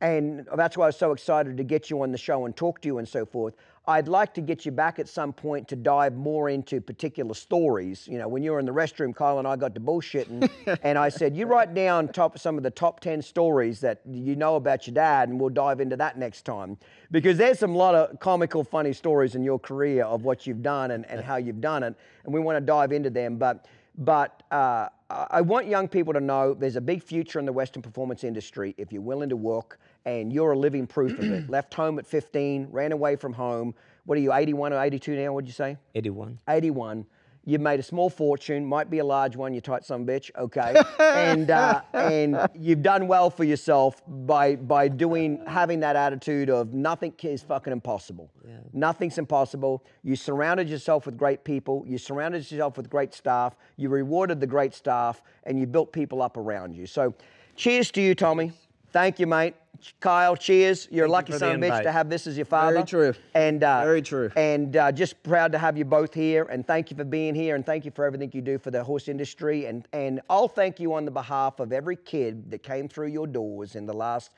And 0.00 0.46
that's 0.56 0.76
why 0.76 0.84
I 0.84 0.88
was 0.88 0.96
so 0.96 1.12
excited 1.12 1.56
to 1.56 1.64
get 1.64 1.88
you 1.88 2.02
on 2.02 2.12
the 2.12 2.18
show 2.18 2.44
and 2.44 2.54
talk 2.54 2.82
to 2.82 2.88
you 2.88 2.98
and 2.98 3.08
so 3.08 3.24
forth. 3.24 3.54
I'd 3.88 4.08
like 4.08 4.34
to 4.34 4.40
get 4.40 4.66
you 4.66 4.72
back 4.72 4.98
at 4.98 5.08
some 5.08 5.32
point 5.32 5.68
to 5.68 5.76
dive 5.76 6.14
more 6.14 6.50
into 6.50 6.80
particular 6.80 7.34
stories. 7.34 8.08
You 8.08 8.18
know, 8.18 8.26
when 8.26 8.42
you 8.42 8.50
were 8.50 8.58
in 8.58 8.66
the 8.66 8.72
restroom, 8.72 9.14
Kyle 9.14 9.38
and 9.38 9.46
I 9.46 9.54
got 9.54 9.74
to 9.74 9.80
bullshitting, 9.80 10.50
and 10.82 10.98
I 10.98 11.08
said, 11.08 11.36
"You 11.36 11.46
write 11.46 11.72
down 11.72 12.08
top 12.08 12.36
some 12.36 12.56
of 12.56 12.64
the 12.64 12.70
top 12.70 12.98
ten 12.98 13.22
stories 13.22 13.80
that 13.80 14.00
you 14.10 14.34
know 14.34 14.56
about 14.56 14.88
your 14.88 14.94
dad, 14.94 15.28
and 15.28 15.40
we'll 15.40 15.50
dive 15.50 15.80
into 15.80 15.96
that 15.96 16.18
next 16.18 16.42
time." 16.44 16.76
Because 17.12 17.38
there's 17.38 17.60
some 17.60 17.76
lot 17.76 17.94
of 17.94 18.18
comical, 18.18 18.64
funny 18.64 18.92
stories 18.92 19.36
in 19.36 19.44
your 19.44 19.60
career 19.60 20.04
of 20.04 20.24
what 20.24 20.48
you've 20.48 20.62
done 20.62 20.90
and, 20.90 21.06
and 21.06 21.20
how 21.20 21.36
you've 21.36 21.60
done 21.60 21.84
it, 21.84 21.94
and 22.24 22.34
we 22.34 22.40
want 22.40 22.56
to 22.56 22.60
dive 22.60 22.90
into 22.90 23.08
them. 23.08 23.36
But 23.36 23.66
But 23.98 24.42
uh, 24.50 24.88
I 25.08 25.40
want 25.40 25.68
young 25.68 25.86
people 25.86 26.12
to 26.14 26.20
know 26.20 26.52
there's 26.52 26.74
a 26.74 26.80
big 26.80 27.00
future 27.00 27.38
in 27.38 27.46
the 27.46 27.52
Western 27.52 27.80
performance 27.80 28.24
industry 28.24 28.74
if 28.76 28.92
you're 28.92 29.02
willing 29.02 29.28
to 29.28 29.36
work, 29.36 29.78
and 30.04 30.32
you're 30.32 30.52
a 30.52 30.58
living 30.58 30.86
proof 30.86 31.16
of 31.18 31.24
it. 31.24 31.48
Left 31.50 31.72
home 31.74 31.98
at 32.00 32.06
15, 32.06 32.68
ran 32.70 32.90
away 32.90 33.14
from 33.14 33.32
home. 33.32 33.74
What 34.04 34.18
are 34.18 34.20
you, 34.20 34.32
81 34.32 34.72
or 34.72 34.82
82 34.82 35.14
now? 35.16 35.32
What'd 35.32 35.46
you 35.46 35.54
say? 35.54 35.76
81. 35.94 36.40
81. 36.48 37.06
You've 37.48 37.60
made 37.60 37.78
a 37.78 37.82
small 37.82 38.10
fortune, 38.10 38.66
might 38.66 38.90
be 38.90 38.98
a 38.98 39.04
large 39.04 39.36
one, 39.36 39.54
you 39.54 39.60
tight 39.60 39.84
some 39.84 40.04
bitch, 40.04 40.32
okay? 40.36 40.74
and 40.98 41.48
uh, 41.48 41.80
and 41.92 42.36
you've 42.58 42.82
done 42.82 43.06
well 43.06 43.30
for 43.30 43.44
yourself 43.44 44.02
by 44.08 44.56
by 44.56 44.88
doing 44.88 45.40
having 45.46 45.78
that 45.80 45.94
attitude 45.94 46.50
of 46.50 46.74
nothing 46.74 47.14
is 47.22 47.42
fucking 47.42 47.72
impossible. 47.72 48.32
Nothing's 48.72 49.16
impossible. 49.16 49.84
You 50.02 50.16
surrounded 50.16 50.68
yourself 50.68 51.06
with 51.06 51.16
great 51.16 51.44
people, 51.44 51.84
you 51.86 51.98
surrounded 51.98 52.50
yourself 52.50 52.76
with 52.76 52.90
great 52.90 53.14
staff, 53.14 53.54
you 53.76 53.90
rewarded 53.90 54.40
the 54.40 54.46
great 54.46 54.74
staff, 54.74 55.22
and 55.44 55.58
you 55.58 55.66
built 55.66 55.92
people 55.92 56.22
up 56.22 56.36
around 56.36 56.74
you. 56.74 56.86
So 56.86 57.14
cheers 57.54 57.92
to 57.92 58.00
you, 58.00 58.16
Tommy. 58.16 58.52
Thank 58.90 59.20
you, 59.20 59.26
mate. 59.28 59.54
Kyle, 60.00 60.36
cheers. 60.36 60.88
You're 60.90 61.06
a 61.06 61.10
lucky 61.10 61.32
for 61.32 61.38
son 61.38 61.56
of 61.56 61.60
bitch 61.60 61.82
to 61.82 61.92
have 61.92 62.08
this 62.08 62.26
as 62.26 62.36
your 62.36 62.46
father. 62.46 62.72
Very 62.74 62.84
true. 62.84 63.14
And 63.34 63.62
uh, 63.62 63.82
Very 63.84 64.02
true. 64.02 64.30
and 64.36 64.76
uh, 64.76 64.92
just 64.92 65.22
proud 65.22 65.52
to 65.52 65.58
have 65.58 65.76
you 65.76 65.84
both 65.84 66.14
here. 66.14 66.44
And 66.44 66.66
thank 66.66 66.90
you 66.90 66.96
for 66.96 67.04
being 67.04 67.34
here. 67.34 67.54
And 67.54 67.64
thank 67.64 67.84
you 67.84 67.90
for 67.90 68.04
everything 68.04 68.30
you 68.32 68.42
do 68.42 68.58
for 68.58 68.70
the 68.70 68.82
horse 68.82 69.08
industry. 69.08 69.66
And 69.66 69.86
and 69.92 70.20
I'll 70.30 70.48
thank 70.48 70.80
you 70.80 70.94
on 70.94 71.04
the 71.04 71.10
behalf 71.10 71.60
of 71.60 71.72
every 71.72 71.96
kid 71.96 72.50
that 72.50 72.62
came 72.62 72.88
through 72.88 73.08
your 73.08 73.26
doors 73.26 73.74
in 73.76 73.86
the 73.86 73.94
last 73.94 74.30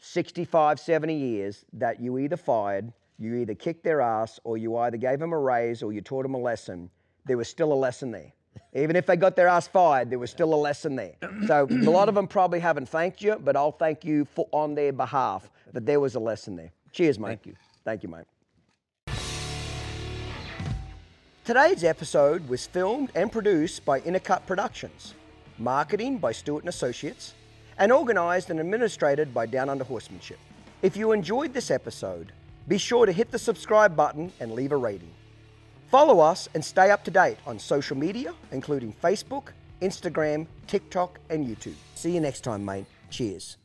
65, 0.00 0.80
70 0.80 1.14
years 1.14 1.64
that 1.74 2.00
you 2.00 2.18
either 2.18 2.36
fired, 2.36 2.92
you 3.18 3.34
either 3.36 3.54
kicked 3.54 3.84
their 3.84 4.00
ass, 4.00 4.40
or 4.42 4.58
you 4.58 4.76
either 4.78 4.96
gave 4.96 5.20
them 5.20 5.32
a 5.32 5.38
raise, 5.38 5.82
or 5.82 5.92
you 5.92 6.00
taught 6.00 6.22
them 6.24 6.34
a 6.34 6.38
lesson. 6.38 6.90
There 7.24 7.36
was 7.36 7.48
still 7.48 7.72
a 7.72 7.74
lesson 7.74 8.10
there. 8.10 8.32
Even 8.74 8.96
if 8.96 9.06
they 9.06 9.16
got 9.16 9.36
their 9.36 9.48
ass 9.48 9.66
fired, 9.68 10.08
there 10.08 10.18
was 10.18 10.30
still 10.30 10.54
a 10.54 10.56
lesson 10.56 10.96
there. 10.96 11.12
So 11.46 11.66
a 11.70 11.90
lot 11.90 12.08
of 12.08 12.14
them 12.14 12.26
probably 12.26 12.60
haven't 12.60 12.88
thanked 12.88 13.20
you, 13.20 13.36
but 13.42 13.54
I'll 13.56 13.72
thank 13.72 14.04
you 14.04 14.24
for, 14.24 14.48
on 14.50 14.74
their 14.74 14.92
behalf 14.92 15.50
that 15.72 15.84
there 15.84 16.00
was 16.00 16.14
a 16.14 16.20
lesson 16.20 16.56
there. 16.56 16.72
Cheers, 16.92 17.18
mate. 17.18 17.28
Thank 17.28 17.46
you. 17.46 17.54
Thank 17.84 18.02
you, 18.02 18.08
mate. 18.08 18.24
Today's 21.44 21.84
episode 21.84 22.48
was 22.48 22.66
filmed 22.66 23.10
and 23.14 23.30
produced 23.30 23.84
by 23.84 24.00
Intercut 24.00 24.46
Productions, 24.46 25.14
marketing 25.58 26.18
by 26.18 26.32
Stewart 26.32 26.62
and 26.62 26.68
Associates, 26.68 27.34
and 27.78 27.90
organized 27.90 28.50
and 28.50 28.60
administrated 28.60 29.34
by 29.34 29.46
Down 29.46 29.68
Under 29.68 29.84
Horsemanship. 29.84 30.38
If 30.82 30.96
you 30.96 31.12
enjoyed 31.12 31.52
this 31.52 31.70
episode, 31.70 32.32
be 32.68 32.78
sure 32.78 33.06
to 33.06 33.12
hit 33.12 33.30
the 33.32 33.38
subscribe 33.38 33.96
button 33.96 34.32
and 34.38 34.52
leave 34.52 34.72
a 34.72 34.76
rating. 34.76 35.10
Follow 35.92 36.20
us 36.20 36.48
and 36.54 36.64
stay 36.64 36.90
up 36.90 37.04
to 37.04 37.10
date 37.10 37.36
on 37.46 37.58
social 37.58 37.98
media, 37.98 38.32
including 38.50 38.94
Facebook, 39.04 39.48
Instagram, 39.82 40.46
TikTok, 40.66 41.18
and 41.28 41.46
YouTube. 41.46 41.74
See 41.96 42.12
you 42.12 42.20
next 42.20 42.40
time, 42.40 42.64
mate. 42.64 42.86
Cheers. 43.10 43.58